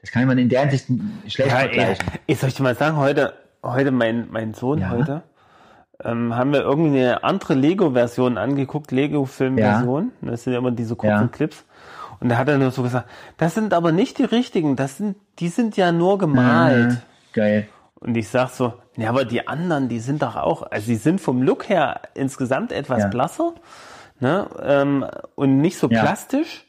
Das 0.01 0.11
kann 0.11 0.25
man 0.27 0.37
in 0.37 0.49
der 0.49 0.61
Hinsicht 0.61 0.87
schlecht 1.27 1.49
Ja, 1.51 1.59
ey, 1.59 1.67
vergleichen. 1.67 2.05
ich 2.25 2.39
soll 2.39 2.49
ich 2.49 2.55
dir 2.55 2.63
mal 2.63 2.75
sagen, 2.75 2.97
heute, 2.97 3.33
heute 3.63 3.91
mein, 3.91 4.27
mein 4.31 4.53
Sohn 4.53 4.79
Ja. 4.79 4.89
heute, 4.89 5.23
ähm, 6.03 6.35
haben 6.35 6.53
wir 6.53 6.61
irgendwie 6.61 6.99
eine 6.99 7.23
andere 7.23 7.53
Lego-Version 7.55 8.37
angeguckt, 8.37 8.91
Lego-Film-Version. 8.91 10.11
Das 10.21 10.43
sind 10.43 10.53
ja 10.53 10.59
immer 10.59 10.71
diese 10.71 10.95
kurzen 10.95 11.11
Ja. 11.23 11.27
Clips. 11.27 11.65
Und 12.19 12.29
da 12.29 12.37
hat 12.37 12.47
er 12.47 12.57
nur 12.57 12.71
so 12.71 12.81
gesagt, 12.81 13.07
das 13.37 13.53
sind 13.53 13.73
aber 13.73 13.91
nicht 13.91 14.17
die 14.17 14.23
richtigen, 14.23 14.75
das 14.75 14.97
sind, 14.97 15.17
die 15.39 15.49
sind 15.49 15.77
ja 15.77 15.91
nur 15.91 16.17
gemalt. 16.17 17.01
Geil. 17.38 17.68
Und 17.99 18.18
ich 18.18 18.30
sag 18.30 18.49
so, 18.49 18.73
ja, 18.95 19.09
aber 19.09 19.26
die 19.26 19.47
anderen, 19.47 19.89
die 19.89 19.99
sind 19.99 20.22
doch 20.22 20.35
auch, 20.35 20.64
also 20.72 20.88
die 20.88 20.95
sind 20.95 21.22
vom 21.22 21.41
Look 21.43 21.69
her 21.69 22.01
insgesamt 22.15 22.72
etwas 22.72 23.03
Ja. 23.03 23.07
blasser, 23.09 23.53
ne, 24.19 24.47
ähm, 24.61 25.05
und 25.35 25.61
nicht 25.61 25.77
so 25.77 25.88
Ja. 25.88 26.01
plastisch. 26.01 26.65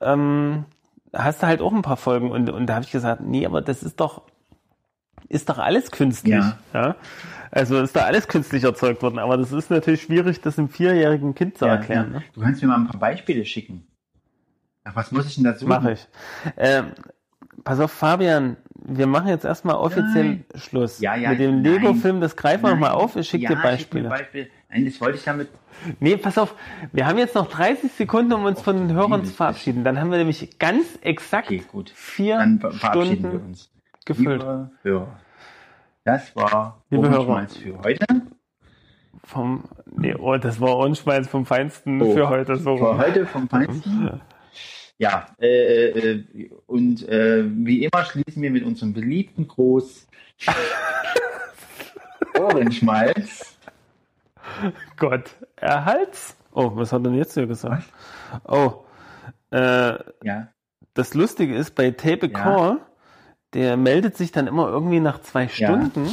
Ähm, 0.00 0.64
hast 1.12 1.42
du 1.42 1.46
halt 1.46 1.60
auch 1.60 1.72
ein 1.72 1.82
paar 1.82 1.96
Folgen 1.96 2.30
und, 2.30 2.48
und 2.50 2.66
da 2.66 2.74
habe 2.74 2.84
ich 2.84 2.90
gesagt, 2.90 3.20
nee, 3.22 3.44
aber 3.46 3.60
das 3.60 3.82
ist 3.82 4.00
doch, 4.00 4.22
ist 5.28 5.48
doch 5.50 5.58
alles 5.58 5.90
künstlich, 5.90 6.34
Ja. 6.34 6.58
ja. 6.74 6.96
Also 7.50 7.80
ist 7.80 7.96
da 7.96 8.04
alles 8.04 8.28
künstlich 8.28 8.64
erzeugt 8.64 9.02
worden, 9.02 9.18
aber 9.18 9.36
das 9.38 9.52
ist 9.52 9.70
natürlich 9.70 10.02
schwierig, 10.02 10.40
das 10.42 10.58
einem 10.58 10.68
vierjährigen 10.68 11.34
Kind 11.34 11.56
zu 11.58 11.64
erklären. 11.64 12.12
Ne? 12.12 12.22
Du 12.34 12.40
kannst 12.42 12.60
mir 12.62 12.68
mal 12.68 12.76
ein 12.76 12.86
paar 12.88 13.00
Beispiele 13.00 13.44
schicken. 13.46 13.86
Ach, 14.84 14.94
was 14.96 15.12
muss 15.12 15.26
ich 15.26 15.34
denn 15.36 15.44
dazu 15.44 15.66
Mache 15.66 15.92
ich. 15.92 16.08
Ähm, 16.58 16.92
pass 17.64 17.80
auf, 17.80 17.90
Fabian, 17.90 18.56
wir 18.88 19.06
machen 19.06 19.28
jetzt 19.28 19.44
erstmal 19.44 19.76
offiziell 19.76 20.24
Nein. 20.24 20.44
Schluss. 20.56 20.98
Ja, 21.00 21.14
ja, 21.14 21.30
Mit 21.30 21.40
dem. 21.40 21.62
Lego-Film, 21.62 22.20
das 22.20 22.36
greifen 22.36 22.62
wir 22.64 22.70
nochmal 22.70 22.92
auf, 22.92 23.16
ich 23.16 23.28
schicke 23.28 23.44
ja, 23.44 23.50
dir 23.50 23.62
Beispiele. 23.62 24.08
Beispiele. 24.08 24.48
Nein, 24.70 24.84
das 24.84 25.00
wollte 25.00 25.18
ich 25.18 25.24
damit. 25.24 25.48
Nee, 26.00 26.16
pass 26.16 26.38
auf, 26.38 26.54
wir 26.92 27.06
haben 27.06 27.18
jetzt 27.18 27.34
noch 27.34 27.48
30 27.48 27.92
Sekunden, 27.92 28.32
um 28.32 28.44
uns 28.44 28.60
von 28.60 28.76
den 28.76 28.92
Hörern 28.96 29.24
zu 29.24 29.32
verabschieden. 29.32 29.84
Dann 29.84 30.00
haben 30.00 30.10
wir 30.10 30.18
nämlich 30.18 30.58
ganz 30.58 30.98
exakt 31.02 31.46
Okay, 31.48 31.62
gut. 31.70 31.90
vier 31.94 32.38
Dann 32.38 32.58
ver- 32.60 32.72
verabschieden 32.72 33.22
wir 33.22 33.30
Stunden 33.30 33.46
uns. 33.48 33.70
gefüllt. 34.04 34.40
Liebe 34.42 34.70
Hörer. 34.82 35.18
Das 36.04 36.34
war 36.34 36.82
Liebe 36.90 37.08
Hörer. 37.10 37.46
Für 37.48 37.78
heute. 37.84 38.06
Vom, 39.24 39.64
nee, 39.94 40.14
oh, 40.14 40.36
das 40.38 40.60
war 40.60 40.76
Ohrenschmalz 40.78 41.28
vom 41.28 41.44
Feinsten 41.44 42.00
Oh. 42.00 42.12
für 42.14 42.28
heute. 42.30 42.56
So. 42.56 42.76
Für 42.78 42.96
heute 42.98 43.26
vom 43.26 43.48
Feinsten. 43.48 44.20
Ja, 44.98 45.28
äh, 45.40 45.88
äh, 45.90 46.50
und 46.66 47.08
äh, 47.08 47.44
wie 47.48 47.84
immer 47.84 48.04
schließen 48.04 48.42
wir 48.42 48.50
mit 48.50 48.64
unserem 48.64 48.92
beliebten 48.92 49.46
Groß 49.46 50.06
Ohrenschmalz. 52.38 53.56
Gott, 54.96 55.30
erhalt's. 55.56 56.36
Oh, 56.52 56.72
was 56.74 56.92
hat 56.92 57.00
er 57.02 57.10
denn 57.10 57.14
jetzt 57.18 57.34
hier 57.34 57.46
gesagt? 57.46 57.84
Oh, 58.46 58.84
äh, 59.52 59.98
Ja. 60.24 60.48
das 60.94 61.14
Lustige 61.14 61.54
ist, 61.56 61.74
bei 61.74 61.90
Tape 61.92 62.26
Ja. 62.26 62.38
Call, 62.40 62.78
der 63.54 63.76
meldet 63.76 64.16
sich 64.16 64.32
dann 64.32 64.46
immer 64.46 64.68
irgendwie 64.68 65.00
nach 65.00 65.20
zwei 65.20 65.42
Ja. 65.44 65.48
Stunden 65.50 66.08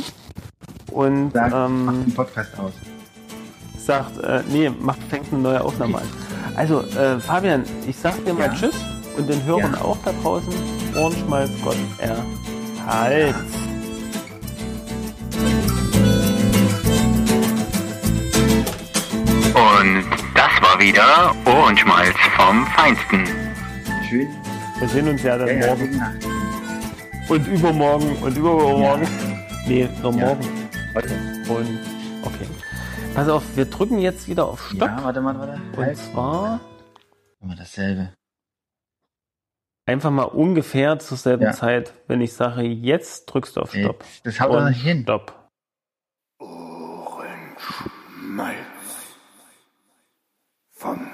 und 0.91 1.31
Sag, 1.33 1.51
mach 1.51 1.65
ähm, 1.69 2.03
den 2.05 2.13
Podcast 2.13 2.59
aus. 2.59 2.73
sagt, 3.77 4.17
äh, 4.19 4.41
nee, 4.49 4.69
macht, 4.69 5.01
fängt 5.03 5.31
eine 5.33 5.41
neue 5.41 5.61
Aufnahme 5.61 5.97
an. 5.99 6.07
Also, 6.55 6.81
äh, 6.97 7.19
Fabian, 7.19 7.63
ich 7.87 7.95
sag 7.97 8.23
dir 8.25 8.33
mal 8.33 8.47
Ja. 8.47 8.53
Tschüss 8.53 8.75
und 9.17 9.27
den 9.29 9.43
Hörern 9.45 9.73
Ja. 9.73 9.81
auch 9.81 9.97
da 10.05 10.11
draußen. 10.21 10.53
Ohrenschmalz 10.95 11.49
Gott 11.63 11.77
erhalt. 11.97 13.35
Und 19.53 20.03
das 20.35 20.51
war 20.61 20.79
wieder 20.79 21.33
Ohrenschmalz 21.45 22.15
vom 22.35 22.65
Feinsten. 22.67 23.23
Schön. 24.09 24.27
Wir 24.79 24.87
sehen 24.89 25.07
uns 25.09 25.23
ja 25.23 25.37
dann 25.37 25.47
Ja, 25.47 25.53
ja, 25.53 25.67
morgen. 25.75 26.01
Und 27.29 27.47
übermorgen 27.47 28.15
und 28.21 28.37
übermorgen. 28.37 29.07
Nee, 29.67 29.87
nur 30.01 30.13
Ja. 30.13 30.25
morgen. 30.27 30.47
Heute. 30.93 31.09
Und 31.47 31.79
okay. 32.23 32.47
Pass 33.15 33.29
auf, 33.29 33.55
wir 33.55 33.63
drücken 33.63 33.99
jetzt 33.99 34.27
wieder 34.27 34.45
auf 34.45 34.67
Stopp. 34.67 34.89
Ja, 34.89 35.01
warte 35.01 35.21
mal, 35.21 35.39
warte. 35.39 35.53
Und 35.53 35.77
halt. 35.77 35.97
zwar. 35.97 36.59
Immer 37.39 37.55
dasselbe. 37.55 38.13
Einfach 39.85 40.11
mal 40.11 40.23
ungefähr 40.23 40.99
zur 40.99 41.15
selben 41.15 41.43
ja. 41.43 41.53
Zeit, 41.53 41.93
wenn 42.07 42.19
ich 42.19 42.33
sage, 42.33 42.63
jetzt 42.63 43.27
drückst 43.27 43.55
du 43.55 43.61
auf 43.61 43.73
Stopp. 43.73 44.03
Ey, 44.03 44.21
das 44.25 44.41
haut 44.41 44.51
doch 44.51 44.67
nicht 44.67 44.81
hin. 44.81 45.03
Stopp. 45.03 45.49
Ohrenschmalz 46.41 48.57
vom 50.71 51.09